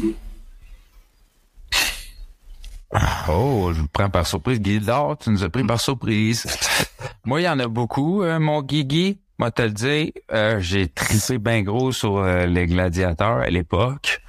Oh, 3.26 3.70
je 3.74 3.80
vous 3.80 3.88
prends 3.88 4.10
par 4.10 4.26
surprise. 4.26 4.60
Gildor, 4.62 5.16
tu 5.16 5.30
nous 5.30 5.42
as 5.42 5.48
pris 5.48 5.64
par 5.64 5.80
surprise. 5.80 6.44
Moi, 7.24 7.40
il 7.40 7.44
y 7.44 7.48
en 7.48 7.58
a 7.58 7.66
beaucoup, 7.66 8.22
euh, 8.22 8.38
mon 8.38 8.62
Guigui. 8.62 9.18
Moi, 9.38 9.50
te 9.50 9.62
le 9.62 9.70
dire, 9.70 10.12
euh, 10.32 10.60
j'ai 10.60 10.88
trissé 10.88 11.38
bien 11.38 11.62
gros 11.62 11.90
sur 11.90 12.18
euh, 12.18 12.46
les 12.46 12.66
gladiateurs 12.66 13.38
à 13.38 13.48
l'époque. 13.48 14.20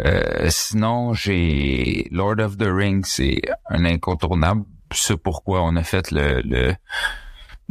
Euh, 0.00 0.48
sinon, 0.48 1.12
j'ai 1.12 2.08
Lord 2.10 2.40
of 2.40 2.56
the 2.56 2.66
Rings, 2.66 3.04
c'est 3.04 3.42
un 3.68 3.84
incontournable. 3.84 4.64
C'est 4.92 5.16
pourquoi 5.16 5.62
on 5.62 5.76
a 5.76 5.82
fait 5.82 6.10
le, 6.10 6.40
le, 6.42 6.74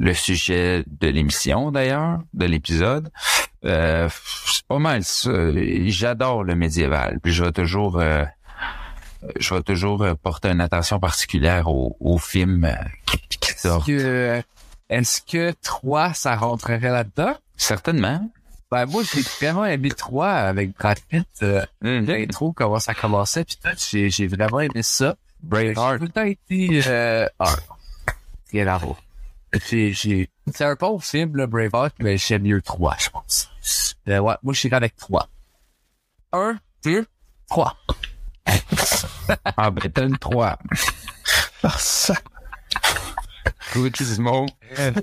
le 0.02 0.14
sujet 0.16 0.84
de 0.88 1.08
l'émission, 1.08 1.72
d'ailleurs, 1.72 2.20
de 2.34 2.46
l'épisode. 2.48 3.12
Euh, 3.66 4.10
c'est 4.48 4.66
pas 4.66 4.80
mal 4.80 5.04
ça. 5.04 5.32
J'adore 5.86 6.44
le 6.44 6.56
médiéval. 6.56 7.20
Puis 7.22 7.32
je 7.34 7.44
vais 7.44 7.52
toujours... 7.52 8.00
euh, 8.00 8.26
je 9.40 9.54
vais 9.54 9.62
toujours 9.62 10.02
euh, 10.02 10.16
porter 10.16 10.50
une 10.50 10.62
attention 10.62 11.00
particulière 11.00 11.68
aux, 11.68 11.96
aux 12.00 12.18
films 12.18 12.66
euh, 12.66 12.74
qui, 13.06 13.20
qui 13.40 13.52
Est-ce 13.52 13.68
sortent. 13.68 13.86
que, 13.86 14.42
est-ce 14.90 15.22
que 15.22 15.54
3, 15.62 16.14
ça 16.16 16.36
rentrerait 16.36 16.80
là-dedans? 16.80 17.36
Certainement. 17.56 18.28
Ben, 18.72 18.88
moi, 18.88 19.04
j'ai 19.04 19.22
vraiment 19.40 19.66
aimé 19.66 19.90
3 19.92 20.28
avec 20.28 20.76
Brad 20.76 20.98
Pitt. 21.08 21.28
Euh, 21.44 21.64
Mhm. 21.84 22.06
L'intro, 22.08 22.54
comment 22.54 22.80
ça 22.80 22.96
commençait, 22.96 23.44
puis 23.46 23.60
tout, 23.64 23.70
j'ai, 23.92 24.10
j'ai 24.10 24.26
vraiment 24.26 24.62
aimé 24.62 24.82
ça. 24.82 25.16
J'ai 25.44 25.74
Braveheart. 25.74 25.98
tout 26.00 26.06
le 26.06 26.10
temps 26.10 26.24
été, 26.24 26.82
euh, 26.88 27.28
ah, 27.38 27.54
voir. 28.54 28.96
J'ai, 29.70 30.30
c'est 30.54 30.64
un 30.64 30.76
bon 30.76 30.98
film, 31.00 31.36
le 31.36 31.46
Braveheart, 31.46 31.96
mais 32.00 32.18
j'aime 32.18 32.44
mieux 32.44 32.62
3, 32.62 32.96
je 33.00 33.10
pense. 33.10 33.50
Euh, 34.08 34.20
ouais, 34.20 34.36
moi, 34.44 34.54
je 34.54 34.60
suis 34.60 34.74
avec 34.74 34.96
3. 34.96 35.28
1, 36.32 36.58
2, 36.86 37.06
3. 37.50 37.76
Ah 39.58 39.70
ben 39.72 39.92
t'as 39.92 40.06
une 40.08 40.18
3. 40.18 40.58
ah, 41.64 41.70
ça- 41.78 42.16
Good 43.74 43.96
Gizmo? 43.96 44.46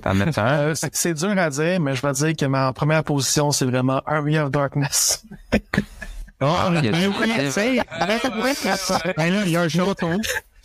T'en 0.03 0.19
as 0.21 0.37
un? 0.39 0.73
c'est 0.75 1.13
dur 1.13 1.37
à 1.37 1.49
dire, 1.49 1.79
mais 1.79 1.95
je 1.95 2.01
vais 2.05 2.11
dire 2.13 2.35
que 2.35 2.45
ma 2.45 2.73
première 2.73 3.03
position, 3.03 3.51
c'est 3.51 3.65
vraiment 3.65 4.01
Army 4.05 4.37
of 4.39 4.51
Darkness. 4.51 5.23
Ah, 6.41 6.71
il 6.75 6.85
y 6.85 6.87
a 6.87 6.91
Ben 6.91 7.13
oui, 7.19 7.33
c'est- 7.51 7.81
Ben 9.17 9.33
là, 9.33 9.43
il 9.45 9.51
y 9.51 9.57
a 9.57 9.61
un. 9.61 9.67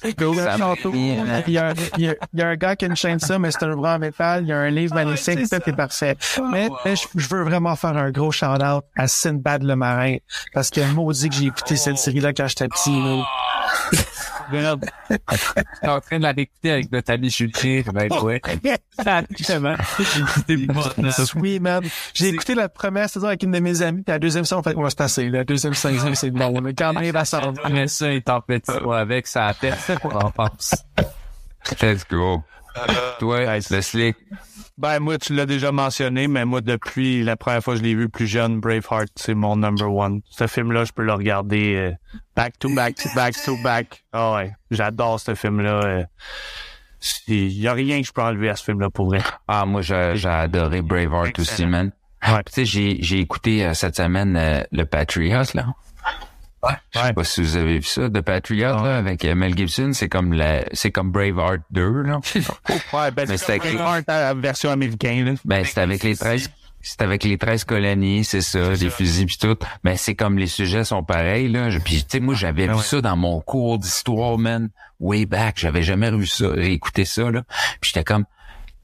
Il 1.46 1.52
y, 1.52 1.58
a, 1.58 1.72
il, 1.96 2.04
y 2.04 2.08
a, 2.08 2.14
il 2.32 2.40
y 2.40 2.42
a 2.42 2.48
un 2.48 2.56
gars 2.56 2.76
qui 2.76 2.84
a 2.84 2.88
une 2.88 2.96
chaîne 2.96 3.18
ça, 3.18 3.38
mais 3.38 3.50
c'est 3.50 3.62
un 3.64 3.74
bras 3.74 3.96
en 3.96 3.98
métal. 3.98 4.42
Il 4.42 4.48
y 4.48 4.52
a 4.52 4.58
un 4.58 4.70
livre 4.70 4.94
magnifique, 4.94 5.48
tout 5.48 5.54
est 5.54 5.72
parfait. 5.72 6.16
Mais, 6.50 6.68
mais 6.84 6.96
je, 6.96 7.06
je 7.14 7.28
veux 7.28 7.42
vraiment 7.42 7.74
faire 7.76 7.96
un 7.96 8.10
gros 8.10 8.30
shout-out 8.30 8.84
à 8.96 9.08
Sinbad 9.08 9.62
le 9.62 9.76
marin. 9.76 10.16
Parce 10.52 10.70
que 10.70 10.80
maudit 10.92 11.28
que 11.30 11.34
j'ai 11.34 11.46
écouté 11.46 11.76
cette 11.76 11.98
série-là 11.98 12.32
quand 12.32 12.46
j'étais 12.46 12.68
petit. 12.68 13.02
Regarde. 14.50 14.84
J'étais 15.10 15.88
en 15.88 16.00
train 16.00 16.18
de 16.18 16.22
la 16.22 16.32
réécouter 16.32 16.70
avec 16.70 16.92
notre 16.92 17.12
ami 17.12 17.30
Julien, 17.30 17.82
ben, 17.92 18.08
ouais. 18.22 18.40
Exactement. 18.98 19.74
Oui, 21.36 21.60
man. 21.60 21.82
J'ai 22.12 22.28
écouté 22.28 22.54
la 22.54 22.68
première 22.68 23.08
saison 23.08 23.26
avec 23.28 23.42
une 23.42 23.52
de 23.52 23.58
mes 23.58 23.82
amies, 23.82 24.02
puis 24.02 24.12
la 24.12 24.18
deuxième 24.18 24.44
saison, 24.44 24.58
en 24.58 24.62
fait, 24.62 24.76
on 24.76 24.82
va 24.82 24.90
se 24.90 24.96
passer. 24.96 25.28
La 25.28 25.44
deuxième 25.44 25.74
saison, 25.74 26.14
c'est 26.14 26.30
bon. 26.30 26.52
On 26.54 26.64
a 26.64 26.72
quand 26.72 26.92
même 26.92 27.16
à 27.16 27.24
s'en 27.24 27.54
Après 27.54 27.88
ça, 27.88 28.12
il 28.12 28.22
t'en 28.22 28.40
fait 28.40 28.62
avec 28.92 29.26
sa 29.26 29.52
tête. 29.54 29.76
On 30.04 30.30
pense? 30.30 30.74
Let's 31.80 32.06
go. 32.08 32.42
Toi, 33.18 33.58
le 33.70 33.80
slick. 33.80 34.16
Ben, 34.76 34.98
moi, 34.98 35.18
tu 35.18 35.34
l'as 35.34 35.46
déjà 35.46 35.70
mentionné, 35.70 36.26
mais 36.26 36.44
moi, 36.44 36.60
depuis 36.60 37.22
la 37.22 37.36
première 37.36 37.62
fois 37.62 37.74
que 37.74 37.78
je 37.78 37.84
l'ai 37.84 37.94
vu 37.94 38.08
plus 38.08 38.26
jeune, 38.26 38.58
Braveheart, 38.58 39.08
c'est 39.14 39.34
mon 39.34 39.54
number 39.56 39.88
one. 39.92 40.20
Ce 40.28 40.48
film-là, 40.48 40.84
je 40.84 40.90
peux 40.92 41.04
le 41.04 41.12
regarder 41.12 41.76
euh, 41.76 41.92
back 42.34 42.58
to 42.58 42.74
back 42.74 42.96
back 43.14 43.36
to 43.44 43.56
back. 43.62 44.04
Ah 44.12 44.34
ouais, 44.34 44.52
j'adore 44.72 45.20
ce 45.20 45.36
film-là. 45.36 45.84
euh. 45.84 46.04
Il 47.28 47.52
y 47.52 47.68
a 47.68 47.72
rien 47.72 48.00
que 48.00 48.06
je 48.06 48.12
peux 48.12 48.22
enlever 48.22 48.48
à 48.48 48.56
ce 48.56 48.64
film-là 48.64 48.90
pour 48.90 49.06
vrai. 49.06 49.20
Ah, 49.46 49.64
moi, 49.64 49.80
j'ai 49.82 49.94
adoré 50.26 50.82
Braveheart 50.82 51.38
aussi, 51.38 51.66
man. 51.66 51.92
Ouais. 52.26 52.42
Tu 52.46 52.52
sais, 52.52 52.64
j'ai, 52.64 52.96
j'ai 53.00 53.20
écouté 53.20 53.64
euh, 53.64 53.74
cette 53.74 53.96
semaine 53.96 54.36
euh, 54.36 54.62
le 54.72 54.84
Patriot, 54.86 55.42
là. 55.54 55.66
Je 56.90 56.98
sais 56.98 57.04
Ouais. 57.06 57.12
pas 57.12 57.24
si 57.24 57.42
vous 57.42 57.56
avez 57.56 57.78
vu 57.78 57.84
ça, 57.84 58.08
The 58.08 58.20
Patriot, 58.20 58.82
là, 58.82 58.96
avec 58.96 59.24
euh, 59.24 59.34
Mel 59.34 59.56
Gibson. 59.56 59.90
C'est 59.92 60.08
comme 60.08 60.32
la, 60.32 60.64
c'est 60.72 60.90
comme 60.90 61.10
Braveheart 61.10 61.60
2, 61.70 62.02
là. 62.02 62.20
Ouais, 62.92 63.10
ben, 63.10 63.26
Mais 63.28 63.36
c'est 63.36 63.46
c'est 63.46 63.58
Braveheart 63.58 64.04
la 64.08 64.34
version 64.34 64.70
américaine, 64.70 65.24
là. 65.26 65.32
Ben, 65.44 65.64
c'est 65.64 65.78
avec 65.80 66.02
les 66.02 66.16
13, 66.16 66.50
c'est 66.80 67.02
avec 67.02 67.24
les 67.24 67.38
13 67.38 67.64
colonies, 67.64 68.24
c'est 68.24 68.40
ça, 68.42 68.70
les 68.72 68.90
fusils 68.90 69.26
pis 69.26 69.38
tout. 69.38 69.56
Ben, 69.82 69.96
c'est 69.96 70.14
comme 70.14 70.38
les 70.38 70.46
sujets 70.46 70.84
sont 70.84 71.02
pareils, 71.02 71.48
là. 71.48 71.70
Je- 71.70 71.78
Puis, 71.78 71.96
tu 72.04 72.04
sais, 72.08 72.20
moi, 72.20 72.34
j'avais 72.34 72.66
Ben 72.66 72.72
vu 72.74 72.78
ouais. 72.78 72.84
ça 72.84 73.00
dans 73.00 73.16
mon 73.16 73.40
cours 73.40 73.78
d'histoire, 73.78 74.38
man. 74.38 74.68
Way 75.00 75.26
back. 75.26 75.54
J'avais 75.58 75.82
jamais 75.82 76.10
vu 76.10 76.26
ça, 76.26 76.46
écouté 76.56 77.04
ça, 77.04 77.30
là. 77.30 77.42
Puis 77.80 77.90
j'étais 77.92 78.04
comme, 78.04 78.24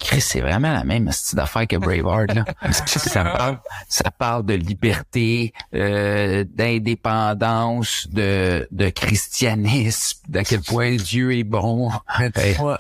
Chris, 0.01 0.21
c'est 0.23 0.41
vraiment 0.41 0.73
la 0.73 0.83
même 0.83 1.13
style 1.13 1.37
d'affaire 1.37 1.69
que 1.69 1.77
Braveheart, 1.77 2.33
là. 2.35 2.45
ça 2.73 3.23
parle, 3.23 3.59
ça 3.89 4.11
parle 4.11 4.47
de 4.47 4.55
liberté, 4.55 5.53
euh, 5.75 6.45
d'indépendance, 6.49 8.09
de, 8.11 8.67
de 8.71 8.89
christianisme, 8.89 10.19
d'à 10.27 10.43
quel 10.43 10.63
point 10.63 10.97
Dieu 10.97 11.37
est 11.37 11.45
bon. 11.45 11.91
Hey, 12.19 12.57
Ouais. 12.59 12.77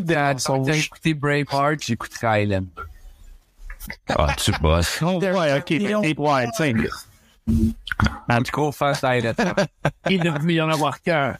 des 0.00 0.14
Quand 0.14 0.38
sont 0.38 0.64
j'ai 0.64 0.78
écouté 0.78 1.12
Braveheart, 1.14 1.82
j'ai 1.84 1.94
écouté 1.94 2.24
Highlander. 2.24 2.68
Ah, 4.08 4.34
tu 4.36 4.52
bosses. 4.60 5.00
Oh, 5.02 5.18
ouais, 5.20 5.58
ok, 5.58 5.70
mais 5.70 5.78
c'est- 5.80 6.18
ouais, 6.18 6.46
tu 6.56 6.56
sais. 6.56 6.74
En 8.30 8.42
tout 8.42 8.52
Gros 8.52 8.70
fan 8.72 8.94
d'Highlander. 9.02 9.52
Il 10.08 10.20
devait 10.20 10.54
y 10.54 10.60
en 10.60 10.68
avoir 10.70 11.00
qu'un. 11.02 11.36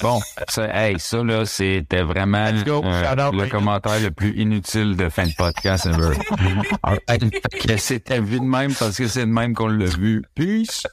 Bon, 0.00 0.20
ça, 0.48 0.68
hey, 0.74 0.98
ça 0.98 1.22
là, 1.22 1.44
c'était 1.44 2.02
vraiment 2.02 2.46
euh, 2.46 3.30
le 3.32 3.48
commentaire 3.48 4.00
le 4.00 4.10
plus 4.10 4.32
inutile 4.36 4.96
de 4.96 5.08
fin 5.08 5.26
de 5.26 5.34
podcast 5.36 5.86
ever. 5.86 6.16
Que 7.66 7.76
C'était 7.76 8.20
vu 8.20 8.40
de 8.40 8.44
même 8.44 8.74
parce 8.74 8.96
que 8.96 9.06
c'est 9.06 9.26
de 9.26 9.32
même 9.32 9.54
qu'on 9.54 9.68
l'a 9.68 9.86
vu. 9.86 10.22
Peace. 10.34 10.86